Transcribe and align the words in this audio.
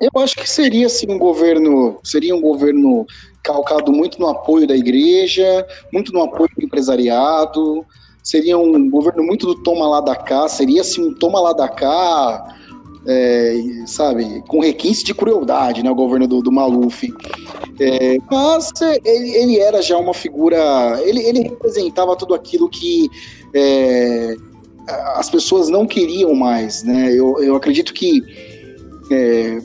Eu 0.00 0.10
acho 0.22 0.34
que 0.34 0.48
seria 0.48 0.86
assim 0.86 1.06
um 1.10 1.18
governo, 1.18 1.98
seria 2.02 2.34
um 2.34 2.40
governo 2.40 3.06
calcado 3.42 3.92
muito 3.92 4.18
no 4.18 4.28
apoio 4.28 4.66
da 4.66 4.74
igreja, 4.74 5.66
muito 5.92 6.10
no 6.10 6.22
apoio 6.22 6.48
do 6.56 6.64
empresariado, 6.64 7.84
seria 8.22 8.56
um 8.56 8.88
governo 8.88 9.22
muito 9.22 9.46
do 9.46 9.62
toma 9.62 9.86
lá 9.86 10.00
da 10.00 10.16
cá, 10.16 10.48
seria 10.48 10.80
assim 10.80 11.02
um 11.02 11.14
toma 11.14 11.38
lá 11.38 11.52
da 11.52 11.68
cá, 11.68 12.56
é, 13.06 13.62
sabe, 13.86 14.42
com 14.48 14.60
requinte 14.60 15.04
de 15.04 15.14
crueldade, 15.14 15.82
né, 15.82 15.90
o 15.90 15.94
governo 15.94 16.26
do, 16.26 16.40
do 16.40 16.52
Maluf. 16.52 17.12
É, 17.78 18.18
mas 18.30 18.70
ele, 19.04 19.34
ele, 19.34 19.58
era 19.58 19.82
já 19.82 19.98
uma 19.98 20.14
figura, 20.14 20.58
ele, 21.04 21.20
ele 21.20 21.40
representava 21.40 22.16
tudo 22.16 22.34
aquilo 22.34 22.68
que 22.68 23.08
é, 23.54 24.34
as 25.16 25.28
pessoas 25.28 25.68
não 25.68 25.86
queriam 25.86 26.34
mais, 26.34 26.82
né, 26.82 27.12
eu, 27.12 27.42
eu 27.42 27.54
acredito 27.54 27.92
que 27.92 28.22
é, 29.10 29.60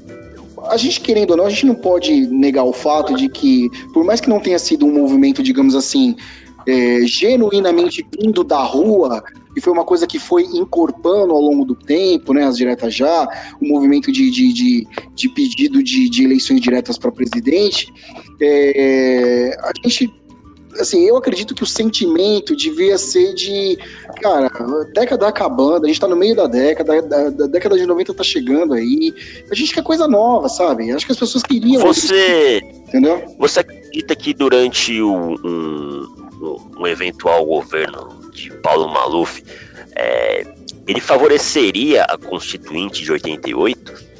a 0.69 0.77
gente 0.77 0.99
querendo 1.01 1.31
ou 1.31 1.37
não, 1.37 1.45
a 1.45 1.49
gente 1.49 1.65
não 1.65 1.75
pode 1.75 2.27
negar 2.27 2.63
o 2.63 2.73
fato 2.73 3.15
de 3.15 3.29
que, 3.29 3.69
por 3.93 4.03
mais 4.03 4.19
que 4.19 4.29
não 4.29 4.39
tenha 4.39 4.59
sido 4.59 4.85
um 4.85 4.91
movimento, 4.91 5.43
digamos 5.43 5.75
assim, 5.75 6.15
é, 6.67 7.01
genuinamente 7.05 8.05
vindo 8.19 8.43
da 8.43 8.61
rua, 8.61 9.23
e 9.55 9.61
foi 9.61 9.71
uma 9.71 9.85
coisa 9.85 10.05
que 10.05 10.19
foi 10.19 10.43
encorpando 10.43 11.33
ao 11.33 11.41
longo 11.41 11.63
do 11.63 11.75
tempo, 11.75 12.33
né, 12.33 12.43
as 12.43 12.57
diretas 12.57 12.93
já, 12.93 13.27
o 13.61 13.67
movimento 13.67 14.11
de, 14.11 14.29
de, 14.29 14.51
de, 14.51 14.87
de 15.13 15.29
pedido 15.29 15.81
de, 15.81 16.09
de 16.09 16.23
eleições 16.23 16.59
diretas 16.59 16.97
para 16.97 17.11
presidente, 17.11 17.87
é, 18.41 19.57
a 19.61 19.71
gente 19.87 20.11
assim, 20.79 21.05
eu 21.05 21.17
acredito 21.17 21.53
que 21.53 21.63
o 21.63 21.67
sentimento 21.67 22.55
devia 22.55 22.97
ser 22.97 23.33
de, 23.33 23.77
cara, 24.21 24.49
década 24.93 25.27
acabando, 25.27 25.85
a 25.85 25.87
gente 25.87 25.99
tá 25.99 26.07
no 26.07 26.15
meio 26.15 26.35
da 26.35 26.47
década, 26.47 27.01
da, 27.01 27.29
da 27.29 27.47
década 27.47 27.77
de 27.77 27.85
90 27.85 28.13
tá 28.13 28.23
chegando 28.23 28.73
aí, 28.73 29.13
a 29.49 29.55
gente 29.55 29.73
quer 29.73 29.83
coisa 29.83 30.07
nova, 30.07 30.49
sabe? 30.49 30.91
Acho 30.91 31.05
que 31.05 31.11
as 31.11 31.19
pessoas 31.19 31.43
queriam. 31.43 31.81
Você. 31.81 32.61
Entendeu? 32.87 33.35
Você 33.39 33.59
acredita 33.59 34.15
que 34.15 34.33
durante 34.33 35.01
um, 35.01 35.33
um, 35.33 36.57
um 36.79 36.87
eventual 36.87 37.45
governo 37.45 38.31
de 38.31 38.51
Paulo 38.51 38.87
Maluf, 38.87 39.43
é, 39.95 40.45
ele 40.87 40.99
favoreceria 40.99 42.03
a 42.03 42.17
Constituinte 42.17 43.03
de 43.03 43.11
88? 43.11 44.15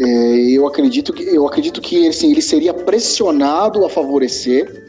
É, 0.00 0.50
eu 0.50 0.66
acredito 0.66 1.12
que 1.12 1.24
eu 1.24 1.46
acredito 1.46 1.80
que 1.80 2.06
assim, 2.06 2.30
ele 2.30 2.42
seria 2.42 2.72
pressionado 2.72 3.84
a 3.84 3.90
favorecer 3.90 4.87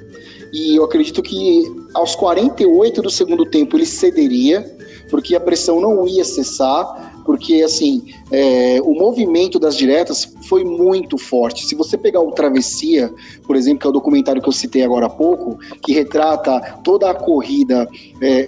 e 0.53 0.75
eu 0.75 0.83
acredito 0.83 1.21
que 1.21 1.63
aos 1.93 2.15
48 2.15 3.01
do 3.01 3.09
segundo 3.09 3.45
tempo 3.45 3.77
ele 3.77 3.85
cederia, 3.85 4.77
porque 5.09 5.35
a 5.35 5.39
pressão 5.39 5.79
não 5.79 6.07
ia 6.07 6.23
cessar, 6.23 7.21
porque 7.25 7.61
assim 7.61 8.05
é, 8.31 8.79
o 8.83 8.93
movimento 8.93 9.59
das 9.59 9.77
diretas 9.77 10.33
foi 10.47 10.63
muito 10.63 11.17
forte. 11.17 11.65
Se 11.65 11.75
você 11.75 11.97
pegar 11.97 12.21
o 12.21 12.31
Travessia, 12.31 13.13
por 13.45 13.55
exemplo, 13.55 13.79
que 13.79 13.87
é 13.87 13.89
o 13.89 13.93
documentário 13.93 14.41
que 14.41 14.49
eu 14.49 14.53
citei 14.53 14.83
agora 14.83 15.05
há 15.05 15.09
pouco, 15.09 15.59
que 15.81 15.93
retrata 15.93 16.79
toda 16.83 17.09
a 17.09 17.13
corrida 17.13 17.87
é, 18.21 18.47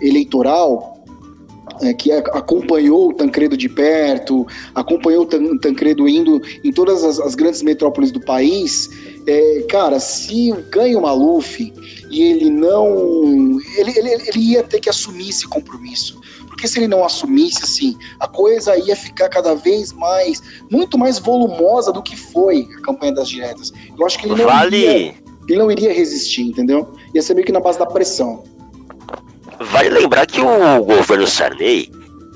é, 0.00 0.06
eleitoral, 0.06 0.99
é, 1.82 1.94
que 1.94 2.12
acompanhou 2.12 3.10
o 3.10 3.14
Tancredo 3.14 3.56
de 3.56 3.68
perto, 3.68 4.46
acompanhou 4.74 5.24
o 5.24 5.58
Tancredo 5.58 6.08
indo 6.08 6.40
em 6.62 6.72
todas 6.72 7.04
as, 7.04 7.18
as 7.20 7.34
grandes 7.34 7.62
metrópoles 7.62 8.10
do 8.10 8.20
país, 8.20 8.90
é, 9.26 9.62
cara, 9.68 9.98
se 10.00 10.52
ganha 10.70 10.98
o 10.98 11.02
Maluf 11.02 11.72
e 12.10 12.22
ele 12.22 12.50
não. 12.50 13.60
Ele, 13.76 13.98
ele, 13.98 14.08
ele 14.28 14.38
ia 14.38 14.62
ter 14.62 14.80
que 14.80 14.88
assumir 14.88 15.28
esse 15.28 15.46
compromisso. 15.46 16.20
Porque 16.48 16.66
se 16.66 16.78
ele 16.78 16.88
não 16.88 17.04
assumisse, 17.04 17.62
assim, 17.62 17.96
a 18.18 18.28
coisa 18.28 18.76
ia 18.76 18.96
ficar 18.96 19.28
cada 19.28 19.54
vez 19.54 19.92
mais, 19.92 20.42
muito 20.70 20.98
mais 20.98 21.18
volumosa 21.18 21.92
do 21.92 22.02
que 22.02 22.16
foi 22.16 22.68
a 22.76 22.82
campanha 22.82 23.14
das 23.14 23.28
diretas. 23.28 23.72
Eu 23.98 24.04
acho 24.04 24.18
que 24.18 24.26
ele 24.26 24.34
não, 24.34 24.44
vale... 24.44 24.76
iria, 24.76 25.14
ele 25.48 25.58
não 25.58 25.70
iria 25.70 25.92
resistir, 25.92 26.42
entendeu? 26.42 26.92
Ia 27.14 27.22
ser 27.22 27.34
meio 27.34 27.46
que 27.46 27.52
na 27.52 27.60
base 27.60 27.78
da 27.78 27.86
pressão. 27.86 28.44
Vale 29.60 29.90
lembrar 29.90 30.26
que 30.26 30.40
o 30.40 30.84
governo 30.84 31.26
Sarney 31.26 31.90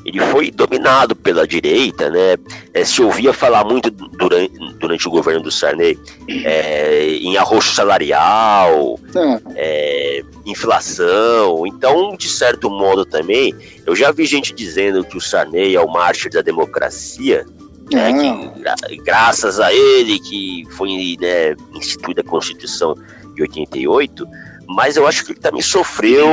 ele 0.05 0.21
foi 0.21 0.51
dominado 0.51 1.17
pela 1.17 1.47
direita, 1.47 2.11
né? 2.11 2.37
É, 2.75 2.85
se 2.85 3.03
ouvia 3.03 3.33
falar 3.33 3.65
muito 3.65 3.91
durante, 3.91 4.53
durante 4.79 5.09
o 5.09 5.11
governo 5.11 5.43
do 5.43 5.51
Sarney 5.51 5.99
é, 6.29 7.07
em 7.07 7.39
arroxo 7.39 7.75
salarial, 7.75 8.99
é. 9.15 9.41
é, 9.57 10.23
inflação. 10.45 11.67
Então, 11.67 12.15
de 12.17 12.29
certo 12.29 12.69
modo 12.69 13.07
também, 13.07 13.55
eu 13.87 13.97
já 13.97 14.13
vi 14.13 14.27
gente 14.27 14.53
dizendo 14.53 15.03
que 15.05 15.17
o 15.17 15.21
Sarney 15.21 15.75
é 15.75 15.81
o 15.81 15.91
mártir 15.91 16.31
da 16.31 16.43
democracia, 16.43 17.47
né, 17.91 18.13
que, 18.13 18.97
graças 18.99 19.59
a 19.59 19.73
ele 19.73 20.19
que 20.19 20.65
foi 20.71 21.17
né, 21.19 21.55
instituída 21.75 22.21
a 22.21 22.25
Constituição 22.25 22.95
de 23.34 23.43
88, 23.43 24.27
mas 24.69 24.97
eu 24.97 25.07
acho 25.07 25.25
que 25.25 25.33
ele 25.33 25.41
também 25.41 25.63
sofreu 25.63 26.29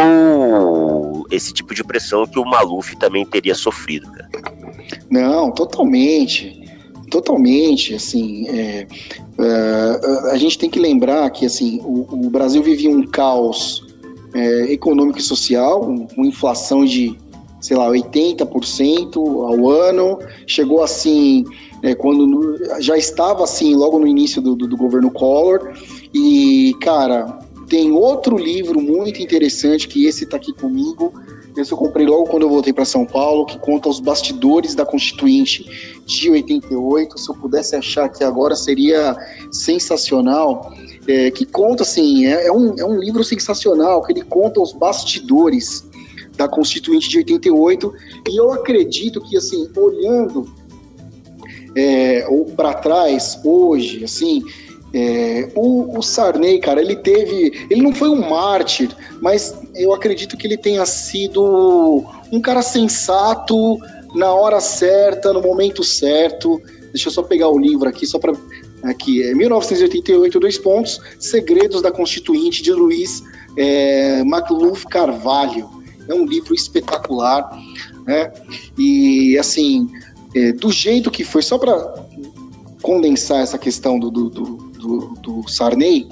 esse 1.31 1.53
tipo 1.53 1.73
de 1.73 1.83
pressão 1.83 2.25
que 2.27 2.39
o 2.39 2.45
Maluf 2.45 2.95
também 2.97 3.25
teria 3.25 3.55
sofrido, 3.55 4.11
cara. 4.11 4.29
Não, 5.09 5.51
totalmente. 5.51 6.59
Totalmente, 7.09 7.93
assim, 7.93 8.47
é, 8.47 8.87
é, 9.37 10.31
a 10.31 10.37
gente 10.37 10.57
tem 10.57 10.69
que 10.69 10.79
lembrar 10.79 11.29
que, 11.29 11.45
assim, 11.45 11.81
o, 11.83 12.07
o 12.09 12.29
Brasil 12.29 12.63
vivia 12.63 12.89
um 12.89 13.05
caos 13.05 13.85
é, 14.33 14.71
econômico 14.71 15.19
e 15.19 15.21
social, 15.21 15.81
com 16.15 16.23
inflação 16.23 16.85
de, 16.85 17.17
sei 17.59 17.75
lá, 17.75 17.89
80% 17.89 19.17
ao 19.17 19.69
ano, 19.69 20.19
chegou 20.47 20.81
assim, 20.81 21.43
é, 21.83 21.93
quando 21.93 22.57
já 22.79 22.97
estava 22.97 23.43
assim, 23.43 23.75
logo 23.75 23.99
no 23.99 24.07
início 24.07 24.41
do, 24.41 24.55
do, 24.55 24.67
do 24.67 24.77
governo 24.77 25.11
Collor, 25.11 25.73
e, 26.13 26.73
cara, 26.81 27.39
tem 27.71 27.89
outro 27.93 28.37
livro 28.37 28.81
muito 28.81 29.21
interessante, 29.21 29.87
que 29.87 30.05
esse 30.05 30.25
está 30.25 30.35
aqui 30.35 30.51
comigo. 30.51 31.13
Esse 31.55 31.71
eu 31.71 31.77
comprei 31.77 32.05
logo 32.05 32.25
quando 32.25 32.43
eu 32.43 32.49
voltei 32.49 32.73
para 32.73 32.83
São 32.83 33.05
Paulo, 33.05 33.45
que 33.45 33.57
conta 33.59 33.87
os 33.87 34.01
bastidores 34.01 34.75
da 34.75 34.85
Constituinte 34.85 35.97
de 36.05 36.29
88. 36.29 37.17
Se 37.17 37.29
eu 37.29 37.35
pudesse 37.35 37.73
achar 37.73 38.05
aqui 38.05 38.25
agora, 38.25 38.57
seria 38.57 39.15
sensacional. 39.53 40.73
É, 41.07 41.31
que 41.31 41.45
conta, 41.45 41.83
assim, 41.83 42.25
é, 42.25 42.47
é, 42.47 42.51
um, 42.51 42.75
é 42.77 42.83
um 42.85 42.99
livro 42.99 43.23
sensacional, 43.23 44.03
que 44.03 44.11
ele 44.11 44.21
conta 44.21 44.59
os 44.59 44.73
bastidores 44.73 45.85
da 46.35 46.49
Constituinte 46.49 47.07
de 47.07 47.19
88. 47.19 47.93
E 48.29 48.35
eu 48.37 48.51
acredito 48.51 49.21
que, 49.21 49.37
assim, 49.37 49.69
olhando 49.77 50.45
é, 51.73 52.27
para 52.53 52.73
trás, 52.73 53.39
hoje, 53.45 54.03
assim, 54.03 54.43
é, 54.93 55.49
o, 55.55 55.97
o, 55.97 56.01
Sarney, 56.01 56.59
cara, 56.59 56.81
ele 56.81 56.97
teve. 56.97 57.65
Ele 57.69 57.81
não 57.81 57.93
foi 57.93 58.09
um 58.09 58.29
mártir, 58.29 58.89
mas 59.21 59.57
eu 59.73 59.93
acredito 59.93 60.35
que 60.35 60.45
ele 60.45 60.57
tenha 60.57 60.85
sido 60.85 62.05
um 62.31 62.41
cara 62.41 62.61
sensato 62.61 63.77
na 64.13 64.33
hora 64.33 64.59
certa, 64.59 65.31
no 65.31 65.41
momento 65.41 65.83
certo. 65.83 66.61
Deixa 66.91 67.07
eu 67.07 67.13
só 67.13 67.23
pegar 67.23 67.47
o 67.47 67.57
livro 67.57 67.87
aqui, 67.87 68.05
só 68.05 68.19
para. 68.19 68.33
Aqui, 68.83 69.21
é 69.21 69.35
1988, 69.35 70.39
dois 70.39 70.57
pontos. 70.57 70.99
Segredos 71.19 71.81
da 71.81 71.91
Constituinte, 71.91 72.63
de 72.63 72.73
Luiz 72.73 73.23
é, 73.55 74.23
Carvalho. 74.89 75.69
É 76.07 76.13
um 76.13 76.25
livro 76.25 76.53
espetacular, 76.53 77.49
né? 78.05 78.33
E, 78.77 79.37
assim, 79.37 79.87
é, 80.35 80.51
do 80.51 80.71
jeito 80.71 81.11
que 81.11 81.23
foi, 81.23 81.43
só 81.43 81.59
para 81.59 81.93
condensar 82.81 83.41
essa 83.41 83.57
questão 83.57 83.99
do, 83.99 84.09
do, 84.09 84.29
do 84.29 84.60
do, 84.81 85.13
do 85.21 85.47
Sarney, 85.47 86.07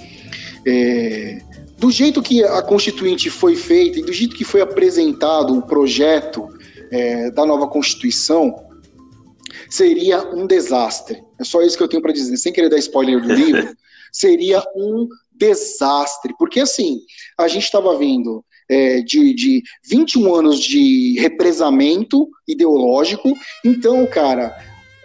é, 0.66 1.41
do 1.78 1.90
jeito 1.91 2.22
que 2.22 2.44
a 2.44 2.62
Constituinte 2.62 3.30
foi 3.30 3.56
feita 3.56 4.00
e 4.00 4.03
do 4.03 4.13
jeito 4.13 4.35
que 4.35 4.44
foi 4.44 4.62
apresentado 4.62 5.57
o 5.57 5.62
projeto 5.62 6.47
é, 6.91 7.31
da 7.31 7.46
nova 7.46 7.68
Constituição, 7.68 8.56
seria 9.69 10.22
um 10.35 10.46
desastre. 10.46 11.24
É 11.39 11.44
só 11.44 11.62
isso 11.62 11.77
que 11.77 11.83
eu 11.83 11.88
tenho 11.88 12.01
para 12.01 12.12
dizer, 12.13 12.36
sem 12.38 12.54
querer 12.54 12.69
dar 12.69 12.77
spoiler 12.77 13.21
do 13.21 13.33
livro, 13.33 13.75
seria 14.12 14.63
um 14.75 15.07
desastre. 15.33 16.33
Porque, 16.38 16.60
assim, 16.60 17.00
a 17.38 17.48
gente 17.48 17.63
estava 17.63 17.98
vendo 17.98 18.44
é, 18.69 19.01
de, 19.01 19.33
de 19.33 19.63
21 19.89 20.36
anos 20.36 20.60
de 20.60 21.18
represamento 21.19 22.27
ideológico, 22.48 23.33
então, 23.63 24.06
cara, 24.06 24.56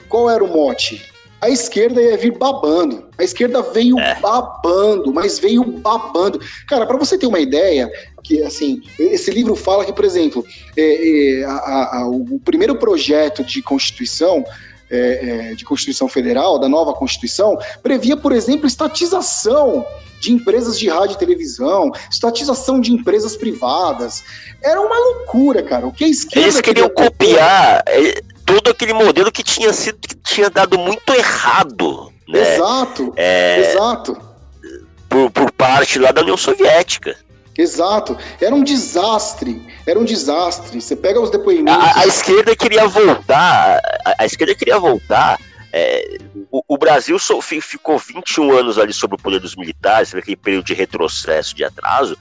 qual 0.09 0.29
era 0.29 0.45
o 0.45 0.49
mote? 0.49 1.14
A 1.45 1.51
esquerda 1.51 2.01
ia 2.01 2.17
vir 2.17 2.37
babando. 2.39 3.07
A 3.19 3.23
esquerda 3.23 3.61
veio 3.61 3.99
é. 3.99 4.19
babando, 4.19 5.13
mas 5.13 5.39
veio 5.39 5.63
babando. 5.63 6.41
Cara, 6.67 6.87
para 6.87 6.97
você 6.97 7.19
ter 7.19 7.27
uma 7.27 7.39
ideia, 7.39 7.91
que 8.23 8.43
assim, 8.43 8.81
esse 8.99 9.31
livro 9.31 9.55
fala 9.55 9.85
que, 9.85 9.93
por 9.93 10.07
exemplo, 10.07 10.45
é, 10.75 11.41
é, 11.41 11.45
a, 11.45 11.99
a, 11.99 12.09
o 12.09 12.41
primeiro 12.41 12.77
projeto 12.77 13.45
de 13.45 13.61
Constituição 13.61 14.43
é, 14.91 15.51
é, 15.51 15.55
de 15.55 15.65
Constituição 15.67 16.09
Federal, 16.09 16.59
da 16.59 16.69
nova 16.69 16.95
Constituição, 16.95 17.59
previa, 17.83 18.17
por 18.17 18.33
exemplo, 18.33 18.67
estatização 18.67 19.85
de 20.21 20.33
empresas 20.33 20.79
de 20.79 20.89
rádio 20.89 21.17
e 21.17 21.19
televisão, 21.19 21.93
estatização 22.11 22.81
de 22.81 22.91
empresas 22.91 23.37
privadas. 23.37 24.25
Era 24.63 24.81
uma 24.81 24.99
loucura, 24.99 25.63
cara. 25.63 25.87
O 25.87 25.93
que 25.93 26.05
a 26.05 26.09
esquerda. 26.09 26.49
Eles 26.49 26.61
queriam 26.63 26.89
copiar. 26.89 27.85
Todo 28.45 28.71
aquele 28.71 28.93
modelo 28.93 29.33
que 29.33 29.43
tinha 29.43 29.73
sido 29.73 29.99
que 29.99 30.15
tinha 30.17 30.51
dado 30.51 30.79
muito 30.79 31.13
errado, 31.13 32.13
né? 32.29 32.55
Exato. 32.55 33.13
É, 33.17 33.61
exato. 33.61 34.21
Por, 35.09 35.31
por 35.31 35.51
parte 35.53 35.99
lá 35.99 36.11
da 36.11 36.23
União 36.23 36.37
Soviética. 36.37 37.17
Exato. 37.57 38.17
Era 38.41 38.55
um 38.55 38.65
desastre. 38.65 39.65
Era 39.87 39.99
um 39.99 40.05
desastre. 40.05 40.81
Você 40.81 40.97
pega 40.97 41.21
os 41.21 41.31
depoimentos. 41.31 41.75
A, 41.75 42.01
a 42.01 42.07
esquerda 42.07 42.57
queria 42.57 42.87
voltar. 42.87 43.81
A, 44.05 44.23
a 44.23 44.27
esquerda 44.27 44.55
queria 44.55 44.79
voltar. 44.79 45.39
É, 45.73 46.19
o, 46.51 46.63
o, 46.69 46.79
Brasil 46.79 47.19
so, 47.19 47.41
ficou 47.41 47.99
21 47.99 48.57
anos 48.57 48.79
ali 48.79 48.93
sob 48.93 49.15
o 49.15 49.19
poder 49.19 49.41
dos 49.41 49.57
militares, 49.57 50.15
aquele 50.15 50.37
período 50.37 50.65
de 50.65 50.75
retrocesso, 50.75 51.55
de 51.55 51.65
atraso. 51.65 52.17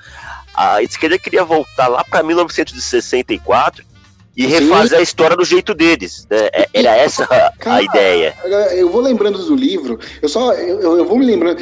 A 0.55 0.81
esquerda 0.81 1.17
queria 1.17 1.43
voltar 1.43 1.87
lá 1.87 2.03
para 2.03 2.23
1964 2.23 3.92
e 4.35 4.45
refazer 4.45 4.99
a 4.99 5.01
história 5.01 5.35
do 5.35 5.45
jeito 5.45 5.73
deles. 5.73 6.27
Né? 6.29 6.49
É, 6.51 6.69
era 6.73 6.97
essa 6.97 7.27
a, 7.65 7.81
ideia. 7.81 8.35
Eu 8.71 8.89
vou 8.89 9.01
lembrando 9.01 9.37
do 9.37 9.55
livro, 9.55 9.99
eu 10.21 10.29
só 10.29 10.53
eu, 10.53 10.97
eu 10.97 11.05
vou 11.05 11.17
me 11.17 11.25
lembrando. 11.25 11.61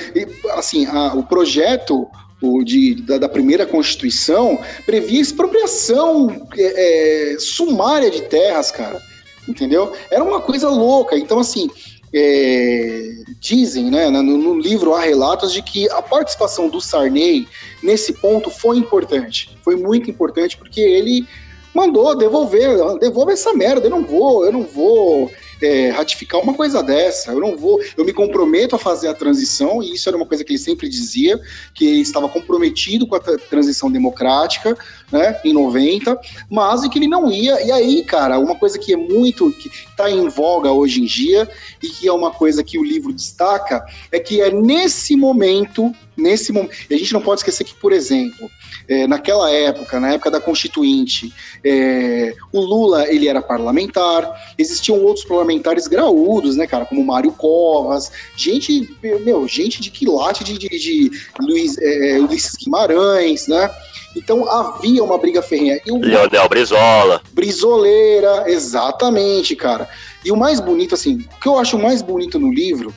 Assim, 0.52 0.86
a, 0.86 1.14
o 1.14 1.24
projeto 1.24 2.08
o 2.42 2.64
de, 2.64 2.96
da, 2.96 3.20
da, 3.20 3.30
primeira 3.30 3.68
Constituição 3.68 4.60
previa 4.84 5.22
expropriação 5.22 6.48
é, 6.58 7.34
é, 7.34 7.40
sumária 7.40 8.10
de 8.10 8.24
terras, 8.24 8.72
cara. 8.72 9.00
Entendeu? 9.48 9.94
Era 10.10 10.24
uma 10.24 10.42
coisa 10.42 10.68
louca. 10.68 11.16
Então, 11.16 11.38
assim, 11.38 11.70
é, 12.14 13.14
dizem, 13.40 13.90
né, 13.90 14.10
no, 14.10 14.24
no, 14.24 14.60
livro 14.60 14.94
há 14.94 15.02
relatos 15.02 15.54
de 15.54 15.62
que 15.62 15.90
a 15.92 16.02
participação 16.02 16.68
do 16.68 16.82
Sarney 16.82 17.48
nesse 17.82 18.14
ponto 18.14 18.50
foi 18.50 18.78
importante. 18.78 19.58
Foi 19.64 19.76
muito 19.76 20.10
importante 20.10 20.58
porque 20.58 20.82
ele 20.82 21.28
mandou 21.74 22.16
devolver, 22.16 22.70
devolve 23.00 23.34
essa 23.34 23.54
merda, 23.54 23.88
eu 23.88 23.92
não 23.92 24.06
vou, 24.06 24.46
eu 24.46 24.52
não 24.52 24.64
vou 24.64 25.32
é, 25.62 25.90
ratificar 25.90 26.42
uma 26.42 26.54
coisa 26.54 26.82
dessa. 26.82 27.32
Eu 27.32 27.40
não 27.40 27.56
vou, 27.56 27.80
eu 27.96 28.04
me 28.04 28.14
comprometo 28.14 28.76
a 28.76 28.80
fazer 28.80 29.08
a 29.08 29.14
transição, 29.14 29.82
e 29.82 29.94
isso 29.94 30.10
era 30.10 30.18
uma 30.18 30.26
coisa 30.26 30.44
que 30.44 30.52
ele 30.52 30.60
sempre 30.60 30.90
dizia, 30.90 31.40
que 31.74 31.86
ele 31.86 32.02
estava 32.02 32.28
comprometido 32.28 33.08
com 33.08 33.16
a 33.16 33.20
transição 33.20 33.92
democrática, 33.92 34.78
né, 35.12 35.40
em 35.44 35.54
90, 35.54 36.20
mas 36.50 36.84
e 36.84 36.90
que 36.90 37.00
ele 37.00 37.08
não 37.08 37.32
ia. 37.32 37.62
E 37.62 37.72
aí, 37.72 38.04
cara, 38.04 38.40
uma 38.40 38.56
coisa 38.56 38.80
que 38.80 38.94
é 38.94 38.98
muito, 38.98 39.52
que 39.52 39.70
está 39.70 40.10
em 40.10 40.28
voga 40.30 40.72
hoje 40.72 41.02
em 41.02 41.06
dia, 41.06 41.48
e 41.82 41.90
que 41.90 42.08
é 42.08 42.14
uma 42.14 42.32
coisa 42.32 42.64
que 42.64 42.78
o 42.78 42.84
livro 42.84 43.12
destaca, 43.12 43.86
é 44.12 44.20
que 44.20 44.42
é 44.42 44.52
nesse 44.52 45.16
momento, 45.16 45.94
nesse 46.16 46.52
momento, 46.52 46.72
a 46.90 46.96
gente 46.96 47.14
não 47.14 47.22
pode 47.22 47.42
esquecer 47.42 47.64
que, 47.64 47.74
por 47.76 47.92
exemplo, 47.92 48.50
é, 48.88 49.08
naquela 49.08 49.50
época, 49.52 50.00
na 50.00 50.14
época 50.14 50.32
da 50.32 50.42
Constituinte, 50.42 51.34
é, 51.64 52.34
o 52.52 52.60
Lula 52.60 53.08
ele 53.08 53.28
era 53.28 53.42
parlamentar, 53.42 54.54
existiam 54.58 55.00
outros 55.02 55.26
parlamentares 55.26 55.88
graúdos, 55.88 56.56
né, 56.56 56.68
cara, 56.68 56.86
como 56.86 57.04
Mário 57.04 57.32
Covas, 57.32 58.12
gente, 58.36 58.90
meu, 59.24 59.48
gente 59.48 59.82
de 59.82 59.92
quilate 59.92 60.44
de, 60.44 60.58
de, 60.58 60.70
de 60.70 61.12
Luiz, 61.40 61.78
é, 61.78 62.20
Ulisses 62.20 62.56
Guimarães, 62.56 63.48
né? 63.48 63.70
Então 64.16 64.50
havia 64.50 65.04
uma 65.04 65.18
briga 65.18 65.42
ferrenha. 65.42 65.80
E 65.86 65.92
o... 65.92 66.00
Leonel 66.00 66.50
Brizola. 66.50 67.22
Brizoleira, 67.32 68.46
exatamente, 68.48 69.56
cara. 69.56 69.88
E 70.24 70.32
o 70.32 70.38
mais 70.38 70.60
bonito, 70.60 70.96
assim, 70.96 71.26
o 71.38 71.40
que 71.40 71.48
eu 71.48 71.58
acho 71.58 71.78
mais 71.78 72.02
bonito 72.02 72.40
no 72.40 72.54
livro 72.54 72.94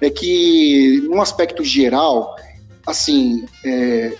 é 0.00 0.10
que, 0.10 1.02
num 1.04 1.20
aspecto 1.20 1.62
geral, 1.62 2.36
assim, 2.86 3.44
é, 3.64 4.14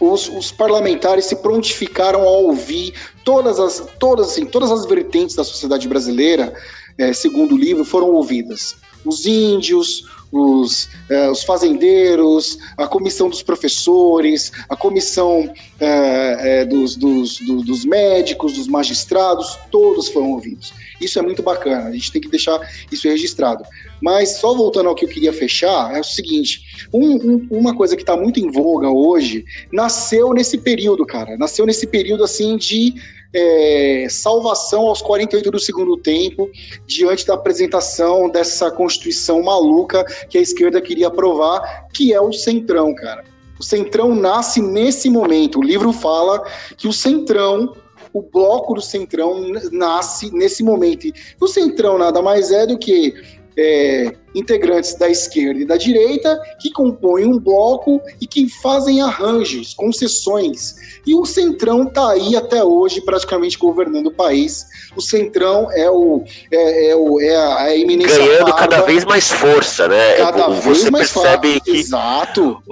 os, 0.00 0.28
os, 0.28 0.50
parlamentares 0.50 1.26
se 1.26 1.36
prontificaram 1.36 2.22
a 2.22 2.30
ouvir 2.30 2.94
todas 3.24 3.60
as, 3.60 3.86
todas, 3.98 4.30
assim, 4.30 4.44
todas 4.44 4.70
as 4.70 4.86
vertentes 4.86 5.36
da 5.36 5.44
sociedade 5.44 5.86
brasileira, 5.86 6.54
é, 6.98 7.12
segundo 7.12 7.54
o 7.54 7.58
livro, 7.58 7.84
foram 7.84 8.10
ouvidas. 8.10 8.76
Os 9.04 9.26
índios, 9.26 10.06
os, 10.32 10.88
é, 11.10 11.30
os, 11.30 11.44
fazendeiros, 11.44 12.58
a 12.78 12.88
comissão 12.88 13.28
dos 13.28 13.42
professores, 13.42 14.50
a 14.66 14.74
comissão 14.74 15.52
é, 15.78 16.60
é, 16.60 16.64
dos, 16.64 16.96
dos, 16.96 17.38
do, 17.40 17.62
dos, 17.62 17.84
médicos, 17.84 18.54
dos 18.54 18.66
magistrados, 18.66 19.58
todos 19.70 20.08
foram 20.08 20.32
ouvidos. 20.32 20.72
Isso 20.98 21.18
é 21.18 21.22
muito 21.22 21.42
bacana, 21.42 21.88
a 21.88 21.92
gente 21.92 22.10
tem 22.10 22.22
que 22.22 22.28
deixar 22.28 22.58
isso 22.90 23.06
registrado. 23.06 23.62
Mas 24.00 24.38
só 24.38 24.54
voltando 24.54 24.88
ao 24.88 24.94
que 24.94 25.04
eu 25.04 25.08
queria 25.08 25.32
fechar, 25.32 25.94
é 25.94 26.00
o 26.00 26.04
seguinte: 26.04 26.86
um, 26.92 27.14
um, 27.14 27.48
uma 27.50 27.74
coisa 27.74 27.94
que 27.94 28.02
está 28.02 28.16
muito 28.16 28.40
em 28.40 28.50
voga 28.50 28.88
hoje 28.88 29.44
nasceu 29.70 30.32
nesse 30.32 30.56
período, 30.56 31.04
cara. 31.04 31.36
Nasceu 31.36 31.66
nesse 31.66 31.86
período 31.86 32.24
assim 32.24 32.56
de 32.56 32.94
é, 33.34 34.06
salvação 34.10 34.86
aos 34.86 35.00
48 35.00 35.50
do 35.50 35.58
segundo 35.58 35.96
tempo, 35.96 36.50
diante 36.86 37.26
da 37.26 37.34
apresentação 37.34 38.28
dessa 38.28 38.70
Constituição 38.70 39.42
maluca 39.42 40.04
que 40.28 40.38
a 40.38 40.40
esquerda 40.40 40.80
queria 40.80 41.08
aprovar, 41.08 41.88
que 41.92 42.12
é 42.12 42.20
o 42.20 42.32
Centrão, 42.32 42.94
cara. 42.94 43.24
O 43.58 43.64
Centrão 43.64 44.14
nasce 44.14 44.60
nesse 44.60 45.08
momento. 45.08 45.60
O 45.60 45.62
livro 45.62 45.92
fala 45.92 46.44
que 46.76 46.88
o 46.88 46.92
Centrão 46.92 47.74
o 48.12 48.20
bloco 48.20 48.74
do 48.74 48.82
Centrão 48.82 49.48
nasce 49.70 50.30
nesse 50.34 50.62
momento. 50.62 51.06
E 51.06 51.14
o 51.40 51.46
Centrão 51.46 51.96
nada 51.96 52.20
mais 52.20 52.50
é 52.50 52.66
do 52.66 52.76
que 52.76 53.14
é, 53.56 54.12
integrantes 54.34 54.94
da 54.94 55.08
esquerda 55.08 55.60
e 55.60 55.64
da 55.64 55.76
direita 55.76 56.40
que 56.60 56.70
compõem 56.70 57.26
um 57.26 57.38
bloco 57.38 58.00
e 58.20 58.26
que 58.26 58.48
fazem 58.48 59.00
arranjos, 59.00 59.74
concessões. 59.74 60.74
E 61.06 61.14
o 61.14 61.24
Centrão 61.24 61.84
está 61.84 62.10
aí 62.10 62.36
até 62.36 62.62
hoje 62.62 63.00
praticamente 63.00 63.58
governando 63.58 64.06
o 64.06 64.12
país. 64.12 64.66
O 64.96 65.00
Centrão 65.00 65.70
é 65.72 65.90
o 65.90 66.24
é, 66.50 66.90
é, 66.90 66.96
o, 66.96 67.20
é 67.20 67.36
a, 67.36 67.62
a 67.62 67.76
eminência 67.76 68.18
ganhando 68.18 68.52
parda, 68.52 68.56
cada 68.56 68.82
vez 68.82 69.04
mais 69.04 69.30
força, 69.30 69.88
né? 69.88 70.14
Cada 70.16 70.48
você 70.48 70.68
vez 70.68 70.90
mais 70.90 71.12
percebe 71.12 71.60
que 71.60 71.70
exato. 71.70 72.62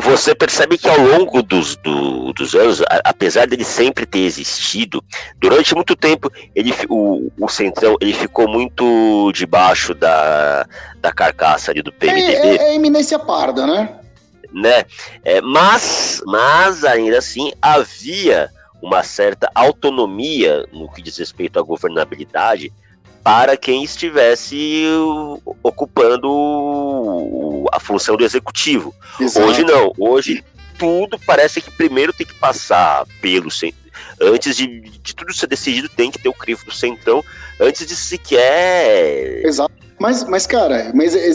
Você 0.00 0.34
percebe 0.34 0.78
que 0.78 0.88
ao 0.88 1.00
longo 1.00 1.42
dos, 1.42 1.76
do, 1.76 2.32
dos 2.32 2.54
anos, 2.54 2.82
apesar 3.04 3.46
dele 3.46 3.64
sempre 3.64 4.06
ter 4.06 4.20
existido, 4.20 5.02
durante 5.38 5.74
muito 5.74 5.94
tempo 5.94 6.30
ele 6.54 6.74
o, 6.88 7.30
o 7.38 7.48
Centrão 7.48 7.96
ele 8.00 8.12
ficou 8.12 8.48
muito 8.48 9.30
debaixo 9.32 9.94
da 9.94 10.66
da 11.06 11.12
carcaça 11.12 11.70
ali 11.70 11.82
do 11.82 11.92
PMDB. 11.92 12.32
É, 12.32 12.56
é, 12.56 12.70
é 12.70 12.74
eminência 12.74 13.16
parda, 13.18 13.64
né? 13.66 14.00
Né? 14.52 14.84
É, 15.24 15.40
mas, 15.40 16.20
mas 16.26 16.84
ainda 16.84 17.18
assim 17.18 17.52
havia 17.62 18.50
uma 18.82 19.02
certa 19.04 19.48
autonomia 19.54 20.66
no 20.72 20.90
que 20.92 21.00
diz 21.00 21.16
respeito 21.16 21.58
à 21.58 21.62
governabilidade 21.62 22.72
para 23.22 23.56
quem 23.56 23.84
estivesse 23.84 24.84
ocupando 25.62 26.28
a 27.72 27.80
função 27.80 28.16
do 28.16 28.24
executivo. 28.24 28.94
Exato. 29.20 29.46
Hoje 29.46 29.64
não, 29.64 29.92
hoje 29.98 30.44
tudo 30.78 31.18
parece 31.18 31.60
que 31.60 31.70
primeiro 31.70 32.12
tem 32.12 32.26
que 32.26 32.34
passar 32.34 33.06
pelo 33.20 33.48
antes 34.20 34.56
de, 34.56 34.80
de 34.80 35.14
tudo 35.14 35.32
ser 35.34 35.46
decidido 35.46 35.88
tem 35.88 36.10
que 36.10 36.18
ter 36.18 36.28
o 36.28 36.34
crivo 36.34 36.64
do 36.66 36.72
centrão 36.72 37.24
antes 37.58 37.86
de 37.86 37.96
sequer 37.96 39.44
Exato. 39.44 39.85
Mas, 39.98 40.24
mas 40.24 40.46
cara, 40.46 40.92
mas 40.94 41.14
é 41.14 41.28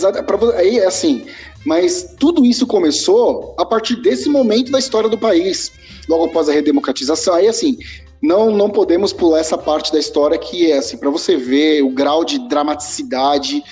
aí 0.58 0.80
é 0.80 0.86
assim, 0.86 1.26
mas 1.66 2.16
tudo 2.20 2.46
isso 2.46 2.68
começou 2.68 3.56
a 3.58 3.66
partir 3.66 3.96
desse 3.96 4.30
momento 4.30 4.72
da 4.72 4.80
história 4.80 5.10
do 5.10 5.18
país, 5.18 5.72
logo 6.08 6.26
após 6.26 6.48
a 6.48 6.54
redemocratização. 6.54 7.34
Aí 7.34 7.48
assim, 7.48 7.78
não 8.22 8.52
não 8.52 8.70
podemos 8.70 9.12
pular 9.12 9.40
essa 9.40 9.58
parte 9.58 9.92
da 9.92 10.00
história 10.00 10.38
que 10.38 10.72
é 10.72 10.78
assim, 10.78 10.98
para 10.98 11.10
você 11.10 11.36
ver 11.36 11.82
o 11.82 11.90
grau 11.90 12.24
de 12.24 12.38
dramaticidade 12.48 13.64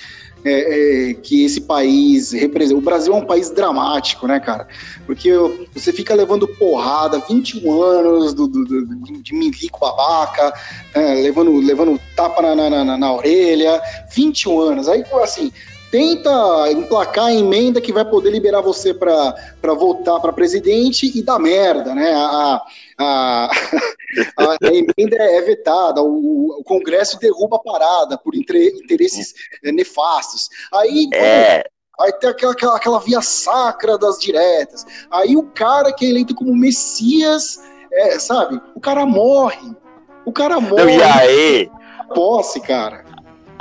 é, 0.44 1.10
é, 1.10 1.14
que 1.14 1.44
esse 1.44 1.60
país 1.62 2.32
representa. 2.32 2.78
O 2.78 2.82
Brasil 2.82 3.12
é 3.12 3.16
um 3.16 3.24
país 3.24 3.50
dramático, 3.50 4.26
né, 4.26 4.40
cara? 4.40 4.66
Porque 5.06 5.30
você 5.74 5.92
fica 5.92 6.14
levando 6.14 6.48
porrada 6.48 7.22
21 7.28 7.82
anos 7.82 8.34
do, 8.34 8.46
do, 8.46 8.64
do 8.64 9.22
de 9.22 9.34
milico 9.34 9.80
babaca, 9.80 10.52
é, 10.94 11.14
levando, 11.14 11.56
levando 11.58 12.00
tapa 12.16 12.42
na, 12.42 12.54
na, 12.54 12.84
na, 12.84 12.98
na 12.98 13.12
orelha, 13.12 13.80
21 14.14 14.60
anos. 14.60 14.88
Aí, 14.88 15.04
assim, 15.22 15.52
tenta 15.90 16.30
emplacar 16.72 17.26
a 17.26 17.34
emenda 17.34 17.80
que 17.80 17.92
vai 17.92 18.04
poder 18.04 18.30
liberar 18.30 18.60
você 18.60 18.94
para 18.94 19.34
votar 19.74 20.20
para 20.20 20.32
presidente 20.32 21.10
e 21.14 21.22
dá 21.22 21.38
merda, 21.38 21.94
né? 21.94 22.12
A, 22.14 22.62
a, 23.00 23.50
a, 24.36 24.56
emenda 24.62 25.16
é 25.16 25.40
vetada, 25.42 26.02
o, 26.02 26.60
o, 26.60 26.64
Congresso 26.64 27.18
derruba 27.18 27.56
a 27.56 27.60
parada 27.60 28.18
por 28.18 28.34
interesses 28.34 29.34
é, 29.64 29.72
nefastos. 29.72 30.48
Aí. 30.72 31.08
É. 31.14 31.64
Aí 32.00 32.12
tem 32.14 32.30
aquela, 32.30 32.52
aquela, 32.52 32.76
aquela 32.76 32.98
via 32.98 33.20
sacra 33.20 33.98
das 33.98 34.18
diretas. 34.18 34.86
Aí 35.10 35.36
o 35.36 35.42
cara 35.42 35.92
que 35.92 36.06
é 36.06 36.08
eleito 36.08 36.34
como 36.34 36.56
Messias, 36.56 37.60
é, 37.92 38.18
sabe? 38.18 38.58
O 38.74 38.80
cara 38.80 39.04
morre. 39.04 39.76
O 40.24 40.32
cara 40.32 40.58
morre. 40.60 40.82
Não, 40.82 40.88
e 40.88 41.02
aí? 41.02 41.70
Posse, 42.14 42.58
cara. 42.60 43.04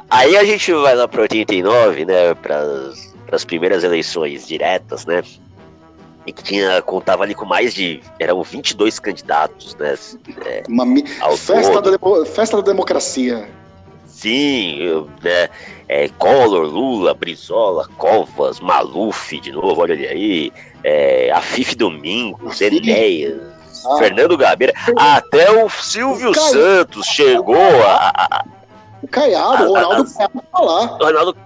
Aí 0.10 0.38
a 0.38 0.46
gente 0.46 0.72
vai 0.72 0.96
lá 0.96 1.06
para 1.06 1.24
89, 1.24 2.06
né, 2.06 2.34
para 2.34 2.64
as 3.32 3.44
primeiras 3.44 3.84
eleições 3.84 4.48
diretas, 4.48 5.06
né, 5.06 5.22
e 6.30 6.32
que 6.32 6.44
tinha, 6.44 6.82
contava 6.84 7.24
ali 7.24 7.34
com 7.34 7.46
mais 7.46 7.74
de, 7.74 8.02
eram 8.20 8.42
22 8.44 9.00
candidatos, 9.00 9.76
né. 9.76 9.98
É, 10.46 10.64
Uma, 10.70 10.86
festa, 11.36 11.82
da, 11.82 12.26
festa 12.26 12.58
da 12.58 12.64
democracia. 12.64 13.50
Sim, 14.06 15.08
né? 15.24 15.50
É, 15.88 16.08
Collor, 16.10 16.68
Lula, 16.68 17.14
Brizola, 17.16 17.88
Covas, 17.98 18.60
Maluf, 18.60 19.40
de 19.40 19.52
novo, 19.52 19.82
olha 19.82 19.94
ele 19.94 20.08
aí. 20.08 20.54
É, 20.84 21.32
Afif 21.32 21.76
Domingos, 21.76 22.62
Enéas, 22.62 23.42
ah. 23.86 23.98
Fernando 23.98 24.38
Gabeira, 24.38 24.74
até 24.96 25.52
o 25.52 25.68
Silvio 25.70 26.30
o 26.30 26.36
Santos 26.36 27.08
chegou 27.08 27.84
a. 27.84 28.12
a 28.16 28.46
o 29.02 29.08
Caiado, 29.08 29.64
o 29.64 29.74
Ronaldo 29.74 30.14
Caiado 30.14 30.44
tá 30.52 30.60
lá. 30.60 30.86
Ronaldo, 30.86 31.38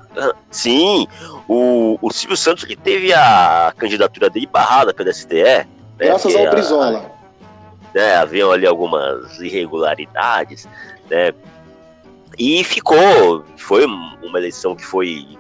sim, 0.50 1.08
o, 1.48 1.98
o 2.02 2.12
Silvio 2.12 2.38
Santos 2.38 2.64
que 2.64 2.76
teve 2.76 3.14
a 3.14 3.74
candidatura 3.78 4.30
dele 4.30 4.48
barrada 4.48 4.94
pela 4.94 5.12
STE. 5.12 5.36
Né, 5.36 5.68
Graças 5.98 6.36
ao 6.36 6.50
Brizola. 6.50 7.12
Né, 7.94 8.16
haviam 8.16 8.52
ali 8.52 8.66
algumas 8.66 9.40
irregularidades, 9.40 10.68
né? 11.10 11.32
E 12.38 12.64
ficou, 12.64 13.46
foi 13.58 13.86
uma 13.86 14.40
eleição 14.40 14.76
que 14.76 14.84
foi 14.84 15.38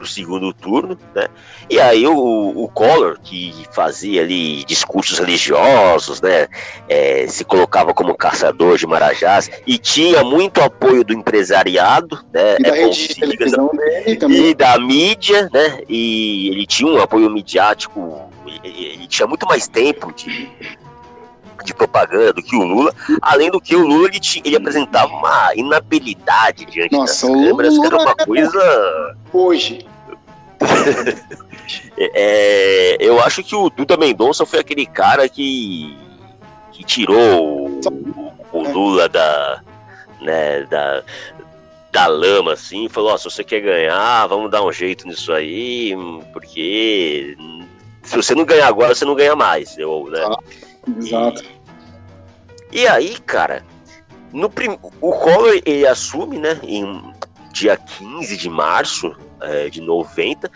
para 0.00 0.06
o 0.06 0.08
segundo 0.08 0.52
turno, 0.54 0.98
né? 1.14 1.28
E 1.68 1.78
aí 1.78 2.06
o, 2.06 2.14
o 2.16 2.68
Collor, 2.68 3.18
que 3.22 3.52
fazia 3.70 4.22
ali 4.22 4.64
discursos 4.64 5.18
religiosos, 5.18 6.22
né? 6.22 6.48
É, 6.88 7.26
se 7.28 7.44
colocava 7.44 7.92
como 7.92 8.16
caçador 8.16 8.78
de 8.78 8.86
marajás 8.86 9.50
e 9.66 9.76
tinha 9.76 10.24
muito 10.24 10.62
apoio 10.62 11.04
do 11.04 11.12
empresariado, 11.12 12.18
né? 12.32 12.56
E 12.58 12.62
da 12.62 12.68
é, 12.68 12.84
rede. 12.84 13.08
E 14.30 14.54
da 14.54 14.78
mídia, 14.78 15.50
né? 15.52 15.82
E 15.86 16.48
ele 16.48 16.66
tinha 16.66 16.90
um 16.90 17.00
apoio 17.00 17.28
midiático, 17.28 18.30
ele, 18.46 18.84
ele 18.94 19.06
tinha 19.06 19.28
muito 19.28 19.46
mais 19.46 19.68
tempo 19.68 20.12
de 20.14 20.50
de 21.62 21.74
propaganda 21.74 22.32
do 22.32 22.42
que 22.42 22.56
o 22.56 22.62
Lula, 22.62 22.92
além 23.20 23.50
do 23.50 23.60
que 23.60 23.76
o 23.76 23.86
Lula 23.86 24.08
ele, 24.08 24.20
ele 24.44 24.56
apresentava 24.56 25.12
uma 25.12 25.54
inabilidade 25.54 26.64
diante 26.64 26.92
Nossa, 26.92 27.26
das 27.26 27.36
câmeras, 27.36 27.78
que 27.78 27.86
era 27.86 27.96
uma 27.98 28.14
coisa. 28.14 29.16
Hoje. 29.32 29.86
É, 31.98 32.96
eu 33.00 33.20
acho 33.20 33.42
que 33.42 33.54
o 33.54 33.70
Duda 33.70 33.96
Mendonça 33.96 34.44
foi 34.44 34.58
aquele 34.58 34.86
cara 34.86 35.28
que, 35.28 35.96
que 36.72 36.84
tirou 36.84 37.68
o, 37.68 37.80
o 38.52 38.62
Lula 38.62 39.08
da, 39.08 39.62
né, 40.20 40.62
da, 40.64 41.02
da 41.90 42.06
lama, 42.06 42.52
assim, 42.52 42.88
falou, 42.88 43.14
oh, 43.14 43.18
se 43.18 43.24
você 43.24 43.42
quer 43.42 43.60
ganhar, 43.60 44.26
vamos 44.26 44.50
dar 44.50 44.64
um 44.64 44.72
jeito 44.72 45.06
nisso 45.06 45.32
aí, 45.32 45.94
porque 46.32 47.36
se 48.02 48.16
você 48.16 48.34
não 48.34 48.44
ganhar 48.44 48.68
agora, 48.68 48.94
você 48.94 49.04
não 49.04 49.14
ganha 49.14 49.34
mais. 49.34 49.76
Eu, 49.78 50.08
né? 50.10 50.20
Ah. 50.24 50.38
Exato. 50.98 51.44
E, 52.72 52.80
e 52.80 52.86
aí, 52.86 53.18
cara, 53.20 53.64
no 54.32 54.48
prim... 54.48 54.78
o 55.00 55.12
Collor 55.12 55.60
ele 55.64 55.86
assume, 55.86 56.38
né, 56.38 56.58
em 56.62 57.12
dia 57.52 57.76
15 57.76 58.36
de 58.36 58.48
março 58.48 59.14
é, 59.42 59.68
de 59.68 59.80
90, 59.80 60.50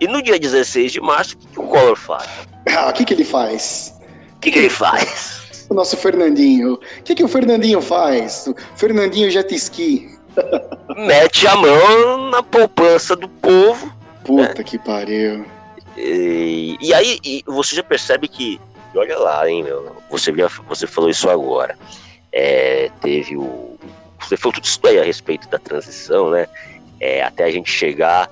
e 0.00 0.06
no 0.06 0.22
dia 0.22 0.38
16 0.38 0.92
de 0.92 1.00
março, 1.00 1.34
o 1.34 1.38
que, 1.38 1.46
que 1.46 1.60
o 1.60 1.64
Collor 1.64 1.96
faz? 1.96 2.28
Ah, 2.76 2.88
o 2.88 2.92
que, 2.92 3.04
que 3.04 3.14
ele 3.14 3.24
faz? 3.24 3.94
O 4.36 4.40
que, 4.40 4.50
que 4.50 4.58
ele 4.58 4.70
faz? 4.70 5.66
O 5.68 5.74
nosso 5.74 5.96
Fernandinho. 5.96 6.74
O 6.74 7.02
que, 7.04 7.14
que 7.14 7.24
o 7.24 7.28
Fernandinho 7.28 7.80
faz? 7.80 8.46
O 8.46 8.54
Fernandinho 8.76 9.30
jet 9.30 9.54
ski. 9.54 10.18
Mete 10.96 11.46
a 11.46 11.56
mão 11.56 12.30
na 12.30 12.42
poupança 12.42 13.14
do 13.14 13.28
povo. 13.28 13.92
Puta 14.24 14.58
né? 14.58 14.64
que 14.64 14.78
pariu. 14.78 15.44
E, 15.96 16.76
e 16.80 16.94
aí 16.94 17.18
e 17.24 17.44
você 17.46 17.76
já 17.76 17.82
percebe 17.82 18.28
que 18.28 18.60
olha 18.94 19.18
lá, 19.18 19.48
hein, 19.48 19.62
meu. 19.62 19.96
Você, 20.10 20.32
você 20.66 20.86
falou 20.86 21.10
isso 21.10 21.28
agora. 21.28 21.76
É, 22.32 22.90
teve 23.00 23.36
o. 23.36 23.78
Você 24.20 24.36
falou 24.36 24.54
tudo 24.54 24.64
isso 24.64 24.80
aí 24.84 24.98
a 24.98 25.04
respeito 25.04 25.48
da 25.48 25.58
transição, 25.58 26.30
né? 26.30 26.46
É, 27.00 27.22
até 27.22 27.44
a 27.44 27.50
gente 27.50 27.70
chegar 27.70 28.30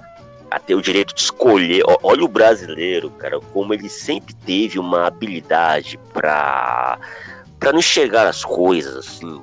a 0.51 0.59
ter 0.59 0.75
o 0.75 0.83
direito 0.83 1.15
de 1.15 1.21
escolher. 1.23 1.83
Olha 2.03 2.25
o 2.25 2.29
brasileiro, 2.29 3.11
cara, 3.11 3.41
como 3.53 3.73
ele 3.75 3.89
sempre 3.89 4.35
teve 4.35 4.79
uma 4.79 5.07
habilidade 5.07 5.99
para 6.13 6.99
para 7.59 7.73
não 7.73 7.81
enxergar 7.81 8.27
as 8.27 8.45
coisas 8.45 8.95
assim. 8.97 9.43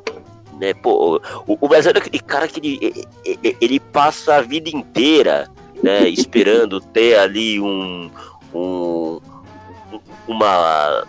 Né? 0.59 0.73
Pô, 0.73 1.21
o, 1.45 1.57
o 1.59 1.67
brasileiro 1.67 1.99
é 1.99 2.01
aquele 2.01 2.23
cara 2.23 2.47
que 2.47 2.59
ele, 2.59 3.05
ele, 3.25 3.57
ele 3.59 3.79
passa 3.79 4.35
a 4.35 4.41
vida 4.41 4.69
inteira 4.69 5.49
né, 5.83 6.07
esperando 6.09 6.79
ter 6.79 7.17
ali 7.17 7.59
um, 7.59 8.09
um 8.53 9.19
uma 10.27 11.05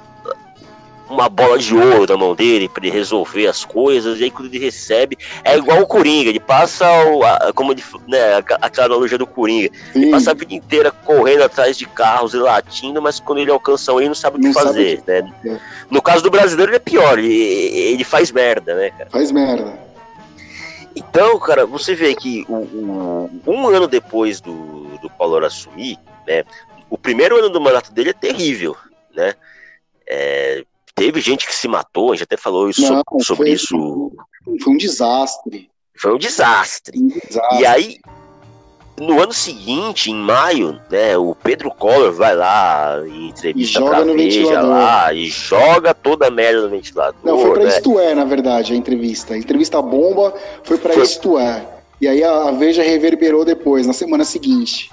uma 1.09 1.29
bola 1.29 1.59
de 1.59 1.75
ouro 1.75 2.07
na 2.07 2.17
mão 2.17 2.35
dele 2.35 2.69
para 2.69 2.85
ele 2.85 2.97
resolver 2.97 3.47
as 3.47 3.65
coisas, 3.65 4.19
e 4.19 4.25
aí 4.25 4.31
quando 4.31 4.47
ele 4.47 4.59
recebe, 4.59 5.17
é 5.45 5.57
igual 5.57 5.81
o 5.81 5.87
Coringa, 5.87 6.29
ele 6.29 6.41
passa, 6.41 6.87
o, 7.07 7.23
a, 7.23 7.53
como 7.55 7.73
ele, 7.73 7.83
né, 8.09 8.37
aquela 8.61 8.87
analogia 8.87 9.19
do 9.19 9.27
Coringa, 9.27 9.71
ele 9.95 10.11
passa 10.11 10.33
a 10.33 10.35
vida 10.35 10.55
inteira 10.55 10.91
correndo 10.91 11.43
atrás 11.43 11.77
de 11.77 11.87
carros 11.87 12.35
e 12.35 12.39
latindo, 12.39 13.01
mas 13.01 13.21
quando 13.21 13.39
ele 13.39 13.51
alcança 13.51 13.93
um, 13.93 14.01
ele 14.01 14.09
não 14.09 14.15
sabe 14.15 14.37
o 14.37 14.41
que 14.41 14.47
não 14.47 14.55
fazer, 14.55 15.03
né? 15.07 15.33
É. 15.45 15.59
No 15.91 16.03
caso 16.03 16.23
do 16.23 16.31
brasileiro, 16.31 16.71
ele 16.71 16.77
é 16.77 16.81
pior, 16.81 17.19
ele, 17.19 17.33
ele 17.33 18.05
faz 18.05 18.33
merda, 18.33 18.75
né, 18.75 18.91
cara? 18.91 19.11
Faz 19.11 19.31
merda. 19.31 19.79
Então, 20.95 21.39
cara, 21.39 21.67
você 21.67 21.95
vê 21.95 22.15
que 22.15 22.45
o, 22.49 23.31
um 23.47 23.69
ano 23.69 23.87
depois 23.87 24.41
do, 24.41 24.99
do 24.99 25.11
Collor 25.11 25.45
assumir, 25.45 25.99
né, 26.27 26.45
o 26.89 26.97
primeiro 26.97 27.39
ano 27.39 27.51
do 27.51 27.61
mandato 27.61 27.93
dele 27.93 28.11
é 28.11 28.15
terrível, 28.15 28.77
né? 29.15 29.35
É, 30.09 30.65
teve 30.97 31.21
gente 31.21 31.47
que 31.47 31.55
se 31.55 31.69
matou, 31.69 32.11
a 32.11 32.15
gente 32.15 32.25
até 32.25 32.37
falou 32.37 32.69
isso, 32.69 32.81
Não, 32.81 33.03
sobre, 33.21 33.25
sobre 33.25 33.51
isso. 33.53 34.13
Foi 34.63 34.73
um 34.73 34.77
desastre. 34.77 35.71
Foi 35.95 36.15
um 36.15 36.19
desastre. 36.19 36.99
um 36.99 37.07
desastre. 37.07 37.61
E 37.61 37.67
aí, 37.67 37.99
no 38.99 39.23
ano 39.23 39.33
seguinte, 39.33 40.11
em 40.11 40.17
maio, 40.17 40.81
né, 40.91 41.17
o 41.19 41.35
Pedro 41.35 41.71
Collor 41.71 42.13
vai 42.13 42.35
lá 42.35 43.03
entrevista 43.07 43.85
pra 43.85 44.03
Veja 44.03 44.63
lá 44.63 45.13
e 45.13 45.27
joga 45.27 45.93
toda 45.93 46.29
a 46.29 46.31
merda 46.31 46.63
no 46.63 46.71
ventilador. 46.71 47.21
Não, 47.23 47.39
foi 47.39 47.53
pra 47.53 47.65
né? 47.65 47.69
Isto 47.69 48.01
É, 48.01 48.15
na 48.15 48.25
verdade, 48.25 48.73
a 48.73 48.77
entrevista. 48.77 49.35
A 49.35 49.39
entrevista 49.39 49.81
bomba 49.83 50.35
foi 50.65 50.79
pra 50.79 50.95
foi... 50.95 51.03
Isto 51.03 51.39
É. 51.39 51.75
E 52.01 52.07
aí 52.07 52.23
a, 52.23 52.49
a 52.49 52.51
Veja 52.53 52.83
reverberou 52.83 53.45
depois, 53.45 53.87
na 53.87 53.93
semana 53.93 54.25
seguinte. 54.25 54.91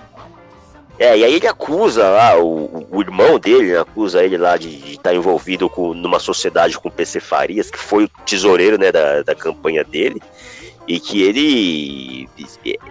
É, 1.00 1.18
e 1.18 1.24
aí 1.24 1.34
ele 1.36 1.48
acusa 1.48 2.08
lá, 2.08 2.38
o, 2.40 2.86
o 2.92 3.02
irmão 3.02 3.40
dele 3.40 3.76
acusa 3.76 4.24
ele 4.24 4.38
lá 4.38 4.58
de 4.58 4.70
estar 4.92 5.10
tá 5.10 5.16
envolvido 5.16 5.68
com, 5.68 5.94
numa 5.94 6.20
sociedade 6.20 6.78
com 6.78 6.90
PC 6.90 7.20
Farias, 7.20 7.72
que 7.72 7.80
foi 7.80 8.04
o 8.06 8.10
tesoureiro 8.26 8.78
né, 8.78 8.92
da, 8.92 9.24
da 9.24 9.34
campanha 9.34 9.84
dele, 9.84 10.22
e 10.88 11.00
que 11.00 11.24
ele 11.24 12.30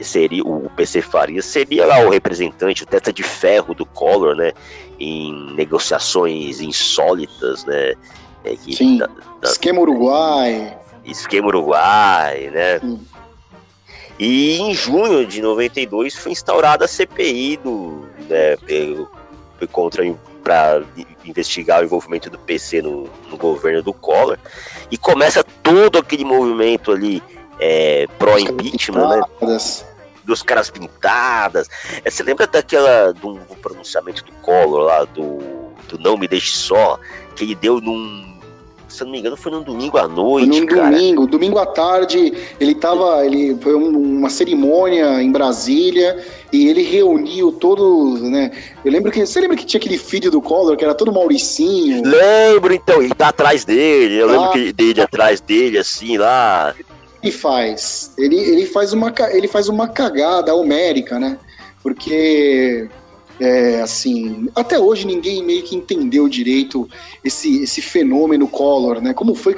seria, 0.00 0.42
o 0.42 0.68
PC 0.71 1.00
Farias 1.00 1.44
seria 1.44 1.87
lá 1.87 2.00
o 2.00 2.11
representante, 2.11 2.82
o 2.82 2.87
testa 2.87 3.12
de 3.12 3.23
ferro 3.23 3.73
do 3.73 3.87
Collor, 3.87 4.35
né, 4.35 4.52
em 4.99 5.54
negociações 5.54 6.61
insólitas, 6.61 7.64
né. 7.64 7.94
É, 8.44 8.56
que, 8.56 8.75
Sim, 8.75 8.99
da, 8.99 9.06
da, 9.40 9.49
esquema 9.49 9.80
Uruguai. 9.80 10.76
Esquema 11.04 11.47
Uruguai, 11.47 12.50
né. 12.52 12.80
Sim. 12.80 13.00
E 14.19 14.59
em 14.61 14.75
junho 14.75 15.26
de 15.26 15.40
92 15.40 16.14
foi 16.14 16.33
instaurada 16.33 16.85
a 16.85 16.88
CPI 16.88 17.57
do, 17.59 18.07
né, 18.28 18.57
contra 19.71 20.04
para 20.42 20.83
investigar 21.25 21.81
o 21.81 21.85
envolvimento 21.85 22.28
do 22.28 22.38
PC 22.38 22.83
no, 22.83 23.09
no, 23.31 23.37
governo 23.37 23.81
do 23.83 23.92
Collor 23.92 24.37
e 24.90 24.99
começa 24.99 25.45
todo 25.45 25.99
aquele 25.99 26.25
movimento 26.25 26.90
ali 26.90 27.23
é, 27.61 28.09
pró-impeachment, 28.19 29.09
né? 29.09 29.21
Dos 30.25 30.42
caras 30.42 30.71
pintadas. 30.71 31.69
É, 32.04 32.11
você 32.11 32.23
lembra 32.23 32.47
daquela 32.47 33.12
do, 33.12 33.35
do 33.35 33.57
pronunciamento 33.57 34.25
do 34.25 34.33
Collor 34.35 34.83
lá 34.83 35.04
do, 35.04 35.38
do 35.88 35.99
não 35.99 36.16
me 36.16 36.26
deixe 36.26 36.57
só 36.57 36.99
que 37.35 37.45
ele 37.45 37.54
deu 37.54 37.81
num 37.81 38.32
se 38.92 39.02
eu 39.02 39.06
não 39.06 39.12
me 39.12 39.18
engano, 39.18 39.37
foi 39.37 39.50
num 39.50 39.62
domingo 39.62 39.96
à 39.96 40.06
noite. 40.06 40.49
Foi 40.49 40.61
num 40.61 40.66
cara. 40.66 40.90
domingo, 40.90 41.26
domingo 41.26 41.58
à 41.58 41.66
tarde, 41.66 42.32
ele 42.61 42.75
tava. 42.75 43.25
Ele 43.25 43.56
foi 43.61 43.75
uma 43.75 44.28
cerimônia 44.28 45.22
em 45.22 45.32
Brasília 45.32 46.22
e 46.52 46.68
ele 46.68 46.82
reuniu 46.82 47.52
todos, 47.52 48.20
né? 48.22 48.50
Eu 48.84 48.92
lembro 48.92 49.11
que. 49.11 49.25
Você 49.25 49.40
lembra 49.40 49.56
que 49.56 49.64
tinha 49.64 49.78
aquele 49.78 49.96
filho 49.96 50.30
do 50.30 50.42
Collor, 50.42 50.76
que 50.76 50.84
era 50.84 50.94
todo 50.94 51.12
Mauricinho? 51.12 52.02
Lembro, 52.04 52.75
então, 52.75 53.02
ele 53.02 53.14
tá 53.14 53.28
atrás 53.28 53.64
dele. 53.64 54.16
Eu 54.16 54.28
ah. 54.28 54.32
lembro 54.32 54.50
que 54.52 54.72
dele 54.72 55.00
atrás 55.00 55.40
dele, 55.40 55.78
assim, 55.78 56.18
lá. 56.18 56.75
E 57.22 57.32
faz. 57.32 58.12
Ele, 58.18 58.37
ele, 58.37 58.66
faz 58.66 58.92
uma, 58.92 59.12
ele 59.30 59.49
faz 59.49 59.68
uma 59.68 59.88
cagada 59.88 60.54
homérica, 60.54 61.18
né? 61.18 61.38
Porque 61.82 62.88
é, 63.42 63.82
assim, 63.82 64.49
até 64.54 64.78
hoje 64.78 65.04
ninguém 65.04 65.44
meio 65.44 65.64
que 65.64 65.75
entendeu 65.75 66.28
direito 66.28 66.88
esse, 67.25 67.64
esse 67.64 67.82
fenômeno 67.82 68.46
Collor, 68.46 69.00
né? 69.00 69.12
Como 69.12 69.34
foi 69.34 69.56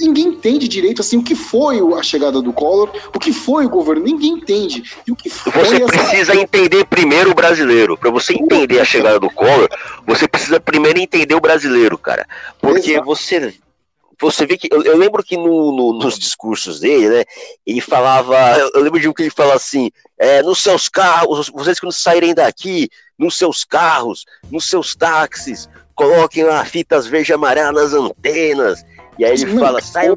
ninguém 0.00 0.26
entende 0.28 0.68
direito 0.68 1.00
assim 1.00 1.16
o 1.16 1.22
que 1.22 1.34
foi 1.34 1.78
a 1.98 2.02
chegada 2.04 2.40
do 2.40 2.52
Collor, 2.52 2.90
o 3.12 3.18
que 3.18 3.32
foi 3.32 3.66
o 3.66 3.68
governo, 3.68 4.04
ninguém 4.04 4.34
entende. 4.34 4.84
E 5.06 5.10
o 5.10 5.16
que 5.16 5.28
você 5.28 5.76
essa... 5.76 5.86
precisa 5.86 6.36
entender 6.36 6.84
primeiro 6.84 7.32
o 7.32 7.34
brasileiro. 7.34 7.98
Para 7.98 8.10
você 8.10 8.32
entender 8.32 8.78
a 8.78 8.84
chegada 8.84 9.18
do 9.18 9.28
Collor, 9.28 9.68
você 10.06 10.28
precisa 10.28 10.60
primeiro 10.60 11.00
entender 11.00 11.34
o 11.34 11.40
brasileiro, 11.40 11.98
cara. 11.98 12.24
Porque 12.60 12.92
Exato. 12.92 13.06
você 13.06 13.54
você 14.20 14.46
vê 14.46 14.56
que. 14.56 14.68
Eu, 14.70 14.82
eu 14.82 14.96
lembro 14.96 15.22
que 15.22 15.36
no, 15.36 15.74
no, 15.76 15.98
nos 15.98 16.18
discursos 16.18 16.80
dele, 16.80 17.08
né? 17.08 17.24
Ele 17.66 17.80
falava. 17.80 18.36
Eu, 18.58 18.70
eu, 18.74 18.82
lembro 18.82 19.00
de 19.00 19.08
um 19.08 19.12
que 19.12 19.22
ele 19.22 19.30
fala 19.30 19.54
assim: 19.54 19.90
é, 20.24 20.42
nos 20.42 20.62
seus 20.62 20.88
carros, 20.88 21.50
vocês 21.50 21.78
quando 21.78 21.92
saírem 21.92 22.34
daqui, 22.34 22.88
nos 23.18 23.36
seus 23.36 23.62
carros, 23.62 24.24
nos 24.50 24.70
seus 24.70 24.96
táxis, 24.96 25.68
coloquem 25.94 26.44
lá 26.44 26.64
fitas 26.64 27.06
verde 27.06 27.30
e 27.30 27.34
amarela 27.34 27.72
nas 27.72 27.92
antenas. 27.92 28.82
E 29.18 29.24
aí 29.24 29.32
ele 29.32 29.44
Não, 29.52 29.60
fala: 29.60 29.82
saiam. 29.82 30.16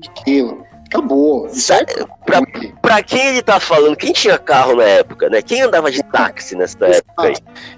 Acabou. 0.85 1.49
Pra, 2.25 2.41
pra, 2.81 3.03
quem 3.03 3.27
ele 3.27 3.41
tá 3.41 3.59
falando? 3.59 3.97
Quem 3.97 4.13
tinha 4.13 4.37
carro 4.37 4.77
na 4.77 4.85
época, 4.85 5.29
né? 5.29 5.41
Quem 5.41 5.61
andava 5.61 5.91
de 5.91 6.01
táxi 6.01 6.55
nessa 6.55 6.77
época 6.85 7.23
aí? 7.23 7.35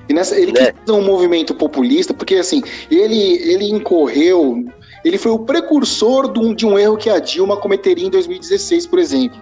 E 0.07 0.13
nessa, 0.13 0.39
ele 0.39 0.51
né? 0.51 0.71
quis 0.71 0.93
um 0.93 1.03
movimento 1.03 1.55
populista, 1.55 2.13
porque 2.13 2.35
assim, 2.35 2.61
ele, 2.91 3.41
ele 3.51 3.65
incorreu, 3.65 4.63
ele 5.03 5.17
foi 5.17 5.31
o 5.31 5.39
precursor 5.39 6.31
de 6.31 6.39
um, 6.39 6.53
de 6.53 6.67
um 6.67 6.77
erro 6.77 6.97
que 6.97 7.09
a 7.09 7.17
Dilma 7.17 7.57
cometeria 7.57 8.05
em 8.05 8.11
2016, 8.11 8.85
por 8.85 8.99
exemplo, 8.99 9.41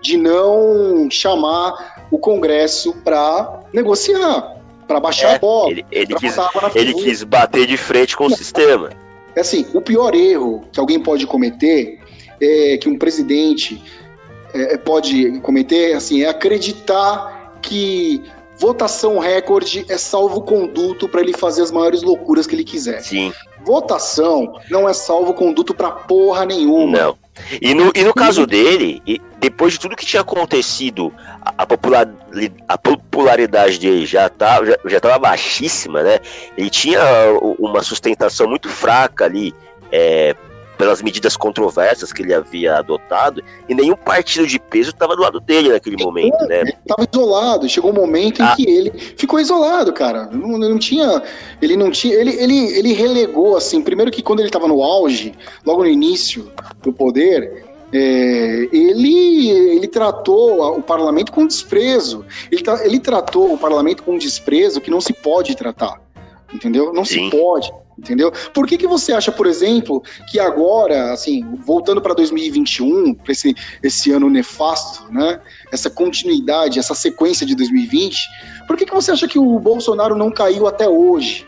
de 0.00 0.16
não 0.16 1.08
chamar 1.10 1.91
o 2.12 2.18
Congresso 2.18 2.92
para 3.02 3.60
negociar, 3.72 4.58
para 4.86 5.00
baixar 5.00 5.32
é, 5.32 5.34
a 5.36 5.38
bola. 5.38 5.70
Ele, 5.70 5.86
ele, 5.90 6.14
quis, 6.14 6.36
ele 6.74 6.94
quis 6.94 7.24
bater 7.24 7.66
de 7.66 7.78
frente 7.78 8.14
com 8.14 8.26
o 8.26 8.30
sistema. 8.30 8.90
É 9.34 9.40
assim, 9.40 9.66
o 9.72 9.80
pior 9.80 10.14
erro 10.14 10.62
que 10.70 10.78
alguém 10.78 11.00
pode 11.00 11.26
cometer 11.26 11.98
é, 12.38 12.76
que 12.76 12.86
um 12.86 12.98
presidente 12.98 13.82
é, 14.52 14.76
pode 14.76 15.40
cometer 15.40 15.94
assim, 15.94 16.22
é 16.22 16.28
acreditar 16.28 17.58
que 17.62 18.22
votação 18.58 19.18
recorde 19.18 19.86
é 19.88 19.96
salvo-conduto 19.96 21.08
para 21.08 21.22
ele 21.22 21.32
fazer 21.32 21.62
as 21.62 21.70
maiores 21.70 22.02
loucuras 22.02 22.46
que 22.46 22.54
ele 22.54 22.64
quiser. 22.64 23.00
Sim. 23.00 23.32
Votação 23.64 24.60
não 24.70 24.88
é 24.88 24.92
salvo-conduto 24.92 25.74
para 25.74 25.90
porra 25.90 26.44
nenhuma. 26.44 26.98
Não. 26.98 27.18
E 27.60 27.74
no, 27.74 27.90
e 27.94 28.04
no 28.04 28.12
caso 28.12 28.46
dele, 28.46 29.02
depois 29.40 29.72
de 29.72 29.80
tudo 29.80 29.96
que 29.96 30.04
tinha 30.04 30.20
acontecido, 30.20 31.12
a, 31.40 31.66
popular, 31.66 32.06
a 32.68 32.76
popularidade 32.76 33.78
dele 33.78 34.04
já 34.04 34.26
estava 34.26 34.66
já, 34.66 34.76
já 34.84 35.00
tava 35.00 35.18
baixíssima, 35.18 36.02
né? 36.02 36.18
Ele 36.56 36.68
tinha 36.68 37.00
uma 37.58 37.82
sustentação 37.82 38.46
muito 38.46 38.68
fraca 38.68 39.24
ali 39.24 39.54
é, 39.90 40.36
pelas 40.82 41.00
medidas 41.00 41.36
controversas 41.36 42.12
que 42.12 42.22
ele 42.22 42.34
havia 42.34 42.78
adotado, 42.78 43.40
e 43.68 43.74
nenhum 43.74 43.94
partido 43.94 44.48
de 44.48 44.58
peso 44.58 44.90
estava 44.90 45.14
do 45.14 45.22
lado 45.22 45.38
dele 45.38 45.68
naquele 45.68 45.96
momento, 46.02 46.44
né? 46.48 46.62
Ele 46.62 46.70
estava 46.70 47.06
isolado. 47.08 47.68
Chegou 47.68 47.92
um 47.92 47.94
momento 47.94 48.42
ah. 48.42 48.52
em 48.52 48.56
que 48.56 48.68
ele 48.68 48.90
ficou 49.16 49.38
isolado, 49.38 49.92
cara. 49.92 50.26
Não, 50.32 50.58
não 50.58 50.80
tinha, 50.80 51.22
ele 51.60 51.76
não 51.76 51.88
tinha, 51.88 52.16
ele, 52.16 52.32
ele, 52.32 52.66
ele 52.76 52.92
relegou 52.94 53.56
assim. 53.56 53.80
Primeiro 53.80 54.10
que 54.10 54.24
quando 54.24 54.40
ele 54.40 54.48
estava 54.48 54.66
no 54.66 54.82
auge, 54.82 55.32
logo 55.64 55.84
no 55.84 55.88
início 55.88 56.50
do 56.82 56.92
poder, 56.92 57.64
é, 57.92 58.68
ele, 58.72 59.50
ele 59.50 59.86
tratou 59.86 60.78
o 60.78 60.82
parlamento 60.82 61.30
com 61.30 61.46
desprezo. 61.46 62.24
Ele, 62.50 62.60
ele 62.82 62.98
tratou 62.98 63.54
o 63.54 63.56
parlamento 63.56 64.02
com 64.02 64.18
desprezo 64.18 64.80
que 64.80 64.90
não 64.90 65.00
se 65.00 65.12
pode 65.12 65.54
tratar. 65.54 66.02
Entendeu? 66.52 66.92
Não 66.92 67.04
Sim. 67.04 67.30
se 67.30 67.36
pode 67.36 67.72
entendeu? 67.98 68.32
Por 68.52 68.66
que, 68.66 68.76
que 68.76 68.86
você 68.86 69.12
acha, 69.12 69.30
por 69.30 69.46
exemplo, 69.46 70.02
que 70.30 70.38
agora, 70.38 71.12
assim, 71.12 71.44
voltando 71.64 72.00
para 72.00 72.14
2021, 72.14 73.14
para 73.14 73.32
esse, 73.32 73.54
esse 73.82 74.12
ano 74.12 74.28
nefasto, 74.28 75.12
né? 75.12 75.40
Essa 75.70 75.90
continuidade, 75.90 76.78
essa 76.78 76.94
sequência 76.94 77.46
de 77.46 77.54
2020, 77.54 78.16
por 78.66 78.76
que, 78.76 78.86
que 78.86 78.94
você 78.94 79.10
acha 79.10 79.28
que 79.28 79.38
o 79.38 79.58
Bolsonaro 79.58 80.16
não 80.16 80.30
caiu 80.30 80.66
até 80.66 80.88
hoje? 80.88 81.46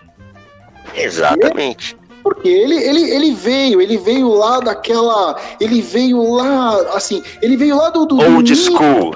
Exatamente. 0.94 1.96
Porque 2.22 2.48
ele, 2.48 2.76
ele, 2.76 3.10
ele 3.10 3.32
veio, 3.32 3.82
ele 3.82 3.98
veio 3.98 4.28
lá 4.28 4.58
daquela. 4.58 5.38
Ele 5.60 5.82
veio 5.82 6.22
lá, 6.32 6.74
assim, 6.96 7.22
ele 7.42 7.54
veio 7.54 7.76
lá 7.76 7.90
do. 7.90 8.06
do 8.06 8.18
Old 8.18 8.50
do 8.50 8.58
school. 8.58 9.14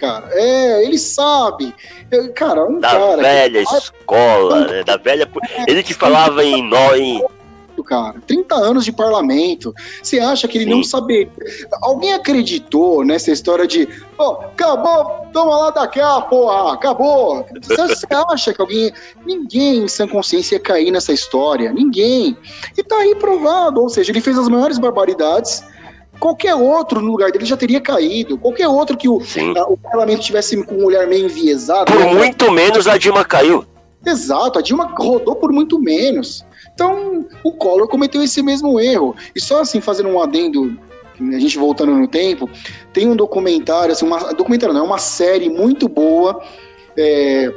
Cara, 0.00 0.28
é, 0.32 0.84
ele 0.84 0.98
sabe. 0.98 1.74
Cara, 2.34 2.64
um 2.64 2.80
da 2.80 2.90
cara. 2.90 3.16
velha 3.16 3.64
que... 3.64 3.76
escola, 3.76 4.66
né? 4.66 4.82
Da 4.82 4.96
velha. 4.96 5.30
Ele 5.68 5.82
que 5.82 5.92
falava 5.92 6.42
em 6.42 6.62
nó, 6.62 6.96
em 6.96 7.22
cara. 7.82 8.20
30 8.26 8.54
anos 8.54 8.84
de 8.84 8.92
parlamento. 8.92 9.74
Você 10.02 10.18
acha 10.18 10.46
que 10.46 10.58
ele 10.58 10.64
Sim. 10.64 10.70
não 10.70 10.84
saberia? 10.84 11.30
Alguém 11.82 12.12
acreditou 12.12 13.04
nessa 13.04 13.30
história 13.30 13.66
de, 13.66 13.88
oh, 14.18 14.38
acabou, 14.42 15.26
toma 15.32 15.56
lá 15.56 15.70
daquela, 15.70 16.22
porra, 16.22 16.74
acabou. 16.74 17.46
Você 17.62 18.06
acha 18.10 18.54
que 18.54 18.60
alguém. 18.60 18.92
Ninguém 19.24 19.84
em 19.84 19.88
sã 19.88 20.06
consciência 20.06 20.56
ia 20.56 20.60
cair 20.60 20.90
nessa 20.90 21.12
história. 21.12 21.72
Ninguém. 21.72 22.36
E 22.76 22.82
tá 22.82 22.96
aí 22.96 23.14
provado. 23.14 23.80
Ou 23.80 23.88
seja, 23.88 24.12
ele 24.12 24.20
fez 24.20 24.38
as 24.38 24.48
maiores 24.48 24.78
barbaridades 24.78 25.62
Qualquer 26.20 26.54
outro 26.54 27.00
no 27.00 27.10
lugar 27.10 27.32
dele 27.32 27.46
já 27.46 27.56
teria 27.56 27.80
caído. 27.80 28.36
Qualquer 28.36 28.68
outro 28.68 28.96
que 28.96 29.08
o, 29.08 29.16
o 29.16 29.76
parlamento 29.76 30.20
tivesse 30.20 30.62
com 30.64 30.74
um 30.76 30.84
olhar 30.84 31.06
meio 31.06 31.24
enviesado. 31.24 31.90
Por 31.90 31.98
né? 31.98 32.14
muito 32.14 32.52
menos 32.52 32.86
a 32.86 32.98
Dilma 32.98 33.24
caiu. 33.24 33.64
Exato, 34.04 34.58
a 34.58 34.62
Dilma 34.62 34.94
rodou 34.96 35.34
por 35.34 35.50
muito 35.50 35.78
menos. 35.78 36.44
Então, 36.74 37.26
o 37.42 37.52
Collor 37.52 37.88
cometeu 37.88 38.22
esse 38.22 38.42
mesmo 38.42 38.78
erro. 38.78 39.16
E 39.34 39.40
só 39.40 39.60
assim, 39.60 39.80
fazendo 39.80 40.08
um 40.08 40.20
adendo, 40.20 40.78
a 41.18 41.38
gente 41.38 41.58
voltando 41.58 41.92
no 41.92 42.06
tempo, 42.06 42.48
tem 42.92 43.08
um 43.08 43.16
documentário, 43.16 43.92
assim, 43.92 44.06
uma, 44.06 44.32
documentário 44.32 44.74
não, 44.74 44.82
é 44.82 44.86
uma 44.86 44.98
série 44.98 45.48
muito 45.48 45.88
boa. 45.88 46.42
É, 46.96 47.52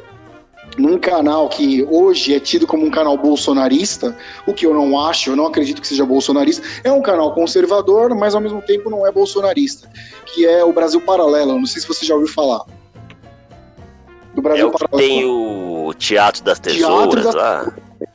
num 0.77 0.97
canal 0.97 1.49
que 1.49 1.83
hoje 1.89 2.33
é 2.33 2.39
tido 2.39 2.65
como 2.65 2.86
um 2.86 2.91
canal 2.91 3.17
bolsonarista, 3.17 4.15
o 4.47 4.53
que 4.53 4.65
eu 4.65 4.73
não 4.73 4.99
acho, 4.99 5.29
eu 5.29 5.36
não 5.36 5.45
acredito 5.45 5.81
que 5.81 5.88
seja 5.88 6.05
bolsonarista, 6.05 6.65
é 6.83 6.91
um 6.91 7.01
canal 7.01 7.33
conservador, 7.33 8.15
mas 8.15 8.36
ao 8.36 8.41
mesmo 8.41 8.62
tempo 8.62 8.89
não 8.89 9.05
é 9.05 9.12
bolsonarista, 9.12 9.89
que 10.25 10.45
é 10.45 10.63
o 10.63 10.73
Brasil 10.73 11.01
Paralelo. 11.01 11.57
Não 11.57 11.65
sei 11.65 11.81
se 11.81 11.88
você 11.88 12.05
já 12.05 12.13
ouviu 12.13 12.29
falar. 12.29 12.65
Do 14.33 14.41
Brasil 14.41 14.67
é 14.67 14.71
Paralelo. 14.71 14.97
Tem 14.97 15.25
o 15.25 15.93
Teatro 15.97 16.43
das 16.43 16.59
Tesouras 16.59 17.23
Teatro 17.23 17.23
das... 17.23 17.36
lá. 17.36 17.73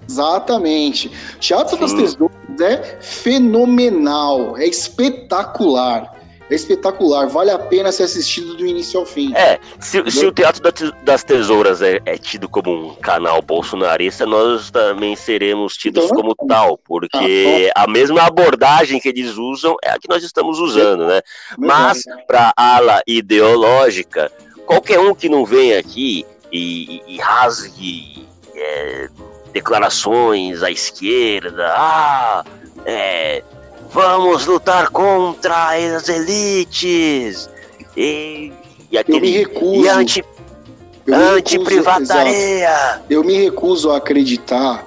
Exatamente. 0.09 1.11
Teatro 1.38 1.77
Sim. 1.77 1.81
das 1.81 1.92
Tesouras 1.92 2.61
é 2.61 2.99
fenomenal, 3.01 4.57
é 4.57 4.66
espetacular. 4.66 6.18
É 6.51 6.55
espetacular, 6.55 7.27
vale 7.29 7.51
a 7.51 7.59
pena 7.59 7.93
ser 7.93 8.05
assistido 8.05 8.55
do 8.55 8.67
início 8.67 8.99
ao 8.99 9.05
fim. 9.05 9.35
É, 9.35 9.61
se, 9.79 10.11
se 10.11 10.27
o 10.27 10.33
Teatro 10.33 10.63
das 11.03 11.23
Tesouras 11.23 11.83
é, 11.83 12.01
é, 12.07 12.17
tido 12.17 12.49
como 12.49 12.71
um 12.71 12.95
canal 12.95 13.43
bolsonarista, 13.43 14.25
nós 14.25 14.71
também 14.71 15.15
seremos 15.15 15.77
tidos 15.77 16.05
então, 16.05 16.17
como 16.17 16.35
tal, 16.35 16.79
porque 16.79 17.71
ah, 17.77 17.85
a 17.85 17.87
mesma 17.87 18.23
abordagem 18.23 18.99
que 18.99 19.11
eles 19.11 19.37
usam 19.37 19.77
é 19.83 19.91
a 19.91 19.99
que 19.99 20.09
nós 20.09 20.23
estamos 20.23 20.59
usando, 20.59 21.07
né? 21.07 21.21
Mas, 21.59 22.03
para 22.27 22.53
ala 22.57 23.03
ideológica, 23.07 24.33
qualquer 24.65 24.99
um 25.01 25.15
que 25.15 25.29
não 25.29 25.45
venha 25.45 25.79
aqui 25.79 26.25
e, 26.51 27.03
e, 27.07 27.15
e 27.15 27.19
rasgue 27.19 28.27
é, 28.55 29.09
declarações 29.53 30.63
à 30.63 30.71
esquerda, 30.71 31.75
ah, 31.77 32.45
é 32.87 33.43
Vamos 33.90 34.46
lutar 34.46 34.90
contra 34.90 35.74
as 35.74 36.09
elites. 36.09 37.48
E, 37.96 38.53
e 38.90 38.98
aquele. 38.98 39.16
Eu 39.16 39.20
me 39.20 39.31
recuso. 39.31 39.85
E 39.85 39.88
anti, 39.88 40.24
anti-privataria. 41.11 43.03
Eu 43.09 43.24
me 43.24 43.35
recuso 43.35 43.90
a 43.90 43.96
acreditar 43.96 44.87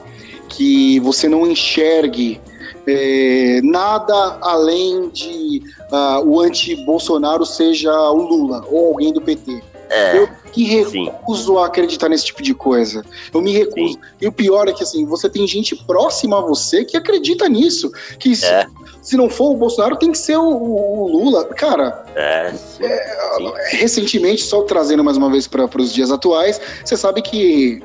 que 0.49 0.99
você 0.99 1.27
não 1.27 1.47
enxergue 1.47 2.39
é, 2.87 3.61
nada 3.63 4.37
além 4.41 5.09
de 5.09 5.61
uh, 5.91 6.25
o 6.25 6.39
anti-Bolsonaro 6.41 7.45
seja 7.45 7.91
o 8.11 8.17
Lula 8.17 8.65
ou 8.69 8.87
alguém 8.87 9.13
do 9.13 9.21
PT. 9.21 9.61
É, 9.89 10.17
eu 10.17 10.29
me 10.55 10.63
recuso 10.63 11.53
sim. 11.53 11.57
a 11.57 11.65
acreditar 11.65 12.07
nesse 12.07 12.25
tipo 12.25 12.41
de 12.41 12.53
coisa. 12.53 13.03
Eu 13.33 13.41
me 13.41 13.51
recuso. 13.51 13.93
Sim. 13.93 13.99
E 14.21 14.27
o 14.27 14.31
pior 14.31 14.69
é 14.69 14.73
que 14.73 14.83
assim, 14.83 15.05
você 15.05 15.29
tem 15.29 15.45
gente 15.45 15.75
próxima 15.85 16.37
a 16.37 16.41
você 16.41 16.85
que 16.85 16.95
acredita 16.95 17.49
nisso. 17.49 17.91
Que 18.17 18.31
é 18.45 18.65
se 19.01 19.17
não 19.17 19.29
for 19.29 19.51
o 19.51 19.57
Bolsonaro, 19.57 19.95
tem 19.95 20.11
que 20.11 20.17
ser 20.17 20.37
o, 20.37 20.47
o 20.47 21.07
Lula. 21.07 21.45
Cara, 21.45 22.05
é, 22.15 22.53
é, 22.81 23.77
recentemente, 23.77 24.43
só 24.43 24.61
trazendo 24.61 25.03
mais 25.03 25.17
uma 25.17 25.29
vez 25.29 25.47
para 25.47 25.65
os 25.77 25.91
dias 25.91 26.11
atuais, 26.11 26.61
você 26.85 26.95
sabe 26.95 27.21
que, 27.21 27.81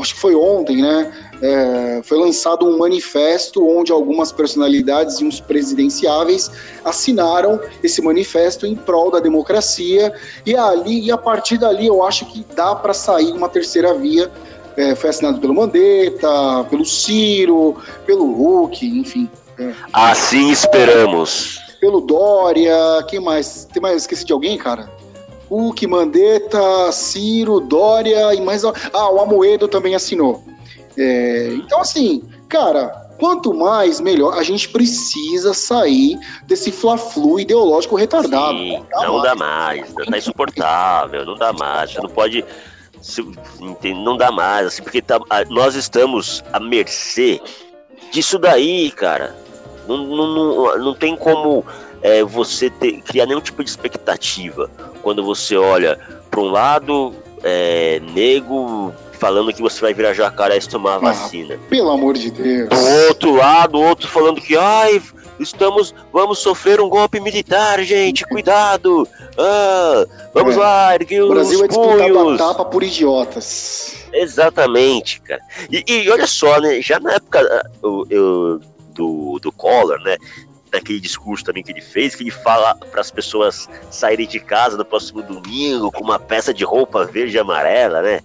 acho 0.00 0.14
que 0.14 0.20
foi 0.20 0.34
ontem, 0.34 0.80
né? 0.80 1.12
É, 1.42 2.00
foi 2.02 2.18
lançado 2.18 2.64
um 2.64 2.78
manifesto 2.78 3.66
onde 3.66 3.92
algumas 3.92 4.32
personalidades 4.32 5.20
e 5.20 5.24
uns 5.24 5.40
presidenciáveis 5.40 6.50
assinaram 6.84 7.60
esse 7.82 8.00
manifesto 8.00 8.66
em 8.66 8.74
prol 8.74 9.10
da 9.10 9.18
democracia 9.18 10.14
e 10.46 10.56
ali 10.56 11.04
e 11.06 11.12
a 11.12 11.18
partir 11.18 11.58
dali 11.58 11.86
eu 11.86 12.02
acho 12.04 12.24
que 12.26 12.46
dá 12.54 12.74
para 12.74 12.94
sair 12.94 13.32
uma 13.32 13.48
terceira 13.48 13.92
via 13.92 14.30
é, 14.76 14.94
foi 14.94 15.10
assinado 15.10 15.38
pelo 15.38 15.54
Mandetta, 15.54 16.64
pelo 16.70 16.84
Ciro, 16.84 17.76
pelo 18.06 18.32
Hulk, 18.32 18.86
enfim. 18.86 19.28
Assim 19.92 20.50
esperamos. 20.50 21.60
Pelo 21.80 22.00
Dória, 22.00 22.74
quem 23.08 23.20
mais? 23.20 23.66
Tem 23.72 23.82
mais? 23.82 24.02
Esqueci 24.02 24.24
de 24.24 24.32
alguém, 24.32 24.56
cara? 24.56 24.90
Hulk, 25.50 25.86
Mandetta, 25.86 26.90
Ciro, 26.92 27.60
Dória 27.60 28.34
e 28.34 28.40
mais. 28.40 28.64
Ah, 28.64 29.10
o 29.10 29.20
Amoedo 29.20 29.68
também 29.68 29.94
assinou. 29.94 30.42
É, 30.96 31.48
então, 31.54 31.80
assim, 31.80 32.22
cara, 32.48 33.04
Quanto 33.18 33.54
mais, 33.54 34.00
melhor. 34.00 34.36
A 34.36 34.42
gente 34.42 34.68
precisa 34.68 35.54
sair 35.54 36.18
desse 36.46 36.72
fla-flu 36.72 37.38
ideológico 37.38 37.96
retardado. 37.96 38.58
Sim, 38.58 38.84
não 38.92 39.22
dá 39.22 39.34
mais, 39.34 39.94
não 39.94 40.04
tá 40.04 40.18
insuportável, 40.18 41.24
não 41.24 41.36
dá 41.36 41.52
mais. 41.52 41.92
Você 41.92 42.00
não 42.00 42.10
pode. 42.10 42.44
Não 43.82 44.16
dá 44.16 44.32
mais, 44.32 44.66
assim, 44.66 44.82
porque 44.82 45.02
tá, 45.02 45.20
nós 45.50 45.74
estamos 45.74 46.42
à 46.52 46.58
mercê 46.58 47.40
disso 48.10 48.38
daí, 48.38 48.90
cara. 48.90 49.36
Não, 49.86 49.98
não, 49.98 50.34
não, 50.34 50.78
não 50.78 50.94
tem 50.94 51.16
como 51.16 51.64
é, 52.02 52.22
você 52.22 52.70
ter, 52.70 53.00
criar 53.02 53.26
nenhum 53.26 53.40
tipo 53.40 53.62
de 53.62 53.70
expectativa 53.70 54.70
quando 55.02 55.24
você 55.24 55.56
olha 55.56 55.98
para 56.30 56.40
um 56.40 56.50
lado 56.50 57.14
é, 57.42 58.00
nego 58.12 58.92
falando 59.18 59.52
que 59.52 59.62
você 59.62 59.80
vai 59.80 59.94
virar 59.94 60.12
jacaré 60.12 60.60
se 60.60 60.68
tomar 60.68 60.92
a 60.92 60.96
ah, 60.96 60.98
vacina. 60.98 61.58
Pelo 61.70 61.90
amor 61.90 62.14
de 62.14 62.30
Deus. 62.30 62.68
Do 62.68 62.88
outro 63.08 63.34
lado, 63.36 63.80
outro 63.80 64.08
falando 64.08 64.40
que, 64.40 64.56
ai, 64.56 65.00
estamos, 65.38 65.94
vamos 66.12 66.40
sofrer 66.40 66.80
um 66.80 66.88
golpe 66.88 67.20
militar, 67.20 67.82
gente, 67.82 68.24
cuidado. 68.28 69.08
Ah, 69.38 70.04
vamos 70.34 70.56
é. 70.56 70.58
lá, 70.58 70.94
erguer 70.94 71.22
os 71.22 71.30
Brasil 71.30 71.64
é 71.64 71.68
disputado 71.68 72.36
tapa 72.36 72.64
por 72.64 72.82
idiotas. 72.82 74.04
Exatamente, 74.12 75.20
cara. 75.22 75.40
E, 75.70 75.84
e, 75.88 76.10
olha 76.10 76.26
só, 76.26 76.60
né, 76.60 76.80
já 76.80 77.00
na 77.00 77.14
época 77.14 77.40
eu, 77.82 78.06
eu, 78.10 78.60
do, 78.94 79.38
do 79.40 79.52
Collor, 79.52 80.00
né, 80.00 80.16
daquele 80.74 81.00
discurso 81.00 81.44
também 81.44 81.62
que 81.62 81.70
ele 81.70 81.80
fez, 81.80 82.14
que 82.14 82.24
ele 82.24 82.30
fala 82.30 82.74
para 82.74 83.00
as 83.00 83.10
pessoas 83.10 83.68
saírem 83.90 84.26
de 84.26 84.40
casa 84.40 84.76
no 84.76 84.84
próximo 84.84 85.22
domingo 85.22 85.92
com 85.92 86.02
uma 86.02 86.18
peça 86.18 86.52
de 86.52 86.64
roupa 86.64 87.04
verde 87.04 87.36
e 87.36 87.38
amarela, 87.38 88.02
né? 88.02 88.20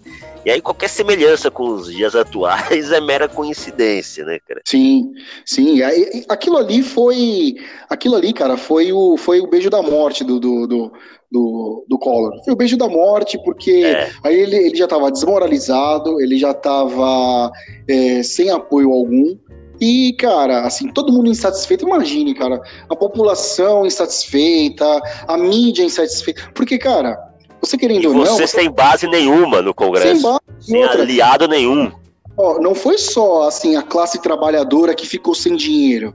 E 0.46 0.50
aí 0.50 0.62
qualquer 0.62 0.90
semelhança 0.90 1.52
com 1.52 1.68
os 1.68 1.94
dias 1.94 2.16
atuais 2.16 2.92
é 2.92 3.02
mera 3.02 3.28
coincidência, 3.28 4.26
né, 4.26 4.40
cara? 4.48 4.62
Sim, 4.66 5.12
sim. 5.46 5.80
Aquilo 6.28 6.58
ali 6.58 6.82
foi. 6.82 7.56
Aquilo 7.90 8.16
ali, 8.16 8.34
cara, 8.34 8.58
foi 8.58 8.92
o, 8.92 9.18
foi 9.18 9.42
o 9.42 9.48
beijo 9.48 9.70
da 9.70 9.82
morte 9.82 10.24
do, 10.24 10.40
do, 10.40 10.66
do, 10.66 10.92
do, 11.32 11.86
do 11.88 12.00
Collor. 12.00 12.42
Foi 12.44 12.54
o 12.54 12.58
beijo 12.58 12.78
da 12.78 12.88
morte, 12.88 13.38
porque 13.44 13.84
é. 13.86 14.10
aí 14.24 14.40
ele, 14.40 14.56
ele 14.56 14.76
já 14.76 14.86
estava 14.86 15.12
desmoralizado, 15.12 16.22
ele 16.22 16.38
já 16.38 16.52
estava 16.52 17.52
é, 17.88 18.24
sem 18.24 18.50
apoio 18.50 18.92
algum. 18.92 19.38
E, 19.80 20.13
cara, 20.13 20.65
assim, 20.65 20.92
todo 20.92 21.12
mundo 21.12 21.30
insatisfeito. 21.30 21.86
Imagine, 21.86 22.34
cara, 22.34 22.62
a 22.89 22.96
população 22.96 23.86
insatisfeita, 23.86 24.86
a 25.28 25.38
mídia 25.38 25.84
insatisfeita. 25.84 26.52
Porque, 26.54 26.78
cara, 26.78 27.18
você 27.62 27.78
querendo 27.78 28.10
ou 28.10 28.13
não. 28.13 28.26
Você 28.26 28.48
sem 28.48 28.70
base 28.70 29.08
nenhuma 29.08 29.62
no 29.62 29.74
Congresso. 29.74 30.13
Sem 30.13 30.22
base, 30.22 30.42
sem 30.60 30.84
outra. 30.84 31.02
aliado 31.02 31.48
nenhum. 31.48 31.92
Ó, 32.38 32.60
não 32.60 32.74
foi 32.76 32.98
só, 32.98 33.48
assim, 33.48 33.76
a 33.76 33.82
classe 33.82 34.22
trabalhadora 34.22 34.94
que 34.94 35.08
ficou 35.08 35.34
sem 35.34 35.56
dinheiro 35.56 36.13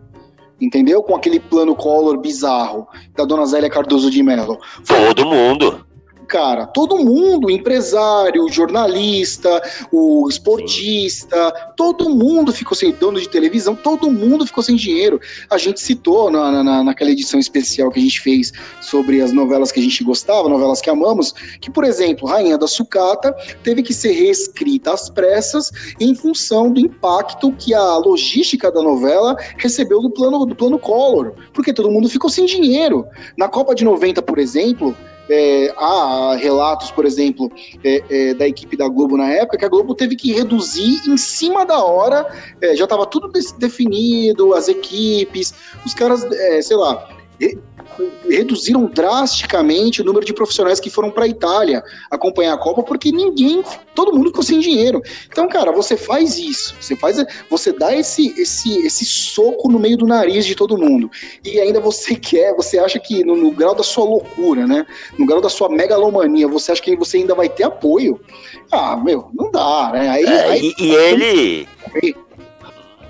entendeu? 0.61 1.03
Com 1.03 1.15
aquele 1.15 1.41
plano 1.41 1.75
Collor 1.75 2.19
bizarro 2.19 2.87
da 3.15 3.25
dona 3.25 3.45
Zélia 3.45 3.69
Cardoso 3.69 4.11
de 4.11 4.23
Mello. 4.23 4.59
Todo 4.87 5.27
mundo 5.27 5.85
cara, 6.25 6.67
todo 6.67 6.99
mundo, 6.99 7.51
empresário, 7.51 8.49
jornalista, 8.51 9.63
o 9.93 10.29
esportista, 10.29 11.53
todo 11.77 12.11
mundo 12.11 12.53
ficou 12.53 12.77
sem 12.77 12.93
dono 12.93 13.21
de 13.21 13.29
televisão, 13.29 13.75
todo 13.75 14.11
mundo 14.11 14.47
ficou 14.47 14.63
sem 14.63 14.77
dinheiro. 14.77 15.21
A 15.51 15.59
gente 15.59 15.81
citou 15.81 16.31
na, 16.31 16.63
na, 16.63 16.85
naquela 16.85 17.11
edição 17.11 17.39
especial 17.39 17.91
que 17.91 17.99
a 17.99 18.03
gente 18.03 18.21
fez 18.21 18.53
sobre 18.81 19.21
as 19.21 19.33
novelas 19.33 19.71
que 19.71 19.81
a 19.81 19.83
gente 19.83 20.03
gostava, 20.03 20.49
novelas 20.49 20.81
que 20.81 20.91
amamos, 20.91 21.33
que, 21.61 21.71
por 21.71 21.85
exemplo, 21.85 22.29
Rainha 22.29 22.59
da 22.59 22.67
Sucata 22.67 23.35
teve 23.63 23.83
que 23.83 23.93
ser 23.93 24.13
reescrita 24.13 24.93
às 24.93 25.11
pressas 25.11 25.71
em 26.01 26.15
função 26.15 26.73
do 26.73 26.81
impacto 26.81 27.53
que 27.53 27.75
a 27.75 27.97
logística 27.97 28.71
da 28.71 28.83
novela 28.83 29.37
recebeu 29.57 30.01
do 30.01 30.11
plano, 30.11 30.47
do 30.47 30.55
plano 30.55 30.79
Collor, 30.79 31.35
porque 31.53 31.73
todo 31.73 31.91
mundo 31.91 32.09
ficou 32.09 32.31
sem 32.31 32.47
dinheiro. 32.47 33.07
Na 33.37 33.49
Copa 33.49 33.75
de 33.75 33.85
90, 33.85 34.23
por 34.23 34.39
exemplo, 34.39 34.97
é, 35.29 35.73
há 35.77 36.37
relatos, 36.37 36.91
por 36.91 37.05
exemplo, 37.05 37.51
é, 37.83 38.03
é, 38.11 38.35
da 38.35 38.47
equipe 38.47 38.77
da 38.77 38.89
Globo 38.89 39.17
na 39.17 39.29
época, 39.29 39.59
que 39.59 39.65
a 39.65 39.69
Globo 39.69 39.95
teve 39.95 40.17
que 40.17 40.33
reduzir 40.33 41.01
em 41.09 41.17
cima 41.17 41.65
da 41.65 41.83
hora, 41.83 42.27
é, 42.61 42.77
já 42.77 42.85
estava 42.85 43.07
tudo 43.07 43.31
definido, 43.59 44.55
as 44.55 44.69
equipes, 44.69 45.55
os 45.85 45.95
caras, 45.95 46.25
é, 46.25 46.63
sei 46.63 46.77
lá, 46.77 47.09
reduziram 48.29 48.87
drasticamente 48.87 50.03
o 50.03 50.05
número 50.05 50.25
de 50.25 50.33
profissionais 50.33 50.81
que 50.81 50.91
foram 50.91 51.11
para 51.11 51.25
a 51.25 51.29
Itália 51.29 51.83
acompanhar 52.11 52.55
a 52.55 52.59
Copa 52.59 52.83
porque 52.83 53.13
ninguém, 53.13 53.63
todo 53.95 54.13
mundo 54.13 54.29
ficou 54.29 54.43
sem 54.43 54.61
dinheiro. 54.61 55.01
Então, 55.29 55.49
cara, 55.49 55.73
você 55.73 55.97
faz 55.97 56.39
isso, 56.39 56.75
você 56.81 56.97
faz, 56.97 57.25
você 57.51 57.73
dá 57.73 57.95
esse 57.95 58.35
esse 58.41 58.87
esse 58.87 59.05
soco 59.05 59.71
no 59.71 59.79
meio 59.79 59.97
do 59.97 60.07
nariz 60.07 60.45
de 60.47 60.55
todo 60.55 60.79
mundo 60.79 61.11
e 61.45 61.61
ainda 61.61 61.81
você 61.81 62.15
quer, 62.17 62.55
você 62.55 62.79
acha 62.79 62.99
que 62.99 63.25
no, 63.25 63.37
no 63.37 63.51
grau 63.51 63.75
da 63.75 63.83
sua 63.83 64.05
loucura, 64.05 64.67
né, 64.67 64.87
no 65.19 65.27
grau 65.27 65.41
da 65.41 65.49
sua 65.49 65.69
megalomania, 65.69 66.49
você 66.49 66.73
acha 66.73 66.83
que 66.83 66.97
você 66.97 67.19
ainda 67.19 67.35
vai 67.35 67.49
ter 67.49 67.65
apoio? 67.65 68.21
Ah, 68.71 68.97
meu, 68.97 69.29
não 69.35 69.51
dá, 69.51 69.91
né? 69.93 70.09
Aí, 70.09 70.25
é, 70.25 70.45
aí... 70.45 70.75
E, 70.79 70.95
ele 70.95 71.69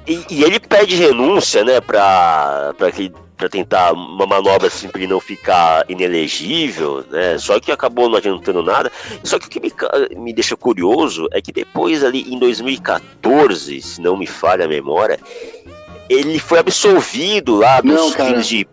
e, 0.07 0.25
e, 0.31 0.45
ele 0.45 0.61
pede 0.61 0.97
renúncia, 0.97 1.65
né, 1.65 1.81
para 1.81 2.75
que 2.95 3.11
para 3.37 3.49
tentar 3.49 3.93
uma 3.93 4.27
manobra 4.27 4.69
assim 4.69 4.89
para 4.89 5.01
ele 5.01 5.13
não 5.13 5.21
ficar 5.21 5.85
inelegível, 5.89 7.05
né? 7.11 7.37
Só 7.39 7.59
que 7.59 7.73
acabou 7.73 8.09
não 8.09 8.17
adiantando 8.17 8.63
nada. 8.63 8.91
Só 9.23 9.39
que 9.39 9.47
o 9.47 9.51
que 9.51 9.61
me, 9.61 9.73
me 10.17 10.33
deixa 10.33 10.57
curioso 10.57 11.29
é 11.33 11.41
que 11.41 11.53
depois 11.53 12.05
ali 12.05 12.23
em 12.33 12.39
2014, 12.39 13.83
se 13.83 14.01
não 14.01 14.17
me 14.17 14.27
falha 14.27 14.65
a 14.65 14.69
memória, 14.69 15.19
ele 16.09 16.39
foi 16.39 16.59
absolvido 16.59 17.57
lá 17.57 17.81
dos 17.81 17.93
não, 17.93 18.11
cara, 18.13 18.31
crimes 18.31 18.49
de 18.49 18.69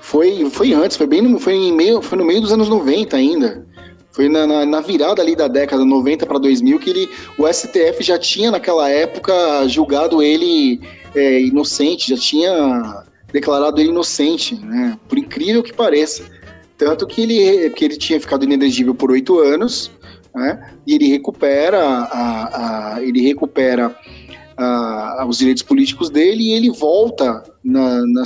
foi 0.00 0.50
foi 0.50 0.74
antes, 0.74 0.96
foi 0.98 1.06
bem 1.06 1.22
no, 1.22 1.38
foi 1.38 1.54
em 1.54 1.72
meio, 1.72 2.02
foi 2.02 2.18
no 2.18 2.24
meio 2.24 2.40
dos 2.40 2.52
anos 2.52 2.68
90 2.68 3.16
ainda. 3.16 3.64
Foi 4.12 4.28
na, 4.28 4.46
na, 4.46 4.64
na, 4.64 4.80
virada 4.80 5.20
ali 5.20 5.34
da 5.34 5.48
década 5.48 5.84
90 5.84 6.24
para 6.24 6.38
2000 6.38 6.78
que 6.78 6.90
ele, 6.90 7.10
o 7.36 7.52
STF 7.52 8.00
já 8.00 8.16
tinha 8.16 8.50
naquela 8.50 8.88
época 8.88 9.66
julgado 9.66 10.22
ele 10.22 10.80
é, 11.16 11.40
inocente, 11.40 12.10
já 12.10 12.16
tinha 12.16 13.04
declarado 13.34 13.82
inocente, 13.82 14.54
né? 14.54 14.96
Por 15.08 15.18
incrível 15.18 15.60
que 15.60 15.72
pareça. 15.72 16.22
Tanto 16.78 17.04
que 17.04 17.22
ele, 17.22 17.70
que 17.70 17.84
ele 17.84 17.96
tinha 17.96 18.20
ficado 18.20 18.44
inelegível 18.44 18.94
por 18.94 19.10
oito 19.10 19.40
anos, 19.40 19.90
né? 20.32 20.72
E 20.86 20.94
ele 20.94 21.08
recupera, 21.08 21.80
a, 21.82 22.94
a 22.94 23.02
ele 23.02 23.20
recupera 23.20 23.94
os 25.26 25.38
direitos 25.38 25.62
políticos 25.62 26.10
dele 26.10 26.44
e 26.44 26.52
ele 26.52 26.70
volta 26.70 27.42
na, 27.62 28.02
na, 28.06 28.22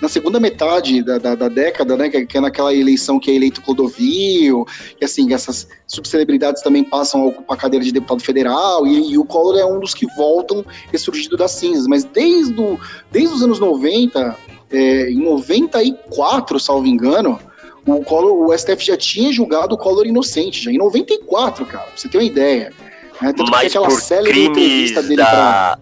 na 0.00 0.08
segunda 0.08 0.40
metade 0.40 1.02
da, 1.02 1.18
da, 1.18 1.34
da, 1.34 1.48
década, 1.48 1.96
né, 1.96 2.08
que 2.08 2.38
é 2.38 2.40
naquela 2.40 2.74
eleição 2.74 3.18
que 3.18 3.30
é 3.30 3.34
eleito 3.34 3.60
Clodovil, 3.60 4.64
e 5.00 5.04
assim, 5.04 5.32
essas 5.32 5.68
subcelebridades 5.86 6.62
também 6.62 6.84
passam 6.84 7.22
a 7.22 7.26
ocupar 7.26 7.56
a 7.56 7.60
cadeira 7.60 7.84
de 7.84 7.92
deputado 7.92 8.22
federal, 8.22 8.86
e, 8.86 9.12
e, 9.12 9.18
o 9.18 9.24
Collor 9.24 9.58
é 9.58 9.64
um 9.64 9.80
dos 9.80 9.92
que 9.92 10.06
voltam 10.16 10.64
ressurgido 10.92 11.36
das 11.36 11.52
cinzas, 11.52 11.86
mas 11.86 12.04
desde, 12.04 12.58
o, 12.60 12.78
desde 13.10 13.34
os 13.34 13.42
anos 13.42 13.58
90, 13.58 14.36
é, 14.70 15.10
em 15.10 15.18
94, 15.18 16.60
salvo 16.60 16.86
engano, 16.86 17.38
o, 17.84 18.04
Collor, 18.04 18.48
o 18.48 18.56
STF 18.56 18.84
já 18.84 18.96
tinha 18.96 19.32
julgado 19.32 19.74
o 19.74 19.78
Collor 19.78 20.06
inocente, 20.06 20.62
já 20.62 20.70
em 20.70 20.78
94, 20.78 21.66
cara, 21.66 21.84
pra 21.84 21.96
você 21.96 22.08
ter 22.08 22.18
uma 22.18 22.24
ideia. 22.24 22.72
Né? 23.22 23.32
Mas 23.50 23.68
aquela 23.68 23.88
por 23.88 24.02
crimes 24.24 24.92
dele 24.92 25.16
da... 25.16 25.26
Pra... 25.26 25.78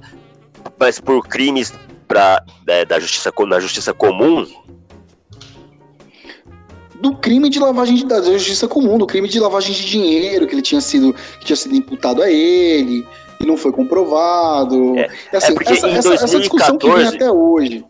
Mas 0.78 1.00
por 1.00 1.26
crimes 1.26 1.72
pra, 2.06 2.42
é, 2.66 2.84
da 2.84 2.98
justiça, 2.98 3.32
na 3.46 3.60
justiça 3.60 3.92
comum, 3.92 4.46
do 7.00 7.16
crime 7.16 7.48
de 7.48 7.58
lavagem 7.58 7.96
de, 7.96 8.06
da 8.06 8.20
justiça 8.22 8.66
comum, 8.66 8.98
do 8.98 9.06
crime 9.06 9.28
de 9.28 9.38
lavagem 9.38 9.72
de 9.72 9.86
dinheiro 9.86 10.46
que 10.46 10.54
ele 10.54 10.62
tinha 10.62 10.80
sido 10.80 11.14
que 11.38 11.44
tinha 11.44 11.56
sido 11.56 11.76
imputado 11.76 12.22
a 12.22 12.30
ele 12.30 13.06
e 13.40 13.46
não 13.46 13.56
foi 13.56 13.72
comprovado. 13.72 14.98
É, 14.98 15.04
assim, 15.04 15.12
é 15.32 15.36
essa, 15.36 15.52
2014, 15.52 16.24
essa, 16.24 16.40
discussão 16.40 16.78
que 16.78 16.90
vem 16.90 17.06
até 17.06 17.30
hoje. 17.30 17.84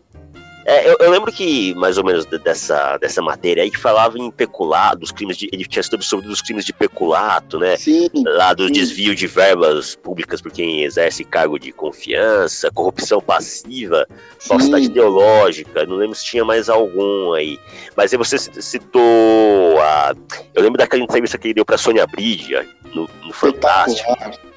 É, 0.69 0.87
eu, 0.87 0.97
eu, 0.99 1.09
lembro 1.09 1.31
que, 1.31 1.73
mais 1.73 1.97
ou 1.97 2.03
menos, 2.03 2.25
dessa, 2.25 2.95
dessa 2.97 3.23
matéria 3.23 3.63
aí, 3.63 3.71
que 3.71 3.79
falava 3.79 4.19
em 4.19 4.29
peculato, 4.29 4.99
dos 4.99 5.11
crimes 5.11 5.35
de. 5.35 5.49
Ele 5.51 5.65
tinha 5.65 5.81
sido 5.81 5.95
absolvido 5.95 6.29
dos 6.29 6.43
crimes 6.43 6.63
de 6.63 6.71
peculato, 6.71 7.57
né? 7.57 7.75
Sim. 7.75 8.07
Lá 8.23 8.53
do 8.53 8.67
sim. 8.67 8.73
desvio 8.73 9.15
de 9.15 9.25
verbas 9.25 9.95
públicas 9.95 10.39
por 10.43 10.51
quem 10.51 10.83
exerce 10.83 11.23
cargo 11.23 11.57
de 11.57 11.71
confiança, 11.71 12.69
corrupção 12.69 13.19
passiva, 13.19 14.05
falsidade 14.37 14.85
ideológica, 14.85 15.87
não 15.87 15.95
lembro 15.95 16.15
se 16.15 16.25
tinha 16.25 16.45
mais 16.45 16.69
algum 16.69 17.33
aí. 17.33 17.57
Mas 17.97 18.13
aí 18.13 18.19
você 18.19 18.37
citou 18.37 19.79
a. 19.81 20.13
Eu 20.53 20.61
lembro 20.61 20.77
daquela 20.77 21.01
entrevista 21.01 21.39
que 21.39 21.47
ele 21.47 21.55
deu 21.55 21.65
pra 21.65 21.79
Sônia 21.79 22.05
Bride 22.05 22.53
no, 22.93 23.09
no 23.23 23.33
Fantástico. 23.33 24.11
Espetacular 24.11 24.48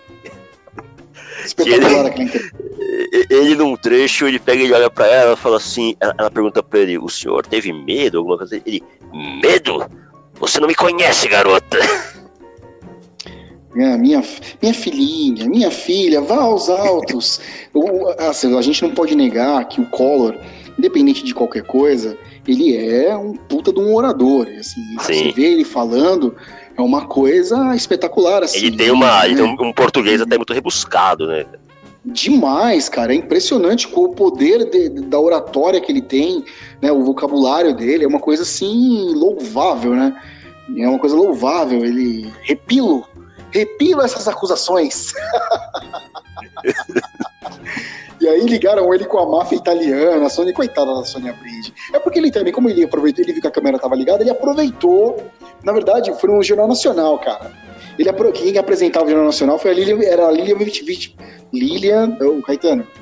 ele, 1.67 3.27
ele 3.31 3.55
num 3.55 3.77
trecho, 3.77 4.27
ele 4.27 4.39
pega 4.39 4.63
e 4.63 4.73
olha 4.73 4.91
pra 4.91 5.07
ela 5.07 5.35
e 5.35 5.37
fala 5.37 5.57
assim, 5.57 5.97
ela, 6.01 6.15
ela, 6.19 6.31
pergunta 6.31 6.63
pra 6.63 6.81
ele, 6.81 6.99
o 6.99 7.09
senhor 7.09 7.47
teve 7.47 7.73
medo? 7.73 8.19
Alguma 8.19 8.39
coisa? 8.39 8.61
Ele, 8.65 8.83
medo? 9.43 9.87
Você 10.35 10.61
não 10.61 10.69
me 10.69 10.75
conhece, 10.75 11.29
garota. 11.29 11.79
É, 13.77 13.97
minha, 13.97 14.23
minha 14.61 14.75
filhinha, 14.75 15.49
minha 15.49 15.71
filha, 15.71 16.21
vá 16.21 16.43
aos 16.43 16.69
altos. 16.69 17.41
o, 17.73 18.09
assim, 18.19 18.57
a 18.57 18.63
gente 18.63 18.83
não 18.83 18.91
pode 18.91 19.15
negar 19.15 19.67
que 19.67 19.81
o 19.81 19.87
Collor, 19.87 20.37
independente 20.79 21.25
de 21.25 21.35
qualquer 21.35 21.63
coisa, 21.63 22.19
ele 22.47 22.77
é 22.77 23.17
um 23.17 23.35
puta 23.35 23.73
de 23.73 23.81
um 23.81 23.95
orador. 23.95 24.47
Assim, 24.59 24.81
você 24.99 25.33
vê 25.33 25.53
ele 25.53 25.65
falando, 25.65 26.35
é 26.77 26.83
uma 26.83 27.07
coisa 27.07 27.75
espetacular. 27.75 28.43
Assim, 28.43 28.59
ele 28.59 28.77
tem, 28.77 28.91
uma, 28.91 29.21
né? 29.21 29.27
ele 29.27 29.37
tem 29.37 29.45
um, 29.45 29.69
um 29.69 29.73
português 29.73 30.21
até 30.21 30.37
muito 30.37 30.53
rebuscado, 30.53 31.27
né? 31.27 31.47
Demais, 32.05 32.89
cara. 32.89 33.13
É 33.13 33.17
impressionante 33.17 33.87
com 33.87 34.05
o 34.05 34.15
poder 34.15 34.69
de, 34.69 34.89
da 34.89 35.21
oratória 35.21 35.81
que 35.81 35.93
ele 35.93 36.03
tem, 36.03 36.45
né? 36.81 36.91
O 36.91 37.05
vocabulário 37.05 37.75
dele 37.75 38.05
é 38.05 38.09
uma 38.09 38.19
coisa 38.19 38.43
assim 38.43 39.15
louvável, 39.15 39.95
né? 39.95 40.21
É 40.77 40.89
uma 40.89 40.99
coisa 40.99 41.15
louvável. 41.15 41.85
Ele 41.85 42.33
repilo, 42.43 43.07
repilo 43.53 44.03
essas 44.03 44.27
acusações. 44.27 45.13
E 48.23 48.29
aí 48.29 48.47
ligaram 48.47 48.95
ele 48.95 49.05
com 49.05 49.19
a 49.19 49.29
máfia 49.29 49.57
italiana, 49.57 50.27
a 50.27 50.29
Sônia, 50.29 50.55
coitada 50.55 50.95
da 50.95 51.03
Sônia 51.03 51.33
Brinde. 51.33 51.75
É 51.93 51.99
porque 51.99 52.21
ele 52.21 52.31
também, 52.31 52.53
como 52.53 52.71
ele 52.71 52.85
aproveitou, 52.85 53.25
ele 53.25 53.33
viu 53.33 53.43
que 53.43 53.49
a 53.49 53.51
câmera 53.51 53.75
estava 53.75 53.97
ligada, 53.97 54.23
ele 54.23 54.31
aproveitou. 54.31 55.25
Na 55.65 55.73
verdade, 55.73 56.15
foi 56.21 56.31
no 56.31 56.41
Jornal 56.41 56.69
Nacional, 56.69 57.19
cara. 57.19 57.51
Ele, 57.99 58.09
quem 58.31 58.57
apresentava 58.57 59.07
o 59.07 59.09
Jornal 59.09 59.27
Nacional 59.27 59.59
foi 59.59 59.73
a 59.73 59.75
Lilian, 59.75 59.99
era 60.05 60.29
a 60.29 60.31
Lilian 60.31 60.57
Vitvich. 60.57 61.17
Lilian. 61.53 62.17
Oh, 62.21 62.41
Caetano. 62.43 62.87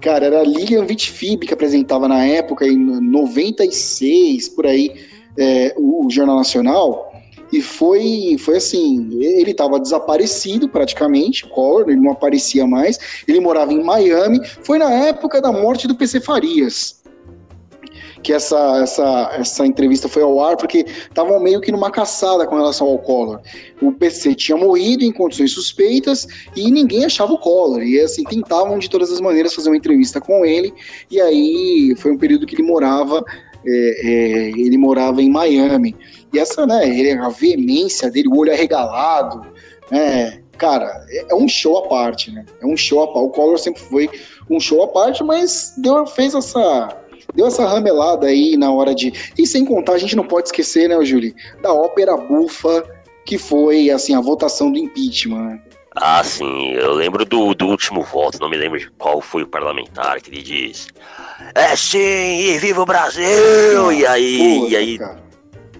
Cara, 0.00 0.26
era 0.26 0.40
a 0.40 0.44
Lilian 0.44 0.84
Vitfib 0.84 1.46
que 1.46 1.54
apresentava 1.54 2.06
na 2.08 2.24
época, 2.24 2.66
em 2.66 2.76
96, 2.76 4.48
por 4.50 4.66
aí, 4.66 4.94
é, 5.36 5.74
o, 5.76 6.06
o, 6.06 6.10
Jornal 6.10 6.36
Nacional. 6.36 7.07
E 7.52 7.62
foi, 7.62 8.36
foi 8.38 8.56
assim, 8.56 9.08
ele 9.12 9.52
estava 9.52 9.80
desaparecido 9.80 10.68
praticamente, 10.68 11.46
Collor, 11.46 11.88
ele 11.88 12.00
não 12.00 12.12
aparecia 12.12 12.66
mais, 12.66 12.98
ele 13.26 13.40
morava 13.40 13.72
em 13.72 13.82
Miami, 13.82 14.40
foi 14.62 14.78
na 14.78 14.92
época 14.92 15.40
da 15.40 15.50
morte 15.50 15.88
do 15.88 15.94
PC 15.94 16.20
Farias 16.20 16.98
que 18.22 18.32
essa, 18.32 18.80
essa, 18.82 19.30
essa 19.38 19.66
entrevista 19.66 20.08
foi 20.08 20.22
ao 20.22 20.42
ar, 20.42 20.56
porque 20.56 20.84
estavam 20.88 21.40
meio 21.40 21.60
que 21.60 21.72
numa 21.72 21.90
caçada 21.90 22.46
com 22.46 22.56
relação 22.56 22.86
ao 22.86 22.98
Collor. 22.98 23.40
O 23.80 23.92
PC 23.92 24.34
tinha 24.34 24.56
morrido 24.56 25.04
em 25.04 25.12
condições 25.12 25.52
suspeitas 25.52 26.26
e 26.56 26.70
ninguém 26.70 27.04
achava 27.04 27.32
o 27.32 27.38
Collor. 27.38 27.82
E 27.82 28.00
assim, 28.00 28.24
tentavam 28.24 28.78
de 28.78 28.90
todas 28.90 29.10
as 29.10 29.20
maneiras 29.20 29.54
fazer 29.54 29.70
uma 29.70 29.76
entrevista 29.76 30.20
com 30.20 30.44
ele. 30.44 30.72
E 31.10 31.20
aí 31.20 31.94
foi 31.96 32.12
um 32.12 32.18
período 32.18 32.46
que 32.46 32.54
ele 32.54 32.62
morava. 32.62 33.22
É, 33.66 33.70
é, 33.70 34.48
ele 34.50 34.78
morava 34.78 35.22
em 35.22 35.30
Miami. 35.30 35.94
E 36.32 36.38
essa, 36.38 36.66
né, 36.66 37.12
a 37.20 37.28
veemência 37.28 38.10
dele, 38.10 38.28
o 38.28 38.36
olho 38.36 38.52
arregalado, 38.52 39.46
né, 39.90 40.42
cara, 40.56 41.04
é, 41.08 41.26
é 41.30 41.34
um 41.34 41.48
show 41.48 41.78
à 41.78 41.88
parte, 41.88 42.30
né? 42.30 42.44
É 42.60 42.66
um 42.66 42.76
show 42.76 43.02
à 43.02 43.06
parte. 43.06 43.26
O 43.26 43.30
Collor 43.30 43.58
sempre 43.58 43.80
foi 43.80 44.10
um 44.50 44.60
show 44.60 44.82
à 44.82 44.88
parte, 44.88 45.22
mas 45.22 45.74
deu, 45.78 46.06
fez 46.06 46.34
essa 46.34 46.96
deu 47.34 47.46
essa 47.46 47.66
ramelada 47.66 48.26
aí 48.26 48.56
na 48.56 48.70
hora 48.72 48.94
de. 48.94 49.12
E 49.38 49.46
sem 49.46 49.64
contar, 49.64 49.92
a 49.92 49.98
gente 49.98 50.16
não 50.16 50.24
pode 50.24 50.48
esquecer, 50.48 50.88
né, 50.88 51.02
Júlio, 51.04 51.34
da 51.62 51.72
ópera 51.72 52.16
bufa 52.16 52.84
que 53.24 53.36
foi 53.36 53.90
assim 53.90 54.14
a 54.14 54.20
votação 54.20 54.72
do 54.72 54.78
impeachment. 54.78 55.44
Né? 55.44 55.60
Ah, 55.94 56.22
sim, 56.22 56.72
eu 56.72 56.92
lembro 56.92 57.24
do, 57.24 57.54
do 57.54 57.66
último 57.66 58.02
voto, 58.02 58.38
não 58.40 58.48
me 58.48 58.56
lembro 58.56 58.78
de 58.78 58.88
qual 58.92 59.20
foi 59.20 59.42
o 59.42 59.46
parlamentar 59.46 60.20
que 60.20 60.30
ele 60.30 60.42
disse. 60.42 60.88
É 61.54 61.74
sim, 61.76 61.98
e 61.98 62.58
viva 62.58 62.80
o 62.80 62.86
Brasil! 62.86 63.92
E 63.92 64.06
aí, 64.06 64.68
e 64.70 64.76
aí, 64.76 64.98
cara. 64.98 65.27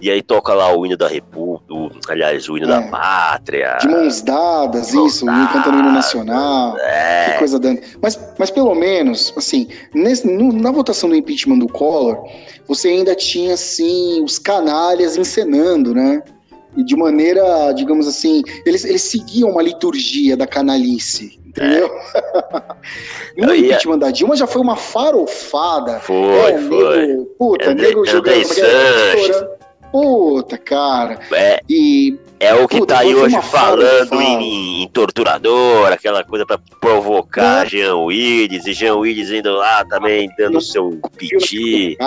E 0.01 0.09
aí 0.09 0.21
toca 0.21 0.53
lá 0.53 0.73
o 0.75 0.85
hino 0.85 0.95
da 0.95 1.07
República, 1.07 2.13
aliás, 2.13 2.47
o 2.47 2.57
hino 2.57 2.65
é. 2.65 2.69
da 2.69 2.81
Pátria. 2.83 3.77
De 3.81 3.87
mãos 3.87 4.21
dadas, 4.21 4.93
mãos 4.93 5.15
isso, 5.15 5.25
dadas, 5.25 5.51
cantando 5.51 5.77
o 5.77 5.79
hino 5.81 5.91
nacional. 5.91 6.77
É. 6.77 7.31
Que 7.31 7.39
coisa 7.39 7.59
dando. 7.59 7.81
Mas, 8.01 8.19
mas 8.37 8.49
pelo 8.49 8.73
menos, 8.73 9.33
assim, 9.35 9.67
nesse, 9.93 10.25
no, 10.25 10.53
na 10.53 10.71
votação 10.71 11.09
do 11.09 11.15
impeachment 11.15 11.59
do 11.59 11.67
Collor, 11.67 12.17
você 12.67 12.89
ainda 12.89 13.13
tinha, 13.13 13.55
assim, 13.55 14.23
os 14.23 14.39
canalhas 14.39 15.17
encenando, 15.17 15.93
né? 15.93 16.21
E 16.77 16.83
de 16.83 16.95
maneira, 16.95 17.71
digamos 17.73 18.07
assim, 18.07 18.43
eles, 18.65 18.85
eles 18.85 19.01
seguiam 19.01 19.49
uma 19.49 19.61
liturgia 19.61 20.37
da 20.37 20.45
canalice, 20.45 21.39
entendeu? 21.45 21.89
É. 23.35 23.41
no 23.45 23.55
impeachment 23.55 23.97
da 23.97 24.11
Dilma 24.11 24.35
já 24.35 24.47
foi 24.47 24.61
uma 24.61 24.75
farofada. 24.75 25.99
Foi, 25.99 26.15
é, 26.15 26.57
foi. 26.59 27.07
Nego, 27.07 27.25
puta, 27.37 27.73
nego 27.73 28.05
jogando, 28.05 28.43
Puta, 29.91 30.57
cara. 30.57 31.19
É, 31.33 31.61
e. 31.69 32.17
É 32.39 32.53
o 32.53 32.67
que 32.69 32.79
puta, 32.79 32.93
tá 32.93 33.01
aí 33.01 33.13
hoje 33.13 33.41
falando 33.41 34.21
em, 34.21 34.83
em, 34.83 34.87
torturador, 34.87 35.91
aquela 35.91 36.23
coisa 36.23 36.45
para 36.45 36.57
provocar 36.79 37.65
é. 37.65 37.69
Jean 37.69 37.97
Willis, 37.97 38.65
e 38.65 38.71
Jean 38.71 38.95
Willis 38.95 39.29
indo 39.29 39.51
lá 39.51 39.83
também 39.83 40.29
dando 40.37 40.61
seu 40.61 40.97
piti. 41.17 41.97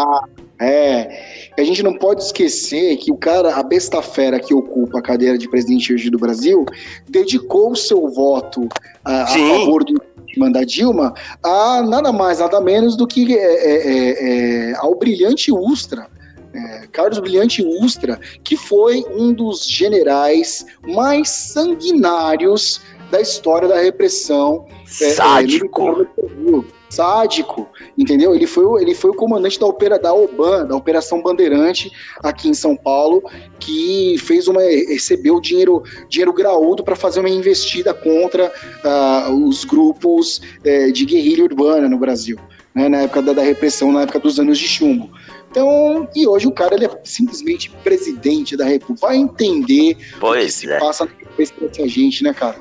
É, 0.59 1.51
a 1.59 1.63
gente 1.63 1.83
não 1.83 1.93
pode 1.99 2.23
esquecer 2.23 2.97
que 2.97 3.13
o 3.13 3.17
cara, 3.17 3.57
a 3.57 3.63
besta 3.63 4.01
fera 4.01 4.41
que 4.41 4.55
ocupa 4.55 5.01
a 5.01 5.03
cadeira 5.03 5.37
de 5.37 5.51
presidente 5.51 5.93
hoje 5.93 6.09
do 6.09 6.19
Brasil, 6.19 6.65
dedicou 7.11 7.73
o 7.73 7.77
seu 7.77 8.09
voto 8.09 8.69
a, 9.05 9.25
a 9.25 9.27
favor 9.27 9.85
do 9.85 9.93
impeachment 9.93 10.53
da 10.53 10.65
Dilma 10.65 11.13
a 11.43 11.83
nada 11.83 12.13
mais, 12.13 12.39
nada 12.39 12.61
menos 12.61 12.97
do 12.97 13.07
que 13.07 13.37
é, 13.37 13.43
é, 13.43 13.75
é, 13.75 14.71
é 14.71 14.77
ao 14.77 14.95
brilhante 14.95 15.53
Ustra 15.53 16.07
é, 16.55 16.87
Carlos 16.93 17.19
Brilhante 17.19 17.63
Ustra, 17.63 18.21
que 18.45 18.57
foi 18.57 19.05
um 19.11 19.33
dos 19.33 19.67
generais 19.67 20.65
mais 20.87 21.29
sanguinários 21.29 22.81
da 23.11 23.21
história 23.21 23.69
da 23.69 23.81
repressão. 23.81 24.67
É, 25.01 25.05
é, 25.05 25.11
Sádico. 25.11 26.07
É, 26.19 26.83
sádico, 26.93 27.67
entendeu? 27.97 28.35
Ele 28.35 28.47
foi, 28.47 28.83
ele 28.83 28.95
foi 28.95 29.11
o 29.11 29.15
comandante 29.15 29.59
da, 29.59 29.67
opera, 29.67 29.99
da 29.99 30.13
OBAN, 30.13 30.67
da 30.67 30.77
Operação 30.77 31.23
Bandeirante, 31.23 31.91
aqui 32.23 32.49
em 32.49 32.55
São 32.55 32.77
Paulo, 32.77 33.23
que 33.59 34.17
fez 34.19 34.47
uma 34.47 34.61
recebeu 34.61 35.41
dinheiro, 35.41 35.83
dinheiro 36.09 36.33
graúdo 36.33 36.85
para 36.85 36.95
fazer 36.95 37.21
uma 37.21 37.31
investida 37.31 37.95
contra 37.95 38.53
uh, 38.85 39.49
os 39.49 39.65
grupos 39.65 40.39
uh, 40.39 40.93
de 40.93 41.07
guerrilha 41.07 41.45
urbana 41.45 41.89
no 41.89 41.99
Brasil, 41.99 42.39
né, 42.75 42.89
na 42.89 42.99
época 42.99 43.23
da, 43.23 43.33
da 43.33 43.43
repressão, 43.43 43.93
na 43.93 44.03
época 44.03 44.19
dos 44.19 44.39
anos 44.39 44.59
de 44.59 44.67
chumbo. 44.67 45.11
Então, 45.51 46.09
e 46.15 46.27
hoje 46.27 46.47
o 46.47 46.53
cara 46.53 46.75
ele 46.75 46.87
é 46.87 47.01
simplesmente 47.05 47.71
presidente 47.85 48.57
da 48.57 48.65
República. 48.65 49.07
Vai 49.07 49.17
entender 49.17 49.97
pois 50.19 50.43
o 50.43 50.47
que 50.47 50.53
se 50.53 50.73
é. 50.73 50.79
passa 50.79 51.05
na 51.05 51.11
cabeça 51.11 51.53
dessa 51.61 51.87
gente, 51.87 52.25
né, 52.25 52.33
cara? 52.33 52.57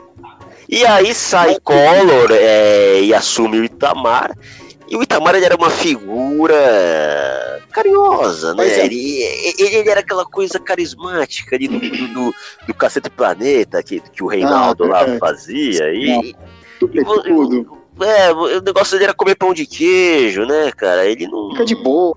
E 0.68 0.86
aí 0.86 1.14
sai 1.14 1.58
Collor 1.62 2.32
é, 2.32 3.02
e 3.02 3.14
assume 3.14 3.60
o 3.60 3.64
Itamar. 3.64 4.38
E 4.90 4.96
o 4.98 5.04
Itamar 5.04 5.36
ele 5.36 5.46
era 5.46 5.56
uma 5.56 5.70
figura 5.70 7.62
carinhosa, 7.72 8.54
né? 8.54 8.68
É. 8.68 8.86
Ele, 8.86 9.22
ele, 9.58 9.90
era 9.90 10.02
aquela 10.02 10.26
coisa 10.26 10.60
carismática 10.60 11.56
ali 11.56 11.70
do, 11.70 11.80
do, 11.80 12.08
do, 12.08 12.36
do 12.68 12.74
Cacete 12.74 13.10
Planeta 13.10 13.82
que, 13.82 14.02
que 14.02 14.22
o 14.22 14.28
Reinaldo 14.28 14.84
ah, 14.86 14.88
lá 14.88 15.18
fazia. 15.18 15.94
E, 15.94 16.36
tudo, 16.78 17.00
e, 17.00 17.06
tudo. 17.06 17.81
É, 18.04 18.32
o 18.32 18.62
negócio 18.62 18.94
dele 18.94 19.06
era 19.06 19.14
comer 19.14 19.36
pão 19.36 19.54
de 19.54 19.66
queijo, 19.66 20.46
né, 20.46 20.72
cara? 20.72 21.06
Ele 21.06 21.28
não. 21.28 21.52
Fica 21.52 21.66
de 21.66 21.76
boa 21.76 22.16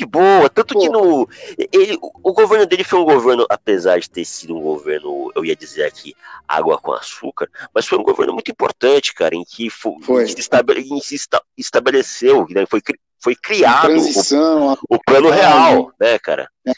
de 0.00 0.06
boa. 0.06 0.48
Tanto 0.48 0.74
Pô. 0.74 0.80
que 0.80 0.88
no. 0.88 1.28
Ele, 1.72 1.98
o 2.00 2.32
governo 2.32 2.66
dele 2.66 2.84
foi 2.84 2.98
um 2.98 3.04
governo, 3.04 3.46
apesar 3.48 3.98
de 4.00 4.08
ter 4.08 4.24
sido 4.24 4.56
um 4.56 4.60
governo, 4.60 5.30
eu 5.34 5.44
ia 5.44 5.54
dizer 5.54 5.84
aqui, 5.84 6.14
água 6.48 6.78
com 6.78 6.92
açúcar, 6.92 7.48
mas 7.74 7.86
foi 7.86 7.98
um 7.98 8.02
governo 8.02 8.32
muito 8.32 8.50
importante, 8.50 9.14
cara, 9.14 9.34
em 9.34 9.44
que, 9.44 9.68
foi, 9.68 9.92
foi. 10.02 10.22
Em 10.22 10.26
que 10.26 10.32
se, 10.32 10.40
estabele, 10.40 10.80
em 10.80 11.00
se 11.00 11.16
estabeleceu, 11.56 12.46
né, 12.48 12.64
foi, 12.66 12.80
foi 13.22 13.34
criado 13.34 13.92
o, 13.92 14.94
o, 14.94 14.98
plano 15.04 15.30
real, 15.30 15.92
né, 16.00 16.18
cara? 16.18 16.48
É 16.66 16.72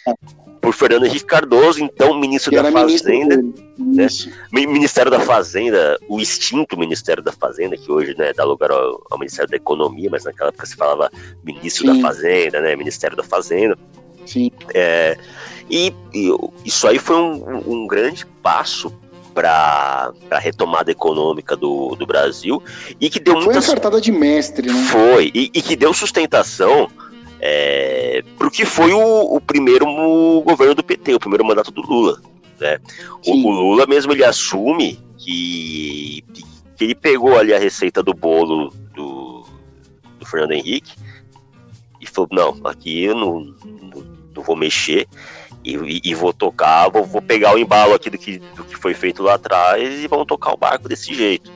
por 0.63 0.73
Fernando 0.73 1.07
Henrique 1.07 1.27
Cardoso, 1.27 1.83
então 1.83 2.19
ministro 2.19 2.53
da 2.53 2.71
Fazenda, 2.71 3.37
né? 3.37 4.07
Ministério 4.53 5.11
da 5.11 5.19
Fazenda, 5.19 5.99
o 6.09 6.21
extinto 6.21 6.79
Ministério 6.79 7.21
da 7.21 7.33
Fazenda, 7.33 7.77
que 7.77 7.91
hoje 7.91 8.15
né, 8.17 8.33
dá 8.33 8.45
lugar 8.45 8.71
ao, 8.71 9.05
ao 9.11 9.19
Ministério 9.19 9.51
da 9.51 9.57
Economia, 9.57 10.09
mas 10.09 10.23
naquela 10.23 10.51
época 10.51 10.65
se 10.65 10.77
falava 10.77 11.11
Ministro 11.45 11.85
Sim. 11.85 12.01
da 12.01 12.09
Fazenda, 12.09 12.61
né, 12.61 12.77
Ministério 12.77 13.17
da 13.17 13.25
Fazenda. 13.25 13.77
Sim. 14.25 14.53
É, 14.73 15.19
e, 15.69 15.93
e, 16.15 16.31
isso 16.65 16.87
aí 16.87 17.01
foi 17.01 17.17
um, 17.17 17.73
um 17.83 17.87
grande 17.89 18.25
passo 18.41 18.97
para 19.35 20.13
a 20.31 20.39
retomada 20.39 20.91
econômica 20.91 21.57
do, 21.57 21.95
do 21.97 22.07
Brasil 22.07 22.63
e 23.01 23.09
que 23.09 23.19
deu 23.19 23.35
foi 23.35 23.55
muita... 23.55 24.01
De 24.01 24.13
mestre, 24.13 24.69
né? 24.69 24.85
Foi, 24.91 25.31
e, 25.35 25.51
e 25.55 25.63
que 25.63 25.77
deu 25.77 25.93
sustentação 25.93 26.89
é, 27.41 28.23
para 28.39 28.47
o 28.47 28.51
que 28.51 28.65
foi 28.65 28.93
o, 28.93 29.37
o, 29.37 29.41
primeiro 29.41 29.85
governo 30.43 30.77
do 30.77 30.85
PT, 30.85 31.15
o 31.15 31.21
primeiro 31.21 31.45
mandato 31.45 31.73
do 31.73 31.83
Lula. 31.83 32.21
Né? 32.61 32.79
O, 33.27 33.33
o, 33.33 33.51
Lula 33.51 33.85
mesmo 33.87 34.13
ele 34.13 34.25
assume 34.25 35.01
que, 35.19 36.25
que 36.77 36.85
ele 36.85 36.95
pegou 36.95 37.37
ali 37.37 37.53
a 37.53 37.59
receita 37.59 38.01
do 38.01 38.15
bolo 38.15 38.73
do, 38.95 39.45
do 40.21 40.25
Fernando 40.25 40.53
Henrique 40.53 40.93
e 42.01 42.07
falou, 42.07 42.29
não, 42.31 42.61
aqui 42.65 43.05
eu 43.05 43.15
não, 43.15 43.41
não, 43.41 44.05
não 44.37 44.43
vou 44.43 44.55
mexer. 44.55 45.09
E, 45.65 46.01
e, 46.05 46.15
vou 46.15 46.33
tocar, 46.33 46.89
vou, 46.89 47.05
vou, 47.05 47.23
pegar 47.23 47.55
o 47.55 47.59
embalo 47.59 47.95
aqui 47.95 48.11
do 48.11 48.19
que, 48.19 48.39
do 48.57 48.65
que 48.65 48.77
foi 48.77 48.95
feito 48.95 49.23
lá 49.23 49.35
atrás 49.35 50.01
e 50.01 50.09
vamos 50.09 50.27
tocar 50.27 50.53
o 50.53 50.57
barco 50.57 50.89
desse 50.89 51.15
jeito. 51.15 51.51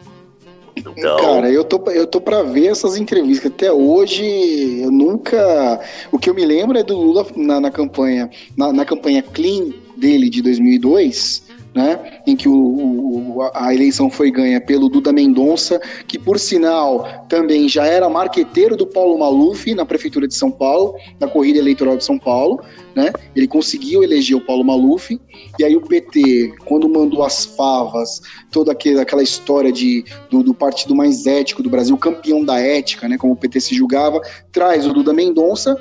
Então... 0.76 1.16
Cara, 1.16 1.50
eu 1.50 1.64
tô, 1.64 1.90
eu 1.90 2.06
tô 2.06 2.20
pra 2.20 2.42
ver 2.42 2.66
essas 2.66 2.96
entrevistas. 2.96 3.50
Até 3.50 3.72
hoje, 3.72 4.80
eu 4.82 4.90
nunca. 4.90 5.80
O 6.12 6.18
que 6.18 6.28
eu 6.28 6.34
me 6.34 6.44
lembro 6.44 6.78
é 6.78 6.82
do 6.82 6.96
Lula 6.96 7.26
na, 7.34 7.60
na 7.60 7.70
campanha, 7.70 8.30
na, 8.56 8.72
na 8.72 8.84
campanha 8.84 9.22
Clean 9.22 9.72
dele 9.96 10.28
de 10.28 10.42
2002 10.42 11.45
né, 11.76 12.22
em 12.26 12.34
que 12.34 12.48
o, 12.48 12.54
o, 12.56 13.50
a 13.52 13.74
eleição 13.74 14.08
foi 14.08 14.30
ganha 14.30 14.58
pelo 14.58 14.88
Duda 14.88 15.12
Mendonça, 15.12 15.78
que 16.08 16.18
por 16.18 16.38
sinal 16.38 17.26
também 17.28 17.68
já 17.68 17.84
era 17.84 18.08
marqueteiro 18.08 18.78
do 18.78 18.86
Paulo 18.86 19.18
Maluf 19.18 19.74
na 19.74 19.84
prefeitura 19.84 20.26
de 20.26 20.34
São 20.34 20.50
Paulo, 20.50 20.94
na 21.20 21.28
corrida 21.28 21.58
eleitoral 21.58 21.98
de 21.98 22.02
São 22.02 22.18
Paulo, 22.18 22.62
né? 22.94 23.12
Ele 23.34 23.46
conseguiu 23.46 24.02
eleger 24.02 24.34
o 24.34 24.40
Paulo 24.40 24.64
Maluf. 24.64 25.20
E 25.58 25.64
aí 25.64 25.76
o 25.76 25.82
PT, 25.82 26.54
quando 26.64 26.88
mandou 26.88 27.22
as 27.22 27.44
favas, 27.44 28.22
toda 28.50 28.72
aquela 28.72 29.22
história 29.22 29.70
de, 29.70 30.02
do, 30.30 30.42
do 30.42 30.54
partido 30.54 30.94
mais 30.94 31.26
ético 31.26 31.62
do 31.62 31.68
Brasil, 31.68 31.94
campeão 31.98 32.42
da 32.42 32.58
ética, 32.58 33.06
né, 33.06 33.18
como 33.18 33.34
o 33.34 33.36
PT 33.36 33.60
se 33.60 33.74
julgava, 33.74 34.18
traz 34.50 34.86
o 34.86 34.94
Duda 34.94 35.12
Mendonça 35.12 35.76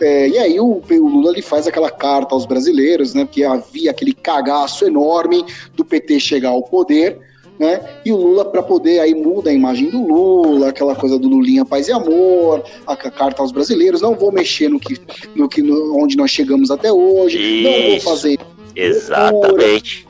é, 0.00 0.28
e 0.28 0.38
aí 0.38 0.60
o, 0.60 0.80
o, 0.88 1.08
Lula 1.08 1.32
ele 1.32 1.42
faz 1.42 1.66
aquela 1.66 1.90
carta 1.90 2.34
aos 2.34 2.46
brasileiros, 2.46 3.14
né? 3.14 3.24
Porque 3.24 3.44
havia 3.44 3.90
aquele 3.90 4.12
cagaço 4.12 4.86
enorme 4.86 5.44
do 5.74 5.84
PT 5.84 6.18
chegar 6.20 6.50
ao 6.50 6.62
poder, 6.62 7.18
né? 7.58 7.80
E 8.04 8.10
o 8.10 8.16
Lula, 8.16 8.44
para 8.44 8.62
poder, 8.62 9.00
aí 9.00 9.14
muda 9.14 9.50
a 9.50 9.52
imagem 9.52 9.90
do 9.90 10.02
Lula, 10.06 10.70
aquela 10.70 10.96
coisa 10.96 11.18
do 11.18 11.28
Lulinha 11.28 11.64
Paz 11.64 11.88
e 11.88 11.92
Amor, 11.92 12.64
a, 12.86 12.94
a 12.94 13.10
carta 13.10 13.42
aos 13.42 13.52
brasileiros, 13.52 14.00
não 14.00 14.14
vou 14.14 14.32
mexer 14.32 14.68
no 14.70 14.80
que, 14.80 14.96
no 15.34 15.48
que 15.48 15.60
no, 15.60 15.98
onde 15.98 16.16
nós 16.16 16.30
chegamos 16.30 16.70
até 16.70 16.90
hoje, 16.90 17.38
Isso. 17.38 17.70
não 17.70 17.90
vou 17.90 18.00
fazer. 18.00 18.38
Exatamente. 18.74 20.06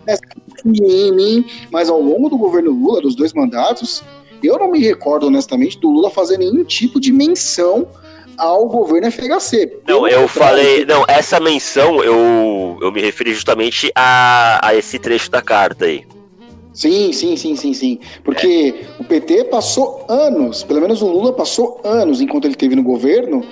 em 0.65 1.13
mim, 1.13 1.45
mas 1.73 1.89
ao 1.89 2.01
longo 2.01 2.29
do 2.29 2.39
governo 2.39 2.71
Lula, 2.71 3.01
dos 3.01 3.17
dois 3.17 3.33
mandatos, 3.33 4.05
eu 4.43 4.59
não 4.59 4.71
me 4.71 4.79
recordo 4.79 5.27
honestamente 5.27 5.81
do 5.81 5.91
Lula 5.91 6.11
fazer 6.11 6.39
nenhum 6.39 6.63
tipo 6.63 7.01
de 7.01 7.13
menção 7.13 7.89
ao 8.41 8.67
governo 8.67 9.11
FHC. 9.11 9.81
Não, 9.87 10.09
eu 10.09 10.27
falei. 10.27 10.85
Não, 10.87 11.05
essa 11.07 11.39
menção 11.39 12.03
eu, 12.03 12.79
eu 12.81 12.91
me 12.91 13.01
referi 13.01 13.35
justamente 13.35 13.93
a, 13.95 14.59
a 14.67 14.75
esse 14.75 14.99
trecho 14.99 15.31
da 15.31 15.43
carta 15.43 15.85
aí. 15.85 16.05
Sim, 16.73 17.13
sim, 17.13 17.37
sim, 17.37 17.55
sim, 17.57 17.75
sim. 17.75 17.99
Porque 18.25 18.75
é. 18.99 19.03
o 19.03 19.05
PT 19.05 19.45
passou 19.45 20.07
anos, 20.09 20.63
pelo 20.63 20.81
menos 20.81 21.03
o 21.03 21.09
Lula 21.09 21.33
passou 21.33 21.81
anos 21.85 22.21
enquanto 22.21 22.47
ele 22.47 22.55
esteve 22.55 22.75
no 22.75 22.83
governo, 22.83 23.45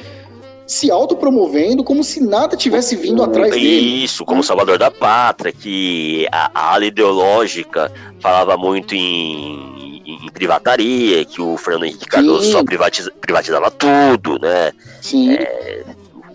se 0.66 0.90
autopromovendo 0.90 1.84
como 1.84 2.02
se 2.02 2.22
nada 2.22 2.56
tivesse 2.56 2.96
vindo 2.96 3.22
atrás 3.22 3.50
dele. 3.52 4.04
Isso, 4.04 4.24
como 4.24 4.42
salvador 4.42 4.78
da 4.78 4.90
pátria, 4.90 5.52
que 5.52 6.26
a, 6.32 6.50
a 6.54 6.74
ala 6.74 6.86
ideológica 6.86 7.92
falava 8.20 8.56
muito 8.56 8.94
em 8.94 9.77
em 10.22 10.30
privataria, 10.30 11.24
que 11.24 11.40
o 11.40 11.56
Fernando 11.56 11.84
Henrique 11.84 12.06
Cardoso 12.06 12.44
Sim. 12.44 12.52
só 12.52 12.64
privatiza, 12.64 13.12
privatizava 13.20 13.70
tudo, 13.70 14.38
né? 14.40 14.72
Sim. 15.00 15.32
É, 15.32 15.84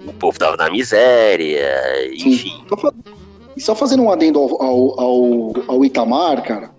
o 0.06 0.14
povo 0.14 0.38
tava 0.38 0.58
na 0.58 0.70
miséria, 0.70 1.72
enfim. 2.14 2.64
E 3.56 3.62
só 3.62 3.76
fazendo 3.76 4.04
um 4.04 4.12
adendo 4.12 4.40
ao, 4.40 4.62
ao, 4.62 5.00
ao, 5.00 5.54
ao 5.68 5.86
Itamar, 5.86 6.44
cara. 6.44 6.72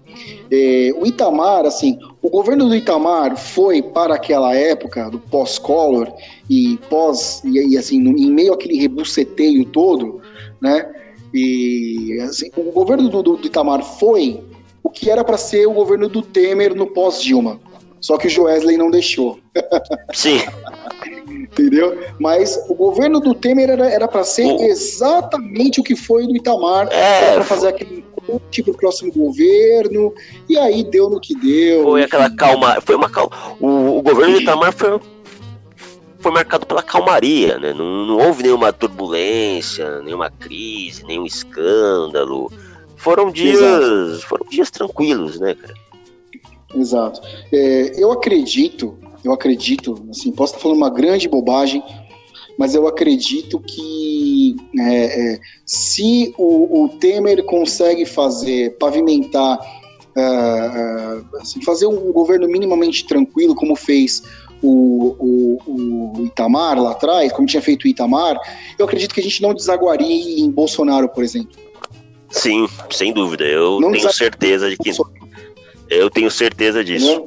É, 0.50 0.92
o 0.96 1.06
Itamar, 1.06 1.66
assim, 1.66 1.98
o 2.22 2.30
governo 2.30 2.68
do 2.68 2.74
Itamar 2.74 3.36
foi 3.36 3.82
para 3.82 4.14
aquela 4.14 4.54
época 4.54 5.10
do 5.10 5.18
pós-Collor 5.18 6.12
e 6.48 6.78
pós 6.88 7.42
e, 7.44 7.72
e 7.72 7.78
assim, 7.78 7.96
em 7.96 8.30
meio 8.30 8.52
àquele 8.52 8.76
rebuceteio 8.76 9.64
todo, 9.66 10.20
né? 10.60 10.90
E 11.32 12.18
assim, 12.22 12.50
o 12.56 12.70
governo 12.70 13.08
do, 13.08 13.22
do, 13.22 13.36
do 13.36 13.46
Itamar 13.46 13.82
foi 13.82 14.40
o 14.84 14.90
que 14.90 15.10
era 15.10 15.24
para 15.24 15.38
ser 15.38 15.66
o 15.66 15.72
governo 15.72 16.08
do 16.08 16.20
Temer 16.20 16.74
no 16.74 16.86
pós-Dilma. 16.86 17.58
Só 18.00 18.18
que 18.18 18.26
o 18.26 18.30
Joesley 18.30 18.76
não 18.76 18.90
deixou. 18.90 19.40
Sim. 20.12 20.42
Entendeu? 21.26 21.98
Mas 22.20 22.62
o 22.68 22.74
governo 22.74 23.18
do 23.18 23.34
Temer 23.34 23.70
era 23.70 24.06
para 24.06 24.22
ser 24.24 24.44
o... 24.44 24.60
exatamente 24.60 25.80
o 25.80 25.82
que 25.82 25.96
foi 25.96 26.26
do 26.26 26.36
Itamar. 26.36 26.86
É, 26.92 27.32
para 27.32 27.44
fazer 27.44 27.68
aquele 27.68 28.04
corte 28.26 28.62
pro 28.62 28.74
próximo 28.74 29.10
governo. 29.10 30.12
E 30.46 30.58
aí 30.58 30.84
deu 30.84 31.08
no 31.08 31.18
que 31.18 31.34
deu. 31.34 31.84
Foi 31.84 32.02
aquela 32.02 32.28
calma. 32.28 32.78
Foi 32.82 32.94
uma 32.94 33.08
calma. 33.08 33.30
O, 33.58 33.98
o 33.98 34.02
governo 34.02 34.34
do 34.34 34.42
Itamar 34.42 34.74
foi 34.74 35.00
foi 36.18 36.32
marcado 36.32 36.64
pela 36.64 36.82
calmaria, 36.82 37.58
né? 37.58 37.74
Não, 37.74 38.06
não, 38.06 38.16
houve 38.16 38.42
nenhuma 38.42 38.72
turbulência, 38.72 40.00
nenhuma 40.00 40.30
crise, 40.30 41.04
nenhum 41.04 41.26
escândalo. 41.26 42.50
Foram 43.04 43.30
dias, 43.30 43.60
Exato. 43.60 44.26
foram 44.26 44.46
dias 44.48 44.70
tranquilos, 44.70 45.38
né, 45.38 45.54
cara? 45.54 45.74
Exato. 46.74 47.20
É, 47.52 48.02
eu 48.02 48.10
acredito, 48.10 48.96
eu 49.22 49.30
acredito, 49.30 50.06
assim, 50.08 50.32
posso 50.32 50.54
estar 50.54 50.62
falando 50.62 50.78
uma 50.78 50.88
grande 50.88 51.28
bobagem, 51.28 51.84
mas 52.58 52.74
eu 52.74 52.86
acredito 52.88 53.60
que 53.60 54.56
é, 54.80 55.34
é, 55.34 55.40
se 55.66 56.34
o, 56.38 56.84
o, 56.84 56.88
Temer 56.88 57.44
consegue 57.44 58.06
fazer, 58.06 58.74
pavimentar, 58.78 59.58
é, 60.16 60.22
é 60.22 61.40
assim, 61.42 61.60
fazer 61.60 61.86
um 61.86 62.10
governo 62.10 62.48
minimamente 62.48 63.04
tranquilo, 63.06 63.54
como 63.54 63.76
fez 63.76 64.22
o, 64.62 65.14
o, 65.18 65.58
o, 65.66 66.24
Itamar 66.24 66.80
lá 66.80 66.92
atrás, 66.92 67.30
como 67.32 67.46
tinha 67.46 67.60
feito 67.60 67.84
o 67.84 67.88
Itamar, 67.88 68.40
eu 68.78 68.86
acredito 68.86 69.14
que 69.14 69.20
a 69.20 69.22
gente 69.22 69.42
não 69.42 69.52
desaguaria 69.52 70.40
em 70.40 70.50
Bolsonaro, 70.50 71.06
por 71.10 71.22
exemplo. 71.22 71.63
Sim, 72.34 72.68
sem 72.90 73.12
dúvida. 73.12 73.44
Eu 73.44 73.80
não 73.80 73.92
tenho 73.92 74.12
certeza 74.12 74.68
de 74.68 74.76
que. 74.76 74.90
Eu 75.88 76.10
tenho 76.10 76.30
certeza 76.30 76.82
disso. 76.82 77.06
Não, 77.06 77.26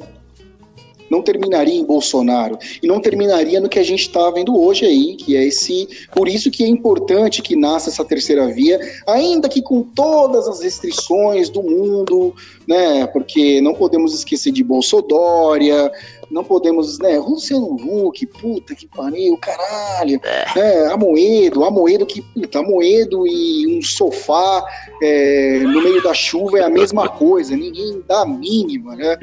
não 1.10 1.22
terminaria 1.22 1.74
em 1.74 1.86
Bolsonaro 1.86 2.58
e 2.84 2.88
não 2.88 3.00
terminaria 3.00 3.62
no 3.62 3.70
que 3.70 3.80
a 3.80 3.84
gente 3.84 4.02
está 4.02 4.30
vendo 4.32 4.60
hoje 4.60 4.86
aí, 4.86 5.16
que 5.16 5.38
é 5.38 5.46
esse. 5.46 5.88
Por 6.14 6.28
isso 6.28 6.52
que 6.52 6.62
é 6.64 6.68
importante 6.68 7.42
que 7.42 7.56
nasça 7.56 7.90
essa 7.90 8.04
terceira 8.04 8.48
via, 8.48 8.80
ainda 9.08 9.48
que 9.48 9.62
com 9.62 9.82
todas 9.82 10.46
as 10.46 10.62
restrições 10.62 11.50
do 11.50 11.64
mundo, 11.64 12.36
né? 12.68 13.08
Porque 13.08 13.62
não 13.62 13.74
podemos 13.74 14.14
esquecer 14.14 14.52
de 14.52 14.64
Bolsodória, 14.64 15.90
não 16.30 16.44
podemos, 16.44 17.00
né? 17.00 17.18
Luciano 17.20 17.76
Huck, 17.76 18.26
puta 18.28 18.76
que 18.76 18.88
pariu, 18.88 19.38
caralho. 19.38 20.20
É. 20.24 20.60
é 20.60 20.92
Amoedo, 20.92 21.64
Amoedo 21.64 22.06
que, 22.06 22.22
puta, 22.22 22.60
Amoedo 22.60 23.26
e 23.26 23.78
um 23.78 23.82
sofá 23.82 24.66
é, 25.02 25.60
no 25.60 25.82
meio 25.82 26.04
da 26.04 26.14
chuva 26.14 26.60
é 26.60 26.64
a 26.64 26.70
mesma 26.70 27.08
coisa, 27.08 27.56
ninguém 27.56 28.04
dá 28.08 28.22
a 28.22 28.26
mínima, 28.26 28.96
né? 28.96 29.18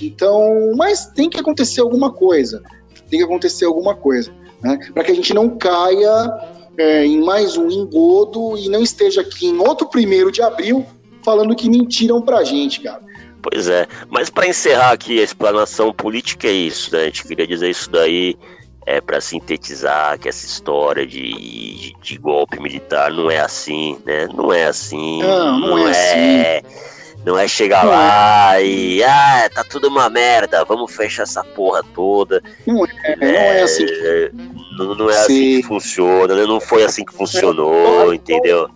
Então, 0.00 0.72
mas 0.76 1.06
tem 1.06 1.28
que 1.28 1.38
acontecer 1.38 1.80
alguma 1.80 2.12
coisa, 2.12 2.62
tem 3.08 3.18
que 3.18 3.24
acontecer 3.24 3.64
alguma 3.64 3.94
coisa, 3.94 4.32
né? 4.62 4.78
Para 4.92 5.04
que 5.04 5.12
a 5.12 5.14
gente 5.14 5.34
não 5.34 5.48
caia 5.56 6.30
é, 6.78 7.04
em 7.04 7.22
mais 7.22 7.56
um 7.56 7.70
engodo 7.70 8.56
e 8.56 8.68
não 8.68 8.82
esteja 8.82 9.22
aqui 9.22 9.46
em 9.46 9.58
outro 9.58 9.88
primeiro 9.88 10.30
de 10.30 10.42
abril 10.42 10.84
falando 11.24 11.56
que 11.56 11.68
mentiram 11.68 12.22
pra 12.22 12.44
gente, 12.44 12.80
cara. 12.80 13.05
Pois 13.50 13.68
é. 13.68 13.86
Mas 14.10 14.28
para 14.28 14.48
encerrar 14.48 14.90
aqui 14.90 15.20
a 15.20 15.22
explanação 15.22 15.92
política 15.92 16.48
é 16.48 16.52
isso, 16.52 16.92
né? 16.92 17.02
A 17.02 17.04
gente 17.04 17.24
queria 17.24 17.46
dizer 17.46 17.70
isso 17.70 17.88
daí 17.90 18.36
é 18.84 19.00
para 19.00 19.20
sintetizar 19.20 20.18
que 20.18 20.28
essa 20.28 20.46
história 20.46 21.06
de, 21.06 21.32
de, 21.32 21.96
de, 22.00 22.18
golpe 22.18 22.60
militar 22.60 23.10
não 23.12 23.30
é 23.30 23.40
assim, 23.40 23.98
né? 24.04 24.28
Não 24.32 24.52
é 24.52 24.66
assim. 24.66 25.22
Não, 25.22 25.58
não, 25.58 25.68
não 25.68 25.88
é, 25.88 25.92
é, 25.92 26.58
assim. 26.58 27.16
Não 27.24 27.38
é 27.38 27.48
chegar 27.48 27.84
não 27.84 27.90
lá 27.90 28.60
é. 28.60 28.66
e 28.66 29.04
ah, 29.04 29.50
tá 29.52 29.64
tudo 29.64 29.88
uma 29.88 30.08
merda, 30.08 30.64
vamos 30.64 30.94
fechar 30.94 31.24
essa 31.24 31.42
porra 31.42 31.82
toda. 31.94 32.42
Não 32.66 32.84
é, 32.84 33.16
não 33.16 33.26
é 33.26 33.62
assim. 33.62 33.86
Que... 33.86 34.30
Não, 34.78 34.94
não 34.94 35.10
é 35.10 35.20
assim 35.20 35.60
que 35.60 35.62
funciona, 35.64 36.34
né? 36.34 36.46
não 36.46 36.60
foi 36.60 36.84
assim 36.84 37.04
que 37.04 37.14
funcionou, 37.14 38.12
é, 38.12 38.16
entendeu? 38.16 38.68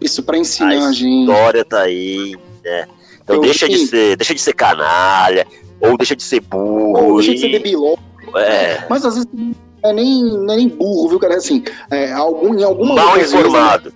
Isso 0.00 0.22
para 0.22 0.38
ensinar 0.38 0.88
a 0.88 0.92
gente. 0.92 1.30
A 1.30 1.34
história 1.34 1.64
tá 1.64 1.80
aí, 1.82 2.36
né? 2.62 2.86
Então 3.24 3.36
eu 3.36 3.42
deixa 3.42 3.68
de, 3.68 3.86
ser, 3.86 4.16
deixa 4.16 4.34
de 4.34 4.40
ser 4.40 4.52
canalha, 4.52 5.46
ou 5.80 5.96
deixa 5.96 6.14
de 6.14 6.22
ser 6.22 6.40
burro. 6.40 7.12
Ou 7.12 7.16
deixa 7.16 7.32
e... 7.32 7.34
de 7.34 7.40
ser 7.40 7.48
debiló. 7.48 7.96
É. 8.36 8.86
Mas 8.88 9.04
às 9.04 9.14
vezes 9.14 9.28
não 9.32 9.54
é 9.90 9.92
nem, 9.92 10.22
não 10.24 10.54
é 10.54 10.56
nem 10.56 10.68
burro, 10.68 11.08
viu, 11.08 11.18
cara? 11.18 11.36
Assim, 11.36 11.62
é, 11.90 12.12
algum, 12.12 12.54
em 12.54 12.62
alguma 12.62 12.94
Mal 12.94 13.20
informado. 13.20 13.92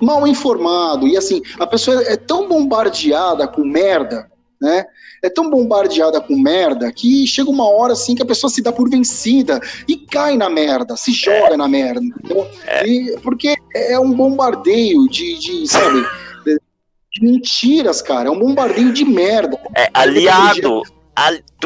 Mal 0.00 0.26
informado. 0.26 1.08
E 1.08 1.16
assim, 1.16 1.42
a 1.58 1.66
pessoa 1.66 2.02
é 2.02 2.16
tão 2.16 2.48
bombardeada 2.48 3.46
com 3.46 3.64
merda, 3.64 4.30
né? 4.60 4.84
É 5.22 5.30
tão 5.30 5.48
bombardeada 5.48 6.20
com 6.20 6.36
merda 6.36 6.92
que 6.92 7.26
chega 7.26 7.48
uma 7.48 7.66
hora 7.66 7.94
assim 7.94 8.14
que 8.14 8.22
a 8.22 8.26
pessoa 8.26 8.50
se 8.50 8.60
dá 8.60 8.70
por 8.70 8.90
vencida 8.90 9.58
e 9.88 9.96
cai 9.96 10.36
na 10.36 10.50
merda, 10.50 10.96
se 10.96 11.12
joga 11.12 11.54
é. 11.54 11.56
na 11.56 11.66
merda. 11.66 12.00
É. 12.66 12.86
E, 12.86 13.18
porque 13.22 13.54
é 13.74 13.98
um 13.98 14.12
bombardeio 14.12 15.08
de, 15.08 15.38
de 15.38 15.66
sabe? 15.66 16.04
De 17.14 17.22
mentiras, 17.22 18.02
cara. 18.02 18.28
É 18.28 18.32
um 18.32 18.38
bombardeio 18.38 18.92
de 18.92 19.04
merda. 19.04 19.56
É, 19.76 19.88
aliado, 19.94 20.82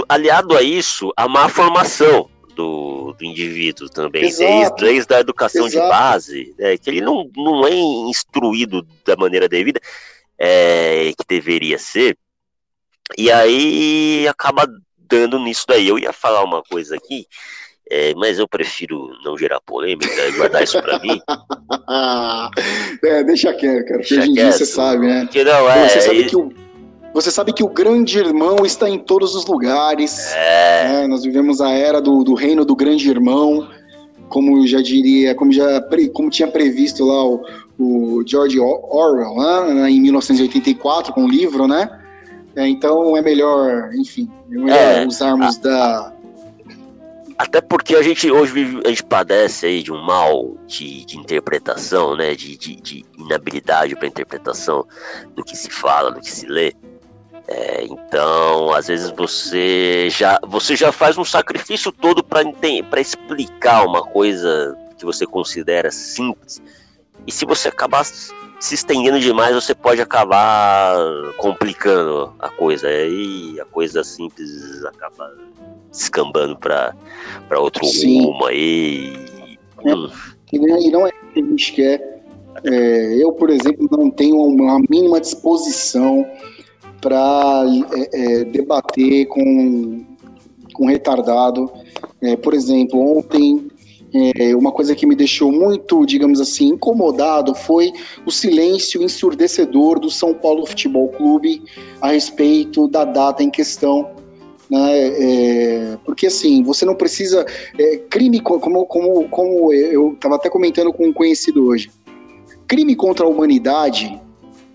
aliado 0.08 0.56
a 0.56 0.62
isso, 0.62 1.12
a 1.16 1.26
má 1.26 1.48
formação 1.48 2.28
do, 2.54 3.14
do 3.18 3.24
indivíduo 3.24 3.88
também, 3.88 4.22
desde, 4.22 4.74
desde 4.76 5.14
a 5.14 5.20
educação 5.20 5.66
Exato. 5.66 5.84
de 5.84 5.90
base, 5.90 6.54
né, 6.58 6.76
que 6.76 6.90
ele 6.90 7.00
não, 7.00 7.30
não 7.36 7.66
é 7.66 7.74
instruído 7.74 8.86
da 9.06 9.16
maneira 9.16 9.48
devida, 9.48 9.80
é, 10.38 11.12
que 11.16 11.24
deveria 11.26 11.78
ser, 11.78 12.18
e 13.16 13.30
aí 13.30 14.26
acaba 14.28 14.68
dando 14.98 15.38
nisso 15.38 15.64
daí. 15.66 15.88
Eu 15.88 15.98
ia 15.98 16.12
falar 16.12 16.44
uma 16.44 16.62
coisa 16.62 16.96
aqui, 16.96 17.26
é, 17.90 18.14
mas 18.14 18.38
eu 18.38 18.46
prefiro 18.46 19.10
não 19.24 19.36
gerar 19.36 19.60
polêmica 19.60 20.28
e 20.28 20.32
guardar 20.32 20.62
isso 20.62 20.80
pra 20.82 20.98
mim. 20.98 21.20
é, 23.04 23.24
deixa 23.24 23.52
quieto, 23.54 23.86
cara. 23.86 24.00
Porque 24.00 24.18
hoje 24.18 24.30
em 24.30 24.34
dia 24.34 24.52
você 24.52 24.66
sabe, 24.66 25.06
né? 25.06 25.28
Que 25.30 25.42
não, 25.42 25.68
é, 25.70 25.88
você, 25.88 26.00
sabe 26.02 26.24
que 26.24 26.36
o, 26.36 26.52
você 27.14 27.30
sabe 27.30 27.52
que 27.52 27.64
o 27.64 27.68
grande 27.68 28.18
irmão 28.18 28.66
está 28.66 28.88
em 28.88 28.98
todos 28.98 29.34
os 29.34 29.46
lugares. 29.46 30.32
É. 30.34 30.88
Né? 30.88 31.06
Nós 31.06 31.22
vivemos 31.22 31.60
a 31.60 31.70
era 31.70 32.00
do, 32.00 32.22
do 32.22 32.34
reino 32.34 32.64
do 32.64 32.76
grande 32.76 33.08
irmão. 33.08 33.68
Como 34.28 34.66
já 34.66 34.82
diria, 34.82 35.34
como 35.34 35.50
já 35.50 35.82
como 36.12 36.28
tinha 36.28 36.46
previsto 36.46 37.06
lá 37.06 37.24
o, 37.24 37.42
o 37.78 38.22
George 38.26 38.60
Orwell, 38.60 39.34
né? 39.74 39.90
em 39.90 40.00
1984, 40.02 41.14
com 41.14 41.24
o 41.24 41.28
livro, 41.28 41.66
né? 41.66 41.88
É, 42.54 42.66
então 42.66 43.16
é 43.16 43.22
melhor, 43.22 43.94
enfim, 43.94 44.28
é 44.50 44.54
melhor 44.58 44.76
é, 44.76 45.06
usarmos 45.06 45.58
a, 45.58 45.60
da. 45.60 46.12
Até 47.38 47.60
porque 47.60 47.94
a 47.94 48.02
gente 48.02 48.28
hoje 48.30 48.52
vive, 48.52 48.82
a 48.84 48.88
gente 48.88 49.04
padece 49.04 49.66
aí 49.66 49.82
de 49.82 49.92
um 49.92 50.02
mal 50.02 50.56
de, 50.66 51.04
de 51.04 51.16
interpretação, 51.16 52.16
né? 52.16 52.34
De, 52.34 52.56
de, 52.56 52.74
de 52.74 53.06
inabilidade 53.16 53.94
para 53.94 54.08
interpretação 54.08 54.84
do 55.36 55.44
que 55.44 55.56
se 55.56 55.70
fala, 55.70 56.10
do 56.10 56.20
que 56.20 56.30
se 56.30 56.46
lê. 56.46 56.74
É, 57.46 57.84
então, 57.84 58.72
às 58.74 58.88
vezes 58.88 59.10
você 59.10 60.08
já, 60.10 60.38
você 60.46 60.76
já 60.76 60.92
faz 60.92 61.16
um 61.16 61.24
sacrifício 61.24 61.90
todo 61.92 62.22
para 62.22 63.00
explicar 63.00 63.86
uma 63.86 64.02
coisa 64.02 64.76
que 64.98 65.04
você 65.04 65.24
considera 65.24 65.90
simples. 65.90 66.60
E 67.26 67.32
se 67.32 67.46
você 67.46 67.68
acabar 67.68 68.04
se 68.04 68.74
estendendo 68.74 69.20
demais, 69.20 69.54
você 69.54 69.74
pode 69.74 70.02
acabar 70.02 70.96
complicando 71.36 72.34
a 72.38 72.48
coisa. 72.48 72.88
Aí 72.88 73.58
a 73.60 73.64
coisa 73.64 74.02
simples 74.02 74.84
acaba 74.84 75.32
descambando 75.90 76.56
para 76.56 76.94
outro 77.58 77.84
Sim. 77.86 78.22
rumo 78.24 78.46
aí. 78.46 79.12
É, 79.84 79.94
hum. 79.94 80.08
E 80.52 80.90
não 80.90 81.06
é 81.06 81.10
o 81.10 81.32
que 81.32 81.40
a 81.40 81.44
gente 81.44 81.72
quer. 81.72 82.22
É, 82.64 83.22
eu, 83.22 83.32
por 83.32 83.50
exemplo, 83.50 83.88
não 83.90 84.10
tenho 84.10 84.36
uma 84.36 84.80
mínima 84.88 85.20
disposição 85.20 86.26
para 87.00 87.64
é, 87.92 88.40
é, 88.40 88.44
debater 88.44 89.26
com, 89.26 90.04
com 90.72 90.86
retardado. 90.86 91.70
É, 92.20 92.36
por 92.36 92.54
exemplo, 92.54 93.18
ontem 93.18 93.68
é, 94.12 94.56
uma 94.56 94.72
coisa 94.72 94.94
que 94.94 95.06
me 95.06 95.14
deixou 95.14 95.52
muito, 95.52 96.04
digamos 96.06 96.40
assim, 96.40 96.68
incomodado 96.68 97.54
foi 97.54 97.92
o 98.24 98.30
silêncio 98.30 99.02
ensurdecedor 99.02 100.00
do 100.00 100.10
São 100.10 100.32
Paulo 100.32 100.66
Futebol 100.66 101.08
Clube 101.08 101.62
a 102.00 102.08
respeito 102.08 102.88
da 102.88 103.04
data 103.04 103.42
em 103.42 103.50
questão. 103.50 104.10
Né? 104.70 105.08
É, 105.08 105.98
porque 106.04 106.26
assim, 106.26 106.62
você 106.62 106.84
não 106.84 106.94
precisa. 106.94 107.46
É, 107.78 107.96
crime, 108.10 108.40
como, 108.40 108.86
como, 108.86 109.28
como 109.28 109.72
eu 109.72 110.12
estava 110.12 110.36
até 110.36 110.50
comentando 110.50 110.92
com 110.92 111.06
um 111.06 111.12
conhecido 111.12 111.66
hoje, 111.66 111.90
crime 112.66 112.94
contra 112.94 113.24
a 113.24 113.28
humanidade 113.28 114.20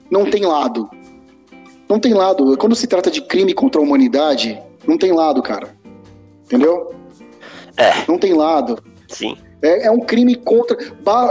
não 0.10 0.30
tem 0.30 0.46
lado. 0.46 0.90
Não 1.90 2.00
tem 2.00 2.14
lado. 2.14 2.58
Quando 2.58 2.76
se 2.76 2.88
trata 2.88 3.12
de 3.12 3.22
crime 3.22 3.54
contra 3.54 3.80
a 3.80 3.84
humanidade, 3.84 4.60
não 4.88 4.98
tem 4.98 5.12
lado, 5.12 5.42
cara. 5.42 5.76
Entendeu? 6.46 6.94
É. 7.78 7.92
Não 8.08 8.18
tem 8.18 8.34
lado. 8.34 8.84
Sim. 9.08 9.38
É, 9.64 9.88
é, 9.88 9.92
um 9.92 10.02
crime 10.02 10.36
contra. 10.36 10.78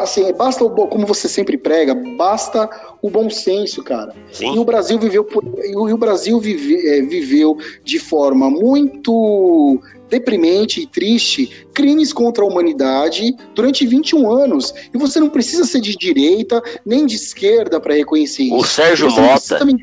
Assim, 0.00 0.32
basta 0.32 0.64
o 0.64 0.70
como 0.88 1.06
você 1.06 1.28
sempre 1.28 1.58
prega, 1.58 1.94
basta 1.94 2.68
o 3.02 3.10
bom 3.10 3.28
senso, 3.28 3.82
cara. 3.82 4.14
Sim. 4.32 4.54
E 4.54 4.58
o 4.58 4.64
Brasil 4.64 4.98
viveu 4.98 5.22
por, 5.22 5.44
e 5.62 5.76
o 5.76 5.98
Brasil 5.98 6.40
vive, 6.40 6.88
é, 6.88 7.02
viveu 7.02 7.58
de 7.84 7.98
forma 7.98 8.48
muito 8.48 9.78
deprimente 10.08 10.82
e 10.82 10.86
triste 10.86 11.66
crimes 11.74 12.12
contra 12.12 12.44
a 12.44 12.46
humanidade 12.46 13.34
durante 13.54 13.86
21 13.86 14.30
anos. 14.30 14.74
E 14.94 14.98
você 14.98 15.20
não 15.20 15.28
precisa 15.28 15.64
ser 15.64 15.80
de 15.80 15.94
direita 15.94 16.62
nem 16.86 17.04
de 17.04 17.16
esquerda 17.16 17.78
para 17.80 17.94
reconhecer 17.94 18.44
isso. 18.44 18.56
O 18.56 18.64
Sérgio 18.64 19.10
você 19.10 19.20
Mota. 19.20 19.58
Também 19.58 19.78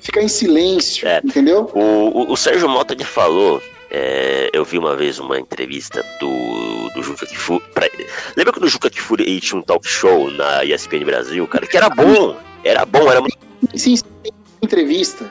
ficar 0.00 0.22
em 0.22 0.28
silêncio, 0.28 1.06
é. 1.06 1.20
entendeu? 1.22 1.70
O, 1.74 1.80
o, 1.80 2.32
o 2.32 2.36
Sérgio 2.36 2.66
Mota 2.68 2.94
ele 2.94 3.04
falou 3.04 3.60
é, 3.90 4.50
eu 4.52 4.64
vi 4.64 4.78
uma 4.78 4.94
vez 4.96 5.18
uma 5.18 5.38
entrevista 5.38 6.04
do, 6.20 6.90
do 6.94 7.02
Juca 7.02 7.26
Kifuri. 7.26 7.64
Pra... 7.72 7.88
Lembra 8.36 8.52
quando 8.52 8.64
o 8.64 8.68
Juca 8.68 8.90
Kifuri 8.90 9.40
tinha 9.40 9.58
um 9.58 9.62
talk 9.62 9.88
show 9.88 10.30
na 10.30 10.64
ESPN 10.64 11.04
Brasil, 11.04 11.46
cara? 11.46 11.66
Que 11.66 11.76
era 11.76 11.88
bom, 11.88 12.36
era 12.64 12.84
bom, 12.84 13.10
era 13.10 13.20
muito. 13.20 13.38
Sim, 13.74 13.96
sim 13.96 14.04
entrevista. 14.62 15.28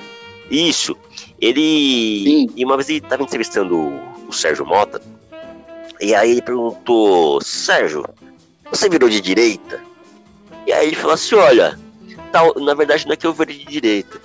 Isso. 0.49 0.95
Ele. 1.39 2.23
Sim. 2.23 2.49
E 2.55 2.65
uma 2.65 2.77
vez 2.77 2.89
ele 2.89 2.99
estava 2.99 3.23
entrevistando 3.23 3.77
o, 3.77 4.27
o 4.27 4.33
Sérgio 4.33 4.65
Mota. 4.65 5.01
E 6.01 6.15
aí 6.15 6.31
ele 6.31 6.41
perguntou: 6.41 7.41
Sérgio, 7.41 8.05
você 8.69 8.89
virou 8.89 9.09
de 9.09 9.21
direita? 9.21 9.81
E 10.65 10.73
aí 10.73 10.87
ele 10.87 10.95
falou 10.95 11.13
assim: 11.13 11.35
olha, 11.35 11.77
tal, 12.31 12.53
na 12.55 12.73
verdade 12.73 13.05
não 13.05 13.13
é 13.13 13.15
que 13.15 13.27
eu 13.27 13.33
virei 13.33 13.57
de 13.57 13.65
direita. 13.65 14.19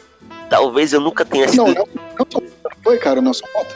Talvez 0.49 0.93
eu 0.93 1.01
nunca 1.01 1.25
tenha 1.25 1.49
sido. 1.49 1.65
Não, 1.65 1.75
não, 1.75 2.27
não 2.29 2.71
foi, 2.83 2.99
cara, 2.99 3.21
o 3.21 3.23
Nelson 3.23 3.47
Mota. 3.55 3.75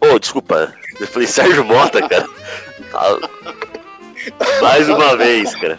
Ô, 0.00 0.14
oh, 0.14 0.18
desculpa. 0.18 0.72
Eu 0.98 1.06
falei 1.06 1.28
Sérgio 1.28 1.64
Mota, 1.64 2.06
cara. 2.08 2.26
Mais 4.60 4.88
uma 4.88 5.16
vez, 5.16 5.54
cara. 5.56 5.78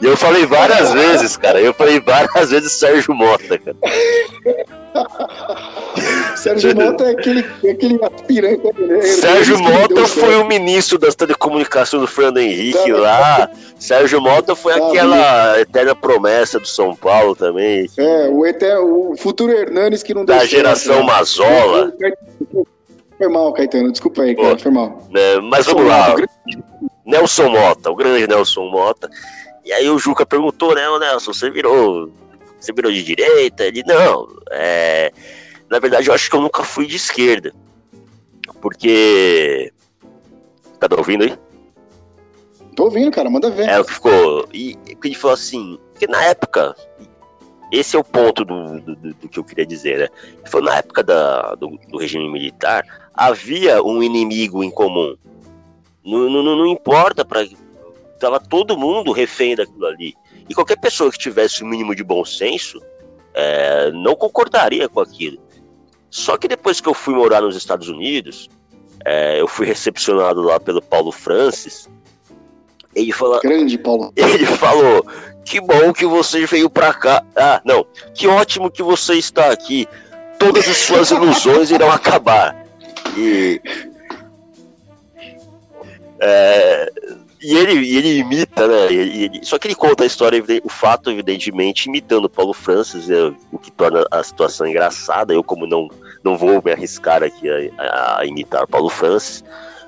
E 0.00 0.06
eu 0.06 0.16
falei 0.16 0.46
várias 0.46 0.92
vezes, 0.92 1.36
cara. 1.36 1.60
Eu 1.60 1.72
falei 1.72 2.00
várias 2.00 2.50
vezes 2.50 2.72
Sérgio 2.72 3.14
Mota, 3.14 3.58
cara. 3.58 3.76
Sérgio 6.36 6.74
Mota 6.74 7.04
é 7.04 7.10
aquele, 7.10 7.44
é 7.64 7.70
aquele 7.70 7.98
aspirante. 8.02 8.80
Né? 8.80 9.02
Sérgio 9.02 9.58
Mota 9.58 10.06
foi 10.06 10.36
o 10.36 10.46
ministro 10.46 10.98
das 10.98 11.14
telecomunicações 11.14 12.02
do 12.02 12.06
Fernando 12.06 12.38
Henrique 12.38 12.92
tá, 12.92 12.98
lá. 12.98 13.50
Sérgio 13.78 14.20
Mota 14.20 14.54
foi 14.54 14.78
tá, 14.78 14.86
aquela 14.86 15.60
eterna 15.60 15.94
promessa 15.94 16.60
do 16.60 16.66
São 16.66 16.94
Paulo 16.94 17.34
também. 17.34 17.88
É, 17.96 18.28
o, 18.28 18.46
eterno, 18.46 19.12
o 19.12 19.16
futuro 19.16 19.52
Hernanes 19.52 20.02
que 20.02 20.14
não 20.14 20.24
deu 20.24 20.34
Da 20.34 20.40
certo, 20.40 20.50
geração 20.50 21.00
né? 21.00 21.06
Mazola. 21.06 21.92
Foi 23.18 23.28
mal, 23.28 23.52
Caetano. 23.52 23.90
Desculpa 23.90 24.22
aí, 24.22 24.36
cara. 24.36 24.58
Foi 24.58 24.70
mal. 24.70 25.02
Né, 25.10 25.40
mas 25.42 25.66
vamos 25.66 25.86
lá. 25.86 26.14
Nelson 27.04 27.48
Mota, 27.48 27.90
o 27.90 27.96
grande 27.96 28.26
Nelson 28.26 28.68
Mota. 28.68 29.08
E 29.66 29.72
aí 29.72 29.90
o 29.90 29.98
Juca 29.98 30.24
perguntou, 30.24 30.74
né, 30.74 30.82
Nelson, 30.98 31.34
você 31.34 31.50
virou. 31.50 32.10
Você 32.58 32.72
virou 32.72 32.90
de 32.90 33.02
direita? 33.02 33.64
Ele, 33.64 33.82
não, 33.84 34.28
é 34.50 35.12
na 35.68 35.78
verdade, 35.78 36.08
eu 36.08 36.14
acho 36.14 36.30
que 36.30 36.36
eu 36.36 36.40
nunca 36.40 36.62
fui 36.62 36.86
de 36.86 36.96
esquerda. 36.96 37.52
Porque. 38.60 39.72
Tá 40.78 40.88
ouvindo 40.96 41.24
aí? 41.24 41.36
Tô 42.76 42.84
ouvindo, 42.84 43.10
cara, 43.10 43.28
manda 43.28 43.50
ver. 43.50 43.68
É, 43.68 43.80
o 43.80 43.84
que 43.84 43.94
ficou. 43.94 44.48
E 44.52 44.78
ele 45.02 45.14
falou 45.14 45.34
assim, 45.34 45.78
que 45.98 46.06
na 46.06 46.22
época. 46.24 46.74
Esse 47.72 47.96
é 47.96 47.98
o 47.98 48.04
ponto 48.04 48.44
do, 48.44 48.80
do, 48.80 48.94
do 49.14 49.28
que 49.28 49.40
eu 49.40 49.42
queria 49.42 49.66
dizer, 49.66 49.98
né? 49.98 50.08
Falou, 50.44 50.70
na 50.70 50.76
época 50.76 51.02
da, 51.02 51.56
do, 51.56 51.76
do 51.88 51.98
regime 51.98 52.30
militar, 52.30 52.84
havia 53.12 53.82
um 53.82 54.00
inimigo 54.04 54.62
em 54.62 54.70
comum. 54.70 55.16
Não, 56.04 56.30
não, 56.30 56.44
não 56.44 56.66
importa 56.68 57.24
para 57.24 57.44
Tava 58.18 58.40
todo 58.40 58.78
mundo 58.78 59.12
refém 59.12 59.54
daquilo 59.54 59.86
ali. 59.86 60.14
E 60.48 60.54
qualquer 60.54 60.78
pessoa 60.78 61.10
que 61.10 61.18
tivesse 61.18 61.62
o 61.62 61.66
mínimo 61.66 61.94
de 61.94 62.02
bom 62.02 62.24
senso 62.24 62.80
é, 63.34 63.90
não 63.92 64.14
concordaria 64.14 64.88
com 64.88 65.00
aquilo. 65.00 65.38
Só 66.10 66.36
que 66.36 66.48
depois 66.48 66.80
que 66.80 66.88
eu 66.88 66.94
fui 66.94 67.14
morar 67.14 67.42
nos 67.42 67.56
Estados 67.56 67.88
Unidos, 67.88 68.48
é, 69.04 69.40
eu 69.40 69.46
fui 69.46 69.66
recepcionado 69.66 70.40
lá 70.40 70.58
pelo 70.58 70.80
Paulo 70.80 71.12
Francis. 71.12 71.88
Ele 72.94 73.12
falou. 73.12 73.40
Grande 73.40 73.76
Paulo. 73.76 74.12
Ele 74.16 74.46
falou: 74.46 75.06
Que 75.44 75.60
bom 75.60 75.92
que 75.92 76.06
você 76.06 76.46
veio 76.46 76.70
pra 76.70 76.94
cá. 76.94 77.22
Ah, 77.36 77.60
não. 77.64 77.86
Que 78.14 78.26
ótimo 78.26 78.70
que 78.70 78.82
você 78.82 79.14
está 79.14 79.50
aqui. 79.52 79.86
Todas 80.38 80.66
as 80.68 80.78
suas 80.78 81.10
ilusões 81.10 81.70
irão 81.70 81.90
acabar. 81.90 82.66
E. 83.16 83.60
É, 86.18 86.90
e 87.46 87.56
ele, 87.56 87.74
e 87.74 87.96
ele 87.96 88.18
imita, 88.18 88.66
né? 88.66 88.92
Ele, 88.92 89.38
só 89.44 89.56
que 89.56 89.68
ele 89.68 89.76
conta 89.76 90.02
a 90.02 90.06
história, 90.06 90.42
o 90.64 90.68
fato, 90.68 91.12
evidentemente, 91.12 91.88
imitando 91.88 92.24
o 92.24 92.28
Paulo 92.28 92.52
Francis, 92.52 93.08
é, 93.08 93.32
o 93.52 93.56
que 93.56 93.70
torna 93.70 94.04
a 94.10 94.20
situação 94.24 94.66
engraçada. 94.66 95.32
Eu, 95.32 95.44
como 95.44 95.64
não, 95.64 95.88
não 96.24 96.36
vou 96.36 96.60
me 96.64 96.72
arriscar 96.72 97.22
aqui 97.22 97.48
a, 97.78 98.18
a 98.18 98.26
imitar 98.26 98.66
Paulo 98.66 98.88
Francis. 98.88 99.44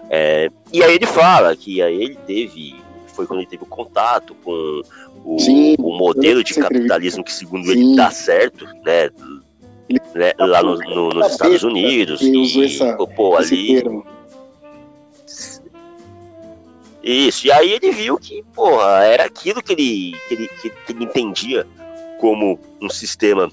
É, 0.08 0.48
e 0.72 0.84
aí 0.84 0.94
ele 0.94 1.06
fala 1.06 1.56
que 1.56 1.82
aí 1.82 2.00
ele 2.00 2.18
teve. 2.28 2.76
Foi 3.08 3.26
quando 3.26 3.40
ele 3.40 3.48
teve 3.48 3.64
o 3.64 3.66
contato 3.66 4.36
com 4.44 4.82
o, 5.24 5.40
Sim, 5.40 5.74
o 5.80 5.98
modelo 5.98 6.44
de 6.44 6.54
capitalismo 6.54 7.24
que, 7.24 7.32
segundo 7.32 7.64
Sim. 7.64 7.72
ele, 7.72 7.96
dá 7.96 8.12
certo, 8.12 8.66
né? 8.84 9.10
né, 10.14 10.32
lá 10.38 10.62
no, 10.62 10.76
no, 10.76 11.08
nos 11.08 11.32
Estados 11.32 11.64
Unidos. 11.64 12.22
Ele 12.22 12.36
usou 12.36 12.62
essa, 12.62 12.96
pô, 13.16 13.36
ali. 13.36 13.82
Termo. 13.82 14.17
Isso, 17.10 17.46
e 17.46 17.50
aí 17.50 17.72
ele 17.72 17.90
viu 17.90 18.18
que, 18.18 18.44
porra, 18.54 19.02
era 19.02 19.24
aquilo 19.24 19.62
que 19.62 19.72
ele, 19.72 20.14
que 20.28 20.34
ele, 20.34 20.48
que 20.48 20.92
ele 20.92 21.04
entendia 21.04 21.66
como 22.20 22.60
um 22.82 22.90
sistema 22.90 23.50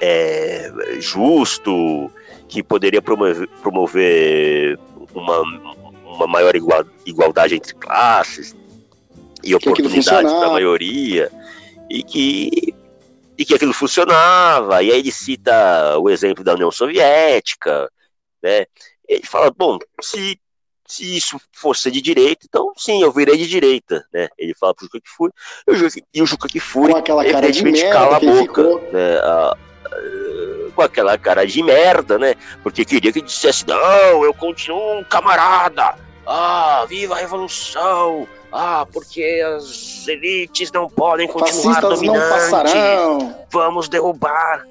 é, 0.00 0.72
justo, 0.98 2.10
que 2.48 2.62
poderia 2.62 3.02
promover, 3.02 3.46
promover 3.60 4.78
uma, 5.12 5.40
uma 6.06 6.26
maior 6.26 6.56
igual, 6.56 6.82
igualdade 7.04 7.56
entre 7.56 7.74
classes 7.74 8.56
e 9.44 9.54
oportunidades 9.54 10.32
para 10.32 10.46
a 10.46 10.52
maioria, 10.52 11.30
e 11.90 12.02
que, 12.02 12.74
e 13.36 13.44
que 13.44 13.54
aquilo 13.54 13.74
funcionava. 13.74 14.82
E 14.82 14.90
aí 14.90 14.98
ele 15.00 15.12
cita 15.12 15.98
o 15.98 16.08
exemplo 16.08 16.42
da 16.42 16.54
União 16.54 16.72
Soviética, 16.72 17.86
né? 18.42 18.64
Ele 19.06 19.26
fala, 19.26 19.50
bom, 19.50 19.78
se 20.00 20.40
se 20.86 21.16
isso 21.16 21.40
fosse 21.52 21.90
de 21.90 22.00
direita, 22.00 22.46
então 22.48 22.72
sim, 22.76 23.02
eu 23.02 23.12
virei 23.12 23.36
de 23.36 23.46
direita, 23.46 24.04
né? 24.12 24.28
Ele 24.38 24.54
fala 24.54 24.74
pro 24.74 24.84
Juca 24.84 25.00
que 25.00 25.08
fui, 25.08 25.30
e 26.12 26.22
o 26.22 26.26
Juca 26.26 26.48
que 26.48 26.60
fui, 26.60 26.90
com 26.90 26.98
aquela 26.98 27.24
cara 27.24 27.50
de 27.50 27.62
merda 27.62 27.90
cala 27.90 28.16
a 28.16 28.20
boca, 28.20 28.62
né? 28.92 29.18
A, 29.18 29.56
a, 29.86 30.72
com 30.74 30.82
aquela 30.82 31.16
cara 31.18 31.46
de 31.46 31.62
merda, 31.62 32.18
né? 32.18 32.34
Porque 32.62 32.84
queria 32.84 33.12
que 33.12 33.20
dissesse, 33.20 33.66
não, 33.66 34.24
eu 34.24 34.34
continuo 34.34 34.98
um 34.98 35.04
camarada, 35.04 35.94
ah, 36.26 36.84
viva 36.88 37.14
a 37.14 37.18
revolução, 37.18 38.26
ah, 38.50 38.86
porque 38.92 39.42
as 39.56 40.06
elites 40.08 40.70
não 40.72 40.88
podem 40.88 41.26
continuar 41.26 41.74
Fascistas 41.74 42.00
dominantes, 42.00 43.36
vamos 43.50 43.88
derrubar 43.88 44.66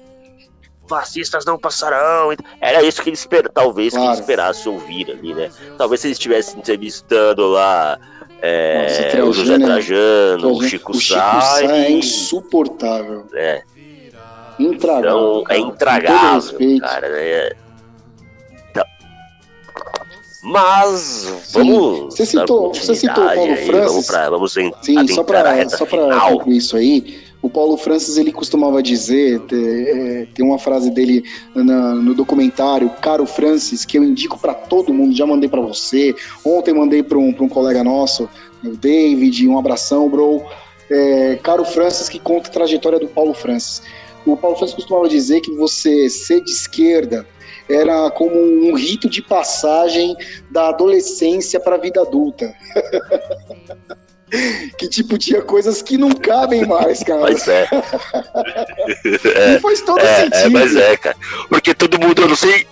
fascistas 0.92 1.44
não 1.46 1.58
passarão. 1.58 2.34
Era 2.60 2.82
isso 2.82 3.02
que 3.02 3.08
ele 3.08 3.16
espera, 3.16 3.48
talvez 3.48 3.94
claro. 3.94 4.08
que 4.08 4.12
ele 4.12 4.20
esperasse 4.20 4.68
ouvir 4.68 5.10
ali, 5.10 5.32
né? 5.32 5.50
Talvez 5.78 6.00
se 6.02 6.08
ele 6.08 6.12
estivesse 6.12 6.58
entrevistando 6.58 7.48
lá 7.48 7.98
é, 8.42 9.08
Nossa, 9.16 9.24
o 9.24 9.32
José 9.32 9.58
Trajano, 9.58 10.52
o 10.52 10.62
Chico, 10.62 10.94
Sá. 11.00 11.60
É 11.62 11.90
insuportável. 11.90 13.24
É. 13.32 13.62
Intragável. 14.58 15.42
Então, 15.42 15.56
é 15.56 15.58
intragável, 15.58 16.80
cara. 16.80 17.08
Né? 17.08 17.50
Então, 18.70 18.84
mas 20.42 21.48
vamos. 21.52 22.14
Você 22.14 22.26
citou, 22.26 22.74
você 22.74 22.94
citou 22.94 23.24
o 23.24 23.34
Paulo 23.34 23.52
aí, 23.52 23.66
Francis. 23.66 23.90
Vamos, 23.90 24.06
pra, 24.06 24.30
vamos 24.30 24.52
Sim, 24.52 25.08
só 25.08 25.24
para 25.24 25.64
concluir 26.28 26.58
isso 26.58 26.76
aí. 26.76 27.31
O 27.42 27.50
Paulo 27.50 27.76
Francis 27.76 28.16
ele 28.16 28.32
costumava 28.32 28.80
dizer, 28.80 29.42
é, 29.52 30.28
tem 30.32 30.44
uma 30.46 30.60
frase 30.60 30.92
dele 30.92 31.24
na, 31.54 31.96
no 31.96 32.14
documentário, 32.14 32.88
Caro 33.02 33.26
Francis, 33.26 33.84
que 33.84 33.98
eu 33.98 34.04
indico 34.04 34.38
para 34.38 34.54
todo 34.54 34.94
mundo, 34.94 35.12
já 35.12 35.26
mandei 35.26 35.48
para 35.48 35.60
você, 35.60 36.14
ontem 36.44 36.72
mandei 36.72 37.02
para 37.02 37.18
um, 37.18 37.30
um 37.30 37.48
colega 37.48 37.82
nosso, 37.82 38.28
o 38.64 38.76
David, 38.76 39.48
um 39.48 39.58
abração, 39.58 40.08
bro. 40.08 40.40
É, 40.88 41.36
Caro 41.42 41.64
Francis, 41.64 42.08
que 42.08 42.20
conta 42.20 42.48
a 42.48 42.52
trajetória 42.52 43.00
do 43.00 43.08
Paulo 43.08 43.34
Francis. 43.34 43.82
O 44.24 44.36
Paulo 44.36 44.56
Francis 44.56 44.76
costumava 44.76 45.08
dizer 45.08 45.40
que 45.40 45.50
você 45.50 46.08
ser 46.08 46.42
de 46.44 46.50
esquerda 46.52 47.26
era 47.68 48.10
como 48.10 48.36
um 48.36 48.74
rito 48.74 49.08
de 49.08 49.22
passagem 49.22 50.14
da 50.50 50.68
adolescência 50.68 51.58
para 51.58 51.76
a 51.76 51.78
vida 51.78 52.00
adulta. 52.00 52.54
que 54.78 54.88
tipo 54.88 55.18
tinha 55.18 55.42
coisas 55.42 55.82
que 55.82 55.98
não 55.98 56.10
cabem 56.10 56.66
mais, 56.66 57.02
cara. 57.02 57.20
Mas 57.32 57.46
é. 57.46 57.68
é 59.54 59.60
faz 59.60 59.80
todo 59.82 60.00
é, 60.00 60.20
sentido. 60.22 60.46
É, 60.46 60.48
mas 60.48 60.76
é, 60.76 60.96
cara. 60.96 61.16
Porque 61.48 61.74
todo 61.74 62.00
mundo, 62.00 62.22
eu 62.22 62.28
não 62.28 62.36
sei. 62.36 62.66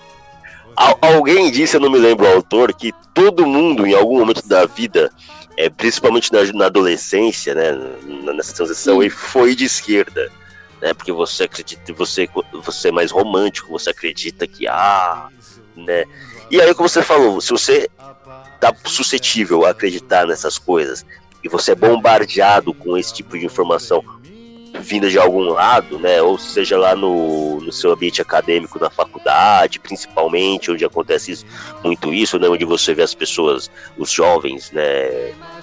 Alguém 1.01 1.51
disse, 1.51 1.75
eu 1.75 1.81
não 1.81 1.91
me 1.91 1.99
lembro 1.99 2.25
o 2.25 2.33
autor, 2.33 2.73
que 2.73 2.91
todo 3.13 3.45
mundo, 3.45 3.85
em 3.85 3.93
algum 3.93 4.19
momento 4.19 4.47
da 4.47 4.65
vida, 4.65 5.11
é, 5.55 5.69
principalmente 5.69 6.31
na, 6.31 6.41
na 6.53 6.65
adolescência, 6.65 7.53
né, 7.53 7.77
nessa 8.33 8.55
transição, 8.55 9.01
aí, 9.01 9.09
foi 9.09 9.53
de 9.55 9.65
esquerda. 9.65 10.31
Né, 10.81 10.93
porque 10.95 11.11
você 11.11 11.43
acredita, 11.43 11.93
você, 11.93 12.27
você 12.63 12.87
é 12.87 12.91
mais 12.91 13.11
romântico, 13.11 13.69
você 13.69 13.91
acredita 13.91 14.47
que, 14.47 14.67
ah, 14.67 15.27
né. 15.75 16.05
E 16.49 16.59
aí, 16.59 16.73
como 16.73 16.89
você 16.89 17.03
falou, 17.03 17.39
se 17.39 17.51
você 17.51 17.87
tá 18.59 18.73
suscetível 18.85 19.65
a 19.65 19.69
acreditar 19.71 20.25
nessas 20.25 20.57
coisas, 20.57 21.05
e 21.43 21.49
você 21.49 21.71
é 21.71 21.75
bombardeado 21.75 22.73
com 22.73 22.97
esse 22.97 23.13
tipo 23.13 23.37
de 23.37 23.45
informação 23.45 24.03
vinda 24.79 25.09
de 25.09 25.17
algum 25.17 25.49
lado, 25.49 25.99
né, 25.99 26.21
ou 26.21 26.37
seja 26.37 26.77
lá 26.77 26.95
no, 26.95 27.59
no 27.59 27.71
seu 27.71 27.91
ambiente 27.91 28.21
acadêmico, 28.21 28.79
na 28.79 28.89
faculdade, 28.89 29.79
principalmente, 29.79 30.71
onde 30.71 30.85
acontece 30.85 31.31
isso, 31.31 31.45
muito 31.83 32.13
isso, 32.13 32.39
né, 32.39 32.47
onde 32.47 32.63
você 32.63 32.93
vê 32.93 33.03
as 33.03 33.13
pessoas, 33.13 33.69
os 33.97 34.09
jovens, 34.09 34.71
né, 34.71 34.83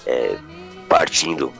é, 0.06 0.36
partindo 0.88 1.52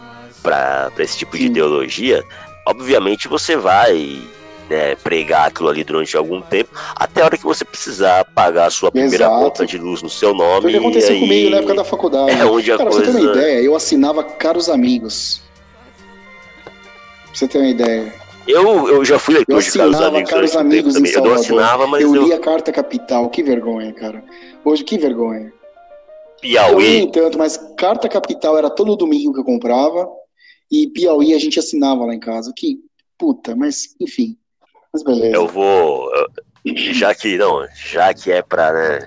para 0.43 0.93
esse 0.99 1.19
tipo 1.19 1.37
de 1.37 1.47
ideologia, 1.47 2.23
obviamente 2.67 3.29
você 3.29 3.57
vai 3.57 4.23
né, 4.69 4.95
pregar 4.97 5.49
aquilo 5.49 5.69
ali 5.69 5.83
durante 5.85 6.17
algum 6.17 6.41
tempo, 6.41 6.71
até 6.95 7.23
a 7.23 7.25
hora 7.27 7.37
que 7.37 7.45
você 7.45 7.65
precisar 7.65 8.25
pagar 8.25 8.67
a 8.67 8.71
sua 8.71 8.91
primeira 8.91 9.25
Exato. 9.25 9.45
conta 9.45 9.67
de 9.67 9.79
luz 9.79 10.03
no 10.03 10.11
seu 10.11 10.35
nome. 10.35 10.63
Foi 10.63 10.71
o 10.71 10.73
que 10.73 10.79
aconteceu 10.79 11.15
aí... 11.15 11.21
comigo 11.21 11.51
na 11.51 11.57
época 11.59 11.75
da 11.75 11.85
faculdade. 11.85 12.31
É 12.33 12.45
onde 12.45 12.73
a 12.73 12.79
Cara, 12.79 12.91
coisa... 12.91 13.05
pra 13.05 13.13
você 13.13 13.19
ter 13.19 13.27
uma 13.27 13.37
ideia, 13.37 13.63
eu 13.63 13.77
assinava 13.77 14.23
Caros 14.25 14.69
Amigos. 14.69 15.43
Pra 16.65 17.35
você 17.35 17.49
ter 17.49 17.59
uma 17.59 17.69
ideia. 17.69 18.13
Eu, 18.47 18.89
eu 18.89 19.05
já 19.05 19.19
fui 19.19 19.35
leitor 19.35 19.57
eu 19.57 19.61
de 19.61 19.71
Caros 19.71 20.01
Amigos. 20.01 20.31
Caros 20.31 20.57
Amigos 20.57 20.97
em 20.97 21.07
Eu 21.07 21.23
não 21.23 21.35
assinava, 21.35 21.87
mas 21.87 22.03
eu... 22.03 22.15
Eu 22.15 22.27
li 22.27 22.33
a 22.33 22.39
Carta 22.39 22.73
Capital, 22.73 23.29
que 23.29 23.43
vergonha, 23.43 23.93
cara. 23.93 24.25
Hoje, 24.65 24.85
que 24.85 24.97
vergonha. 24.97 25.53
Piauí. 26.41 26.73
Eu 26.73 26.81
li 26.81 27.13
tanto, 27.13 27.39
mas 27.39 27.57
Carta 27.77 28.09
Capital 28.09 28.57
era 28.57 28.71
todo 28.71 28.97
domingo 28.97 29.35
que 29.35 29.41
eu 29.41 29.45
comprava. 29.45 30.09
E 30.71 30.87
Piauí 30.89 31.35
a 31.35 31.39
gente 31.39 31.59
assinava 31.59 32.05
lá 32.05 32.15
em 32.15 32.21
casa. 32.21 32.53
Que 32.57 32.79
puta, 33.19 33.55
mas 33.57 33.95
enfim. 34.01 34.37
Beleza. 35.05 35.37
Eu 35.37 35.47
vou. 35.47 36.11
Já 36.65 37.15
que 37.15 37.37
não, 37.37 37.67
já 37.75 38.13
que 38.15 38.33
é 38.33 38.43
pra, 38.43 38.73
né? 38.73 38.99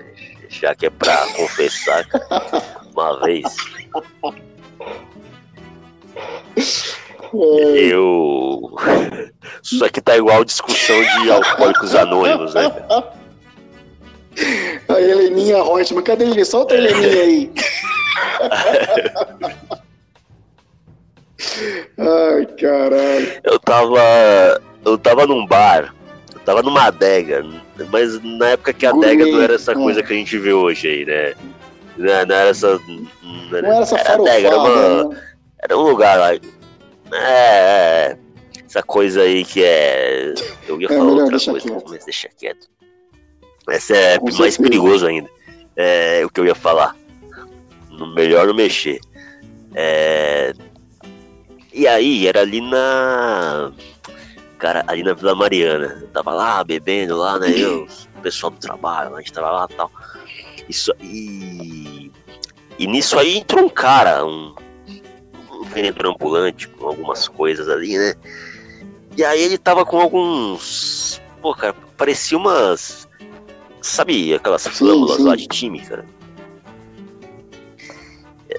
Já 0.48 0.74
que 0.74 0.86
é 0.86 0.90
pra 0.90 1.26
confessar 1.34 2.06
uma 2.94 3.20
vez. 3.20 3.44
Eu. 7.34 8.76
Isso 9.62 9.84
aqui 9.84 10.00
tá 10.00 10.16
igual 10.16 10.44
discussão 10.44 10.96
de 11.02 11.30
alcoólicos 11.30 11.94
anônimos, 11.94 12.54
né? 12.54 12.62
A 14.88 15.00
Heleninha 15.00 15.62
Reutemann, 15.62 16.02
cadê 16.02 16.24
ele? 16.24 16.44
Solta 16.44 16.74
a 16.74 16.78
Heleninha 16.78 17.22
aí. 17.22 17.52
Ai, 21.98 22.46
caralho. 22.58 23.40
Eu 23.44 23.58
tava 23.60 24.60
eu 24.84 24.98
tava 24.98 25.26
num 25.26 25.46
bar, 25.46 25.94
eu 26.34 26.40
tava 26.40 26.62
numa 26.62 26.84
adega, 26.86 27.44
mas 27.90 28.22
na 28.22 28.50
época 28.50 28.72
que 28.72 28.86
a 28.86 28.90
adega 28.90 29.26
não 29.26 29.40
era 29.40 29.54
essa 29.54 29.74
coisa 29.74 30.02
que 30.02 30.12
a 30.12 30.16
gente 30.16 30.36
vê 30.38 30.52
hoje 30.52 30.88
aí, 30.88 31.04
né? 31.04 31.34
Não, 31.96 32.26
não 32.26 32.34
era 32.34 32.48
essa. 32.48 32.78
Não 32.78 33.56
era, 33.56 33.62
não 33.62 33.72
era 33.74 33.82
essa 33.82 33.96
era 33.96 34.14
adega, 34.14 34.48
era, 34.48 34.58
uma, 34.58 35.04
né? 35.04 35.22
era 35.62 35.78
um 35.78 35.82
lugar 35.82 36.18
lá. 36.18 36.34
É, 36.34 36.40
é, 37.14 38.18
essa 38.66 38.82
coisa 38.82 39.22
aí 39.22 39.44
que 39.44 39.62
é. 39.62 40.34
Eu 40.66 40.80
ia 40.80 40.86
é 40.86 40.96
falar 40.96 41.10
outra 41.10 41.38
coisa, 41.38 41.68
quieto. 41.68 41.84
mas 41.88 42.04
deixa 42.04 42.28
quieto. 42.28 42.68
Essa 43.68 43.94
é 43.94 44.18
Com 44.18 44.24
mais 44.24 44.36
certeza. 44.36 44.62
perigoso 44.62 45.06
ainda. 45.06 45.28
É 45.76 46.22
o 46.24 46.30
que 46.30 46.40
eu 46.40 46.46
ia 46.46 46.54
falar. 46.54 46.96
Melhor 48.14 48.46
não 48.46 48.54
mexer. 48.54 49.00
É, 49.74 50.52
e 51.72 51.86
aí, 51.86 52.26
era 52.26 52.40
ali 52.40 52.60
na 52.60 53.72
cara, 54.62 54.84
ali 54.86 55.02
na 55.02 55.12
Vila 55.12 55.34
Mariana. 55.34 55.98
Eu 56.00 56.08
tava 56.08 56.32
lá 56.32 56.62
bebendo 56.62 57.16
lá, 57.16 57.36
né? 57.36 57.50
Eu, 57.50 57.88
o 58.16 58.22
pessoal 58.22 58.52
do 58.52 58.58
trabalho, 58.58 59.16
a 59.16 59.18
gente 59.18 59.32
tava 59.32 59.50
lá 59.50 59.66
e 59.68 59.74
tal. 59.74 59.90
Isso, 60.68 60.92
e, 61.00 62.12
e 62.78 62.86
nisso 62.86 63.18
aí 63.18 63.38
entrou 63.38 63.64
um 63.64 63.68
cara, 63.68 64.24
um, 64.24 64.54
um 65.50 65.64
vendedor 65.64 66.06
ambulante 66.06 66.68
com 66.68 66.86
algumas 66.86 67.26
coisas 67.26 67.68
ali, 67.68 67.98
né? 67.98 68.14
E 69.16 69.24
aí 69.24 69.42
ele 69.42 69.58
tava 69.58 69.84
com 69.84 70.00
alguns. 70.00 71.20
Pô, 71.42 71.52
cara, 71.54 71.74
parecia 71.96 72.38
umas. 72.38 73.08
Sabe 73.80 74.32
aquelas 74.32 74.64
flâmulas 74.68 75.18
lá 75.18 75.34
de 75.34 75.48
time, 75.48 75.80
cara? 75.80 76.06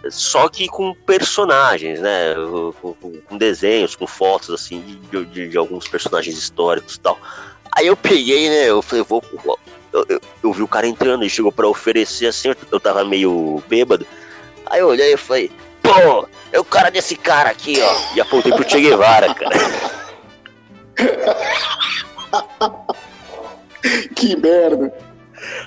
Só 0.09 0.49
que 0.49 0.67
com 0.67 0.93
personagens, 0.93 1.99
né? 1.99 2.35
Com, 2.81 2.93
com 2.93 3.37
desenhos, 3.37 3.95
com 3.95 4.07
fotos 4.07 4.49
assim 4.49 4.99
de, 5.11 5.25
de, 5.25 5.49
de, 5.49 5.57
alguns 5.57 5.87
personagens 5.87 6.37
históricos 6.37 6.95
e 6.95 6.99
tal. 6.99 7.19
Aí 7.71 7.87
eu 7.87 7.97
peguei, 7.97 8.49
né? 8.49 8.69
Eu 8.69 8.81
falei, 8.81 9.03
vou. 9.03 9.23
Eu, 9.91 10.05
eu, 10.09 10.21
eu 10.43 10.53
vi 10.53 10.63
o 10.63 10.67
cara 10.67 10.87
entrando 10.87 11.23
e 11.23 11.29
chegou 11.29 11.51
para 11.51 11.67
oferecer 11.67 12.27
assim, 12.27 12.49
eu, 12.49 12.55
eu 12.71 12.79
tava 12.79 13.03
meio 13.03 13.61
bêbado. 13.67 14.05
Aí 14.65 14.79
eu 14.79 14.87
olhei 14.87 15.13
e 15.13 15.17
falei, 15.17 15.51
pô, 15.81 16.27
é 16.51 16.59
o 16.59 16.63
cara 16.63 16.89
desse 16.89 17.15
cara 17.15 17.49
aqui, 17.49 17.79
ó. 17.79 18.15
E 18.15 18.21
apontei 18.21 18.51
pro 18.51 18.67
Che 18.67 18.81
Guevara, 18.81 19.33
cara. 19.35 19.55
que 24.15 24.35
merda. 24.35 24.91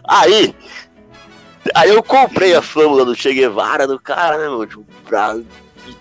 Aí, 0.09 0.55
aí 1.75 1.91
eu 1.91 2.03
comprei 2.03 2.55
a 2.55 2.63
flâmula 2.63 3.05
do 3.05 3.15
Che 3.15 3.33
Guevara 3.33 3.87
do 3.87 3.99
cara, 3.99 4.39
né, 4.39 4.49
meu? 4.49 4.67
Tipo, 4.67 4.85
pra, 5.05 5.37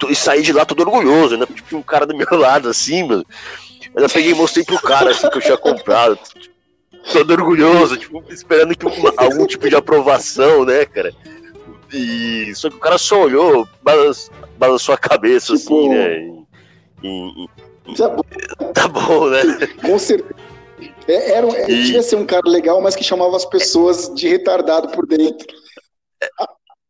e 0.10 0.16
saí 0.16 0.42
de 0.42 0.52
lá 0.52 0.66
todo 0.66 0.82
orgulhoso, 0.82 1.38
né? 1.38 1.46
Tipo, 1.46 1.70
tinha 1.70 1.80
um 1.80 1.84
cara 1.84 2.06
do 2.06 2.16
meu 2.16 2.28
lado 2.38 2.70
assim, 2.70 3.04
mano. 3.04 3.26
Mas 3.94 4.04
eu 4.04 4.10
peguei 4.10 4.32
e 4.32 4.36
mostrei 4.36 4.66
pro 4.66 4.80
cara 4.82 5.12
assim 5.12 5.30
que 5.30 5.38
eu 5.38 5.42
tinha 5.42 5.58
comprado. 5.58 6.20
Todo 7.14 7.32
orgulhoso, 7.32 7.98
tipo, 7.98 8.24
esperando 8.30 8.76
que 8.76 8.86
uma, 8.86 9.14
algum 9.18 9.46
tipo 9.46 9.70
de 9.70 9.76
aprovação, 9.76 10.66
né, 10.66 10.86
cara? 10.86 11.14
E 11.94 12.52
só 12.56 12.70
que 12.70 12.76
o 12.76 12.80
cara 12.80 12.98
só 12.98 13.22
olhou, 13.22 13.68
balançou, 13.84 14.34
balançou 14.58 14.96
a 14.96 14.98
cabeça 14.98 15.56
tipo, 15.56 15.78
assim, 15.78 15.90
né? 15.90 16.46
E, 17.04 17.46
e, 17.88 17.96
tá 18.74 18.88
bom, 18.88 19.30
né? 19.30 19.42
Com 19.82 20.00
certeza. 20.00 20.36
É, 21.08 21.32
era, 21.32 21.48
é, 21.48 21.64
e... 21.64 21.84
Devia 21.84 22.04
ser 22.04 22.16
um 22.16 22.26
cara 22.26 22.48
legal, 22.48 22.82
mas 22.82 22.96
que 22.96 23.04
chamava 23.04 23.36
as 23.36 23.46
pessoas 23.46 24.14
de 24.14 24.28
retardado 24.28 24.90
por 24.90 25.06
dentro. 25.06 25.48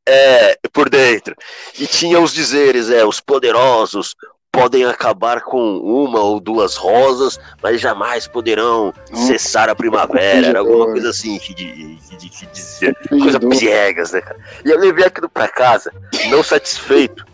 É, 0.07 0.57
por 0.71 0.89
dentro. 0.89 1.35
E 1.79 1.87
tinha 1.87 2.19
os 2.19 2.33
dizeres, 2.33 2.89
é, 2.89 3.03
os 3.03 3.19
poderosos 3.19 4.15
podem 4.51 4.85
acabar 4.85 5.41
com 5.41 5.79
uma 5.79 6.21
ou 6.21 6.39
duas 6.39 6.75
rosas, 6.75 7.37
mas 7.61 7.81
jamais 7.81 8.25
poderão 8.25 8.93
hum. 9.11 9.27
cessar 9.27 9.67
a 9.67 9.75
primavera. 9.75 10.47
Era 10.47 10.59
alguma 10.59 10.85
coisa 10.85 11.09
assim 11.09 11.37
que, 11.37 11.53
de, 11.53 11.99
que, 12.17 12.29
que 12.29 12.45
dizia. 12.47 12.95
Coisa 13.09 13.39
piegas, 13.39 14.13
né, 14.13 14.21
cara? 14.21 14.39
E 14.63 14.69
eu 14.69 14.79
levei 14.79 15.05
aquilo 15.05 15.27
pra 15.27 15.49
casa, 15.49 15.91
não 16.29 16.41
satisfeito. 16.41 17.25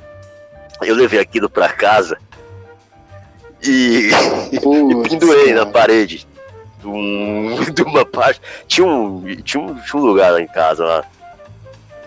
Eu 0.81 0.95
levei 0.95 1.19
aquilo 1.19 1.47
pra 1.47 1.69
casa 1.69 2.17
e, 3.61 4.09
e 4.51 5.09
pendurei 5.09 5.53
na 5.53 5.67
parede 5.67 6.27
de, 6.81 6.87
um, 6.87 7.63
de 7.71 7.83
uma 7.83 8.05
parte. 8.05 8.41
Tinha 8.67 8.85
um, 8.85 9.23
tinha, 9.43 9.63
um, 9.63 9.75
tinha 9.75 10.01
um 10.01 10.05
lugar 10.05 10.33
lá 10.33 10.41
em 10.41 10.47
casa 10.47 10.83
lá, 10.83 11.05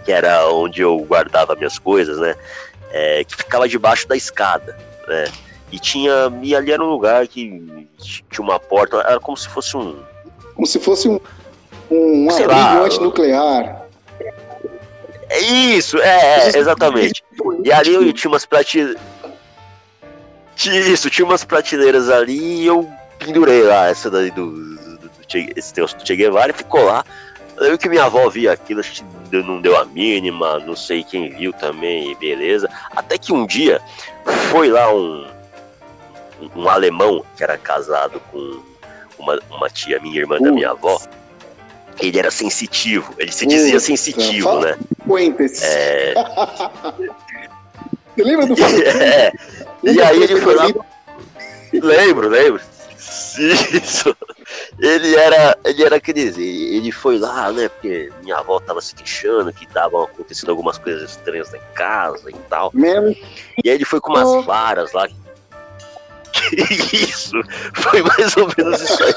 que 0.05 0.13
era 0.13 0.47
onde 0.49 0.83
eu 0.83 0.99
guardava 1.01 1.55
minhas 1.55 1.79
coisas, 1.79 2.19
né? 2.19 2.35
É, 2.91 3.25
que 3.25 3.37
ficava 3.37 3.69
debaixo 3.69 4.07
da 4.07 4.17
escada, 4.17 4.77
né? 5.09 5.25
E 5.73 5.79
tinha. 5.79 6.13
E 6.43 6.55
ali 6.55 6.73
era 6.73 6.83
um 6.83 6.91
lugar 6.91 7.27
que 7.27 7.89
tinha 8.31 8.45
uma 8.45 8.61
porta, 8.61 8.99
era 8.99 9.19
como 9.19 9.37
se 9.37 9.49
fosse 9.49 9.77
um. 9.77 10.03
Como 10.55 10.67
se 10.67 10.79
fosse 10.79 11.09
um. 11.09 11.19
Um 11.91 12.31
abrigo 12.31 12.85
antinuclear. 12.85 13.85
É 15.29 15.41
isso, 15.41 15.99
é, 15.99 16.49
é 16.49 16.59
exatamente. 16.59 17.25
E 17.65 17.73
ali 17.73 17.95
eu 17.95 18.13
tinha 18.13 18.31
umas 18.31 18.47
prateleiras. 18.47 19.01
Isso, 20.57 21.11
tinha 21.11 21.25
umas 21.25 21.45
prateleiras 21.45 22.09
ali 22.09 22.63
e 22.63 22.67
eu 22.67 22.89
pendurei 23.25 23.63
lá 23.63 23.89
essa 23.89 24.11
daí 24.11 24.31
do, 24.31 24.51
do, 24.51 24.99
do, 24.99 25.11
che, 25.27 25.53
esse 25.57 25.73
texto 25.73 25.97
do 25.99 26.07
Che 26.07 26.17
Guevara 26.17 26.51
e 26.51 26.55
ficou 26.55 26.85
lá. 26.85 27.05
Eu 27.57 27.63
lembro 27.63 27.79
que 27.79 27.89
minha 27.89 28.05
avó 28.05 28.29
via 28.29 28.53
aquilo, 28.53 28.81
acho 28.81 29.05
que 29.31 29.43
não 29.43 29.61
deu 29.61 29.77
a 29.77 29.85
mínima, 29.85 30.59
não 30.59 30.75
sei 30.75 31.05
quem 31.05 31.31
viu 31.31 31.53
também, 31.53 32.17
beleza. 32.17 32.69
Até 32.95 33.17
que 33.17 33.33
um 33.33 33.47
dia 33.47 33.81
foi 34.51 34.69
lá 34.69 34.93
um, 34.93 35.27
um 36.57 36.69
alemão 36.69 37.25
que 37.37 37.45
era 37.45 37.57
casado 37.57 38.21
com 38.33 38.61
uma, 39.19 39.39
uma 39.51 39.71
tia, 39.71 40.01
minha 40.01 40.19
irmã 40.19 40.41
da 40.41 40.51
minha 40.51 40.71
avó. 40.71 41.01
Ele 42.01 42.19
era 42.19 42.31
sensitivo, 42.31 43.15
ele 43.19 43.31
se 43.31 43.47
dizia 43.47 43.79
sensitivo, 43.79 44.59
né? 44.59 44.77
É... 45.63 46.15
Você 48.17 48.23
lembra 48.23 48.47
do 48.47 48.55
é. 48.63 49.33
E 49.83 50.01
aí 50.01 50.23
ele 50.23 50.41
foi 50.41 50.55
lá. 50.55 50.67
Lembro, 51.73 52.29
lembro. 52.29 52.61
Isso. 53.39 54.17
Ele 54.79 55.15
era, 55.17 55.59
ele 55.65 55.83
era 55.83 56.01
quer 56.01 56.13
dizer, 56.13 56.43
ele 56.43 56.93
foi 56.93 57.19
lá, 57.19 57.51
né? 57.53 57.69
Porque 57.69 58.13
minha 58.23 58.37
avó 58.37 58.61
tava 58.61 58.81
se 58.81 58.95
queixando 58.95 59.53
que 59.53 59.65
estavam 59.65 60.03
acontecendo 60.03 60.51
algumas 60.51 60.79
coisas 60.79 61.11
estranhas 61.11 61.53
em 61.55 61.61
casa 61.75 62.31
e 62.31 62.35
tal. 62.49 62.71
Mesmo? 62.75 63.17
E 63.63 63.71
aí 63.71 63.77
ele 63.77 63.85
foi 63.85 64.01
com 64.01 64.13
umas 64.13 64.45
varas 64.45 64.93
lá. 64.93 65.09
isso, 66.93 67.41
foi 67.75 68.03
mais 68.03 68.37
ou 68.37 68.49
menos 68.57 68.81
isso 68.81 69.03
aí. 69.03 69.15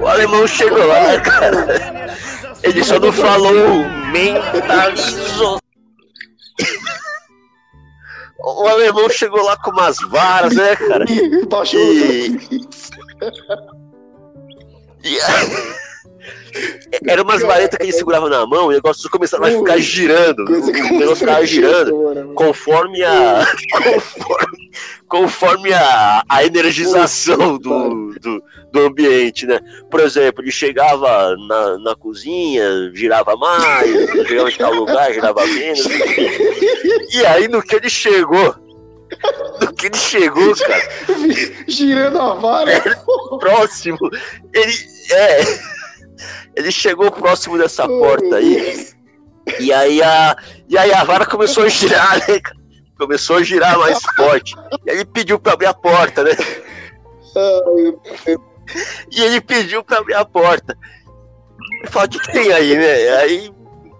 O 0.00 0.06
alemão 0.06 0.46
chegou 0.46 0.86
lá, 0.86 1.20
cara? 1.20 2.16
Ele 2.62 2.84
só 2.84 2.98
não 2.98 3.12
falou 3.12 3.84
mentalizou. 4.12 5.58
O 8.44 8.66
alemão 8.66 9.08
chegou 9.08 9.42
lá 9.42 9.56
com 9.56 9.70
umas 9.70 9.96
varas, 10.10 10.54
né, 10.54 10.74
cara? 10.74 11.04
Baixou. 11.48 11.80
E... 11.80 12.40
e... 15.04 15.18
Era 17.06 17.22
umas 17.22 17.42
varetas 17.42 17.76
que 17.78 17.84
ele 17.84 17.92
segurava 17.92 18.28
na 18.28 18.46
mão 18.46 18.64
e 18.64 18.74
o 18.74 18.76
negócio 18.76 19.08
começava 19.10 19.48
a 19.48 19.50
ficar 19.50 19.78
girando. 19.78 20.40
O 20.40 20.98
negócio 20.98 21.16
ficava 21.16 21.46
girando 21.46 22.32
conforme 22.34 23.02
a. 23.02 23.46
Conforme, 23.72 24.70
conforme 25.08 25.72
a, 25.72 26.22
a 26.28 26.44
energização 26.44 27.58
do, 27.58 28.14
do, 28.18 28.42
do 28.72 28.80
ambiente, 28.80 29.46
né? 29.46 29.60
Por 29.90 30.00
exemplo, 30.00 30.42
ele 30.42 30.50
chegava 30.50 31.36
na, 31.36 31.78
na 31.78 31.94
cozinha, 31.94 32.90
girava 32.94 33.36
mais, 33.36 33.90
chegava 34.26 34.50
em 34.50 34.56
tal 34.56 34.72
lugar, 34.72 35.12
girava 35.12 35.46
menos. 35.46 35.86
E 37.12 37.26
aí 37.26 37.48
no 37.48 37.62
que 37.62 37.76
ele 37.76 37.90
chegou, 37.90 38.54
no 39.60 39.72
que 39.74 39.86
ele 39.86 39.96
chegou, 39.96 40.54
cara. 40.56 40.88
Girando 41.68 42.18
a 42.18 42.34
vara. 42.34 42.72
É, 42.72 42.80
próximo. 43.38 43.98
Ele. 44.54 44.72
É. 45.10 45.71
Ele 46.56 46.70
chegou 46.70 47.10
próximo 47.10 47.58
dessa 47.58 47.86
porta 47.86 48.36
aí. 48.36 48.88
E 49.58 49.72
aí 49.72 50.02
a, 50.02 50.36
e 50.68 50.78
aí 50.78 50.92
a 50.92 51.04
vara 51.04 51.26
começou 51.26 51.64
a 51.64 51.68
girar, 51.68 52.18
né? 52.18 52.40
Começou 52.98 53.36
a 53.36 53.42
girar 53.42 53.78
mais 53.78 53.98
forte. 54.16 54.54
E 54.86 54.90
ele 54.90 55.04
pediu 55.04 55.38
pra 55.38 55.54
abrir 55.54 55.66
a 55.66 55.74
porta, 55.74 56.22
né? 56.22 56.32
E 59.10 59.20
ele 59.20 59.40
pediu 59.40 59.82
pra 59.82 59.98
abrir 59.98 60.14
a 60.14 60.24
porta. 60.24 60.76
Eu 61.82 61.90
falei, 61.90 62.08
o 62.08 62.10
que 62.10 62.32
tem 62.32 62.52
aí, 62.52 62.76
né? 62.76 63.08
Aí 63.16 63.52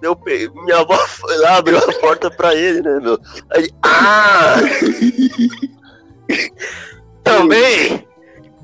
eu 0.02 0.16
peguei, 0.16 0.48
minha 0.48 0.78
avó 0.78 0.96
foi 1.06 1.36
lá, 1.38 1.56
abriu 1.56 1.78
a 1.78 1.92
porta 2.00 2.30
pra 2.30 2.54
ele, 2.54 2.82
né, 2.82 3.00
meu? 3.00 3.18
Aí, 3.50 3.70
ah! 3.82 4.56
Também 7.22 8.06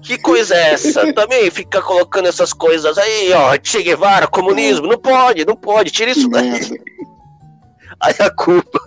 que 0.08 0.18
coisa 0.18 0.54
é 0.54 0.72
essa? 0.72 1.06
Também 1.12 1.50
fica 1.50 1.82
colocando 1.82 2.26
essas 2.26 2.52
coisas 2.54 2.96
aí, 2.96 3.30
ó, 3.32 3.56
Che 3.62 3.82
Guevara, 3.82 4.26
comunismo, 4.26 4.86
não 4.86 4.98
pode, 4.98 5.44
não 5.44 5.54
pode, 5.54 5.90
tira 5.90 6.10
isso 6.10 6.28
daí. 6.28 6.60
Aí 8.00 8.14
a 8.20 8.30
culpa, 8.30 8.78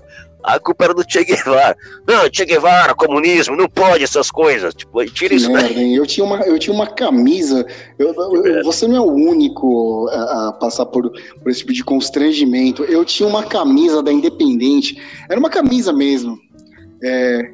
a 0.42 0.58
culpa 0.58 0.86
era 0.86 0.94
do 0.94 1.04
Che 1.06 1.26
Guevara. 1.26 1.76
Não, 2.08 2.30
Che 2.32 2.46
Guevara, 2.46 2.96
comunismo, 2.96 3.58
não 3.58 3.68
pode 3.68 4.06
essas 4.06 4.32
coisas, 4.32 4.74
tipo, 4.74 5.04
tira 5.08 5.36
isso 5.36 5.52
daí. 5.52 5.94
Eu 5.94 6.08
tinha 6.08 6.26
uma, 6.26 6.40
eu 6.44 6.58
tinha 6.58 6.74
uma 6.74 6.88
camisa, 6.88 7.66
eu, 8.00 8.14
eu, 8.14 8.46
é. 8.46 8.64
você 8.64 8.88
não 8.88 8.96
é 8.96 9.02
o 9.02 9.12
único 9.12 10.08
a, 10.14 10.48
a, 10.48 10.54
passar 10.54 10.86
por, 10.86 11.12
por 11.12 11.52
esse 11.52 11.60
tipo 11.60 11.74
de 11.74 11.84
constrangimento. 11.84 12.86
Eu 12.86 13.04
tinha 13.04 13.28
uma 13.28 13.44
camisa 13.44 14.02
da 14.02 14.14
Independente, 14.14 14.98
era 15.30 15.38
uma 15.38 15.50
camisa 15.50 15.92
mesmo, 15.92 16.40
é, 17.04 17.52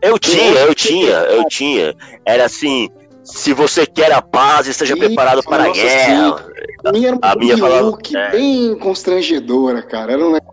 eu 0.00 0.18
tinha, 0.18 0.60
eu 0.60 0.74
tinha, 0.74 1.14
eu 1.14 1.44
tinha. 1.46 1.94
Era 2.24 2.44
assim, 2.46 2.88
se 3.22 3.52
você 3.52 3.86
quer 3.86 4.12
a 4.12 4.22
paz, 4.22 4.66
esteja 4.66 4.94
Isso, 4.94 5.04
preparado 5.04 5.42
para 5.42 5.64
a 5.64 5.70
guerra. 5.70 6.46
A 6.84 6.92
minha 6.92 7.08
era 7.08 7.16
uma 7.16 7.32
a 7.32 7.36
minha 7.36 7.58
falava, 7.58 7.98
é. 8.14 8.30
bem 8.30 8.78
constrangedora, 8.78 9.82
cara. 9.82 10.12
Era 10.12 10.26
um 10.26 10.36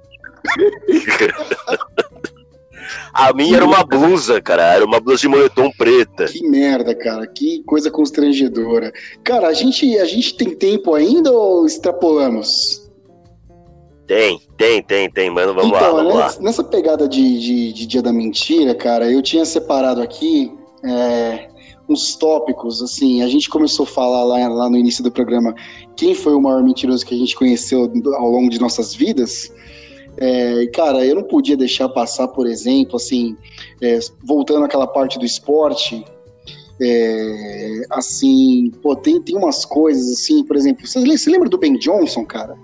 A 3.13 3.33
minha 3.33 3.55
era 3.55 3.65
uma 3.65 3.83
blusa, 3.83 4.41
cara. 4.41 4.73
Era 4.73 4.85
uma 4.85 4.99
blusa 4.99 5.21
de 5.21 5.27
moletom 5.27 5.71
preta. 5.71 6.25
Que 6.25 6.45
merda, 6.47 6.93
cara. 6.93 7.25
Que 7.25 7.63
coisa 7.63 7.89
constrangedora. 7.89 8.91
Cara, 9.23 9.47
a 9.47 9.53
gente, 9.53 9.97
a 9.97 10.05
gente 10.05 10.35
tem 10.35 10.53
tempo 10.53 10.93
ainda 10.93 11.31
ou 11.31 11.65
extrapolamos? 11.65 12.84
Tem, 14.07 14.39
tem, 14.55 14.83
tem, 14.83 15.09
tem, 15.09 15.29
mano. 15.29 15.53
Vamos 15.53 15.75
então, 15.75 15.95
lá, 15.95 16.03
vamos 16.03 16.15
nessa, 16.15 16.37
lá. 16.37 16.43
Nessa 16.43 16.63
pegada 16.63 17.07
de, 17.07 17.39
de, 17.39 17.73
de, 17.73 17.85
Dia 17.87 18.01
da 18.01 18.13
Mentira, 18.13 18.75
cara, 18.75 19.11
eu 19.11 19.21
tinha 19.21 19.43
separado 19.45 20.01
aqui 20.01 20.51
é, 20.83 21.47
uns 21.89 22.15
tópicos, 22.15 22.81
assim, 22.81 23.23
a 23.23 23.27
gente 23.27 23.49
começou 23.49 23.83
a 23.83 23.87
falar 23.87 24.23
lá, 24.23 24.47
lá 24.47 24.69
no 24.69 24.77
início 24.77 25.03
do 25.03 25.11
programa 25.11 25.55
quem 25.95 26.13
foi 26.13 26.35
o 26.35 26.41
maior 26.41 26.63
mentiroso 26.63 27.05
que 27.05 27.15
a 27.15 27.17
gente 27.17 27.35
conheceu 27.35 27.91
ao 28.15 28.29
longo 28.29 28.49
de 28.49 28.59
nossas 28.59 28.93
vidas. 28.93 29.51
É, 30.17 30.67
cara, 30.67 31.05
eu 31.05 31.15
não 31.15 31.23
podia 31.23 31.57
deixar 31.57 31.89
passar, 31.89 32.27
por 32.29 32.47
exemplo, 32.47 32.95
assim, 32.95 33.35
é, 33.81 33.99
voltando 34.23 34.65
àquela 34.65 34.87
parte 34.87 35.17
do 35.17 35.25
esporte, 35.25 36.05
é, 36.81 37.81
assim, 37.89 38.71
pô, 38.81 38.95
tem, 38.95 39.21
tem 39.21 39.35
umas 39.35 39.65
coisas 39.65 40.11
assim, 40.11 40.43
por 40.43 40.55
exemplo, 40.55 40.85
você, 40.85 40.99
você 40.99 41.29
lembra 41.29 41.49
do 41.49 41.57
Ben 41.57 41.77
Johnson, 41.77 42.23
cara? 42.25 42.57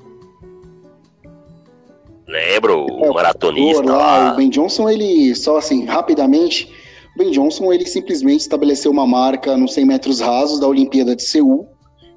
Lembro, 2.31 2.85
o 2.89 3.05
é, 3.05 3.09
maratonista 3.13 3.83
lá, 3.83 3.97
lá. 3.97 4.33
O 4.33 4.37
Ben 4.37 4.49
Johnson, 4.49 4.89
ele, 4.89 5.35
só 5.35 5.57
assim, 5.57 5.85
rapidamente, 5.85 6.71
O 7.13 7.19
Ben 7.19 7.29
Johnson, 7.29 7.73
ele 7.73 7.85
simplesmente 7.85 8.39
estabeleceu 8.39 8.89
uma 8.89 9.05
marca 9.05 9.57
nos 9.57 9.73
100 9.73 9.85
metros 9.85 10.21
rasos 10.21 10.59
da 10.59 10.67
Olimpíada 10.67 11.13
de 11.15 11.23
Seul. 11.23 11.67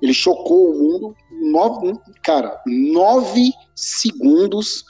Ele 0.01 0.15
chocou 0.15 0.71
o 0.71 0.79
mundo. 0.79 1.17
Nove, 1.31 1.95
cara, 2.23 2.59
9 2.65 3.53
segundos 3.75 4.85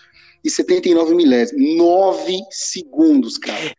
e 0.45 0.51
79 0.51 1.15
milésimos. 1.15 1.77
9 1.77 2.39
segundos, 2.51 3.39
cara. 3.39 3.75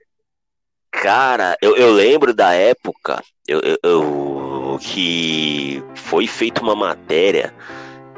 Cara, 0.92 1.56
eu, 1.62 1.76
eu 1.76 1.94
lembro 1.94 2.34
da 2.34 2.54
época 2.54 3.22
eu, 3.48 3.60
eu, 3.60 3.78
eu, 3.84 4.80
que 4.82 5.84
foi 5.94 6.26
feita 6.26 6.62
uma 6.62 6.76
matéria 6.76 7.54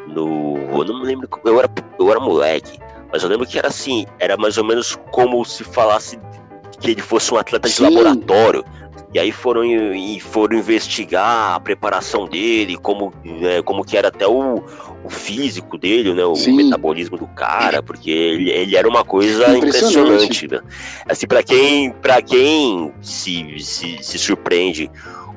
no. 0.08 0.58
Eu 0.58 0.86
não 0.86 1.02
me 1.02 1.06
lembro. 1.06 1.28
Eu 1.44 1.60
era, 1.60 1.70
eu 2.00 2.10
era 2.10 2.20
moleque, 2.20 2.80
mas 3.12 3.24
eu 3.24 3.30
lembro 3.30 3.46
que 3.46 3.58
era 3.58 3.68
assim: 3.68 4.06
era 4.20 4.38
mais 4.38 4.58
ou 4.58 4.64
menos 4.64 4.98
como 5.12 5.44
se 5.46 5.64
falasse 5.64 6.20
que 6.80 6.92
ele 6.92 7.02
fosse 7.02 7.34
um 7.34 7.38
atleta 7.38 7.68
de 7.68 7.76
Sim. 7.76 7.84
laboratório. 7.84 8.64
E 9.14 9.20
aí 9.20 9.32
foram, 9.32 9.64
e 9.64 10.20
foram 10.20 10.58
investigar 10.58 11.56
a 11.56 11.60
preparação 11.60 12.28
dele, 12.28 12.78
como, 12.78 13.14
né, 13.24 13.62
como 13.62 13.84
que 13.84 13.96
era 13.96 14.10
até 14.10 14.28
o, 14.28 14.62
o 15.04 15.10
físico 15.10 15.78
dele, 15.78 16.14
né, 16.14 16.26
o 16.26 16.36
Sim. 16.36 16.56
metabolismo 16.56 17.18
do 17.18 17.26
cara, 17.28 17.82
porque 17.82 18.12
ele, 18.12 18.52
ele 18.52 18.76
era 18.76 18.88
uma 18.88 19.06
coisa 19.06 19.56
impressionante. 19.56 20.26
impressionante 20.26 20.48
né? 20.50 20.60
Assim, 21.08 21.26
para 21.26 21.42
quem, 21.42 21.92
pra 21.94 22.22
quem 22.22 22.94
se, 23.02 23.60
se, 23.60 23.98
se 24.02 24.20
surpreende 24.20 24.92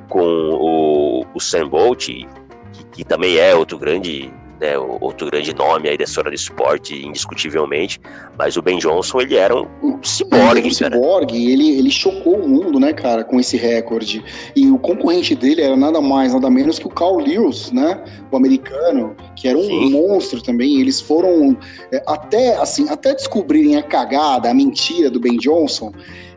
com 0.09 0.21
o, 0.21 1.25
o 1.33 1.41
Sam 1.41 1.69
Bolt, 1.69 2.09
que, 2.09 2.85
que 2.93 3.05
também 3.05 3.39
é 3.39 3.55
outro 3.55 3.79
grande 3.79 4.33
né, 4.61 4.79
outro 4.79 5.27
grande 5.31 5.55
nome 5.55 5.89
aí 5.89 5.97
da 5.97 6.05
história 6.05 6.31
do 6.31 6.35
esporte, 6.35 6.95
indiscutivelmente, 7.07 7.99
mas 8.39 8.57
o 8.57 8.63
Ben 8.63 8.79
Johnson, 8.79 9.21
ele 9.21 9.37
era 9.37 9.57
um, 9.57 9.67
um 9.83 10.03
ciborgue, 10.03 10.69
um 10.69 10.71
ciborgue, 10.71 11.51
ele, 11.51 11.79
ele 11.79 11.91
chocou 11.91 12.37
o 12.37 12.49
mundo, 12.49 12.79
né, 12.79 12.93
cara, 12.93 13.25
com 13.25 13.41
esse 13.41 13.57
recorde, 13.57 14.23
e 14.55 14.71
o 14.71 14.79
concorrente 14.79 15.35
dele 15.35 15.63
era 15.63 15.77
nada 15.77 16.01
mais, 16.01 16.35
nada 16.35 16.51
menos 16.51 16.79
que 16.79 16.87
o 16.87 16.91
Carl 16.91 17.17
Lewis, 17.17 17.73
né, 17.73 18.05
o 18.31 18.37
americano, 18.37 19.17
que 19.35 19.49
era 19.49 19.57
um 19.57 19.63
Sim. 19.63 19.91
monstro 19.91 20.43
também, 20.43 20.81
eles 20.81 21.01
foram, 21.01 21.57
é, 21.91 22.03
até, 22.07 22.57
assim, 22.59 22.89
até 22.91 23.15
descobrirem 23.15 23.77
a 23.77 23.83
cagada, 23.83 24.51
a 24.51 24.55
mentira 24.55 25.11
do 25.11 25.19
Ben 25.19 25.39
Johnson, 25.39 25.93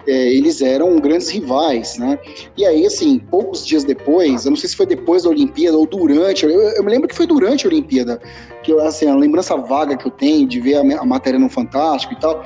é, 0.08 0.34
eles 0.34 0.62
eram 0.62 0.98
grandes 0.98 1.30
rivais, 1.30 1.98
né? 1.98 2.20
E 2.58 2.66
aí, 2.66 2.86
assim, 2.86 3.20
poucos 3.20 3.66
dias 3.66 3.84
depois, 3.84 4.46
eu 4.46 4.52
não 4.52 4.58
sei 4.58 4.70
se 4.70 4.76
foi 4.76 4.86
depois 4.86 5.24
da 5.24 5.30
Olimpíada 5.30 5.78
ou 5.78 5.86
durante, 5.86 6.46
eu, 6.46 6.52
eu 6.52 6.84
me 6.84 6.92
lembro 6.92 7.08
que 7.08 7.16
foi 7.16 7.26
durante 7.26 7.66
a 7.66 7.70
Olimpíada, 7.70 8.20
que 8.64 8.72
eu, 8.72 8.82
assim, 8.82 9.08
a 9.08 9.16
lembrança 9.16 9.56
vaga 9.56 9.96
que 9.96 10.06
eu 10.06 10.12
tenho 10.12 10.48
de 10.48 10.60
ver 10.60 10.76
a, 10.76 11.02
a 11.02 11.06
matéria 11.06 11.40
no 11.40 11.50
Fantástico 11.50 12.14
e 12.14 12.20
tal, 12.20 12.44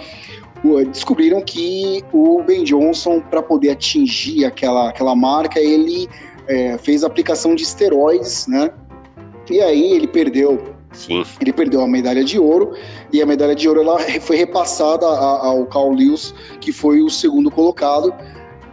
descobriram 0.91 1.41
que 1.41 2.03
o 2.11 2.41
Ben 2.43 2.63
Johnson, 2.63 3.21
para 3.21 3.41
poder 3.41 3.71
atingir 3.71 4.45
aquela, 4.45 4.89
aquela 4.89 5.15
marca, 5.15 5.59
ele 5.59 6.07
é, 6.47 6.77
fez 6.77 7.03
aplicação 7.03 7.55
de 7.55 7.63
esteroides, 7.63 8.47
né? 8.47 8.71
E 9.49 9.61
aí 9.61 9.93
ele 9.93 10.07
perdeu 10.07 10.76
Sim. 10.91 11.23
Ele 11.39 11.53
perdeu 11.53 11.81
a 11.81 11.87
medalha 11.87 12.23
de 12.23 12.39
ouro 12.39 12.73
e 13.11 13.21
a 13.21 13.25
medalha 13.25 13.55
de 13.55 13.67
ouro 13.67 13.81
ela 13.81 13.99
foi 14.21 14.37
repassada 14.37 15.05
ao 15.05 15.65
Carl 15.65 15.91
Lewis, 15.91 16.33
que 16.59 16.71
foi 16.71 17.01
o 17.01 17.09
segundo 17.09 17.51
colocado. 17.51 18.13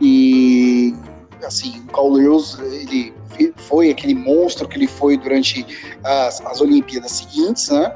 E 0.01 0.95
assim, 1.45 1.83
o 1.89 1.93
Carl 1.93 2.11
Lewis 2.11 2.59
ele 2.59 3.13
foi 3.57 3.91
aquele 3.91 4.15
monstro 4.15 4.69
que 4.69 4.77
ele 4.77 4.87
foi 4.87 5.17
durante 5.17 5.67
as, 6.05 6.41
as 6.47 6.61
Olimpíadas 6.61 7.13
seguintes, 7.13 7.69
né? 7.69 7.93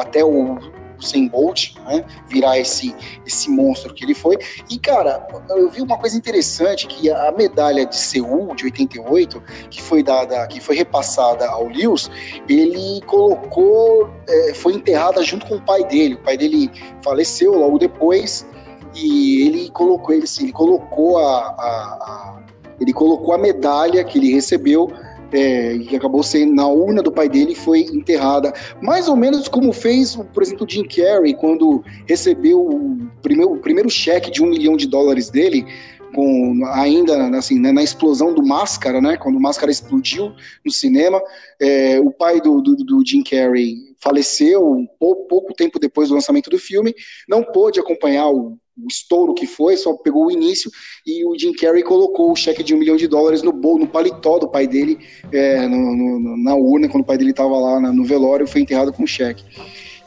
Até 0.00 0.24
o 0.24 0.58
Usain 1.02 1.28
Bolt, 1.28 1.74
né? 1.86 2.04
Virar 2.28 2.58
esse, 2.58 2.94
esse 3.26 3.50
monstro 3.50 3.92
que 3.92 4.04
ele 4.04 4.14
foi. 4.14 4.38
E, 4.70 4.78
cara, 4.78 5.26
eu 5.50 5.70
vi 5.70 5.82
uma 5.82 5.98
coisa 5.98 6.16
interessante, 6.16 6.86
que 6.86 7.10
a 7.10 7.32
medalha 7.32 7.84
de 7.84 7.96
Seul, 7.96 8.54
de 8.54 8.64
88, 8.64 9.42
que 9.70 9.82
foi 9.82 10.02
dada, 10.02 10.46
que 10.46 10.60
foi 10.60 10.76
repassada 10.76 11.46
ao 11.48 11.68
Lewis, 11.68 12.10
ele 12.48 13.00
colocou, 13.06 14.10
é, 14.28 14.54
foi 14.54 14.74
enterrada 14.74 15.22
junto 15.22 15.46
com 15.46 15.56
o 15.56 15.62
pai 15.62 15.84
dele. 15.84 16.14
O 16.14 16.18
pai 16.18 16.36
dele 16.36 16.70
faleceu 17.02 17.52
logo 17.54 17.78
depois, 17.78 18.46
e 18.94 19.46
ele 19.46 19.70
colocou, 19.70 20.14
ele, 20.14 20.24
assim, 20.24 20.44
ele 20.44 20.52
colocou 20.52 21.18
a, 21.18 21.38
a, 21.38 22.38
a 22.38 22.42
ele 22.80 22.92
colocou 22.92 23.32
a 23.32 23.38
medalha 23.38 24.02
que 24.02 24.18
ele 24.18 24.32
recebeu 24.32 24.92
é, 25.32 25.78
que 25.78 25.96
acabou 25.96 26.22
sendo 26.22 26.54
na 26.54 26.66
urna 26.66 27.02
do 27.02 27.10
pai 27.10 27.28
dele 27.28 27.54
foi 27.54 27.80
enterrada, 27.80 28.52
mais 28.80 29.08
ou 29.08 29.16
menos 29.16 29.48
como 29.48 29.72
fez, 29.72 30.16
por 30.32 30.42
exemplo, 30.42 30.66
o 30.66 30.70
Jim 30.70 30.84
Carrey 30.84 31.34
quando 31.34 31.82
recebeu 32.06 32.60
o 32.60 32.98
primeiro, 33.22 33.52
o 33.52 33.58
primeiro 33.58 33.90
cheque 33.90 34.30
de 34.30 34.42
um 34.42 34.46
milhão 34.46 34.76
de 34.76 34.86
dólares 34.86 35.30
dele, 35.30 35.66
com 36.14 36.60
ainda 36.66 37.36
assim 37.36 37.58
né, 37.58 37.72
na 37.72 37.82
explosão 37.82 38.34
do 38.34 38.44
Máscara, 38.44 39.00
né? 39.00 39.16
Quando 39.16 39.36
o 39.36 39.40
Máscara 39.40 39.72
explodiu 39.72 40.32
no 40.64 40.70
cinema, 40.70 41.20
é, 41.60 41.98
o 42.00 42.10
pai 42.10 42.40
do, 42.40 42.60
do, 42.60 42.76
do, 42.76 43.02
Jim 43.06 43.22
Carrey 43.22 43.76
faleceu 43.98 44.86
pouco, 44.98 45.26
pouco 45.26 45.54
tempo 45.54 45.78
depois 45.78 46.08
do 46.08 46.14
lançamento 46.14 46.50
do 46.50 46.58
filme, 46.58 46.94
não 47.28 47.42
pôde 47.42 47.80
acompanhar 47.80 48.28
o 48.28 48.58
o 48.76 48.86
estouro 48.88 49.34
que 49.34 49.46
foi, 49.46 49.76
só 49.76 49.92
pegou 49.94 50.26
o 50.26 50.30
início 50.30 50.70
e 51.06 51.24
o 51.26 51.38
Jim 51.38 51.52
Carrey 51.52 51.82
colocou 51.82 52.32
o 52.32 52.36
cheque 52.36 52.62
de 52.62 52.74
um 52.74 52.78
milhão 52.78 52.96
de 52.96 53.06
dólares 53.06 53.42
no 53.42 53.52
bol, 53.52 53.78
no 53.78 53.86
paletó 53.86 54.38
do 54.38 54.48
pai 54.48 54.66
dele, 54.66 54.98
é, 55.30 55.66
no, 55.66 55.78
no, 55.96 56.36
na 56.42 56.54
urna, 56.54 56.88
quando 56.88 57.02
o 57.02 57.06
pai 57.06 57.18
dele 57.18 57.30
estava 57.30 57.58
lá 57.58 57.80
no 57.80 58.04
velório, 58.04 58.46
foi 58.46 58.62
enterrado 58.62 58.92
com 58.92 59.04
o 59.04 59.06
cheque. 59.06 59.44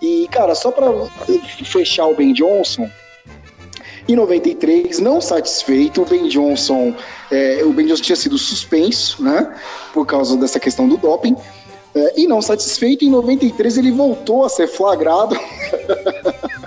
E, 0.01 0.27
cara, 0.31 0.55
só 0.55 0.71
para 0.71 0.87
fechar 1.63 2.07
o 2.07 2.15
Ben 2.15 2.33
Johnson, 2.33 2.89
em 4.07 4.15
93, 4.15 4.99
não 4.99 5.19
satisfeito, 5.19 6.01
o 6.01 6.05
Ben 6.05 6.27
Johnson, 6.27 6.93
é, 7.31 7.63
o 7.63 7.71
Ben 7.71 7.87
Johnson 7.87 8.03
tinha 8.03 8.15
sido 8.15 8.37
suspenso, 8.37 9.23
né, 9.23 9.55
por 9.93 10.05
causa 10.05 10.37
dessa 10.37 10.59
questão 10.59 10.87
do 10.87 10.97
doping, 10.97 11.35
é, 11.95 12.13
e 12.21 12.27
não 12.27 12.41
satisfeito, 12.41 13.05
em 13.05 13.09
93 13.09 13.77
ele 13.77 13.91
voltou 13.91 14.43
a 14.43 14.49
ser 14.49 14.67
flagrado 14.67 15.35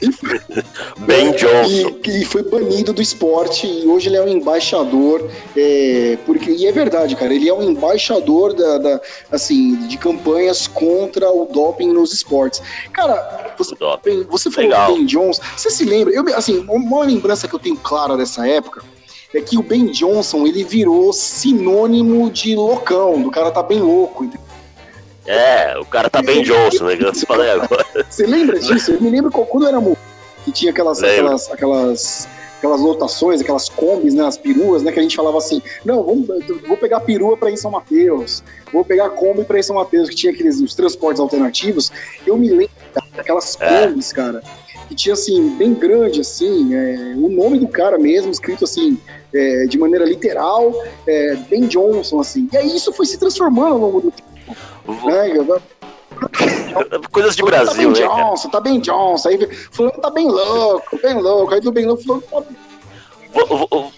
ben 1.06 1.32
Johnson. 1.32 1.98
E, 2.04 2.22
e, 2.22 2.24
foi 2.24 2.42
banido 2.42 2.92
do 2.92 3.02
esporte 3.02 3.66
e 3.66 3.86
hoje 3.86 4.08
ele 4.08 4.16
é 4.16 4.22
um 4.22 4.28
embaixador, 4.28 5.28
é, 5.56 6.18
porque, 6.24 6.50
e 6.50 6.66
é 6.66 6.72
verdade, 6.72 7.16
cara, 7.16 7.34
ele 7.34 7.48
é 7.48 7.54
um 7.54 7.62
embaixador 7.62 8.54
da, 8.54 8.78
da, 8.78 9.00
assim, 9.30 9.86
de 9.86 9.96
campanhas 9.96 10.66
contra 10.66 11.30
o 11.30 11.46
doping 11.46 11.92
nos 11.92 12.12
esportes. 12.12 12.62
Cara, 12.92 13.54
você, 13.56 13.74
ben, 14.02 14.22
você 14.24 14.50
falou 14.50 14.70
Legal. 14.70 14.94
Ben 14.94 15.06
Johnson, 15.06 15.42
você 15.56 15.70
se 15.70 15.84
lembra, 15.84 16.14
eu, 16.14 16.24
assim, 16.36 16.64
uma 16.68 17.04
lembrança 17.04 17.48
que 17.48 17.54
eu 17.54 17.60
tenho 17.60 17.76
clara 17.76 18.16
dessa 18.16 18.46
época 18.46 18.82
é 19.34 19.40
que 19.40 19.58
o 19.58 19.62
Ben 19.62 19.86
Johnson, 19.86 20.46
ele 20.46 20.62
virou 20.62 21.12
sinônimo 21.12 22.30
de 22.30 22.54
loucão, 22.54 23.20
do 23.20 23.30
cara 23.30 23.50
tá 23.50 23.62
bem 23.62 23.80
louco, 23.80 24.24
entendeu? 24.24 24.43
É, 25.26 25.78
o 25.78 25.84
cara 25.86 26.10
tá 26.10 26.20
bem 26.20 26.42
Johnson, 26.42 26.84
né? 26.84 26.96
Você 28.08 28.26
lembra 28.26 28.58
disso? 28.58 28.92
Eu 28.92 29.00
me 29.00 29.10
lembro 29.10 29.30
quando 29.30 29.64
eu 29.64 29.68
era 29.68 29.80
que 30.44 30.52
tinha 30.52 30.70
aquelas, 30.70 31.02
aquelas, 31.02 31.50
aquelas, 31.50 32.28
aquelas 32.58 32.80
lotações, 32.80 33.40
aquelas 33.40 33.68
combis, 33.68 34.14
né, 34.14 34.26
as 34.26 34.36
peruas, 34.36 34.82
né, 34.82 34.92
que 34.92 34.98
a 34.98 35.02
gente 35.02 35.16
falava 35.16 35.38
assim, 35.38 35.62
não, 35.84 36.02
vamos, 36.02 36.26
vou 36.66 36.76
pegar 36.76 37.00
perua 37.00 37.36
para 37.36 37.50
ir 37.50 37.54
em 37.54 37.56
São 37.56 37.70
Mateus, 37.70 38.42
vou 38.72 38.84
pegar 38.84 39.08
Kombi 39.10 39.44
para 39.44 39.56
ir 39.56 39.60
em 39.60 39.62
São 39.62 39.76
Mateus, 39.76 40.08
que 40.08 40.14
tinha 40.14 40.32
aqueles 40.32 40.60
os 40.60 40.74
transportes 40.74 41.20
alternativos. 41.20 41.90
Eu 42.26 42.36
me 42.36 42.50
lembro 42.50 42.70
daquelas 43.16 43.56
é. 43.60 43.86
combis, 43.86 44.12
cara, 44.12 44.42
que 44.86 44.94
tinha 44.94 45.14
assim, 45.14 45.56
bem 45.56 45.72
grande, 45.72 46.20
assim, 46.20 46.74
é, 46.74 47.14
o 47.16 47.28
nome 47.28 47.58
do 47.58 47.68
cara 47.68 47.98
mesmo, 47.98 48.30
escrito 48.30 48.64
assim, 48.64 48.98
é, 49.34 49.64
de 49.66 49.78
maneira 49.78 50.04
literal, 50.04 50.74
é, 51.06 51.36
Ben 51.48 51.66
Johnson, 51.66 52.20
assim. 52.20 52.48
E 52.52 52.56
aí 52.56 52.76
isso 52.76 52.92
foi 52.92 53.06
se 53.06 53.18
transformando 53.18 53.72
ao 53.72 53.80
longo 53.80 54.00
do 54.00 54.10
tempo. 54.10 54.33
Né? 54.46 55.60
Coisas 57.10 57.36
de 57.36 57.42
tá 57.42 57.46
Brasil, 57.46 57.92
tá 57.92 57.98
bem 57.98 58.08
né? 58.08 58.14
Johnson, 58.14 58.48
tá 58.48 58.60
bem 58.60 58.80
Johnson. 58.80 59.28
Aí 59.28 59.48
fulano 59.70 60.00
tá 60.00 60.10
bem 60.10 60.28
louco, 60.28 60.98
bem 61.02 61.14
louco. 61.20 61.54
Aí 61.54 61.60
do 61.60 61.72
bem 61.72 61.86
louco, 61.86 62.02
fulano 62.02 63.92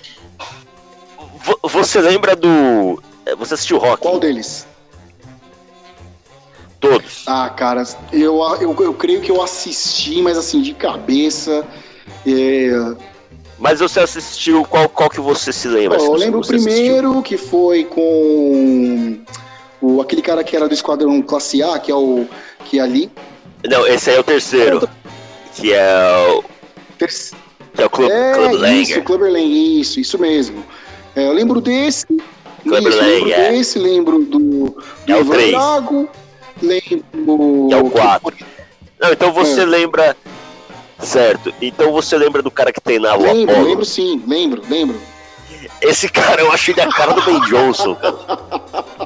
Você 1.63 2.01
lembra 2.01 2.35
do. 2.37 3.03
Você 3.39 3.55
assistiu 3.55 3.79
Rock? 3.79 4.03
Qual 4.03 4.19
deles? 4.19 4.67
Todos. 6.79 7.25
Ah, 7.27 7.49
cara, 7.51 7.83
eu, 8.13 8.41
eu, 8.61 8.77
eu 8.81 8.95
creio 8.95 9.21
que 9.21 9.31
eu 9.31 9.43
assisti, 9.43 10.23
mas 10.23 10.37
assim, 10.39 10.63
de 10.63 10.75
cabeça. 10.75 11.67
É... 12.27 12.71
Mas 13.59 13.81
você 13.81 14.01
assistiu, 14.01 14.65
qual, 14.65 14.89
qual 14.89 15.09
que 15.09 15.21
você 15.21 15.53
se 15.53 15.67
lembra? 15.67 15.99
eu 15.99 16.13
lembro 16.13 16.41
o 16.41 16.47
primeiro, 16.47 17.09
assistiu? 17.09 17.23
que 17.23 17.39
foi 17.39 17.85
com 17.85 19.25
o, 19.87 20.01
aquele 20.01 20.23
cara 20.23 20.43
que 20.43 20.57
era 20.57 20.69
do 20.69 20.75
Esquadrão 20.75 21.23
Classe 21.23 21.63
A, 21.63 21.79
que 21.79 21.91
é 21.91 21.95
o. 21.95 22.27
que 22.65 22.79
é 22.79 22.83
ali. 22.83 23.11
Não, 23.69 23.87
esse 23.87 24.11
aí 24.11 24.17
é 24.17 24.21
o 24.21 24.25
terceiro. 24.25 24.89
Que 25.55 25.73
é 25.73 26.27
o. 26.29 26.45
Ter... 26.99 27.09
Que 27.75 27.83
é 27.83 27.87
o 27.87 27.91
Club, 27.91 28.11
é, 28.11 28.33
Club 28.33 28.53
Langer. 28.53 28.81
Isso, 28.81 29.03
Clubber 29.03 29.33
Lang, 29.33 29.81
isso, 29.81 30.01
isso 30.01 30.19
mesmo. 30.19 30.65
É, 31.15 31.27
eu 31.27 31.33
lembro 31.33 31.61
desse. 31.61 32.07
Clubber 32.63 32.93
isso, 32.93 33.03
lembro 33.03 33.33
é. 33.33 33.51
desse, 33.51 33.79
lembro 33.79 34.25
do. 34.25 34.39
do 34.39 34.83
é 35.07 35.15
o 35.15 35.21
Ivan 35.21 35.35
3. 35.35 35.51
Drago, 35.51 36.09
lembro. 36.63 37.69
É 37.71 37.77
o 37.77 37.91
4. 37.91 38.37
Não, 39.01 39.13
então 39.13 39.33
você 39.33 39.61
é. 39.61 39.67
lembra. 39.67 40.17
Certo. 40.99 41.53
Então 41.61 41.93
você 41.93 42.17
lembra 42.17 42.43
do 42.43 42.51
cara 42.51 42.73
que 42.73 42.81
treinava 42.81 43.19
lembro, 43.19 43.41
o 43.41 43.51
Apollo? 43.51 43.69
Lembro 43.69 43.85
sim, 43.85 44.23
lembro, 44.27 44.63
lembro. 44.69 44.99
Esse 45.83 46.09
cara, 46.09 46.41
eu 46.41 46.51
achei 46.51 46.73
ele 46.73 46.81
a 46.81 46.89
cara 46.89 47.13
do 47.13 47.23
Ben 47.23 47.39
Johnson, 47.43 47.95
cara. 47.95 49.06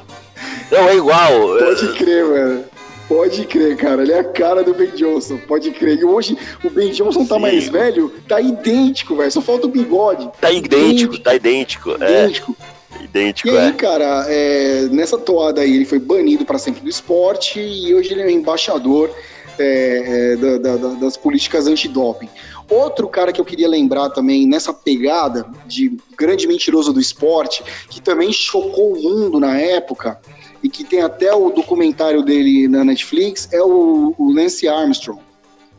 Não, 0.71 0.87
é 0.87 0.95
igual. 0.95 1.57
Pode 1.59 1.93
crer, 1.97 2.25
mano. 2.25 2.63
Pode 3.07 3.45
crer, 3.45 3.75
cara. 3.75 4.03
Ele 4.03 4.13
é 4.13 4.19
a 4.19 4.23
cara 4.23 4.63
do 4.63 4.73
Ben 4.73 4.91
Johnson. 4.91 5.37
Pode 5.45 5.69
crer. 5.71 5.99
E 5.99 6.05
hoje 6.05 6.37
o 6.63 6.69
Ben 6.69 6.91
Johnson 6.91 7.25
tá 7.25 7.35
Sim. 7.35 7.41
mais 7.41 7.67
velho, 7.67 8.09
tá 8.27 8.39
idêntico, 8.39 9.15
velho. 9.17 9.31
Só 9.31 9.41
falta 9.41 9.67
o 9.67 9.69
bigode. 9.69 10.29
Tá 10.39 10.49
idêntico, 10.49 11.15
idêntico 11.15 11.19
tá 11.19 11.35
idêntico. 11.35 11.91
Idêntico. 11.91 12.55
É. 12.77 13.03
Idêntico, 13.03 13.49
e 13.49 13.57
aí, 13.57 13.69
é. 13.69 13.71
cara, 13.71 14.25
é, 14.29 14.87
nessa 14.91 15.17
toada 15.17 15.61
aí, 15.61 15.75
ele 15.75 15.85
foi 15.85 15.97
banido 15.97 16.45
para 16.45 16.59
sempre 16.59 16.81
do 16.81 16.89
esporte 16.89 17.59
e 17.59 17.93
hoje 17.95 18.11
ele 18.13 18.21
é 18.21 18.31
embaixador 18.31 19.09
é, 19.57 20.33
é, 20.33 20.35
da, 20.35 20.77
da, 20.77 20.87
das 20.95 21.17
políticas 21.17 21.67
antidoping. 21.67 22.29
Outro 22.69 23.07
cara 23.09 23.33
que 23.33 23.41
eu 23.41 23.45
queria 23.45 23.67
lembrar 23.67 24.09
também 24.11 24.47
nessa 24.47 24.73
pegada 24.73 25.45
de 25.65 25.97
grande 26.17 26.47
mentiroso 26.47 26.93
do 26.93 27.01
esporte, 27.01 27.63
que 27.89 28.01
também 28.01 28.31
chocou 28.31 28.93
o 28.93 29.01
mundo 29.01 29.39
na 29.39 29.57
época, 29.57 30.19
e 30.63 30.69
que 30.69 30.83
tem 30.83 31.01
até 31.01 31.33
o 31.33 31.49
documentário 31.49 32.23
dele 32.23 32.67
na 32.67 32.83
Netflix, 32.83 33.49
é 33.51 33.61
o, 33.61 34.13
o 34.17 34.31
Lance 34.31 34.67
Armstrong, 34.67 35.21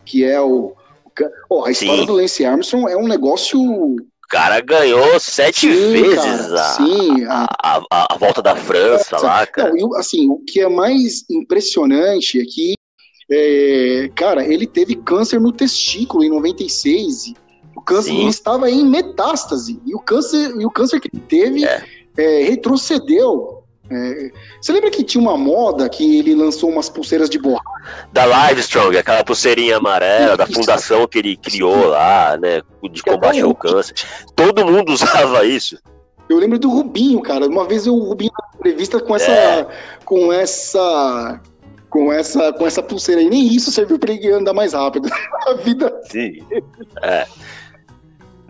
que 0.04 0.24
é 0.24 0.40
o. 0.40 0.74
Oh, 1.48 1.64
a 1.64 1.70
história 1.70 2.00
Sim. 2.00 2.06
do 2.06 2.14
Lance 2.14 2.44
Armstrong 2.44 2.90
é 2.90 2.96
um 2.96 3.06
negócio 3.06 3.60
o 3.60 3.96
cara 4.34 4.60
ganhou 4.60 5.20
sete 5.20 5.70
sim, 5.70 5.92
vezes 5.92 6.14
cara, 6.14 6.54
a, 6.54 6.72
sim, 6.72 7.24
a, 7.26 7.46
a, 7.62 8.14
a, 8.14 8.16
volta 8.16 8.40
da 8.40 8.56
França 8.56 9.16
é, 9.16 9.20
lá, 9.20 9.46
cara. 9.46 9.74
Não, 9.74 9.94
assim, 9.94 10.26
o 10.30 10.38
que 10.38 10.58
é 10.58 10.68
mais 10.70 11.28
impressionante 11.30 12.40
é 12.40 12.44
que, 12.46 12.72
é, 13.30 14.10
cara, 14.14 14.42
ele 14.42 14.66
teve 14.66 14.94
câncer 14.94 15.38
no 15.38 15.52
testículo 15.52 16.24
em 16.24 16.30
96. 16.30 17.34
O 17.76 17.82
câncer 17.82 18.14
estava 18.26 18.70
em 18.70 18.86
metástase. 18.86 19.78
E 19.84 19.94
o 19.94 19.98
câncer, 19.98 20.54
e 20.58 20.64
o 20.64 20.70
câncer 20.70 20.98
que 20.98 21.10
ele 21.12 21.22
teve 21.28 21.66
é. 21.66 21.84
É, 22.16 22.44
retrocedeu 22.44 23.61
é, 23.94 24.30
você 24.60 24.72
lembra 24.72 24.90
que 24.90 25.04
tinha 25.04 25.20
uma 25.20 25.36
moda 25.36 25.88
que 25.88 26.18
ele 26.18 26.34
lançou 26.34 26.70
umas 26.70 26.88
pulseiras 26.88 27.28
de 27.28 27.38
borracha? 27.38 27.62
Da 28.12 28.24
Livestrong, 28.26 28.96
aquela 28.96 29.24
pulseirinha 29.24 29.76
amarela, 29.76 30.36
da 30.36 30.46
fundação 30.46 31.06
que 31.06 31.18
ele 31.18 31.36
criou 31.36 31.88
lá, 31.88 32.36
né? 32.36 32.62
De 32.90 33.02
combate 33.02 33.40
ao 33.40 33.54
câncer. 33.54 33.94
Todo 34.34 34.64
mundo 34.64 34.92
usava 34.94 35.44
isso. 35.44 35.78
Eu 36.28 36.38
lembro 36.38 36.58
do 36.58 36.70
Rubinho, 36.70 37.20
cara. 37.20 37.46
Uma 37.46 37.66
vez 37.66 37.86
eu, 37.86 37.94
o 37.94 38.08
Rubinho 38.08 38.32
na 38.32 38.58
entrevista 38.58 39.00
com 39.00 39.14
essa. 39.14 39.30
É. 39.30 39.66
com 40.04 40.32
essa. 40.32 41.40
Com 41.90 42.10
essa, 42.10 42.52
com 42.54 42.66
essa 42.66 42.82
pulseira 42.82 43.20
aí, 43.20 43.28
nem 43.28 43.46
isso 43.46 43.70
serviu 43.70 43.98
para 43.98 44.14
ele 44.14 44.32
andar 44.32 44.54
mais 44.54 44.72
rápido 44.72 45.10
na 45.44 45.52
vida. 45.54 46.00
Sim. 46.04 46.38
É. 47.02 47.26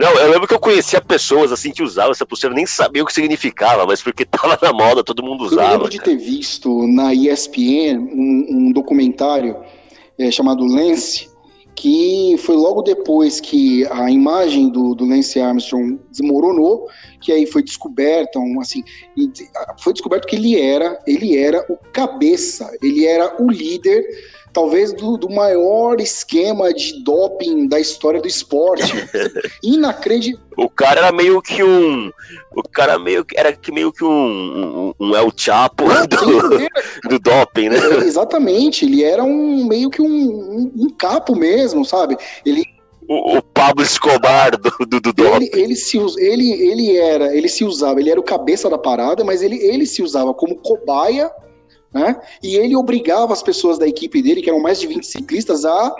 Não, 0.02 0.18
eu 0.18 0.32
lembro 0.32 0.48
que 0.48 0.54
eu 0.54 0.58
conhecia 0.58 1.00
pessoas 1.00 1.52
assim 1.52 1.70
que 1.70 1.80
usavam 1.80 2.10
essa 2.10 2.26
pulseira, 2.26 2.52
nem 2.52 2.66
sabia 2.66 3.04
o 3.04 3.06
que 3.06 3.12
significava, 3.12 3.86
mas 3.86 4.02
porque 4.02 4.24
tava 4.26 4.58
na 4.60 4.72
moda, 4.72 5.04
todo 5.04 5.22
mundo 5.22 5.44
usava. 5.44 5.62
Eu 5.62 5.72
lembro 5.74 5.88
de 5.88 6.00
ter 6.00 6.16
visto 6.16 6.88
na 6.88 7.14
ESPN 7.14 8.00
um, 8.00 8.46
um 8.50 8.72
documentário 8.72 9.56
é, 10.18 10.28
chamado 10.28 10.64
Lance, 10.64 11.30
que 11.76 12.36
foi 12.38 12.56
logo 12.56 12.82
depois 12.82 13.40
que 13.40 13.86
a 13.92 14.10
imagem 14.10 14.70
do, 14.70 14.92
do 14.92 15.04
Lance 15.04 15.40
Armstrong 15.40 16.00
desmoronou, 16.10 16.88
que 17.20 17.30
aí 17.30 17.46
foi 17.46 17.62
descoberta, 17.62 18.40
um, 18.40 18.60
assim, 18.60 18.82
foi 19.78 19.92
descoberto 19.92 20.26
que 20.26 20.34
ele 20.34 20.60
era, 20.60 20.98
ele 21.06 21.36
era 21.36 21.64
o 21.70 21.76
cabeça, 21.92 22.76
ele 22.82 23.06
era 23.06 23.40
o 23.40 23.48
líder 23.48 24.04
talvez 24.52 24.92
do, 24.92 25.16
do, 25.16 25.30
maior 25.30 26.00
esquema 26.00 26.72
de 26.72 27.02
doping 27.02 27.66
da 27.66 27.80
história 27.80 28.20
do 28.20 28.28
esporte. 28.28 28.92
Inacreditável. 29.62 30.42
O 30.56 30.68
cara 30.68 31.00
era 31.00 31.12
meio 31.12 31.40
que 31.40 31.64
um. 31.64 32.10
O 32.54 32.62
cara 32.62 32.98
meio 32.98 33.24
que 33.24 33.38
era 33.38 33.52
que 33.52 33.72
meio 33.72 33.90
que 33.92 34.04
um, 34.04 34.10
um, 34.10 34.94
um 35.00 35.16
El 35.16 35.32
Chapo 35.34 35.84
do, 36.06 37.08
do 37.08 37.18
doping, 37.18 37.70
né? 37.70 37.78
É, 37.78 37.96
exatamente, 38.04 38.84
ele 38.84 39.02
era 39.02 39.24
um 39.24 39.64
meio 39.64 39.88
que 39.88 40.02
um, 40.02 40.70
um, 40.76 40.90
capo 40.90 41.34
mesmo, 41.34 41.84
sabe? 41.84 42.16
Ele 42.44 42.64
o, 43.08 43.38
o, 43.38 43.42
Pablo 43.42 43.82
Escobar 43.82 44.56
do, 44.56 44.70
do, 44.86 45.00
do 45.00 45.12
doping. 45.12 45.36
Ele, 45.36 45.50
ele, 45.54 45.76
se, 45.76 45.98
ele, 46.18 46.52
ele 46.52 46.96
era, 46.96 47.34
ele 47.34 47.48
se 47.48 47.64
usava, 47.64 47.98
ele 47.98 48.10
era 48.10 48.20
o 48.20 48.24
cabeça 48.24 48.68
da 48.68 48.78
parada, 48.78 49.24
mas 49.24 49.42
ele, 49.42 49.56
ele 49.56 49.86
se 49.86 50.02
usava 50.02 50.34
como 50.34 50.56
cobaia 50.56 51.30
né? 51.92 52.20
E 52.42 52.56
ele 52.56 52.74
obrigava 52.76 53.32
as 53.32 53.42
pessoas 53.42 53.78
da 53.78 53.86
equipe 53.86 54.22
dele, 54.22 54.42
que 54.42 54.48
eram 54.48 54.60
mais 54.60 54.80
de 54.80 54.86
20 54.86 55.04
ciclistas, 55.04 55.64
a 55.64 55.94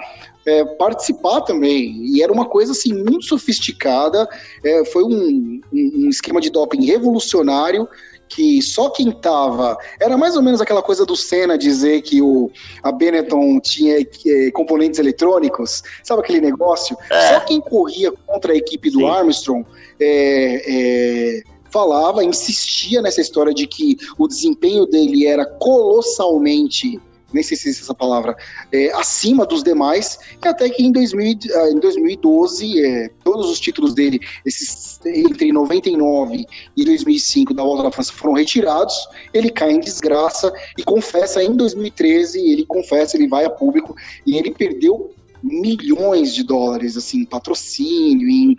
é, 0.47 0.65
participar 0.65 1.43
também. 1.43 2.05
E 2.07 2.23
era 2.23 2.33
uma 2.33 2.47
coisa 2.47 2.73
assim 2.73 2.93
muito 2.93 3.25
sofisticada. 3.25 4.29
É, 4.65 4.85
foi 4.87 5.05
um, 5.05 5.61
um, 5.73 6.09
esquema 6.09 6.41
de 6.41 6.51
doping 6.51 6.85
revolucionário 6.85 7.89
que 8.29 8.63
só 8.63 8.89
quem 8.89 9.13
tava. 9.13 9.77
Era 10.01 10.17
mais 10.17 10.37
ou 10.37 10.43
menos 10.43 10.61
aquela 10.61 10.83
coisa 10.83 11.05
do 11.05 11.15
Senna 11.15 11.59
dizer 11.59 12.01
que 12.01 12.23
o, 12.23 12.51
a 12.83 12.91
Benetton 12.91 13.61
tinha 13.61 14.01
é, 14.01 14.51
componentes 14.53 14.99
eletrônicos, 14.99 15.83
sabe 16.03 16.23
aquele 16.23 16.41
negócio? 16.41 16.97
É. 17.11 17.35
Só 17.35 17.41
quem 17.41 17.61
corria 17.61 18.11
contra 18.27 18.55
a 18.55 18.57
equipe 18.57 18.91
do 18.91 19.01
Sim. 19.01 19.07
Armstrong 19.07 19.67
é, 20.01 20.63
é 20.67 21.43
falava, 21.73 22.25
insistia 22.25 23.01
nessa 23.01 23.21
história 23.21 23.53
de 23.53 23.67
que 23.67 23.97
o 24.19 24.29
desempenho 24.29 24.87
dele 24.87 25.27
era 25.27 25.47
colossalmente 25.47 27.01
nem 27.33 27.43
sei 27.43 27.57
se 27.57 27.69
existe 27.69 27.85
essa 27.85 27.95
palavra, 27.95 28.37
é, 28.71 28.93
acima 28.93 29.47
dos 29.47 29.63
demais, 29.63 30.19
e 30.45 30.47
até 30.47 30.69
que 30.69 30.83
em, 30.83 30.93
2000, 30.93 31.39
ah, 31.55 31.71
em 31.71 31.81
2012, 31.81 32.85
é, 32.85 33.11
todos 33.25 33.51
os 33.51 33.59
títulos 33.59 33.95
dele, 33.95 34.21
esses, 34.45 35.01
entre 35.07 35.51
99 35.51 36.45
e 36.77 36.85
2005 36.85 37.55
da 37.55 37.63
Volta 37.63 37.85
da 37.85 37.91
França, 37.91 38.13
foram 38.13 38.35
retirados, 38.35 38.95
ele 39.33 39.51
cai 39.51 39.73
em 39.73 39.81
desgraça 39.81 40.53
e 40.77 40.83
confessa 40.83 41.43
em 41.43 41.55
2013, 41.55 42.39
ele 42.39 42.67
confessa, 42.67 43.17
ele 43.17 43.29
vai 43.29 43.45
a 43.45 43.51
público, 43.51 43.97
e 44.27 44.37
ele 44.37 44.51
perdeu 44.51 45.11
milhões 45.43 46.35
de 46.35 46.45
dólares, 46.45 46.97
assim, 46.97 47.21
em 47.21 47.25
patrocínio, 47.25 48.29
em 48.29 48.57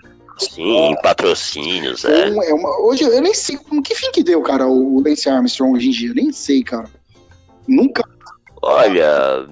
Sim, 0.51 0.95
patrocínios, 1.01 2.05
é. 2.05 2.29
Então, 2.29 2.43
é 2.43 2.53
uma, 2.53 2.79
hoje 2.81 3.03
eu 3.03 3.21
nem 3.21 3.33
sei 3.33 3.57
que 3.83 3.95
fim 3.95 4.11
que 4.11 4.23
deu, 4.23 4.41
cara, 4.41 4.67
o 4.67 5.01
Lance 5.01 5.29
Armstrong 5.29 5.75
hoje 5.75 5.87
em 5.87 5.91
dia. 5.91 6.13
Nem 6.13 6.31
sei, 6.31 6.63
cara. 6.63 6.89
Nunca. 7.67 8.03
Olha, 8.61 9.45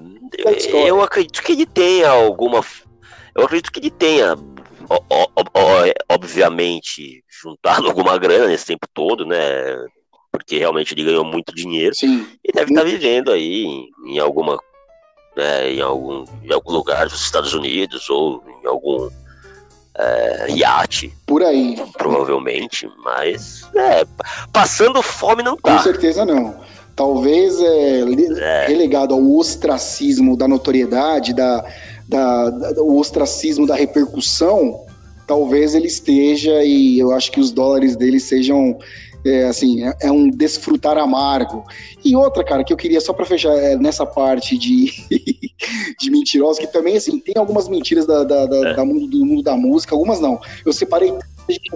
eu 0.86 1.02
acredito 1.02 1.42
que 1.42 1.52
ele 1.52 1.66
tenha 1.66 2.08
alguma. 2.10 2.64
Eu 3.34 3.44
acredito 3.44 3.70
que 3.70 3.80
ele 3.80 3.90
tenha, 3.90 4.36
obviamente, 6.08 7.22
juntado 7.28 7.88
alguma 7.88 8.18
grana 8.18 8.46
nesse 8.46 8.66
tempo 8.66 8.86
todo, 8.92 9.26
né? 9.26 9.36
Porque 10.30 10.58
realmente 10.58 10.94
ele 10.94 11.04
ganhou 11.04 11.24
muito 11.24 11.54
dinheiro. 11.54 11.94
Sim. 11.94 12.26
E 12.42 12.52
deve 12.52 12.70
estar 12.70 12.84
vivendo 12.84 13.30
aí 13.30 13.86
em 14.06 14.18
alguma. 14.18 14.58
Né, 15.34 15.72
em, 15.72 15.80
algum, 15.80 16.24
em 16.42 16.52
algum 16.52 16.72
lugar 16.72 17.06
dos 17.06 17.22
Estados 17.22 17.54
Unidos 17.54 18.10
ou 18.10 18.44
em 18.62 18.66
algum 18.66 19.08
é, 20.02 20.50
iate. 20.50 21.14
Por 21.26 21.42
aí. 21.42 21.76
Provavelmente, 21.96 22.88
mas 23.04 23.64
é, 23.74 24.04
passando 24.52 25.02
fome 25.02 25.42
não 25.42 25.56
tá. 25.56 25.76
Com 25.76 25.82
certeza 25.82 26.24
não. 26.24 26.54
Talvez 26.94 27.60
é, 27.60 28.00
é. 28.00 28.66
relegado 28.66 29.14
ao 29.14 29.36
ostracismo 29.36 30.36
da 30.36 30.46
notoriedade, 30.46 31.32
da, 31.32 31.64
da, 32.08 32.50
da, 32.50 32.82
o 32.82 32.98
ostracismo 32.98 33.66
da 33.66 33.74
repercussão, 33.74 34.84
talvez 35.26 35.74
ele 35.74 35.86
esteja 35.86 36.62
e 36.64 36.98
eu 36.98 37.12
acho 37.12 37.32
que 37.32 37.40
os 37.40 37.50
dólares 37.50 37.96
dele 37.96 38.20
sejam 38.20 38.78
é, 39.24 39.44
assim, 39.44 39.84
é, 39.84 39.94
é, 40.02 40.12
um 40.12 40.28
desfrutar 40.30 40.98
amargo. 40.98 41.64
E 42.04 42.14
outra, 42.16 42.44
cara, 42.44 42.64
que 42.64 42.72
eu 42.72 42.76
queria 42.76 43.00
só 43.00 43.12
para 43.12 43.26
fechar 43.26 43.54
é, 43.54 43.76
nessa 43.76 44.04
parte 44.04 44.56
de, 44.58 44.90
de 45.98 46.10
mentirosos, 46.10 46.58
que 46.58 46.66
também, 46.66 46.96
assim, 46.96 47.18
tem 47.18 47.34
algumas 47.36 47.68
mentiras 47.68 48.06
da, 48.06 48.24
da, 48.24 48.46
da, 48.46 48.68
é. 48.70 48.74
da 48.74 48.84
mundo, 48.84 49.06
do 49.06 49.24
mundo 49.24 49.42
da 49.42 49.56
música, 49.56 49.94
algumas 49.94 50.20
não. 50.20 50.40
Eu 50.64 50.72
separei 50.72 51.12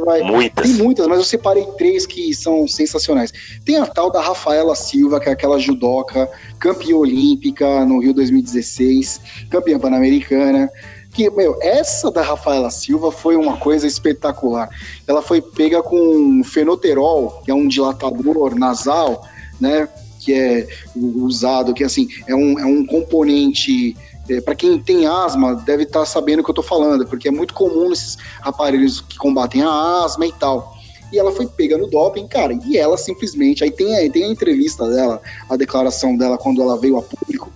Vai... 0.04 0.22
Muitas. 0.22 0.64
Tem 0.64 0.74
muitas, 0.74 1.06
mas 1.06 1.18
eu 1.18 1.24
separei 1.24 1.66
três 1.76 2.06
que 2.06 2.32
são 2.34 2.68
sensacionais. 2.68 3.32
Tem 3.64 3.76
a 3.76 3.86
tal 3.86 4.10
da 4.10 4.20
Rafaela 4.20 4.74
Silva, 4.76 5.18
que 5.18 5.28
é 5.28 5.32
aquela 5.32 5.58
judoca, 5.58 6.30
campeã 6.58 6.96
olímpica 6.96 7.84
no 7.84 7.98
Rio 7.98 8.14
2016, 8.14 9.20
campeã 9.50 9.78
pan-americana 9.78 10.70
que, 11.16 11.30
meu, 11.30 11.58
essa 11.62 12.10
da 12.10 12.20
Rafaela 12.20 12.70
Silva 12.70 13.10
foi 13.10 13.36
uma 13.36 13.56
coisa 13.56 13.86
espetacular. 13.86 14.68
Ela 15.06 15.22
foi 15.22 15.40
pega 15.40 15.82
com 15.82 16.44
fenoterol, 16.44 17.40
que 17.42 17.50
é 17.50 17.54
um 17.54 17.66
dilatador 17.66 18.54
nasal, 18.54 19.26
né? 19.58 19.88
Que 20.20 20.34
é 20.34 20.68
usado, 20.94 21.72
que 21.72 21.82
assim, 21.82 22.06
é 22.26 22.34
um, 22.34 22.58
é 22.58 22.66
um 22.66 22.84
componente 22.84 23.96
é, 24.28 24.42
para 24.42 24.54
quem 24.54 24.78
tem 24.78 25.06
asma, 25.06 25.54
deve 25.54 25.84
estar 25.84 26.00
tá 26.00 26.06
sabendo 26.06 26.40
o 26.40 26.44
que 26.44 26.50
eu 26.50 26.52
estou 26.52 26.64
falando, 26.64 27.06
porque 27.06 27.28
é 27.28 27.30
muito 27.30 27.54
comum 27.54 27.90
esses 27.92 28.18
aparelhos 28.42 29.00
que 29.00 29.16
combatem 29.16 29.62
a 29.62 30.04
asma 30.04 30.26
e 30.26 30.32
tal. 30.32 30.76
E 31.10 31.18
ela 31.18 31.32
foi 31.32 31.46
pega 31.46 31.78
no 31.78 31.86
doping, 31.86 32.26
cara, 32.26 32.52
e 32.66 32.76
ela 32.76 32.98
simplesmente. 32.98 33.64
Aí 33.64 33.70
tem, 33.70 33.96
aí 33.96 34.10
tem 34.10 34.24
a 34.24 34.28
entrevista 34.28 34.86
dela, 34.86 35.22
a 35.48 35.56
declaração 35.56 36.14
dela 36.14 36.36
quando 36.36 36.60
ela 36.60 36.76
veio 36.76 36.98
a 36.98 37.02
público, 37.02 37.50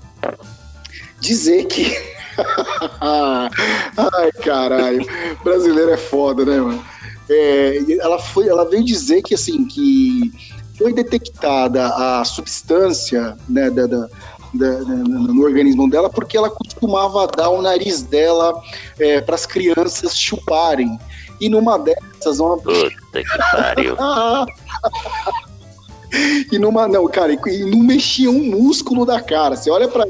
dizer 1.20 1.66
que 1.66 2.19
Ai, 3.00 4.32
caralho. 4.42 5.06
Brasileiro 5.42 5.90
é 5.90 5.96
foda, 5.96 6.44
né, 6.44 6.60
mano? 6.60 6.84
É, 7.28 7.78
ela, 8.00 8.18
foi, 8.18 8.48
ela 8.48 8.68
veio 8.68 8.84
dizer 8.84 9.22
que, 9.22 9.34
assim, 9.34 9.64
que 9.64 10.32
foi 10.76 10.92
detectada 10.92 11.86
a 11.86 12.24
substância 12.24 13.36
né, 13.48 13.70
da, 13.70 13.86
da, 13.86 14.08
da, 14.54 14.78
no 14.80 15.42
organismo 15.42 15.88
dela 15.88 16.10
porque 16.10 16.36
ela 16.36 16.50
costumava 16.50 17.26
dar 17.28 17.50
o 17.50 17.62
nariz 17.62 18.02
dela 18.02 18.52
é, 18.98 19.20
para 19.20 19.34
as 19.34 19.46
crianças 19.46 20.16
chuparem. 20.16 20.98
E 21.40 21.48
numa 21.48 21.78
dessas, 21.78 22.38
uma. 22.38 22.58
Puta 22.58 22.90
que 23.12 23.38
pariu. 23.52 23.96
e 26.52 26.58
numa. 26.58 26.86
Não, 26.86 27.08
cara, 27.08 27.32
e 27.32 27.64
não 27.64 27.78
mexia 27.78 28.30
um 28.30 28.50
músculo 28.50 29.06
da 29.06 29.20
cara. 29.20 29.56
Você 29.56 29.70
olha 29.70 29.88
pra. 29.88 30.04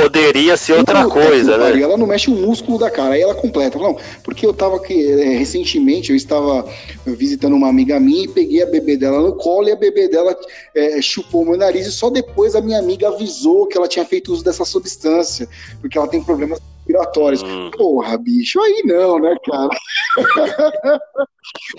Poderia 0.00 0.56
ser 0.56 0.74
outra 0.74 1.06
coisa, 1.06 1.58
né? 1.58 1.80
Ela 1.80 1.96
não 1.96 2.06
mexe 2.06 2.30
um 2.30 2.46
músculo 2.46 2.78
da 2.78 2.90
cara, 2.90 3.14
aí 3.14 3.20
ela 3.20 3.34
completa. 3.34 3.78
Não, 3.78 3.96
porque 4.22 4.46
eu 4.46 4.54
tava 4.54 4.76
aqui, 4.76 5.12
é, 5.12 5.36
recentemente, 5.36 6.10
eu 6.10 6.16
estava 6.16 6.64
visitando 7.06 7.54
uma 7.54 7.68
amiga 7.68 7.98
minha 8.00 8.24
e 8.24 8.28
peguei 8.28 8.62
a 8.62 8.66
bebê 8.66 8.96
dela 8.96 9.20
no 9.20 9.34
colo 9.36 9.68
e 9.68 9.72
a 9.72 9.76
bebê 9.76 10.08
dela 10.08 10.36
é, 10.74 11.00
chupou 11.02 11.44
meu 11.44 11.56
nariz 11.56 11.86
e 11.86 11.92
só 11.92 12.10
depois 12.10 12.54
a 12.54 12.60
minha 12.60 12.78
amiga 12.78 13.08
avisou 13.08 13.66
que 13.66 13.76
ela 13.76 13.88
tinha 13.88 14.04
feito 14.04 14.32
uso 14.32 14.44
dessa 14.44 14.64
substância, 14.64 15.48
porque 15.80 15.98
ela 15.98 16.08
tem 16.08 16.22
problemas 16.22 16.60
respiratórios. 16.78 17.42
Hum. 17.42 17.70
Porra, 17.72 18.18
bicho, 18.18 18.60
aí 18.60 18.82
não, 18.84 19.18
né, 19.18 19.34
cara? 19.44 19.70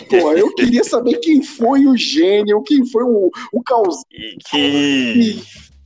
Porra, 0.10 0.34
eu 0.38 0.54
queria 0.56 0.84
saber 0.84 1.18
quem 1.18 1.42
foi 1.42 1.86
o 1.86 1.96
gênio, 1.96 2.64
quem 2.64 2.86
foi 2.86 3.04
o, 3.04 3.30
o 3.52 3.64
causante. 3.64 4.06
Que 4.50 5.42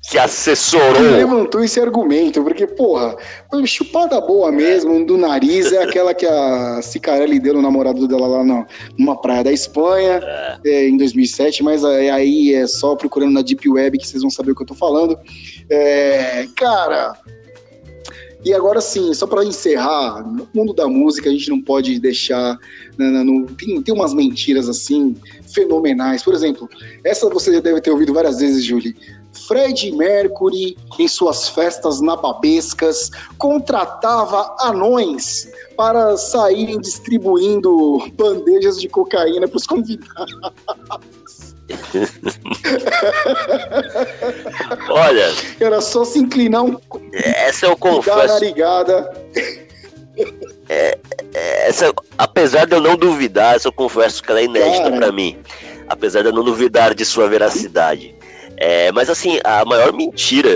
que 0.10 0.18
assessorou. 0.18 1.02
levantou 1.02 1.62
esse 1.64 1.80
argumento, 1.82 2.42
porque, 2.42 2.66
porra, 2.66 3.18
chupada 3.66 4.22
boa 4.22 4.52
mesmo, 4.52 5.06
do 5.06 5.18
nariz, 5.18 5.74
é 5.74 5.84
aquela 5.84 6.14
que 6.14 6.26
a 6.26 6.82
Cicarelli 6.82 7.40
deu 7.40 7.56
no 7.56 7.62
namorado 7.62 8.08
dela 8.08 8.26
lá 8.26 8.44
no, 8.44 8.66
numa 8.98 9.20
praia 9.20 9.44
da 9.44 9.52
Espanha, 9.52 10.22
é. 10.24 10.60
É, 10.66 10.88
em 10.88 10.96
2007, 10.96 11.62
mas 11.62 11.84
aí 11.84 12.54
é 12.54 12.66
só 12.66 12.96
procurando 12.96 13.34
na 13.34 13.42
Deep 13.42 13.68
Web 13.70 13.98
que 13.98 14.08
vocês 14.08 14.22
vão 14.22 14.32
saber 14.32 14.52
o 14.52 14.56
que 14.56 14.62
eu 14.62 14.68
tô 14.68 14.76
falando. 14.76 15.20
É, 15.70 16.48
cara, 16.56 17.14
e 18.46 18.54
agora 18.54 18.80
sim, 18.80 19.14
só 19.14 19.28
para 19.28 19.44
encerrar, 19.44 20.24
no 20.24 20.48
mundo 20.54 20.74
da 20.74 20.88
música 20.88 21.30
a 21.30 21.34
gente 21.34 21.50
não 21.50 21.62
pode 21.62 22.00
deixar. 22.00 22.58
Né, 22.98 23.10
né, 23.12 23.24
no, 23.24 23.46
tem, 23.48 23.82
tem 23.82 23.94
umas 23.94 24.14
mentiras 24.14 24.70
assim, 24.70 25.16
fenomenais. 25.54 26.24
Por 26.24 26.34
exemplo, 26.34 26.70
essa 27.04 27.30
você 27.30 27.54
já 27.54 27.60
deve 27.60 27.82
ter 27.82 27.92
ouvido 27.92 28.14
várias 28.14 28.40
vezes, 28.40 28.64
Julie. 28.64 28.96
Fred 29.48 29.92
Mercury, 29.92 30.76
em 30.98 31.08
suas 31.08 31.50
festas 31.50 32.02
nababescas, 32.02 33.12
contratava 33.38 34.56
anões 34.60 35.48
para 35.76 36.18
saírem 36.18 36.80
distribuindo 36.80 38.00
bandejas 38.14 38.80
de 38.80 38.90
cocaína 38.90 39.48
para 39.48 39.58
os 39.58 39.68
convidados. 39.68 40.58
Olha. 44.90 45.34
Era 45.60 45.82
só 45.82 46.06
se 46.06 46.20
inclinar 46.20 46.64
um 46.64 46.78
Essa 47.12 47.66
eu 47.66 47.76
confesso. 47.78 48.34
Narigada. 48.34 49.12
É, 50.70 50.98
é, 51.34 51.70
essa, 51.70 51.94
apesar 52.18 52.66
de 52.66 52.76
eu 52.76 52.82
não 52.82 52.98
duvidar, 52.98 53.56
essa 53.56 53.68
eu 53.68 53.72
confesso 53.72 54.24
que 54.24 54.32
ela 54.32 54.40
é 54.40 54.46
inédita 54.46 54.92
para 54.92 55.12
mim. 55.12 55.38
Apesar 55.88 56.22
de 56.22 56.30
eu 56.30 56.34
não 56.34 56.44
duvidar 56.44 56.94
de 56.94 57.06
sua 57.06 57.30
veracidade. 57.30 58.16
É, 58.58 58.92
mas 58.92 59.10
assim, 59.10 59.40
a 59.44 59.64
maior 59.64 59.94
mentira 59.94 60.50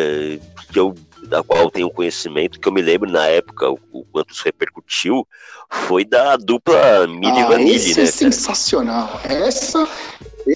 que 0.72 0.80
eu 0.80 0.95
da 1.32 1.41
qual 1.43 1.64
eu 1.64 1.72
tenho 1.72 1.89
conhecimento, 1.89 2.60
que 2.60 2.68
eu 2.68 2.74
me 2.74 2.82
lembro 2.82 3.10
na 3.10 3.26
época 3.28 3.70
o, 3.70 3.80
o 3.91 4.04
quanto 4.12 4.34
isso 4.34 4.43
repercutiu, 4.43 5.26
foi 5.70 6.04
da 6.04 6.36
dupla 6.36 7.08
Mini 7.08 7.41
ah, 7.41 7.47
Vanille, 7.47 7.76
esse 7.76 7.93
é 7.93 8.04
né? 8.04 8.04
É 8.04 8.12
sensacional. 8.12 9.22
Essa. 9.24 9.88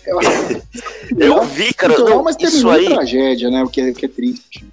Eu, 0.05 0.19
eu 1.17 1.43
vi, 1.45 1.73
cara. 1.73 1.93
Então, 1.93 2.09
não, 2.09 2.23
mas 2.23 2.35
isso 2.41 2.69
aí. 2.69 2.87
tragédia, 2.87 3.49
né? 3.49 3.63
O 3.63 3.69
que 3.69 3.79
é, 3.79 3.89
o 3.89 3.93
que 3.93 4.05
é 4.05 4.09
triste. 4.09 4.65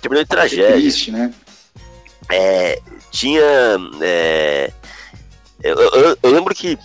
Terminou 0.00 0.22
em 0.22 0.26
tragédia. 0.26 0.68
É 0.68 0.72
triste, 0.72 1.10
né? 1.10 1.34
É, 2.30 2.80
tinha. 3.10 3.42
É, 4.00 4.72
eu, 5.62 5.76
eu, 5.76 6.18
eu 6.22 6.30
lembro 6.30 6.54
que 6.54 6.78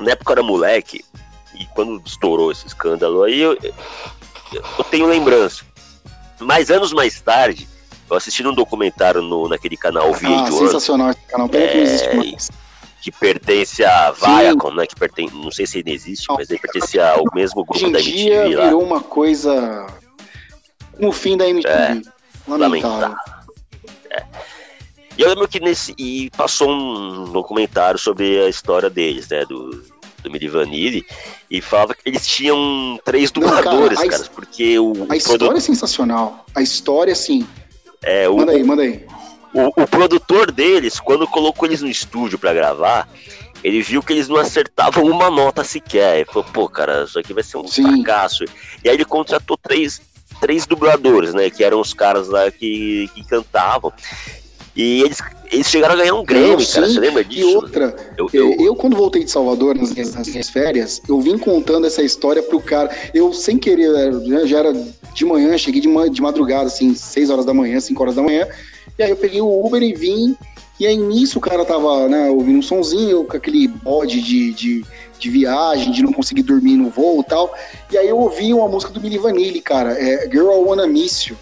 na 0.00 0.12
época 0.12 0.32
eu 0.32 0.34
era 0.34 0.42
moleque, 0.42 1.04
e 1.62 1.66
quando 1.74 2.02
estourou 2.04 2.50
esse 2.50 2.66
escândalo 2.66 3.22
aí, 3.22 3.40
eu, 3.40 3.56
eu 4.52 4.84
tenho 4.90 5.06
lembrança. 5.06 5.64
Mas 6.40 6.70
anos 6.70 6.92
mais 6.92 7.20
tarde, 7.20 7.68
eu 8.10 8.16
assisti 8.16 8.44
um 8.46 8.54
documentário 8.54 9.22
no, 9.22 9.48
naquele 9.48 9.76
canal 9.76 10.10
VH1. 10.12 10.48
Ah, 10.48 10.52
sensacional 10.52 11.10
esse 11.10 11.20
canal, 11.20 11.48
pena 11.48 11.64
é, 11.64 11.68
que 11.68 11.76
não 11.76 11.82
existe 11.84 12.16
mais. 12.16 12.50
Que 13.00 13.10
pertence 13.10 13.84
a 13.84 14.10
Viacom, 14.10 14.74
né? 14.74 14.86
Que 14.86 14.96
pertence, 14.96 15.34
não 15.34 15.50
sei 15.50 15.66
se 15.66 15.78
ainda 15.78 15.90
existe, 15.90 16.28
não, 16.28 16.36
mas 16.36 16.50
ele 16.50 16.58
pertence 16.58 16.98
ao 16.98 17.24
mesmo 17.34 17.64
grupo 17.64 17.90
da 17.90 18.00
MTV 18.00 18.16
dia 18.16 18.58
lá. 18.58 18.64
virou 18.64 18.82
uma 18.82 19.00
coisa 19.00 19.86
com 20.98 21.08
o 21.08 21.12
fim 21.12 21.36
da 21.36 21.48
MTV. 21.48 21.72
É, 21.72 22.02
lamentável. 22.46 22.58
lamentável. 22.58 23.16
É. 24.10 24.24
E 25.16 25.22
eu 25.22 25.28
lembro 25.28 25.46
que 25.46 25.60
nesse. 25.60 25.94
E 25.98 26.30
passou 26.30 26.70
um 26.70 27.24
documentário 27.32 27.98
sobre 27.98 28.40
a 28.40 28.48
história 28.48 28.88
deles, 28.88 29.28
né? 29.28 29.44
Do, 29.44 29.91
do 30.22 30.30
Mili 30.30 30.48
Vanille 30.48 31.04
e 31.50 31.60
falava 31.60 31.94
que 31.94 32.00
eles 32.06 32.26
tinham 32.26 32.98
três 33.04 33.30
dubladores, 33.30 33.98
Não, 33.98 34.08
cara, 34.08 34.22
cara, 34.22 34.30
porque 34.34 34.78
o. 34.78 35.06
A 35.08 35.16
história 35.16 35.38
produ... 35.38 35.56
é 35.56 35.60
sensacional. 35.60 36.46
A 36.54 36.62
história, 36.62 37.14
sim. 37.14 37.46
É, 38.02 38.28
o, 38.28 38.36
manda 38.36 38.52
aí, 38.52 38.64
manda 38.64 38.82
aí. 38.82 39.04
O, 39.54 39.82
o 39.82 39.86
produtor 39.86 40.50
deles, 40.50 40.98
quando 40.98 41.26
colocou 41.26 41.68
eles 41.68 41.82
no 41.82 41.88
estúdio 41.88 42.38
para 42.38 42.54
gravar, 42.54 43.08
ele 43.62 43.82
viu 43.82 44.02
que 44.02 44.12
eles 44.12 44.28
não 44.28 44.36
acertavam 44.36 45.04
uma 45.04 45.30
nota 45.30 45.62
sequer. 45.62 46.16
Ele 46.16 46.24
falou, 46.24 46.44
pô, 46.52 46.68
cara, 46.68 47.04
isso 47.04 47.18
aqui 47.18 47.32
vai 47.32 47.42
ser 47.42 47.58
um 47.58 47.68
sim. 47.68 47.82
fracasso. 47.84 48.44
E 48.82 48.88
aí 48.88 48.94
ele 48.94 49.04
contratou 49.04 49.56
três, 49.56 50.00
três 50.40 50.66
dubladores, 50.66 51.32
né? 51.32 51.48
Que 51.50 51.62
eram 51.62 51.80
os 51.80 51.94
caras 51.94 52.28
lá 52.28 52.50
que, 52.50 53.08
que 53.14 53.24
cantavam. 53.24 53.92
E 54.74 55.02
eles, 55.02 55.18
eles 55.50 55.66
chegaram 55.66 55.94
a 55.94 55.96
ganhar 55.98 56.14
um 56.14 56.24
Grêmio, 56.24 56.56
cara. 56.56 56.88
Você 56.88 57.00
lembra 57.00 57.22
disso? 57.22 57.48
E 57.48 57.56
outra, 57.56 57.94
eu, 58.16 58.28
eu... 58.32 58.56
eu, 58.58 58.74
quando 58.74 58.96
voltei 58.96 59.22
de 59.22 59.30
Salvador 59.30 59.74
nas 59.74 59.92
minhas, 59.92 60.14
nas 60.14 60.28
minhas, 60.28 60.48
férias, 60.48 61.00
eu 61.06 61.20
vim 61.20 61.36
contando 61.36 61.86
essa 61.86 62.02
história 62.02 62.42
pro 62.42 62.60
cara. 62.60 62.90
Eu, 63.12 63.32
sem 63.32 63.58
querer, 63.58 63.90
já 64.46 64.60
era 64.60 64.72
de 64.72 65.24
manhã, 65.24 65.56
cheguei 65.58 65.80
de, 65.80 66.10
de 66.10 66.22
madrugada, 66.22 66.66
assim, 66.66 66.94
6 66.94 67.28
horas 67.28 67.44
da 67.44 67.52
manhã, 67.52 67.78
5 67.78 68.02
horas 68.02 68.14
da 68.14 68.22
manhã. 68.22 68.46
E 68.98 69.02
aí 69.02 69.10
eu 69.10 69.16
peguei 69.16 69.40
o 69.42 69.66
Uber 69.66 69.82
e 69.82 69.92
vim. 69.92 70.36
E 70.80 70.86
aí 70.86 70.96
nisso 70.96 71.38
o 71.38 71.40
cara 71.40 71.64
tava, 71.64 72.08
né, 72.08 72.30
ouvindo 72.30 72.58
um 72.58 72.62
sonzinho, 72.62 73.24
com 73.24 73.36
aquele 73.36 73.68
bode 73.68 74.22
de, 74.22 74.52
de, 74.52 74.84
de 75.18 75.30
viagem, 75.30 75.92
de 75.92 76.02
não 76.02 76.12
conseguir 76.12 76.42
dormir 76.42 76.76
no 76.76 76.88
voo 76.88 77.20
e 77.20 77.24
tal. 77.24 77.54
E 77.92 77.98
aí 77.98 78.08
eu 78.08 78.18
ouvi 78.18 78.54
uma 78.54 78.66
música 78.68 78.90
do 78.90 78.98
Billy 78.98 79.18
Vanilli, 79.18 79.60
cara, 79.60 79.92
é 79.92 80.28
Girl 80.30 80.50
I 80.50 80.64
Wanna 80.64 80.86
Miss 80.86 81.26
You 81.26 81.36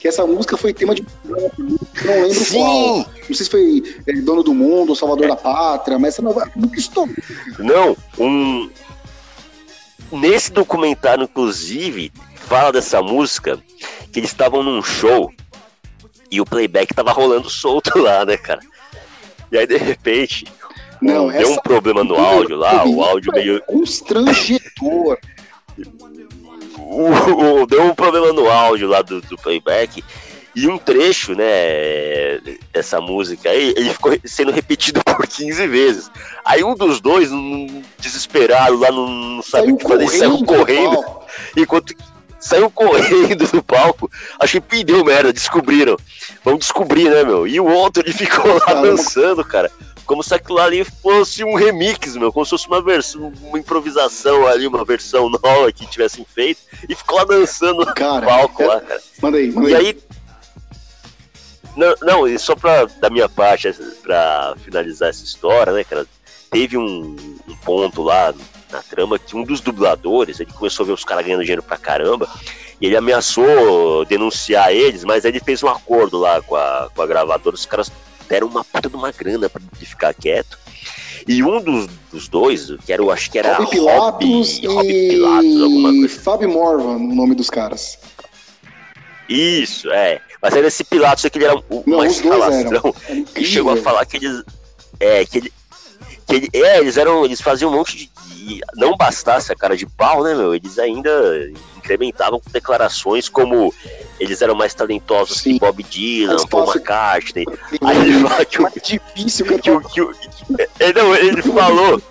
que 0.00 0.06
essa 0.06 0.26
música 0.26 0.56
foi 0.56 0.72
tema 0.72 0.94
de 0.94 1.04
não 1.24 2.22
lembro 2.22 2.34
Sim. 2.34 2.58
qual. 2.58 2.96
Não 2.98 3.34
sei 3.34 3.36
se 3.36 3.50
foi 3.50 3.82
é, 4.06 4.12
Dono 4.20 4.42
do 4.42 4.54
Mundo, 4.54 4.94
Salvador 4.94 5.24
é. 5.24 5.28
da 5.28 5.36
Pátria, 5.36 5.98
mas 5.98 6.14
essa 6.14 6.22
nunca 6.22 6.78
estou. 6.78 7.08
Não, 7.58 7.96
um 8.18 8.70
nesse 10.12 10.52
documentário 10.52 11.24
inclusive 11.24 12.12
fala 12.34 12.72
dessa 12.72 13.02
música 13.02 13.58
que 14.10 14.20
eles 14.20 14.30
estavam 14.30 14.62
num 14.62 14.82
show 14.82 15.30
e 16.30 16.40
o 16.40 16.46
playback 16.46 16.94
tava 16.94 17.12
rolando 17.12 17.50
solto 17.50 17.98
lá, 17.98 18.24
né, 18.24 18.36
cara? 18.36 18.60
E 19.50 19.58
aí 19.58 19.66
de 19.66 19.76
repente 19.76 20.46
não, 21.00 21.28
deu 21.28 21.52
um 21.52 21.56
problema 21.56 22.04
no 22.04 22.14
áudio 22.14 22.56
lá, 22.56 22.86
o 22.86 23.02
áudio 23.02 23.32
meio 23.32 23.62
constrangedor. 23.62 25.18
O, 26.88 27.62
o, 27.62 27.66
deu 27.66 27.82
um 27.84 27.94
problema 27.94 28.32
no 28.32 28.48
áudio 28.48 28.88
lá 28.88 29.02
do, 29.02 29.20
do 29.20 29.36
playback. 29.36 30.02
E 30.56 30.66
um 30.66 30.78
trecho, 30.78 31.34
né, 31.34 32.40
dessa 32.72 33.00
música 33.00 33.50
aí, 33.50 33.74
ele 33.76 33.90
ficou 33.90 34.18
sendo 34.24 34.50
repetido 34.50 35.00
por 35.04 35.26
15 35.26 35.66
vezes. 35.68 36.10
Aí 36.44 36.64
um 36.64 36.74
dos 36.74 37.00
dois, 37.00 37.30
um 37.30 37.82
desesperado 37.98 38.76
lá, 38.76 38.90
não, 38.90 39.06
não 39.08 39.42
sabe 39.42 39.70
o 39.70 39.76
que 39.76 39.86
fazer, 39.86 40.08
saiu 40.08 40.44
correndo. 40.44 41.04
Enquanto 41.56 41.94
saiu 42.40 42.70
correndo 42.70 43.46
do 43.46 43.62
palco, 43.62 44.10
acho 44.40 44.60
que 44.60 44.82
deu 44.82 45.04
merda, 45.04 45.32
descobriram. 45.32 45.96
Vamos 46.42 46.60
descobrir, 46.60 47.10
né, 47.10 47.22
meu? 47.22 47.46
E 47.46 47.60
o 47.60 47.66
outro, 47.66 48.02
ele 48.02 48.12
ficou 48.12 48.54
lá 48.66 48.74
dançando, 48.74 49.44
cara 49.44 49.70
como 50.08 50.22
se 50.22 50.34
aquilo 50.34 50.58
ali 50.58 50.82
fosse 50.84 51.44
um 51.44 51.54
remix, 51.54 52.16
meu, 52.16 52.32
como 52.32 52.42
se 52.42 52.50
fosse 52.50 52.66
uma 52.66 52.80
versão, 52.80 53.30
uma 53.42 53.58
improvisação 53.58 54.46
ali, 54.46 54.66
uma 54.66 54.82
versão 54.82 55.28
nova 55.28 55.70
que 55.70 55.86
tivessem 55.86 56.24
feito, 56.24 56.62
e 56.88 56.94
ficou 56.94 57.18
lá 57.18 57.24
dançando 57.24 57.84
cara, 57.94 58.22
no 58.22 58.26
palco 58.26 58.62
é... 58.62 58.66
lá, 58.66 58.80
cara. 58.80 59.02
Manda 59.20 59.36
aí, 59.36 59.52
manda 59.52 59.70
e 59.70 59.74
aí. 59.74 59.86
aí 59.86 59.98
não, 61.76 61.94
não, 62.00 62.26
e 62.26 62.38
só 62.38 62.56
pra, 62.56 62.86
da 62.86 63.10
minha 63.10 63.28
parte, 63.28 63.70
pra 64.02 64.54
finalizar 64.64 65.10
essa 65.10 65.22
história, 65.22 65.74
né, 65.74 65.84
cara, 65.84 66.06
teve 66.50 66.78
um, 66.78 67.14
um 67.46 67.56
ponto 67.56 68.02
lá 68.02 68.34
na 68.72 68.82
trama 68.82 69.18
que 69.18 69.36
um 69.36 69.44
dos 69.44 69.60
dubladores, 69.60 70.40
ele 70.40 70.50
começou 70.52 70.84
a 70.84 70.86
ver 70.86 70.92
os 70.92 71.04
caras 71.04 71.24
ganhando 71.24 71.42
dinheiro 71.42 71.62
pra 71.62 71.76
caramba, 71.76 72.26
E 72.80 72.86
ele 72.86 72.96
ameaçou 72.96 74.06
denunciar 74.06 74.72
eles, 74.72 75.04
mas 75.04 75.26
aí 75.26 75.32
ele 75.32 75.40
fez 75.40 75.62
um 75.62 75.68
acordo 75.68 76.18
lá 76.18 76.40
com 76.40 76.56
a, 76.56 76.88
com 76.94 77.02
a 77.02 77.06
gravadora. 77.06 77.54
Os 77.54 77.66
caras 77.66 77.92
deram 78.28 78.46
uma 78.48 78.64
puta 78.64 78.88
de 78.88 78.96
uma 78.96 79.10
grana 79.12 79.48
pra 79.48 79.60
ele 79.76 79.86
ficar 79.86 80.12
quieto. 80.14 80.58
E 81.26 81.42
um 81.42 81.60
dos, 81.60 81.88
dos 82.12 82.28
dois, 82.28 82.70
que 82.86 82.92
era, 82.92 83.02
eu 83.02 83.10
acho 83.10 83.30
que 83.30 83.38
era 83.38 83.56
Rob 83.56 83.70
Pilatos 83.70 84.60
Rob, 84.64 84.88
e 84.90 85.08
Pilatos, 85.10 85.62
alguma 85.62 85.90
coisa. 85.90 86.20
Fábio 86.20 86.48
Morvan, 86.50 86.96
o 86.96 87.14
nome 87.14 87.34
dos 87.34 87.50
caras. 87.50 87.98
Isso, 89.28 89.90
é. 89.90 90.20
Mas 90.40 90.54
era 90.54 90.66
esse 90.68 90.84
Pilatos 90.84 91.24
aqui, 91.24 91.38
ele 91.38 91.44
era 91.46 91.56
um, 91.56 91.82
Não, 91.86 91.98
uma 91.98 92.06
os 92.06 92.20
dois 92.20 92.42
eram. 92.42 92.60
escalação. 92.62 92.94
Era 93.08 93.14
E 93.14 93.20
incrível. 93.20 93.50
chegou 93.52 93.72
a 93.72 93.76
falar 93.76 94.06
que 94.06 94.16
eles. 94.16 94.42
É, 95.00 95.24
que 95.26 95.38
ele. 95.38 95.52
Que 96.26 96.34
ele 96.36 96.48
é, 96.54 96.78
eles 96.78 96.96
eram. 96.96 97.24
Eles 97.24 97.40
faziam 97.40 97.70
um 97.70 97.74
monte 97.76 97.96
de. 97.96 98.10
Não 98.76 98.96
bastasse 98.96 99.52
a 99.52 99.56
cara 99.56 99.76
de 99.76 99.84
pau, 99.84 100.22
né, 100.22 100.34
meu? 100.34 100.54
Eles 100.54 100.78
ainda 100.78 101.10
incrementavam 101.88 102.38
com 102.38 102.50
declarações 102.50 103.28
como 103.28 103.72
eles 104.20 104.42
eram 104.42 104.54
mais 104.54 104.74
talentosos 104.74 105.38
Sim. 105.38 105.54
que 105.54 105.60
Bob 105.60 105.82
Dylan, 105.82 106.34
Mas 106.34 106.44
Paul 106.44 106.66
McCartney. 106.72 107.44
Aí 107.82 107.96
ele 107.98 108.28
fala 108.28 108.44
que 108.44 108.60
o, 108.62 108.68
difícil 108.82 109.46
que 109.46 109.58
que 109.58 109.70
o, 109.70 109.80
que 109.80 110.00
o- 110.02 110.12
é, 110.78 110.92
não, 110.92 111.14
ele 111.14 111.40
falou. 111.42 112.02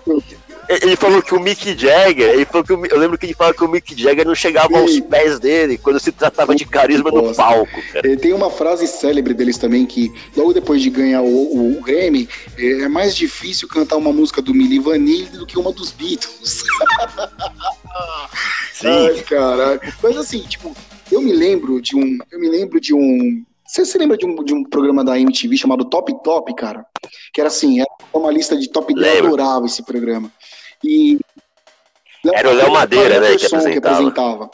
Ele 0.68 0.96
falou 0.96 1.22
que 1.22 1.34
o 1.34 1.40
Mick 1.40 1.78
Jagger, 1.78 2.30
ele 2.30 2.44
falou 2.44 2.64
que 2.64 2.72
o 2.72 2.86
eu 2.86 2.98
lembro 2.98 3.16
que 3.16 3.26
ele 3.26 3.34
falou 3.34 3.54
que 3.54 3.64
o 3.64 3.68
Mick 3.68 4.00
Jagger 4.00 4.26
não 4.26 4.34
chegava 4.34 4.78
aos 4.78 4.98
pés 5.00 5.38
dele 5.38 5.78
quando 5.78 5.98
se 5.98 6.12
tratava 6.12 6.54
de 6.54 6.64
carisma 6.64 7.10
no 7.10 7.34
palco, 7.34 7.82
cara. 7.92 8.12
É, 8.12 8.16
Tem 8.16 8.32
uma 8.32 8.50
frase 8.50 8.86
célebre 8.86 9.34
deles 9.34 9.56
também 9.56 9.86
que, 9.86 10.12
logo 10.36 10.52
depois 10.52 10.82
de 10.82 10.90
ganhar 10.90 11.22
o, 11.22 11.26
o, 11.26 11.78
o 11.78 11.82
Grammy, 11.82 12.28
é 12.56 12.78
é 12.82 12.88
mais 12.88 13.14
difícil 13.14 13.68
cantar 13.68 13.96
uma 13.96 14.12
música 14.12 14.40
do 14.40 14.54
Milli 14.54 14.78
Vanilli 14.78 15.26
do 15.26 15.46
que 15.46 15.58
uma 15.58 15.72
dos 15.72 15.90
Beatles. 15.90 16.64
Sim. 18.72 18.86
Ai, 18.88 19.20
caralho. 19.22 19.80
Mas 20.02 20.16
assim, 20.16 20.40
tipo, 20.40 20.74
eu 21.10 21.20
me 21.20 21.32
lembro 21.32 21.80
de 21.80 21.96
um. 21.96 22.18
Eu 22.30 22.38
me 22.38 22.48
lembro 22.48 22.80
de 22.80 22.94
um. 22.94 23.44
Você 23.66 23.84
se 23.84 23.98
lembra 23.98 24.16
de 24.16 24.24
um, 24.24 24.42
de 24.42 24.54
um 24.54 24.64
programa 24.64 25.04
da 25.04 25.18
MTV 25.18 25.56
chamado 25.56 25.84
Top 25.84 26.12
Top, 26.22 26.54
cara? 26.54 26.86
Que 27.32 27.40
era 27.40 27.48
assim, 27.48 27.80
era 27.80 27.88
uma 28.14 28.30
lista 28.30 28.56
de 28.56 28.70
top 28.70 28.94
10, 28.94 29.18
eu 29.18 29.26
adorava 29.26 29.66
esse 29.66 29.82
programa. 29.84 30.32
E. 30.84 31.18
Era 32.32 32.50
o 32.50 32.54
Léo 32.54 32.72
Madeira, 32.72 33.20
né, 33.20 33.36
que 33.36 33.46
Anderson 33.46 33.56
apresentava. 33.78 34.50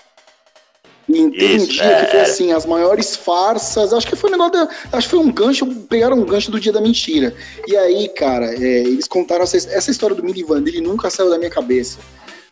E 1.08 1.30
teve 1.30 1.52
um 1.52 1.56
Isso, 1.56 1.66
dia 1.68 1.82
é, 1.84 2.04
que 2.04 2.10
foi 2.10 2.20
era. 2.20 2.28
assim, 2.30 2.52
as 2.52 2.64
maiores 2.64 3.14
farsas, 3.14 3.92
acho 3.92 4.06
que 4.06 4.16
foi 4.16 4.30
um 4.30 4.32
negócio, 4.32 4.52
da- 4.52 4.68
acho 4.92 5.06
que 5.08 5.16
foi 5.16 5.18
um 5.18 5.30
gancho, 5.30 5.66
pegaram 5.88 6.16
um 6.18 6.24
gancho 6.24 6.50
do 6.50 6.58
dia 6.58 6.72
da 6.72 6.80
mentira. 6.80 7.34
E 7.66 7.76
aí, 7.76 8.08
cara, 8.08 8.54
é, 8.54 8.58
eles 8.80 9.06
contaram 9.06 9.42
essa, 9.42 9.56
essa 9.56 9.90
história 9.90 10.16
do 10.16 10.22
Milli 10.24 10.42
Vanilli 10.42 10.80
nunca 10.80 11.10
saiu 11.10 11.28
da 11.28 11.36
minha 11.38 11.50
cabeça. 11.50 11.98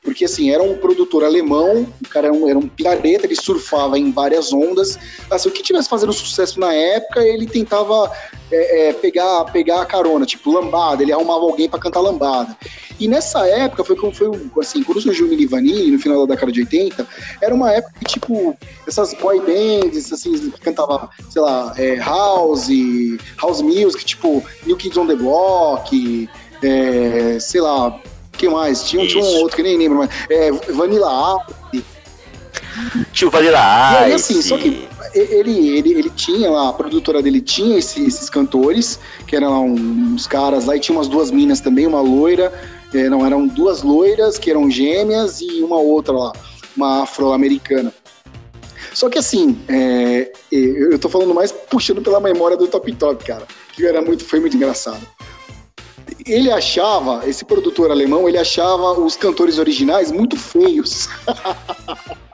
Porque 0.02 0.24
assim, 0.24 0.50
era 0.50 0.62
um 0.62 0.76
produtor 0.76 1.24
alemão, 1.24 1.86
o 2.04 2.08
cara 2.08 2.26
era 2.26 2.34
um, 2.34 2.48
era 2.48 2.58
um 2.58 2.68
picareta, 2.68 3.24
ele 3.24 3.36
surfava 3.36 3.98
em 3.98 4.10
várias 4.10 4.52
ondas. 4.52 4.98
Assim, 5.30 5.48
o 5.48 5.52
que 5.52 5.62
tivesse 5.62 5.88
fazendo 5.88 6.12
sucesso 6.12 6.58
na 6.58 6.72
época, 6.74 7.22
ele 7.22 7.46
tentava 7.46 8.10
é, 8.50 8.88
é, 8.88 8.92
pegar, 8.92 9.44
pegar 9.46 9.80
a 9.80 9.86
carona, 9.86 10.26
tipo 10.26 10.50
lambada, 10.50 11.02
ele 11.02 11.12
arrumava 11.12 11.40
alguém 11.44 11.68
pra 11.68 11.78
cantar 11.78 12.00
lambada. 12.00 12.56
E 12.98 13.08
nessa 13.08 13.46
época, 13.46 13.84
foi 13.84 13.96
como 13.96 14.12
foi 14.12 14.28
assim, 14.60 14.82
quando 14.82 15.00
surgiu 15.00 15.26
o 15.26 15.28
Milli 15.28 15.46
Vanilli, 15.46 15.90
no 15.90 15.98
final 15.98 16.26
da 16.26 16.34
década 16.34 16.52
de 16.52 16.60
80, 16.60 17.06
era 17.40 17.54
uma 17.54 17.72
época 17.72 17.94
que, 18.00 18.04
tipo, 18.04 18.56
essas 18.86 19.14
boy 19.14 19.40
bands, 19.40 20.12
assim, 20.12 20.50
cantava, 20.60 21.10
sei 21.30 21.42
lá, 21.42 21.74
é, 21.78 21.96
house, 21.96 22.68
house 23.40 23.62
music, 23.62 24.04
tipo, 24.04 24.44
New 24.66 24.76
Kids 24.76 24.96
on 24.96 25.06
the 25.06 25.16
Block, 25.16 26.28
é, 26.62 27.38
sei 27.40 27.60
lá, 27.60 28.00
que 28.32 28.48
mais? 28.48 28.82
Tinha, 28.84 29.06
tinha 29.06 29.22
um 29.22 29.36
outro 29.40 29.56
que 29.56 29.62
nem 29.62 29.76
lembro, 29.78 29.98
mas 29.98 30.10
é, 30.28 30.50
Vanilla 30.72 31.38
Ice. 31.72 31.84
Tio 33.12 33.30
Vanilla 33.30 33.58
E 33.58 33.96
aí, 34.04 34.14
Ice. 34.14 34.32
assim, 34.32 34.42
só 34.42 34.56
que 34.58 34.88
ele, 35.14 35.68
ele, 35.78 35.92
ele 35.92 36.10
tinha 36.10 36.50
lá, 36.50 36.70
a 36.70 36.72
produtora 36.72 37.22
dele 37.22 37.40
tinha 37.40 37.78
esse- 37.78 38.02
esses 38.04 38.30
cantores, 38.30 38.98
que 39.26 39.36
eram 39.36 39.66
uns 39.66 40.26
caras 40.26 40.64
lá, 40.64 40.76
e 40.76 40.80
tinha 40.80 40.96
umas 40.96 41.08
duas 41.08 41.30
minas 41.30 41.60
também, 41.60 41.86
uma 41.86 42.00
loira, 42.00 42.52
é, 42.94 43.08
não, 43.08 43.24
eram 43.24 43.46
duas 43.46 43.82
loiras 43.82 44.38
que 44.38 44.50
eram 44.50 44.70
gêmeas 44.70 45.40
e 45.40 45.62
uma 45.62 45.76
outra 45.78 46.12
lá, 46.14 46.32
uma 46.76 47.02
afro-americana. 47.02 47.92
Só 48.94 49.08
que 49.08 49.18
assim, 49.18 49.58
é, 49.68 50.32
eu 50.50 50.92
eu 50.92 50.98
tô 50.98 51.08
falando 51.08 51.34
mais 51.34 51.50
puxando 51.52 52.02
pela 52.02 52.20
memória 52.20 52.56
do 52.56 52.66
Top 52.66 52.90
Top, 52.96 53.22
cara, 53.24 53.46
que 53.74 53.86
era 53.86 54.02
muito, 54.02 54.24
foi 54.24 54.40
muito 54.40 54.56
engraçado. 54.56 55.00
Ele 56.26 56.50
achava, 56.50 57.28
esse 57.28 57.44
produtor 57.44 57.90
alemão, 57.90 58.28
ele 58.28 58.38
achava 58.38 58.92
os 58.92 59.16
cantores 59.16 59.58
originais 59.58 60.12
muito 60.12 60.36
feios. 60.36 61.08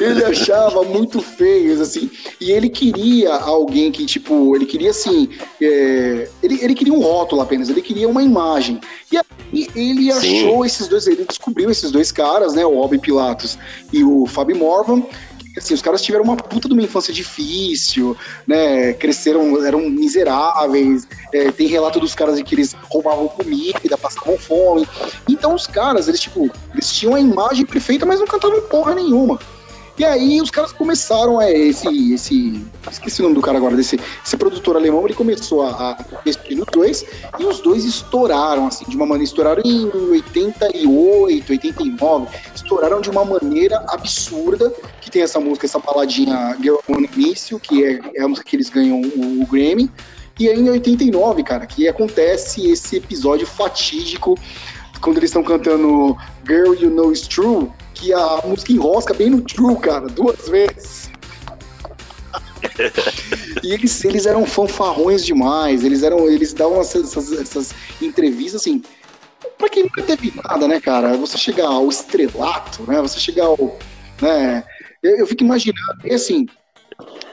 ele 0.00 0.24
achava 0.24 0.82
muito 0.82 1.20
feios, 1.20 1.80
assim. 1.80 2.10
E 2.40 2.50
ele 2.50 2.68
queria 2.68 3.34
alguém 3.34 3.90
que, 3.90 4.04
tipo, 4.06 4.54
ele 4.56 4.66
queria 4.66 4.90
assim. 4.90 5.28
é, 5.60 6.28
ele, 6.42 6.58
ele 6.62 6.74
queria 6.74 6.92
um 6.92 7.00
rótulo 7.00 7.42
apenas, 7.42 7.68
ele 7.68 7.82
queria 7.82 8.08
uma 8.08 8.22
imagem. 8.22 8.80
E 9.10 9.16
aí 9.16 9.24
ele 9.74 10.12
Sim. 10.12 10.46
achou 10.46 10.64
esses 10.64 10.88
dois, 10.88 11.06
ele 11.06 11.24
descobriu 11.24 11.70
esses 11.70 11.90
dois 11.90 12.10
caras, 12.10 12.54
né? 12.54 12.64
O 12.64 12.74
Robbie 12.80 12.98
Pilatos 12.98 13.58
e 13.92 14.02
o 14.02 14.26
Fábio 14.26 14.56
Morvan. 14.56 15.02
Assim, 15.56 15.74
os 15.74 15.82
caras 15.82 16.02
tiveram 16.02 16.24
uma 16.24 16.36
puta 16.36 16.68
de 16.68 16.74
uma 16.74 16.82
infância 16.82 17.12
difícil, 17.12 18.16
né? 18.46 18.92
Cresceram, 18.94 19.64
eram 19.64 19.88
miseráveis. 19.88 21.06
é, 21.32 21.50
tem 21.50 21.66
relato 21.66 22.00
dos 22.00 22.14
caras 22.14 22.36
de 22.36 22.44
que 22.44 22.54
eles 22.54 22.74
roubavam 22.90 23.28
comida, 23.28 23.98
passavam 23.98 24.38
fome. 24.38 24.86
Então 25.28 25.54
os 25.54 25.66
caras, 25.66 26.08
eles, 26.08 26.20
tipo, 26.20 26.50
eles 26.72 26.92
tinham 26.92 27.14
a 27.14 27.20
imagem 27.20 27.66
perfeita, 27.66 28.06
mas 28.06 28.20
não 28.20 28.26
cantavam 28.26 28.60
porra 28.62 28.94
nenhuma. 28.94 29.38
E 29.98 30.04
aí 30.04 30.40
os 30.40 30.50
caras 30.50 30.72
começaram 30.72 31.38
a 31.38 31.50
esse, 31.50 32.14
esse, 32.14 32.66
esqueci 32.90 33.20
o 33.20 33.24
nome 33.24 33.34
do 33.34 33.42
cara 33.42 33.58
agora, 33.58 33.76
desse, 33.76 34.00
esse 34.24 34.36
produtor 34.38 34.74
alemão, 34.76 35.04
ele 35.04 35.12
começou 35.12 35.62
a, 35.62 35.90
a 35.90 36.04
investir 36.20 36.56
nos 36.56 36.66
dois, 36.72 37.04
e 37.38 37.44
os 37.44 37.60
dois 37.60 37.84
estouraram, 37.84 38.66
assim, 38.66 38.86
de 38.88 38.96
uma 38.96 39.04
maneira, 39.04 39.24
estouraram 39.24 39.62
em 39.64 39.90
88, 39.94 41.52
89, 41.52 42.26
estouraram 42.54 43.02
de 43.02 43.10
uma 43.10 43.24
maneira 43.24 43.84
absurda, 43.88 44.72
que 45.00 45.10
tem 45.10 45.20
essa 45.20 45.38
música, 45.38 45.66
essa 45.66 45.78
baladinha 45.78 46.56
Girl 46.58 46.78
on 46.88 47.00
Início, 47.14 47.60
que 47.60 47.84
é, 47.84 48.00
é 48.16 48.22
a 48.22 48.28
música 48.28 48.48
que 48.48 48.56
eles 48.56 48.70
ganham 48.70 49.02
o, 49.02 49.42
o 49.42 49.46
Grammy, 49.46 49.90
e 50.40 50.48
aí 50.48 50.58
em 50.58 50.70
89, 50.70 51.42
cara, 51.42 51.66
que 51.66 51.86
acontece 51.86 52.70
esse 52.70 52.96
episódio 52.96 53.46
fatídico, 53.46 54.38
quando 55.02 55.18
eles 55.18 55.28
estão 55.28 55.42
cantando 55.42 56.16
Girl 56.46 56.72
You 56.72 56.88
Know 56.88 57.12
It's 57.12 57.28
True, 57.28 57.70
que 58.02 58.12
a 58.12 58.42
música 58.44 58.72
enrosca 58.72 59.14
bem 59.14 59.30
no 59.30 59.40
True, 59.40 59.76
cara, 59.76 60.08
duas 60.08 60.48
vezes. 60.48 61.10
e 63.62 63.72
eles, 63.72 64.04
eles 64.04 64.26
eram 64.26 64.44
fanfarrões 64.44 65.24
demais, 65.24 65.84
eles 65.84 66.02
eram, 66.02 66.28
eles 66.28 66.52
davam 66.52 66.80
essas, 66.80 67.32
essas, 67.32 67.72
entrevistas 68.00 68.60
assim. 68.60 68.82
Pra 69.56 69.68
quem 69.68 69.84
nunca 69.84 70.02
teve 70.02 70.32
nada, 70.44 70.66
né, 70.66 70.80
cara? 70.80 71.16
Você 71.16 71.38
chegar 71.38 71.66
ao 71.66 71.88
estrelato, 71.88 72.82
né? 72.90 73.00
Você 73.00 73.20
chegar 73.20 73.44
ao. 73.44 73.78
Né? 74.20 74.64
Eu, 75.00 75.18
eu 75.18 75.26
fico 75.26 75.44
imaginando, 75.44 76.00
e 76.04 76.12
assim, 76.12 76.46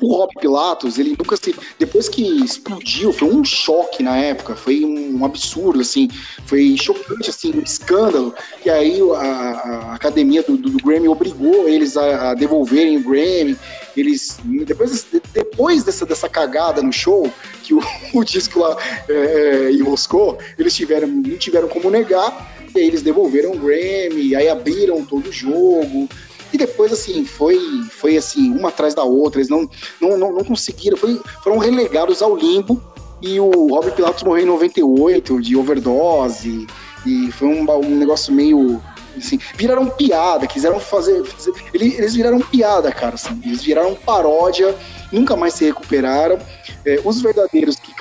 o 0.01 0.15
Rob 0.15 0.31
Pilatos, 0.39 0.97
ele 0.97 1.11
nunca 1.11 1.35
se. 1.35 1.55
Depois 1.77 2.07
que 2.07 2.21
explodiu, 2.43 3.11
foi 3.11 3.29
um 3.29 3.43
choque 3.43 4.01
na 4.01 4.17
época, 4.17 4.55
foi 4.55 4.83
um 4.85 5.23
absurdo, 5.25 5.81
assim, 5.81 6.09
foi 6.45 6.75
chocante, 6.77 7.29
assim, 7.29 7.53
um 7.55 7.61
escândalo. 7.61 8.33
E 8.65 8.69
aí 8.69 8.99
a, 9.01 9.21
a 9.21 9.95
academia 9.95 10.41
do, 10.43 10.57
do, 10.57 10.69
do 10.69 10.83
Grammy 10.83 11.07
obrigou 11.07 11.67
eles 11.67 11.97
a, 11.97 12.31
a 12.31 12.33
devolverem 12.33 12.97
o 12.97 13.03
Grammy. 13.03 13.57
Eles. 13.95 14.37
Depois, 14.65 15.05
depois 15.33 15.83
dessa, 15.83 16.05
dessa 16.05 16.29
cagada 16.29 16.81
no 16.81 16.93
show, 16.93 17.31
que 17.63 17.73
o, 17.73 17.81
o 18.13 18.23
disco 18.23 18.59
lá 18.59 18.77
é, 19.07 19.13
é, 19.13 19.71
enroscou, 19.71 20.37
eles 20.57 20.75
tiveram, 20.75 21.07
não 21.07 21.37
tiveram 21.37 21.67
como 21.67 21.89
negar. 21.89 22.57
E 22.73 22.79
aí 22.79 22.85
eles 22.85 23.01
devolveram 23.01 23.51
o 23.51 23.57
Grammy, 23.57 24.35
aí 24.35 24.47
abriram 24.47 25.03
todo 25.03 25.27
o 25.27 25.31
jogo. 25.31 26.07
E 26.51 26.57
depois, 26.57 26.91
assim, 26.91 27.25
foi, 27.25 27.59
foi 27.91 28.17
assim, 28.17 28.51
uma 28.51 28.69
atrás 28.69 28.93
da 28.95 29.03
outra. 29.03 29.39
Eles 29.39 29.49
não, 29.49 29.69
não, 30.01 30.17
não, 30.17 30.31
não 30.33 30.43
conseguiram, 30.43 30.97
foi- 30.97 31.19
foram 31.43 31.57
relegados 31.57 32.21
ao 32.21 32.35
limbo. 32.35 32.81
E 33.21 33.39
o 33.39 33.49
Rob 33.67 33.91
Pilatos 33.91 34.23
morreu 34.23 34.43
em 34.43 34.47
98 34.47 35.41
de 35.41 35.55
overdose. 35.55 36.65
E 37.05 37.31
foi 37.31 37.47
um, 37.47 37.69
um 37.85 37.95
negócio 37.97 38.33
meio. 38.33 38.81
Assim, 39.17 39.39
viraram 39.55 39.87
piada, 39.89 40.47
quiseram 40.47 40.79
fazer. 40.79 41.23
fazer- 41.25 41.53
ele- 41.73 41.93
eles 41.95 42.15
viraram 42.15 42.39
piada, 42.39 42.91
cara. 42.91 43.15
Assim, 43.15 43.39
eles 43.45 43.61
viraram 43.61 43.93
paródia, 43.95 44.75
nunca 45.11 45.35
mais 45.35 45.53
se 45.53 45.65
recuperaram. 45.65 46.39
É, 46.85 46.99
os 47.03 47.21
verdadeiros 47.21 47.75
que 47.75 47.93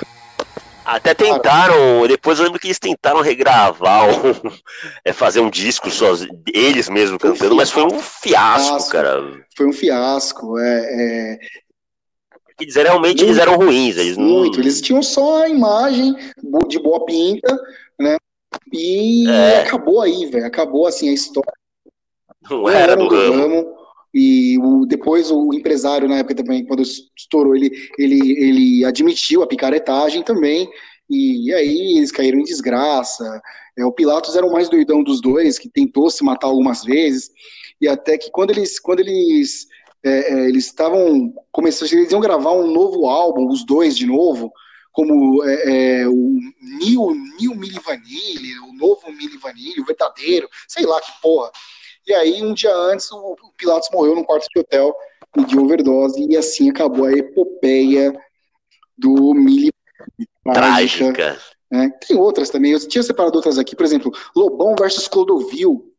Até 0.95 1.13
tentaram, 1.13 2.07
depois 2.07 2.39
eu 2.39 2.45
lembro 2.45 2.59
que 2.59 2.67
eles 2.67 2.79
tentaram 2.79 3.21
regravar, 3.21 4.09
um, 4.09 4.33
é, 5.05 5.13
fazer 5.13 5.39
um 5.39 5.49
disco 5.49 5.89
sozinhos, 5.91 6.35
eles 6.53 6.89
mesmos 6.89 7.19
Foi 7.21 7.29
um 7.29 7.33
cantando, 7.33 7.55
mas 7.55 7.69
foi 7.71 7.83
um 7.83 7.99
fiasco, 7.99 8.69
Fiasco. 8.69 8.91
cara. 8.91 9.45
foi 9.55 9.67
um 9.67 9.73
fiasco. 9.73 10.57
É, 10.57 11.35
é, 11.35 12.65
dizer, 12.65 12.83
realmente 12.83 13.23
eles 13.23 13.37
eram 13.37 13.55
ruins, 13.55 13.97
eles 13.97 14.17
não. 14.17 14.25
Muito. 14.25 14.59
Eles 14.59 14.81
tinham 14.81 15.01
só 15.03 15.43
a 15.43 15.49
imagem 15.49 16.13
de 16.67 16.79
boa 16.79 17.05
pinta, 17.05 17.55
né? 17.99 18.17
E 18.73 19.29
É. 19.29 19.61
acabou 19.61 20.01
aí, 20.01 20.25
velho. 20.25 20.45
Acabou 20.45 20.87
assim 20.87 21.09
a 21.09 21.13
história. 21.13 21.53
Não 22.49 22.67
era 22.67 22.97
do 22.97 23.07
ramo. 23.07 23.78
E 24.13 24.57
o, 24.59 24.85
depois 24.85 25.29
o 25.29 25.53
empresário, 25.53 26.07
na 26.07 26.17
época 26.17 26.35
também, 26.35 26.65
quando 26.65 26.81
estourou, 26.81 27.55
ele, 27.55 27.71
ele, 27.97 28.31
ele 28.31 28.85
admitiu 28.85 29.43
a 29.43 29.47
picaretagem 29.47 30.23
também, 30.23 30.69
e, 31.09 31.53
aí 31.53 31.97
eles 31.97 32.11
caíram 32.11 32.39
em 32.39 32.43
desgraça. 32.43 33.41
É, 33.77 33.85
o 33.85 33.91
Pilatos 33.91 34.35
era 34.35 34.45
o 34.45 34.51
mais 34.51 34.69
doidão 34.69 35.03
dos 35.03 35.21
dois, 35.21 35.57
que 35.57 35.69
tentou 35.69 36.09
se 36.09 36.23
matar 36.23 36.47
algumas 36.47 36.83
vezes, 36.83 37.31
e 37.81 37.87
até 37.87 38.17
que 38.17 38.29
quando 38.31 38.51
eles, 38.51 38.79
quando 38.79 38.99
eles, 38.99 39.67
é, 40.03 40.33
é, 40.33 40.47
eles 40.47 40.65
estavam 40.65 41.33
começando, 41.51 41.91
eles 41.93 42.11
iam 42.11 42.19
gravar 42.19 42.53
um 42.53 42.71
novo 42.71 43.05
álbum, 43.05 43.47
os 43.47 43.65
dois 43.65 43.95
de 43.95 44.05
novo, 44.05 44.51
como 44.91 45.43
é, 45.45 46.01
é, 46.01 46.07
o 46.07 46.39
New, 46.79 47.15
New 47.39 47.55
Milli 47.55 47.79
Vanilli, 47.79 48.59
o 48.59 48.73
novo 48.73 49.11
Milli 49.11 49.37
Vanilli, 49.37 49.79
o 49.79 49.85
verdadeiro, 49.85 50.49
sei 50.67 50.85
lá 50.85 50.99
que 50.99 51.11
porra. 51.21 51.51
E 52.07 52.13
aí, 52.13 52.41
um 52.41 52.53
dia 52.53 52.73
antes, 52.75 53.11
o 53.11 53.35
Pilatos 53.57 53.89
morreu 53.91 54.15
num 54.15 54.23
quarto 54.23 54.47
de 54.53 54.59
hotel 54.59 54.95
de 55.47 55.59
overdose, 55.59 56.25
e 56.27 56.35
assim 56.35 56.69
acabou 56.69 57.05
a 57.05 57.13
epopeia 57.13 58.13
do 58.97 59.33
Mili. 59.33 59.71
Trágica. 60.43 61.39
Né? 61.71 61.91
Tem 62.07 62.17
outras 62.17 62.49
também, 62.49 62.71
eu 62.71 62.87
tinha 62.87 63.03
separado 63.03 63.35
outras 63.35 63.59
aqui, 63.59 63.75
por 63.75 63.85
exemplo, 63.85 64.11
Lobão 64.35 64.75
versus 64.77 65.07
Clodovil, 65.07 65.93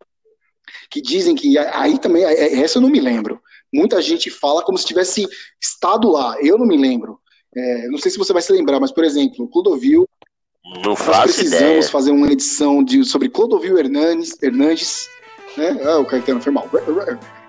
que 0.91 1.01
dizem 1.01 1.35
que 1.37 1.57
aí 1.57 1.99
também, 1.99 2.25
essa 2.25 2.79
eu 2.79 2.83
não 2.83 2.89
me 2.89 3.01
lembro. 3.01 3.41
Muita 3.73 4.03
gente 4.03 4.31
fala 4.31 4.65
como 4.65 4.77
se 4.77 4.85
tivesse 4.85 5.29
estado 5.61 6.11
lá, 6.11 6.37
eu 6.41 6.59
não 6.59 6.67
me 6.67 6.77
lembro. 6.77 7.21
É, 7.55 7.89
não 7.89 7.99
sei 7.99 8.11
se 8.11 8.19
você 8.19 8.33
vai 8.33 8.43
se 8.43 8.53
lembrar, 8.53 8.81
mas, 8.81 8.93
por 8.93 9.05
exemplo, 9.05 9.49
Clodovil. 9.49 10.09
Não 10.85 10.95
nós 10.95 11.23
precisamos 11.23 11.63
ideia. 11.63 11.83
fazer 11.83 12.11
uma 12.11 12.31
edição 12.31 12.83
de, 12.83 13.05
sobre 13.05 13.29
Clodovil 13.29 13.79
Hernandes, 13.79 14.41
Hernandes 14.43 15.09
né? 15.61 15.79
Ah, 15.85 15.99
o 15.99 16.07
Caetano 16.07 16.41
foi 16.41 16.53
mal. 16.53 16.69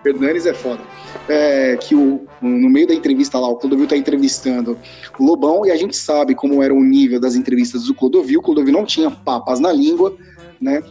Hernanes 0.05 0.45
é 0.45 0.53
foda. 0.53 0.81
É, 1.29 1.77
que 1.77 1.95
o, 1.95 2.27
no 2.41 2.69
meio 2.69 2.87
da 2.87 2.93
entrevista 2.93 3.39
lá, 3.39 3.47
o 3.47 3.55
Clodovil 3.55 3.87
tá 3.87 3.95
entrevistando 3.95 4.77
o 5.17 5.25
Lobão 5.25 5.65
e 5.65 5.71
a 5.71 5.77
gente 5.77 5.95
sabe 5.95 6.35
como 6.35 6.61
era 6.61 6.73
o 6.73 6.83
nível 6.83 7.19
das 7.19 7.35
entrevistas 7.35 7.85
do 7.85 7.93
Clodovil. 7.93 8.39
O 8.39 8.43
Clodovil 8.43 8.73
não 8.73 8.85
tinha 8.85 9.09
papas 9.09 9.59
na 9.59 9.71
língua, 9.71 10.13
né? 10.59 10.83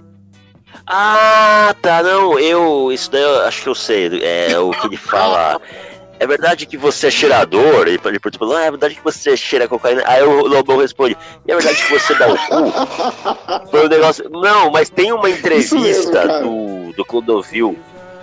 Ah, 0.87 1.75
tá, 1.83 2.03
não, 2.03 2.39
eu, 2.39 2.93
isso 2.93 3.11
daí 3.11 3.23
eu 3.23 3.41
acho 3.43 3.63
que 3.63 3.69
eu 3.69 3.75
sei, 3.75 4.23
é 4.23 4.59
o 4.59 4.71
que 4.71 4.87
ele 4.87 4.97
fala, 4.97 5.61
é 6.21 6.27
verdade 6.27 6.67
que 6.67 6.77
você 6.77 7.07
é 7.07 7.11
cheirador? 7.11 7.89
Ele, 7.89 7.99
ele 8.05 8.21
perguntou, 8.21 8.55
ah, 8.55 8.65
é 8.65 8.71
verdade 8.71 8.95
que 8.95 9.03
você 9.03 9.35
cheira 9.35 9.67
cocaína? 9.67 10.03
Aí 10.05 10.23
o 10.23 10.47
Lobão 10.47 10.77
responde, 10.77 11.17
e 11.49 11.51
é 11.51 11.55
verdade 11.55 11.83
que 11.83 11.99
você 11.99 12.15
dá 12.15 12.29
o 12.29 12.37
cu? 12.37 13.69
Foi 13.73 13.87
um 13.87 13.89
negócio, 13.89 14.29
não, 14.29 14.71
mas 14.71 14.91
tem 14.91 15.13
uma 15.13 15.31
entrevista 15.31 15.77
mesmo, 15.77 16.13
do, 16.43 16.93
do 16.93 17.05
Clodovil 17.07 17.75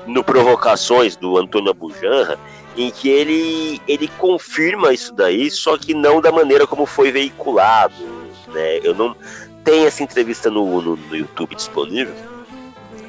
no 0.05 0.23
Provocações, 0.23 1.15
do 1.15 1.39
Antônio 1.39 1.71
Abujanra, 1.71 2.37
em 2.77 2.91
que 2.91 3.09
ele, 3.09 3.81
ele 3.87 4.07
confirma 4.19 4.93
isso 4.93 5.11
daí, 5.11 5.49
só 5.49 5.75
que 5.75 5.95
não 5.95 6.21
da 6.21 6.31
maneira 6.31 6.67
como 6.67 6.85
foi 6.85 7.11
veiculado, 7.11 7.95
né? 8.49 8.79
Eu 8.83 8.93
não 8.93 9.15
tenho 9.63 9.87
essa 9.87 10.03
entrevista 10.03 10.51
no, 10.51 10.81
no, 10.83 10.95
no 10.95 11.15
YouTube 11.15 11.55
disponível, 11.55 12.13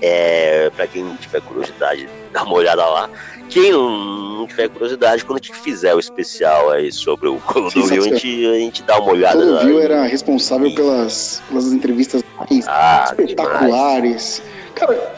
é, 0.01 0.70
para 0.70 0.86
quem 0.86 1.15
tiver 1.16 1.43
curiosidade, 1.43 2.09
dá 2.32 2.43
uma 2.43 2.55
olhada 2.55 2.86
lá. 2.86 3.10
Quem 3.48 3.72
não, 3.72 4.46
tiver 4.46 4.68
curiosidade, 4.68 5.24
quando 5.24 5.40
a 5.40 5.42
gente 5.42 5.58
fizer 5.58 5.94
o 5.94 5.98
especial 5.98 6.70
aí 6.70 6.92
sobre 6.92 7.28
o 7.28 7.36
Clodovil, 7.46 8.02
a 8.02 8.08
gente, 8.08 8.46
a 8.46 8.54
gente 8.54 8.82
dá 8.82 8.98
uma 8.98 9.12
olhada. 9.12 9.38
O 9.38 9.42
Clodovil 9.42 9.80
era 9.80 10.04
responsável 10.04 10.74
pelas, 10.74 11.42
pelas 11.48 11.72
entrevistas 11.72 12.22
mais 12.38 12.66
ah, 12.68 13.06
espetaculares. 13.08 14.42
Demais. 14.42 14.42
Cara, 14.74 15.14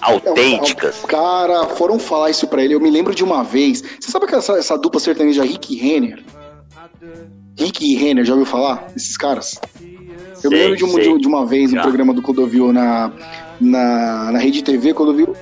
autênticas. 0.00 1.04
É, 1.04 1.06
cara, 1.06 1.66
foram 1.66 1.98
falar 1.98 2.30
isso 2.30 2.46
pra 2.46 2.62
ele. 2.62 2.74
Eu 2.74 2.80
me 2.80 2.90
lembro 2.90 3.14
de 3.14 3.22
uma 3.22 3.42
vez. 3.42 3.82
Você 4.00 4.10
sabe 4.10 4.26
que 4.26 4.34
essa, 4.34 4.54
essa 4.54 4.78
dupla 4.78 5.00
sertaneja 5.00 5.42
Rick 5.42 5.74
Renner? 5.76 6.22
Rick 7.58 7.84
e 7.84 7.94
Renner, 7.96 8.24
já 8.24 8.34
ouviu 8.34 8.46
falar? 8.46 8.86
Esses 8.94 9.16
caras? 9.16 9.58
Eu 10.42 10.50
sei, 10.50 10.50
me 10.50 10.56
lembro 10.56 10.76
de 10.76 10.84
uma, 10.84 11.00
de, 11.00 11.18
de 11.18 11.26
uma 11.26 11.46
vez 11.46 11.72
no 11.72 11.80
programa 11.82 12.12
do 12.12 12.22
Clodovil 12.22 12.72
na, 12.72 13.10
na, 13.60 14.32
na 14.32 14.38
Rede 14.38 14.62
TV, 14.62 14.92
Clodovil 14.92 15.34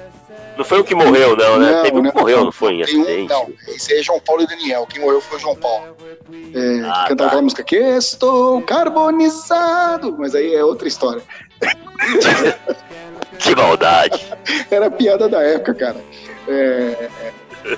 não 0.56 0.64
foi 0.64 0.80
o 0.80 0.84
que 0.84 0.94
morreu, 0.94 1.36
não, 1.36 1.58
né? 1.58 1.72
Não, 1.72 1.82
Teve 1.82 1.98
um 1.98 2.02
que 2.02 2.16
morreu, 2.16 2.44
não 2.44 2.52
foi 2.52 2.74
em 2.74 2.82
acidente. 2.82 3.32
Um, 3.32 3.36
não, 3.36 3.52
esse 3.68 3.92
aí 3.92 4.00
é 4.00 4.02
João 4.02 4.20
Paulo 4.20 4.42
e 4.42 4.46
Daniel. 4.46 4.86
Quem 4.86 5.00
morreu 5.00 5.20
foi 5.20 5.38
o 5.38 5.40
João 5.40 5.56
Paulo. 5.56 5.96
É, 6.54 6.80
ah, 6.88 7.02
que 7.02 7.08
cantava 7.08 7.16
tá. 7.16 7.26
aquela 7.26 7.42
música 7.42 7.62
que 7.62 7.76
estou 7.76 8.62
carbonizado. 8.62 10.14
Mas 10.18 10.34
aí 10.34 10.54
é 10.54 10.64
outra 10.64 10.86
história. 10.86 11.22
que 13.38 13.54
maldade. 13.54 14.24
Era 14.70 14.90
piada 14.90 15.28
da 15.28 15.42
época, 15.42 15.74
cara. 15.74 15.96
É, 16.46 17.08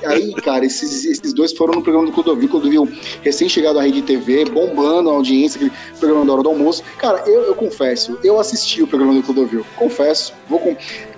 aí, 0.05 0.35
cara, 0.35 0.65
esses, 0.65 1.05
esses 1.05 1.32
dois 1.32 1.53
foram 1.53 1.74
no 1.74 1.82
programa 1.82 2.07
do 2.07 2.12
Clodovil. 2.12 2.48
Clodovil, 2.48 2.89
recém-chegado 3.23 3.78
à 3.78 3.82
Rede 3.82 4.03
TV, 4.03 4.44
bombando 4.44 5.11
a 5.11 5.12
audiência, 5.15 5.59
aquele 5.59 5.73
programa 5.98 6.27
da 6.27 6.32
hora 6.32 6.43
do 6.43 6.48
almoço. 6.48 6.82
Cara, 6.98 7.23
eu, 7.27 7.43
eu 7.43 7.55
confesso, 7.55 8.19
eu 8.23 8.39
assisti 8.39 8.82
o 8.82 8.86
programa 8.86 9.15
do 9.15 9.23
Clodovil. 9.23 9.65
Confesso. 9.77 10.35
Vou 10.48 10.59
com... 10.59 10.77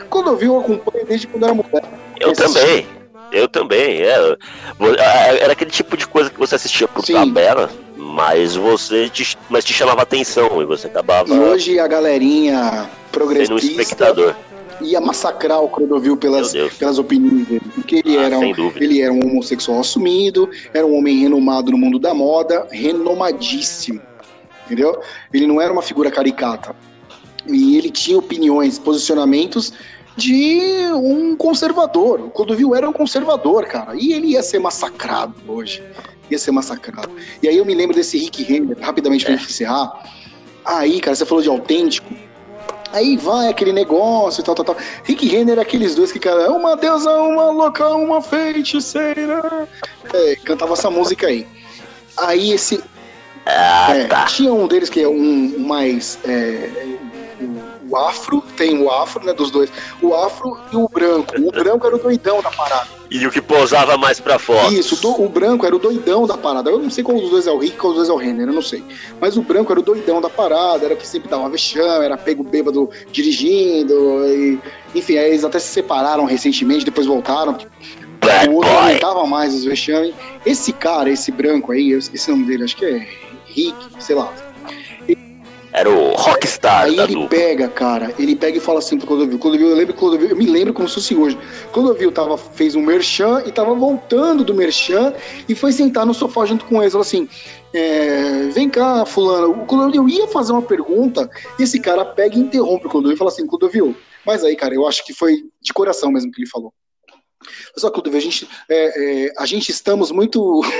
Clodovil 0.08 0.54
eu 0.54 0.60
acompanho 0.60 1.06
desde 1.06 1.26
quando 1.26 1.44
era 1.44 1.54
mulher. 1.54 1.84
Eu 2.20 2.32
também. 2.32 2.86
Eu 3.30 3.48
também, 3.48 4.02
é. 4.02 4.36
Era 5.40 5.52
aquele 5.52 5.70
tipo 5.70 5.96
de 5.96 6.06
coisa 6.06 6.30
que 6.30 6.38
você 6.38 6.54
assistia 6.54 6.88
por 6.88 7.04
Sim. 7.04 7.12
tabela, 7.12 7.70
mas 7.96 8.56
você 8.56 9.08
te, 9.08 9.36
mas 9.50 9.64
te 9.64 9.72
chamava 9.72 10.02
atenção 10.02 10.62
e 10.62 10.64
você 10.64 10.86
acabava. 10.86 11.28
E 11.28 11.38
hoje 11.38 11.78
a 11.78 11.86
galerinha 11.86 12.88
progressista. 13.12 13.58
Sendo 13.60 13.76
um 13.76 13.80
espectador 13.80 14.34
ia 14.80 15.00
massacrar 15.00 15.60
o 15.60 15.68
Clodovil 15.68 16.16
pelas, 16.16 16.52
pelas 16.78 16.98
opiniões 16.98 17.46
dele. 17.46 17.62
Porque 17.74 17.96
ele, 17.96 18.16
ah, 18.16 18.22
era 18.22 18.38
um, 18.38 18.52
ele 18.76 19.00
era 19.00 19.12
um 19.12 19.20
homossexual 19.20 19.80
assumido, 19.80 20.48
era 20.72 20.86
um 20.86 20.96
homem 20.96 21.18
renomado 21.18 21.70
no 21.70 21.78
mundo 21.78 21.98
da 21.98 22.14
moda, 22.14 22.66
renomadíssimo. 22.70 24.00
Entendeu? 24.66 25.00
Ele 25.32 25.46
não 25.46 25.60
era 25.60 25.72
uma 25.72 25.82
figura 25.82 26.10
caricata. 26.10 26.74
E 27.46 27.76
ele 27.76 27.90
tinha 27.90 28.18
opiniões, 28.18 28.78
posicionamentos 28.78 29.72
de 30.18 30.90
um 30.94 31.36
conservador. 31.36 32.20
O 32.20 32.30
Clodovil 32.30 32.74
era 32.74 32.88
um 32.88 32.92
conservador, 32.92 33.66
cara. 33.66 33.94
E 33.94 34.12
ele 34.12 34.28
ia 34.32 34.42
ser 34.42 34.58
massacrado 34.58 35.34
hoje. 35.46 35.82
Ia 36.28 36.38
ser 36.38 36.50
massacrado. 36.50 37.10
E 37.40 37.48
aí 37.48 37.56
eu 37.56 37.64
me 37.64 37.72
lembro 37.72 37.94
desse 37.94 38.18
Rick 38.18 38.42
Renner, 38.42 38.76
rapidamente 38.80 39.24
pra 39.24 39.34
é. 39.34 39.36
encerrar. 39.36 40.02
Aí, 40.64 41.00
cara, 41.00 41.14
você 41.14 41.24
falou 41.24 41.42
de 41.42 41.48
autêntico. 41.48 42.12
Aí 42.92 43.16
vai 43.16 43.48
aquele 43.48 43.72
negócio 43.72 44.40
e 44.40 44.44
tal, 44.44 44.54
tal, 44.56 44.64
tal. 44.64 44.76
Rick 45.04 45.28
Renner, 45.28 45.58
aqueles 45.58 45.94
dois 45.94 46.10
que, 46.10 46.18
cara, 46.18 46.50
uma 46.50 46.76
deusa, 46.76 47.10
uma 47.12 47.50
louca, 47.50 47.88
uma 47.90 48.20
feiticeira. 48.20 49.68
É, 50.12 50.36
cantava 50.36 50.72
essa 50.72 50.90
música 50.90 51.28
aí. 51.28 51.46
Aí 52.16 52.52
esse. 52.52 52.82
Ah, 53.46 53.94
é, 53.96 54.04
tá. 54.04 54.24
Tinha 54.24 54.52
um 54.52 54.66
deles 54.66 54.90
que 54.90 55.00
é 55.00 55.08
um 55.08 55.58
mais. 55.60 56.18
É, 56.24 56.70
o 57.88 57.96
afro, 57.96 58.42
tem 58.56 58.80
o 58.80 58.90
afro, 58.90 59.24
né, 59.24 59.32
dos 59.32 59.50
dois, 59.50 59.70
o 60.02 60.14
afro 60.14 60.58
e 60.72 60.76
o 60.76 60.88
branco. 60.88 61.34
O 61.40 61.50
branco 61.50 61.86
era 61.86 61.96
o 61.96 61.98
doidão 61.98 62.42
da 62.42 62.50
parada. 62.50 62.98
E 63.10 63.26
o 63.26 63.30
que 63.30 63.40
posava 63.40 63.96
mais 63.96 64.20
pra 64.20 64.38
fora. 64.38 64.70
Isso, 64.70 65.00
do, 65.00 65.22
o 65.22 65.30
branco 65.30 65.64
era 65.64 65.74
o 65.74 65.78
doidão 65.78 66.26
da 66.26 66.36
parada. 66.36 66.68
Eu 66.68 66.78
não 66.78 66.90
sei 66.90 67.02
qual 67.02 67.18
dos 67.18 67.30
dois 67.30 67.46
é 67.46 67.50
o 67.50 67.56
Rick, 67.56 67.78
qual 67.78 67.94
dos 67.94 68.06
dois 68.06 68.10
é 68.10 68.12
o 68.12 68.16
Renner, 68.16 68.46
eu 68.46 68.52
não 68.52 68.60
sei. 68.60 68.84
Mas 69.18 69.38
o 69.38 69.42
branco 69.42 69.72
era 69.72 69.80
o 69.80 69.82
doidão 69.82 70.20
da 70.20 70.28
parada, 70.28 70.84
era 70.84 70.92
o 70.92 70.96
que 70.96 71.06
sempre 71.08 71.26
dava 71.26 71.48
vexame, 71.48 72.04
era 72.04 72.18
pego 72.18 72.44
bêbado 72.44 72.90
dirigindo, 73.10 73.94
e, 74.28 74.60
enfim, 74.94 75.16
aí 75.16 75.30
eles 75.30 75.42
até 75.42 75.58
se 75.58 75.68
separaram 75.68 76.26
recentemente, 76.26 76.84
depois 76.84 77.06
voltaram. 77.06 77.56
Bad 78.20 78.50
o 78.50 78.56
outro 78.56 78.70
boy. 78.70 78.78
aumentava 78.78 79.26
mais 79.26 79.54
os 79.54 79.64
vexames. 79.64 80.14
Esse 80.44 80.70
cara, 80.70 81.08
esse 81.08 81.32
branco 81.32 81.72
aí, 81.72 81.92
eu 81.92 81.98
esqueci 81.98 82.30
o 82.30 82.36
nome 82.36 82.46
dele, 82.46 82.64
acho 82.64 82.76
que 82.76 82.84
é 82.84 83.08
Rick, 83.46 83.74
sei 83.98 84.16
lá 84.16 84.30
era 85.72 85.90
o 85.90 86.14
rockstar 86.14 86.84
Aí 86.84 86.98
ele 86.98 87.14
dupla. 87.14 87.28
pega, 87.28 87.68
cara, 87.68 88.14
ele 88.18 88.34
pega 88.34 88.58
e 88.58 88.60
fala 88.60 88.78
assim 88.78 88.98
pro 88.98 89.06
Clodovil. 89.06 89.38
Clodovil, 89.38 89.68
eu 89.68 89.76
lembro 89.76 89.94
Clodovil, 89.94 90.28
eu 90.30 90.36
me 90.36 90.46
lembro 90.46 90.72
como 90.72 90.88
se 90.88 90.94
fosse 90.94 91.14
hoje. 91.14 91.38
Clodovil 91.72 92.10
tava, 92.10 92.36
fez 92.38 92.74
um 92.74 92.82
merchan 92.82 93.42
e 93.46 93.52
tava 93.52 93.74
voltando 93.74 94.44
do 94.44 94.54
merchan 94.54 95.12
e 95.48 95.54
foi 95.54 95.72
sentar 95.72 96.06
no 96.06 96.14
sofá 96.14 96.46
junto 96.46 96.64
com 96.64 96.80
eles. 96.80 96.92
Falou 96.92 97.06
assim: 97.06 97.28
é, 97.72 98.48
vem 98.48 98.68
cá, 98.68 99.04
fulano. 99.04 99.50
O 99.62 99.66
Clodovil 99.66 100.08
ia 100.08 100.26
fazer 100.28 100.52
uma 100.52 100.62
pergunta 100.62 101.30
e 101.58 101.62
esse 101.62 101.78
cara 101.78 102.04
pega 102.04 102.36
e 102.36 102.40
interrompe 102.40 102.86
o 102.86 102.90
Clodovil 102.90 103.14
e 103.14 103.18
fala 103.18 103.30
assim: 103.30 103.46
Clodovil, 103.46 103.94
mas 104.24 104.42
aí, 104.44 104.56
cara, 104.56 104.74
eu 104.74 104.86
acho 104.86 105.04
que 105.04 105.12
foi 105.12 105.44
de 105.60 105.72
coração 105.72 106.10
mesmo 106.10 106.32
que 106.32 106.40
ele 106.40 106.48
falou. 106.48 106.72
Só 107.76 107.90
Clodovil, 107.90 108.18
a 108.18 108.22
gente, 108.22 108.48
é, 108.68 109.26
é, 109.26 109.32
a 109.38 109.46
gente 109.46 109.70
estamos 109.70 110.10
muito. 110.10 110.62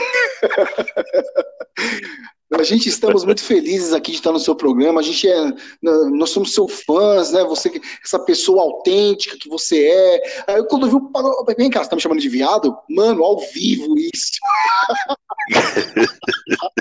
A 2.54 2.62
gente 2.62 2.88
estamos 2.88 3.24
muito 3.24 3.42
felizes 3.42 3.92
aqui 3.92 4.10
de 4.10 4.16
estar 4.18 4.32
no 4.32 4.40
seu 4.40 4.54
programa. 4.54 5.00
A 5.00 5.02
gente 5.02 5.28
é, 5.28 5.52
nós 5.82 6.30
somos 6.30 6.54
seus 6.54 6.82
fãs, 6.82 7.30
né? 7.30 7.44
Você, 7.44 7.80
essa 8.02 8.18
pessoa 8.18 8.62
autêntica 8.62 9.36
que 9.38 9.48
você 9.48 9.86
é. 9.86 10.44
Aí 10.48 10.64
quando 10.64 10.86
eu 10.86 10.98
vi, 10.98 11.54
vem 11.56 11.68
cá, 11.68 11.84
você 11.84 11.90
tá 11.90 11.96
me 11.96 12.00
chamando 12.02 12.20
de 12.20 12.28
viado? 12.28 12.74
Mano, 12.88 13.22
ao 13.22 13.38
vivo 13.38 13.94
isso. 13.98 14.32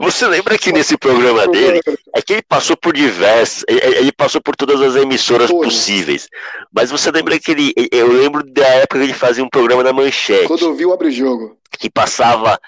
Você 0.00 0.26
lembra 0.26 0.56
que 0.56 0.72
nesse 0.72 0.96
programa 0.96 1.46
dele 1.48 1.80
é 2.14 2.22
que 2.22 2.34
ele 2.34 2.42
passou 2.42 2.76
por 2.76 2.94
diversas, 2.94 3.64
ele 3.68 4.12
passou 4.12 4.40
por 4.40 4.54
todas 4.54 4.80
as 4.80 4.96
emissoras 4.96 5.50
Foi. 5.50 5.66
possíveis. 5.66 6.28
Mas 6.72 6.90
você 6.90 7.10
lembra 7.10 7.38
que 7.38 7.50
ele, 7.50 7.72
eu 7.90 8.12
lembro 8.12 8.44
da 8.44 8.66
época 8.66 8.98
que 8.98 9.04
ele 9.06 9.14
fazia 9.14 9.44
um 9.44 9.48
programa 9.48 9.82
na 9.82 9.92
Manchete. 9.92 10.46
Quando 10.46 10.64
eu 10.64 10.74
vi 10.74 10.86
o 10.86 10.92
abre 10.92 11.10
jogo, 11.10 11.58
que 11.78 11.90
passava 11.90 12.58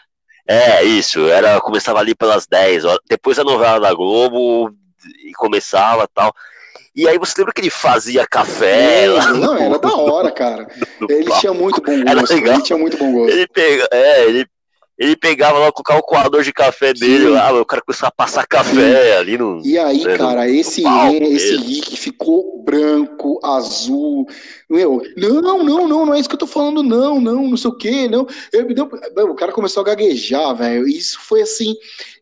é, 0.48 0.82
isso, 0.82 1.28
era 1.28 1.60
começava 1.60 1.98
ali 1.98 2.14
pelas 2.14 2.46
10, 2.46 2.84
depois 3.06 3.38
a 3.38 3.44
novela 3.44 3.78
da 3.78 3.92
Globo 3.92 4.72
e 5.24 5.32
começava 5.34 6.08
tal. 6.12 6.32
E 6.96 7.06
aí 7.06 7.18
você 7.18 7.34
lembra 7.38 7.52
que 7.52 7.60
ele 7.60 7.70
fazia 7.70 8.26
café? 8.26 9.04
É, 9.04 9.08
não, 9.36 9.54
era 9.56 9.78
da 9.78 9.94
hora, 9.94 10.32
cara. 10.32 10.66
Ele 11.08 11.30
tinha 11.38 11.52
muito 11.52 11.82
bom 11.82 12.02
gosto. 12.02 12.32
Ele 12.32 12.62
tinha 12.62 12.78
muito 12.78 12.96
bom 12.96 13.12
gosto. 13.12 13.30
Ele 13.30 13.46
pega, 13.46 13.88
é, 13.92 14.24
ele 14.24 14.46
ele 14.98 15.14
pegava 15.14 15.58
lá 15.58 15.70
com 15.70 15.80
o 15.80 15.84
calculador 15.84 16.42
de 16.42 16.52
café 16.52 16.92
dele 16.92 17.26
Sim. 17.26 17.30
lá, 17.30 17.52
o 17.52 17.64
cara 17.64 17.82
começava 17.82 18.08
a 18.08 18.16
passar 18.16 18.46
café 18.46 19.12
Sim. 19.12 19.18
ali 19.18 19.38
no. 19.38 19.62
E 19.64 19.78
aí, 19.78 20.04
né, 20.04 20.16
cara, 20.16 20.48
esse 20.48 20.82
esse 20.82 21.56
Rick 21.56 21.96
ficou 21.96 22.62
branco, 22.64 23.38
azul. 23.44 24.26
Meu, 24.68 25.00
não, 25.16 25.62
não, 25.62 25.88
não, 25.88 26.06
não 26.06 26.14
é 26.14 26.18
isso 26.18 26.28
que 26.28 26.34
eu 26.34 26.40
tô 26.40 26.48
falando, 26.48 26.82
não, 26.82 27.20
não, 27.20 27.48
não 27.48 27.56
sei 27.56 27.70
o 27.70 27.76
quê, 27.76 28.08
não. 28.08 28.26
Eu, 28.52 28.66
deu, 28.74 28.90
o 29.30 29.34
cara 29.36 29.52
começou 29.52 29.82
a 29.82 29.86
gaguejar, 29.86 30.56
velho. 30.56 30.88
Isso 30.88 31.20
foi 31.20 31.42
assim. 31.42 31.76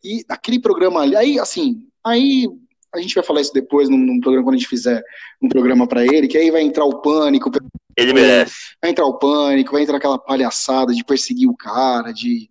E 0.04 0.22
aquele 0.28 0.60
programa 0.60 1.00
ali, 1.00 1.16
aí, 1.16 1.38
assim, 1.38 1.82
aí 2.04 2.46
a 2.94 3.00
gente 3.00 3.14
vai 3.14 3.24
falar 3.24 3.40
isso 3.40 3.52
depois 3.52 3.88
num, 3.88 3.98
num 3.98 4.20
programa, 4.20 4.46
quando 4.46 4.54
a 4.54 4.58
gente 4.58 4.68
fizer 4.68 5.02
um 5.40 5.48
programa 5.48 5.86
para 5.86 6.04
ele, 6.04 6.28
que 6.28 6.38
aí 6.38 6.50
vai 6.50 6.62
entrar 6.62 6.84
o 6.84 7.00
pânico. 7.00 7.50
Ele 7.96 8.12
merece. 8.12 8.76
Vai 8.80 8.90
entrar 8.90 9.06
o 9.06 9.18
pânico, 9.18 9.72
vai 9.72 9.82
entrar 9.82 9.96
aquela 9.96 10.18
palhaçada 10.18 10.92
de 10.92 11.04
perseguir 11.04 11.48
o 11.48 11.56
cara, 11.56 12.12
de. 12.12 12.48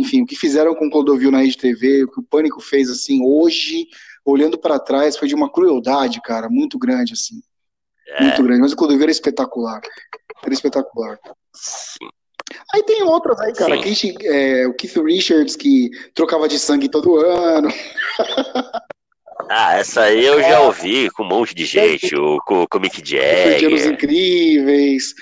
Enfim, 0.00 0.22
o 0.22 0.26
que 0.26 0.36
fizeram 0.36 0.74
com 0.74 0.86
o 0.86 0.90
Clodovil 0.90 1.30
na 1.30 1.40
Rede 1.40 1.56
TV, 1.56 2.04
o 2.04 2.10
que 2.10 2.20
o 2.20 2.22
pânico 2.24 2.60
fez, 2.60 2.90
assim, 2.90 3.20
hoje, 3.24 3.86
olhando 4.24 4.58
para 4.58 4.78
trás, 4.78 5.16
foi 5.16 5.28
de 5.28 5.34
uma 5.34 5.50
crueldade, 5.50 6.20
cara, 6.22 6.48
muito 6.48 6.78
grande, 6.78 7.12
assim. 7.12 7.40
É. 8.08 8.24
Muito 8.24 8.42
grande. 8.42 8.60
Mas 8.60 8.72
o 8.72 8.76
Clodovil 8.76 9.02
era 9.02 9.10
espetacular. 9.10 9.80
Era 10.42 10.54
espetacular. 10.54 11.18
Sim. 11.54 12.08
Aí 12.74 12.82
tem 12.82 13.02
outras 13.02 13.38
aí, 13.40 13.52
cara. 13.52 13.80
Keith, 13.80 14.16
é, 14.22 14.66
o 14.66 14.74
Keith 14.74 14.96
Richards 14.96 15.54
que 15.54 15.90
trocava 16.14 16.48
de 16.48 16.58
sangue 16.58 16.88
todo 16.88 17.16
ano. 17.16 17.68
Ah, 19.52 19.78
essa 19.78 20.02
aí 20.02 20.24
eu 20.24 20.40
já 20.40 20.60
ouvi 20.60 21.10
com 21.10 21.24
um 21.24 21.28
monte 21.28 21.54
de 21.54 21.64
gente, 21.64 22.14
o, 22.14 22.38
com, 22.46 22.66
com 22.68 22.78
o 22.78 22.80
Mick 22.80 22.98
Jagger. 22.98 23.72
Os 23.72 23.84
Incríveis. 23.84 25.14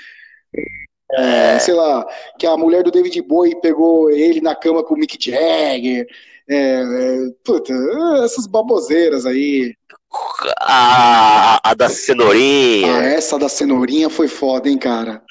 É. 1.12 1.58
Sei 1.58 1.74
lá, 1.74 2.06
que 2.38 2.46
a 2.46 2.56
mulher 2.56 2.82
do 2.82 2.90
David 2.90 3.20
Bowie 3.22 3.60
pegou 3.60 4.10
ele 4.10 4.40
na 4.40 4.54
cama 4.54 4.84
com 4.84 4.94
o 4.94 4.98
Mick 4.98 5.16
Jagger. 5.18 6.06
É, 6.48 6.54
é, 6.56 7.30
puta, 7.44 7.72
essas 8.24 8.46
baboseiras 8.46 9.26
aí. 9.26 9.74
A, 10.60 11.70
a 11.70 11.74
da 11.74 11.88
cenourinha. 11.88 12.98
Ah, 12.98 13.04
essa 13.04 13.38
da 13.38 13.48
cenourinha 13.48 14.08
foi 14.08 14.28
foda, 14.28 14.68
hein, 14.68 14.78
cara? 14.78 15.22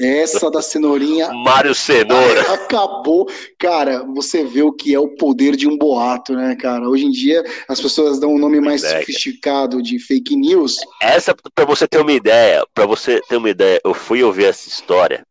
Essa 0.00 0.50
da 0.50 0.62
cenourinha. 0.62 1.30
Mário 1.32 1.74
Cenoura. 1.74 2.40
Acabou. 2.52 3.28
Cara, 3.58 4.04
você 4.04 4.44
vê 4.44 4.62
o 4.62 4.72
que 4.72 4.94
é 4.94 4.98
o 4.98 5.16
poder 5.16 5.56
de 5.56 5.66
um 5.66 5.76
boato, 5.76 6.34
né, 6.34 6.54
cara? 6.54 6.88
Hoje 6.88 7.06
em 7.06 7.10
dia 7.10 7.42
as 7.68 7.80
pessoas 7.80 8.20
dão 8.20 8.34
um 8.34 8.38
nome 8.38 8.60
mais 8.60 8.82
sofisticado 8.82 9.82
de 9.82 9.98
fake 9.98 10.36
news. 10.36 10.76
Essa, 11.00 11.34
pra 11.54 11.64
você 11.64 11.88
ter 11.88 12.00
uma 12.00 12.12
ideia, 12.12 12.64
para 12.72 12.86
você 12.86 13.20
ter 13.28 13.36
uma 13.36 13.50
ideia, 13.50 13.80
eu 13.84 13.94
fui 13.94 14.22
ouvir 14.22 14.44
essa 14.44 14.68
história 14.68 15.26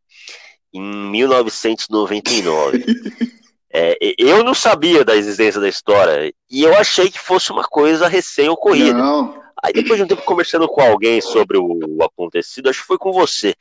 em 0.73 0.81
1999. 0.81 2.85
É, 3.73 3.98
eu 4.18 4.43
não 4.43 4.53
sabia 4.53 5.06
da 5.06 5.15
existência 5.15 5.61
da 5.61 5.69
história 5.69 6.34
e 6.49 6.64
eu 6.64 6.77
achei 6.77 7.10
que 7.10 7.19
fosse 7.19 7.52
uma 7.52 7.64
coisa 7.64 8.07
recém-ocorrida. 8.07 8.99
Aí 9.64 9.72
depois 9.72 9.98
de 9.98 10.03
um 10.03 10.07
tempo 10.07 10.23
conversando 10.23 10.68
com 10.68 10.81
alguém 10.81 11.22
sobre 11.22 11.57
o, 11.57 11.80
o, 11.88 12.03
acontecido, 12.03 12.69
acho 12.69 12.81
que 12.81 12.88
foi 12.88 12.98
com 12.98 13.14
você. 13.14 13.53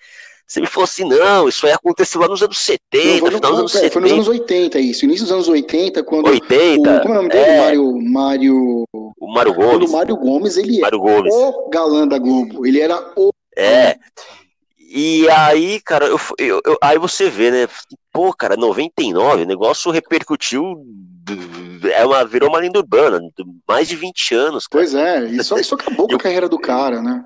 Você 0.47 0.61
me 0.61 0.66
falou 0.66 0.85
assim, 0.85 1.05
não, 1.05 1.49
isso 1.49 1.65
aí 1.65 1.73
aconteceu 1.73 2.20
lá 2.20 2.27
nos 2.27 2.43
anos 2.43 2.59
70, 2.59 3.20
não, 3.20 3.39
final 3.39 3.51
dos 3.53 3.61
anos 3.61 3.74
é, 3.77 3.78
70. 3.82 3.93
Foi 3.93 4.03
nos 4.03 4.12
anos 4.12 4.28
80 4.28 4.81
isso, 4.81 5.05
início 5.05 5.24
dos 5.24 5.32
anos 5.32 5.49
80, 5.49 6.03
quando 6.03 6.27
80, 6.28 6.81
o, 6.81 7.01
como 7.03 7.15
é 7.15 7.19
o 7.19 7.23
nome 7.23 7.28
dele? 7.28 7.45
É, 7.45 7.61
Mário, 7.61 8.03
Mário... 8.03 8.85
O 8.93 9.32
Mário 9.32 9.55
Gomes. 9.55 9.70
Quando 9.70 9.89
o 9.89 9.93
Mário 9.93 10.16
Gomes, 10.16 10.57
ele 10.57 10.81
Mário 10.81 10.99
Gomes. 10.99 11.32
o 11.32 11.69
galã 11.69 12.09
da 12.09 12.19
Globo, 12.19 12.66
ele 12.66 12.81
era 12.81 13.12
o... 13.16 13.32
É, 13.57 13.97
e 14.93 15.28
aí, 15.28 15.81
cara, 15.81 16.07
eu, 16.07 16.19
eu, 16.37 16.61
eu, 16.66 16.77
aí 16.82 16.99
você 16.99 17.31
vê, 17.31 17.53
né? 17.53 17.69
Pô, 18.12 18.32
cara, 18.35 18.57
99, 18.57 19.43
o 19.43 19.47
negócio 19.47 19.91
repercutiu, 19.93 20.85
é 21.93 22.05
uma, 22.05 22.24
virou 22.24 22.49
uma 22.49 22.59
lenda 22.59 22.81
urbana, 22.81 23.20
mais 23.69 23.89
de 23.89 23.95
20 23.95 24.35
anos. 24.35 24.66
Cara. 24.66 24.82
Pois 24.82 24.95
é, 24.95 25.24
isso, 25.27 25.57
isso 25.59 25.74
acabou 25.74 26.09
com 26.09 26.16
a 26.16 26.19
carreira 26.19 26.49
do 26.49 26.59
cara, 26.59 27.01
né? 27.01 27.24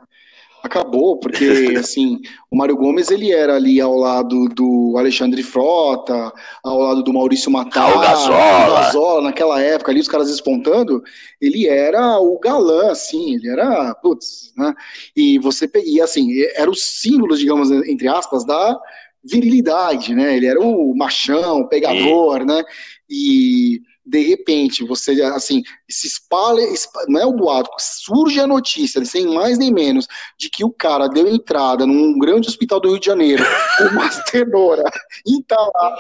Acabou, 0.63 1.19
porque, 1.19 1.45
assim, 1.79 2.21
o 2.51 2.57
Mário 2.57 2.77
Gomes, 2.77 3.11
ele 3.11 3.33
era 3.33 3.57
ali 3.57 3.81
ao 3.81 3.97
lado 3.97 4.47
do 4.49 4.95
Alexandre 4.97 5.43
Frota, 5.43 6.33
ao 6.63 6.79
lado 6.79 7.03
do 7.03 7.13
Maurício 7.13 7.51
Matar, 7.51 8.01
Gazola. 8.01 8.81
Gazola, 8.81 9.23
naquela 9.23 9.61
época 9.61 9.91
ali, 9.91 10.01
os 10.01 10.09
caras 10.09 10.29
espontando, 10.29 11.03
ele 11.41 11.67
era 11.67 12.19
o 12.19 12.39
galã, 12.39 12.91
assim, 12.91 13.35
ele 13.35 13.49
era, 13.49 13.95
putz, 13.97 14.53
né? 14.57 14.75
E 15.17 15.39
você, 15.39 15.71
e 15.85 16.01
assim, 16.01 16.31
era 16.55 16.71
o 16.71 16.75
símbolo, 16.75 17.37
digamos, 17.37 17.71
entre 17.71 18.09
aspas, 18.09 18.45
da 18.45 18.79
virilidade, 19.25 20.15
né? 20.15 20.37
Ele 20.37 20.47
era 20.47 20.61
o 20.61 20.95
machão, 20.95 21.61
o 21.61 21.69
pegador, 21.69 22.43
e... 22.43 22.45
né? 22.45 22.65
E 23.09 23.81
de 24.07 24.21
repente 24.21 24.85
você 24.85 25.21
assim 25.23 25.63
se 25.89 26.07
espalha, 26.07 26.63
não 27.09 27.21
é 27.21 27.25
o 27.25 27.33
boato, 27.33 27.71
surge 27.79 28.39
a 28.39 28.47
notícia, 28.47 29.03
sem 29.05 29.27
mais 29.27 29.57
nem 29.57 29.73
menos, 29.73 30.07
de 30.39 30.51
que 30.51 30.65
o 30.65 30.71
cara 30.71 31.09
deu 31.09 31.27
entrada 31.27 31.87
num 31.87 32.19
grande 32.19 32.49
hospital 32.49 32.81
do 32.81 32.91
Rio 32.91 33.01
de 33.01 33.07
Janeiro, 33.07 33.43
uma 33.93 34.11
cenoura, 34.11 34.85
e 35.27 35.43
tá 35.45 35.57
lá 35.57 35.99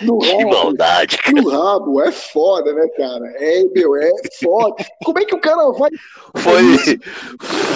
no 0.00 0.18
rabo, 0.18 0.38
que 0.38 0.44
maldade, 0.44 1.18
cara. 1.18 1.42
No 1.42 1.48
rabo, 1.48 2.00
é 2.02 2.12
foda, 2.12 2.72
né, 2.72 2.86
cara? 2.96 3.24
É, 3.36 3.64
meu, 3.74 3.96
é 3.96 4.10
foda. 4.40 4.84
Como 5.04 5.18
é 5.18 5.24
que 5.24 5.34
o 5.34 5.40
cara 5.40 5.70
vai. 5.72 5.90
Foi, 6.36 6.98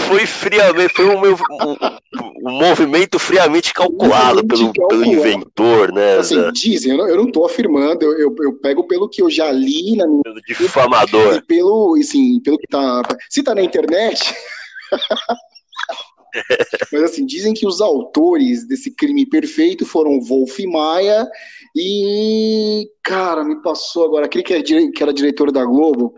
foi 0.09 0.26
friamente, 0.26 0.94
foi 0.94 1.06
um, 1.06 1.20
um, 1.20 2.48
um 2.48 2.52
movimento 2.52 3.18
friamente 3.18 3.72
calculado 3.72 4.47
pelo, 4.47 4.72
pelo 4.72 5.05
inventor, 5.05 5.93
né? 5.93 6.18
Assim, 6.18 6.36
da... 6.36 6.51
dizem, 6.51 6.93
eu 6.93 6.98
não, 6.98 7.09
eu 7.09 7.16
não 7.16 7.30
tô 7.30 7.44
afirmando, 7.44 8.05
eu, 8.05 8.18
eu, 8.18 8.35
eu, 8.40 8.52
pego 8.55 8.86
pelo 8.86 9.09
que 9.09 9.22
eu 9.22 9.30
já 9.30 9.51
li 9.51 9.97
na 9.97 10.06
minha. 10.06 10.22
Pelo 10.22 10.40
difamador. 10.43 11.35
E 11.35 11.43
pelo, 11.43 11.97
assim, 11.98 12.40
pelo 12.40 12.59
que 12.59 12.66
tá. 12.66 13.02
Se 13.28 13.43
tá 13.43 13.55
na 13.55 13.62
internet. 13.62 14.35
Mas 16.93 17.02
assim, 17.02 17.24
dizem 17.24 17.55
que 17.55 17.66
os 17.66 17.80
autores 17.80 18.66
desse 18.66 18.90
crime 18.90 19.26
perfeito 19.26 19.86
foram 19.86 20.20
Wolf 20.20 20.59
Maia 20.66 21.26
e, 21.74 22.89
cara, 23.03 23.45
me 23.45 23.61
passou 23.62 24.05
agora, 24.05 24.27
aquele 24.27 24.45
que, 24.45 24.55
é, 24.55 24.62
que 24.62 25.03
era 25.03 25.12
diretor 25.12 25.53
da 25.53 25.65
Globo, 25.65 26.15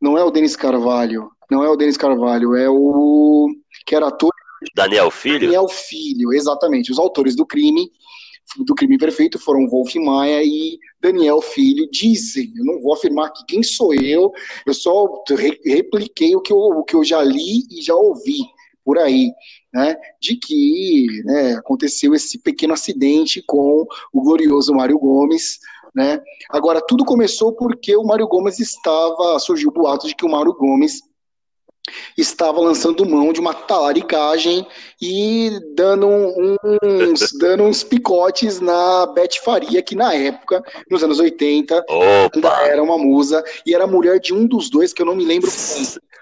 não 0.00 0.16
é 0.16 0.24
o 0.24 0.30
Denis 0.30 0.56
Carvalho, 0.56 1.30
não 1.50 1.64
é 1.64 1.68
o 1.68 1.76
Denis 1.76 1.96
Carvalho, 1.96 2.54
é 2.54 2.68
o 2.68 3.48
que 3.86 3.94
era 3.94 4.08
ator. 4.08 4.30
Daniel 4.74 5.10
Filho? 5.10 5.40
Daniel 5.40 5.68
Filho, 5.68 6.32
exatamente. 6.32 6.90
Os 6.90 6.98
autores 6.98 7.36
do 7.36 7.46
crime, 7.46 7.90
do 8.58 8.74
crime 8.74 8.98
perfeito, 8.98 9.38
foram 9.38 9.68
Wolf 9.68 9.94
Maia 9.96 10.42
e 10.42 10.78
Daniel 11.00 11.40
Filho. 11.40 11.88
Dizem, 11.90 12.52
eu 12.56 12.64
não 12.64 12.80
vou 12.80 12.94
afirmar 12.94 13.26
aqui 13.26 13.44
quem 13.46 13.62
sou 13.62 13.94
eu, 13.94 14.32
eu 14.66 14.74
só 14.74 15.22
repliquei 15.64 16.34
o 16.34 16.40
que 16.40 16.52
eu, 16.52 16.58
o 16.58 16.84
que 16.84 16.96
eu 16.96 17.04
já 17.04 17.22
li 17.22 17.64
e 17.70 17.82
já 17.82 17.94
ouvi 17.94 18.38
por 18.84 18.98
aí 18.98 19.32
né, 19.76 19.94
de 20.18 20.36
que 20.36 21.06
né, 21.26 21.56
aconteceu 21.56 22.14
esse 22.14 22.38
pequeno 22.38 22.72
acidente 22.72 23.44
com 23.46 23.86
o 24.10 24.22
glorioso 24.22 24.72
Mário 24.72 24.98
Gomes. 24.98 25.58
Né? 25.94 26.18
Agora, 26.48 26.80
tudo 26.80 27.04
começou 27.04 27.52
porque 27.52 27.94
o 27.94 28.02
Mário 28.02 28.26
Gomes 28.26 28.58
estava. 28.58 29.38
surgiu 29.38 29.68
o 29.68 29.72
boato 29.72 30.08
de 30.08 30.14
que 30.14 30.24
o 30.24 30.30
Mário 30.30 30.54
Gomes 30.54 31.02
estava 32.16 32.58
lançando 32.58 33.06
mão 33.06 33.32
de 33.34 33.38
uma 33.38 33.52
talaricagem 33.52 34.66
e 35.00 35.52
dando 35.74 36.06
uns, 36.08 37.32
dando 37.38 37.64
uns 37.64 37.84
picotes 37.84 38.58
na 38.58 39.06
Beth 39.06 39.36
Faria, 39.44 39.82
que 39.82 39.94
na 39.94 40.14
época, 40.14 40.62
nos 40.90 41.04
anos 41.04 41.20
80, 41.20 41.84
era 42.66 42.82
uma 42.82 42.96
musa, 42.96 43.44
e 43.66 43.74
era 43.74 43.86
mulher 43.86 44.18
de 44.20 44.32
um 44.32 44.46
dos 44.46 44.70
dois, 44.70 44.92
que 44.92 45.02
eu 45.02 45.06
não 45.06 45.14
me 45.14 45.24
lembro 45.24 45.50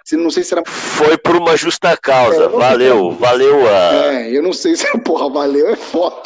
se 0.04 0.16
não 0.16 0.30
sei 0.30 0.44
se 0.44 0.52
era. 0.52 0.62
Foi 0.66 1.16
por 1.16 1.34
uma 1.34 1.56
justa 1.56 1.96
causa. 1.96 2.44
É, 2.44 2.48
valeu, 2.48 3.12
valeu 3.12 3.66
a. 3.66 3.94
É, 4.12 4.30
eu 4.30 4.42
não 4.42 4.52
sei 4.52 4.76
se, 4.76 4.86
porra, 5.00 5.30
valeu 5.30 5.68
é 5.68 5.76
foda. 5.76 6.22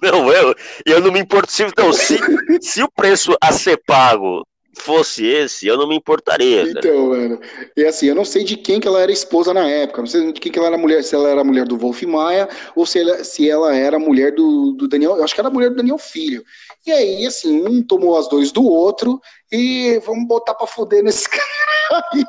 Não, 0.00 0.32
eu, 0.32 0.54
eu 0.86 1.00
não 1.00 1.10
me 1.10 1.18
importo. 1.18 1.50
Se, 1.50 1.66
não, 1.76 1.92
se, 1.92 2.18
se 2.62 2.82
o 2.82 2.90
preço 2.90 3.36
a 3.40 3.50
ser 3.52 3.82
pago 3.84 4.46
fosse 4.74 5.26
esse, 5.26 5.66
eu 5.66 5.76
não 5.76 5.86
me 5.88 5.96
importaria. 5.96 6.64
Cara. 6.66 6.78
Então, 6.78 7.06
mano. 7.08 7.40
E 7.76 7.84
assim, 7.84 8.06
eu 8.06 8.14
não 8.14 8.24
sei 8.24 8.44
de 8.44 8.56
quem 8.56 8.80
que 8.80 8.86
ela 8.86 9.00
era 9.00 9.10
esposa 9.10 9.52
na 9.52 9.68
época. 9.68 10.00
Não 10.00 10.06
sei 10.06 10.32
de 10.32 10.40
quem 10.40 10.50
que 10.50 10.58
ela 10.58 10.68
era 10.68 10.78
mulher, 10.78 11.02
se 11.02 11.14
ela 11.14 11.28
era 11.28 11.44
mulher 11.44 11.66
do 11.66 11.76
Wolf 11.76 12.02
Maia 12.02 12.48
ou 12.74 12.86
se 12.86 13.00
ela, 13.00 13.24
se 13.24 13.48
ela 13.48 13.74
era 13.74 13.98
mulher 13.98 14.32
do, 14.32 14.72
do 14.72 14.88
Daniel. 14.88 15.16
Eu 15.16 15.24
acho 15.24 15.34
que 15.34 15.40
era 15.40 15.50
mulher 15.50 15.70
do 15.70 15.76
Daniel 15.76 15.98
Filho. 15.98 16.44
E 16.86 16.92
aí, 16.92 17.26
assim, 17.26 17.66
um 17.66 17.82
tomou 17.82 18.16
as 18.16 18.28
dois 18.28 18.52
do 18.52 18.64
outro 18.64 19.20
e 19.52 20.00
vamos 20.06 20.26
botar 20.26 20.54
pra 20.54 20.66
fuder 20.66 21.02
nesse 21.02 21.28
cara 21.28 22.04
aí. 22.12 22.24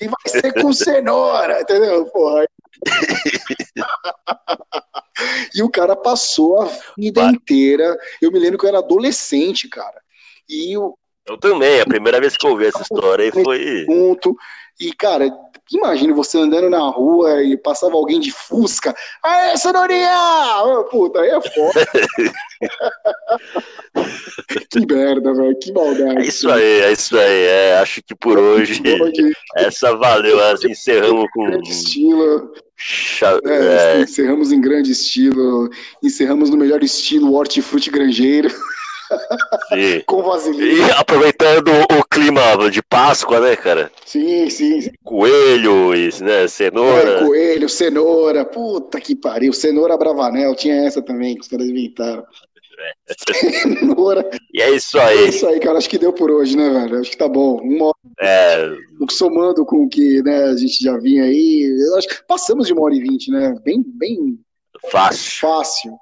E 0.00 0.08
vai 0.08 0.28
ser 0.42 0.52
com 0.60 0.72
cenoura, 0.72 1.60
entendeu? 1.60 2.06
Porra. 2.06 2.44
e 5.54 5.62
o 5.62 5.70
cara 5.70 5.94
passou 5.94 6.62
a 6.62 6.70
vida 6.98 7.22
vai. 7.22 7.32
inteira. 7.32 7.96
Eu 8.20 8.32
me 8.32 8.38
lembro 8.38 8.58
que 8.58 8.64
eu 8.66 8.68
era 8.68 8.78
adolescente, 8.78 9.68
cara. 9.68 10.02
E 10.48 10.76
o, 10.76 10.96
eu 11.26 11.38
também, 11.38 11.80
a 11.80 11.86
primeira 11.86 12.20
vez 12.20 12.36
que 12.36 12.46
eu 12.46 12.50
ouvi 12.50 12.66
essa 12.66 12.82
história 12.82 13.24
aí 13.24 13.32
foi. 13.32 13.84
Junto. 13.86 14.36
E, 14.78 14.92
cara, 14.92 15.30
imagine 15.72 16.12
você 16.12 16.36
andando 16.38 16.68
na 16.68 16.80
rua 16.88 17.42
e 17.42 17.56
passava 17.56 17.94
alguém 17.94 18.18
de 18.18 18.32
Fusca. 18.32 18.94
Aê, 19.22 19.56
cenourinha! 19.56 20.10
Puta, 20.90 21.20
aí 21.20 21.30
é 21.30 21.40
foda. 21.40 21.86
que 24.68 24.86
merda, 24.92 25.32
velho. 25.32 25.56
Que 25.60 25.72
maldade. 25.72 26.18
É 26.18 26.26
isso 26.26 26.50
aí, 26.50 26.80
é 26.80 26.92
isso 26.92 27.16
aí. 27.16 27.42
É, 27.44 27.78
acho 27.78 28.02
que 28.02 28.14
por 28.16 28.36
hoje 28.38 28.82
essa 29.56 29.96
valeu. 29.96 30.42
Assim, 30.44 30.72
encerramos 30.72 31.26
com. 31.32 31.46
Grande 31.46 31.70
estilo. 31.70 32.52
É, 33.46 33.98
é. 33.98 34.00
Encerramos 34.00 34.50
em 34.50 34.60
grande 34.60 34.90
estilo. 34.90 35.70
Encerramos 36.02 36.50
no 36.50 36.56
melhor 36.56 36.82
estilo 36.82 37.32
hortifruti 37.32 37.90
granjeiro. 37.90 38.50
Com 40.06 40.22
vaselina. 40.22 40.88
E 40.88 40.90
aproveitando 40.92 41.68
o 41.68 42.04
clima 42.04 42.70
de 42.70 42.82
Páscoa, 42.82 43.40
né, 43.40 43.56
cara? 43.56 43.90
Sim, 44.04 44.48
sim. 44.50 44.90
Coelho, 45.02 45.94
e, 45.94 46.10
né, 46.22 46.48
cenoura. 46.48 47.20
É, 47.20 47.24
coelho, 47.24 47.68
cenoura. 47.68 48.44
Puta 48.44 49.00
que 49.00 49.14
pariu. 49.14 49.52
Cenoura 49.52 49.96
Bravanel. 49.96 50.54
Tinha 50.54 50.86
essa 50.86 51.02
também 51.02 51.34
que 51.34 51.42
os 51.42 51.48
caras 51.48 51.66
inventaram. 51.66 52.24
Cenoura. 53.30 54.28
E 54.52 54.60
é 54.60 54.70
isso 54.70 54.98
aí. 54.98 55.18
É 55.18 55.28
isso 55.28 55.46
aí, 55.46 55.60
cara. 55.60 55.78
Acho 55.78 55.88
que 55.88 55.98
deu 55.98 56.12
por 56.12 56.30
hoje, 56.30 56.56
né, 56.56 56.70
velho? 56.70 57.00
Acho 57.00 57.10
que 57.10 57.16
tá 57.16 57.28
bom. 57.28 57.60
Uma 57.60 57.86
hora. 57.86 57.96
É. 58.20 58.76
Somando 59.10 59.64
com 59.64 59.84
o 59.84 59.88
que 59.88 60.22
né, 60.22 60.44
a 60.44 60.56
gente 60.56 60.82
já 60.82 60.96
vinha 60.98 61.24
aí. 61.24 61.68
Acho 61.96 62.08
que 62.08 62.26
passamos 62.26 62.66
de 62.66 62.72
uma 62.72 62.82
hora 62.82 62.94
e 62.94 63.00
vinte, 63.00 63.30
né? 63.30 63.54
Bem, 63.64 63.82
bem. 63.86 64.38
Fácil. 64.90 65.40
Fácil. 65.40 65.98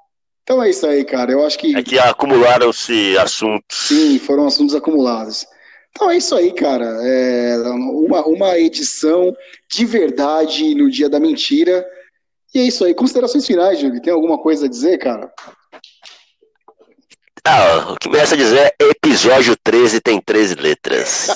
Então 0.53 0.63
é 0.63 0.69
isso 0.69 0.87
aí, 0.87 1.03
cara. 1.03 1.33
Eu 1.33 1.47
acho 1.47 1.59
que. 1.59 1.75
É 1.75 1.83
que 1.83 1.99
acumularam-se 1.99 3.17
assuntos. 3.17 3.89
Sim, 3.89 4.19
foram 4.19 4.47
assuntos 4.47 4.75
acumulados. 4.75 5.47
Então 5.91 6.11
é 6.11 6.19
isso 6.19 6.35
aí, 6.37 6.53
cara. 6.53 6.85
É 6.85 7.57
uma, 7.57 8.23
uma 8.27 8.59
edição 8.59 9.35
de 9.73 9.87
verdade 9.87 10.75
no 10.75 10.91
dia 10.91 11.09
da 11.09 11.19
mentira. 11.19 11.83
E 12.55 12.59
é 12.59 12.65
isso 12.65 12.85
aí. 12.85 12.93
Considerações 12.93 13.47
finais, 13.47 13.81
Júlio. 13.81 14.03
Tem 14.03 14.13
alguma 14.13 14.37
coisa 14.37 14.67
a 14.67 14.69
dizer, 14.69 14.99
cara? 14.99 15.33
Ah, 17.47 17.93
o 17.93 17.97
que 17.97 18.11
me 18.11 18.19
resta 18.19 18.37
dizer 18.37 18.75
é 18.79 18.91
episódio 18.91 19.57
13 19.65 20.03
tem 20.03 20.21
13 20.21 20.55
letras. 20.57 21.29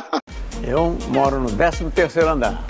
Eu 0.66 0.96
moro 1.08 1.38
no 1.38 1.54
13 1.54 1.90
terceiro 1.90 2.30
andar. 2.30 2.64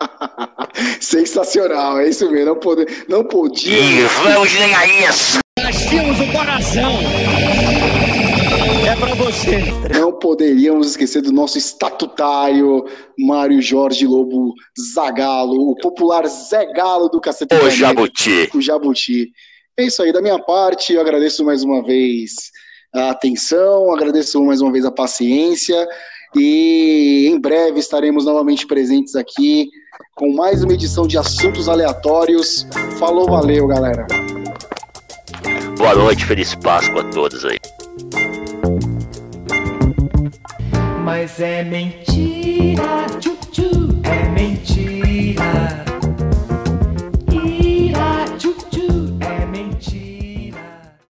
Sensacional, 1.00 1.98
é 1.98 2.08
isso 2.08 2.30
mesmo. 2.30 2.46
Não, 2.46 2.56
pode, 2.56 2.86
não 3.08 3.24
podia. 3.24 3.78
E 3.78 4.02
vamos 4.22 4.52
ganhar 4.52 4.86
isso! 5.08 5.38
Nós 5.62 5.86
temos 5.86 6.18
um 6.20 6.32
coração. 6.32 6.98
É 8.86 8.96
pra 8.96 9.14
você. 9.14 9.62
Não 9.94 10.12
poderíamos 10.12 10.90
esquecer 10.90 11.22
do 11.22 11.32
nosso 11.32 11.58
estatutário 11.58 12.84
Mário 13.18 13.60
Jorge 13.60 14.06
Lobo 14.06 14.52
Zagalo, 14.94 15.70
o 15.70 15.76
popular 15.76 16.26
Zé 16.26 16.72
Galo 16.72 17.08
do 17.08 17.20
Cacete. 17.20 17.54
O 17.54 17.70
Jabuti. 17.70 18.50
O 18.54 18.60
Jabuti. 18.60 19.30
É 19.78 19.84
isso 19.84 20.02
aí, 20.02 20.12
da 20.12 20.20
minha 20.20 20.38
parte, 20.38 20.92
eu 20.92 21.00
agradeço 21.00 21.44
mais 21.44 21.62
uma 21.62 21.82
vez 21.82 22.32
a 22.94 23.10
atenção, 23.10 23.92
agradeço 23.92 24.42
mais 24.44 24.60
uma 24.60 24.72
vez 24.72 24.84
a 24.84 24.90
paciência 24.90 25.86
e 26.34 27.28
em 27.28 27.40
breve 27.40 27.78
estaremos 27.78 28.24
novamente 28.24 28.66
presentes 28.66 29.14
aqui 29.14 29.68
com 30.14 30.34
mais 30.34 30.62
uma 30.62 30.72
edição 30.72 31.06
de 31.06 31.16
assuntos 31.18 31.68
aleatórios. 31.68 32.66
Falou, 32.98 33.26
valeu, 33.30 33.66
galera. 33.66 34.06
Boa 35.76 35.94
noite, 35.94 36.24
feliz 36.26 36.54
Páscoa 36.54 37.00
a 37.00 37.04
todos 37.04 37.44
aí. 37.44 37.58
Mas 41.04 41.40
é 41.40 41.64
mentira, 41.64 43.06
tchu, 43.18 43.36
tchu, 43.50 44.00
é 44.04 44.28
mentira. 44.28 45.99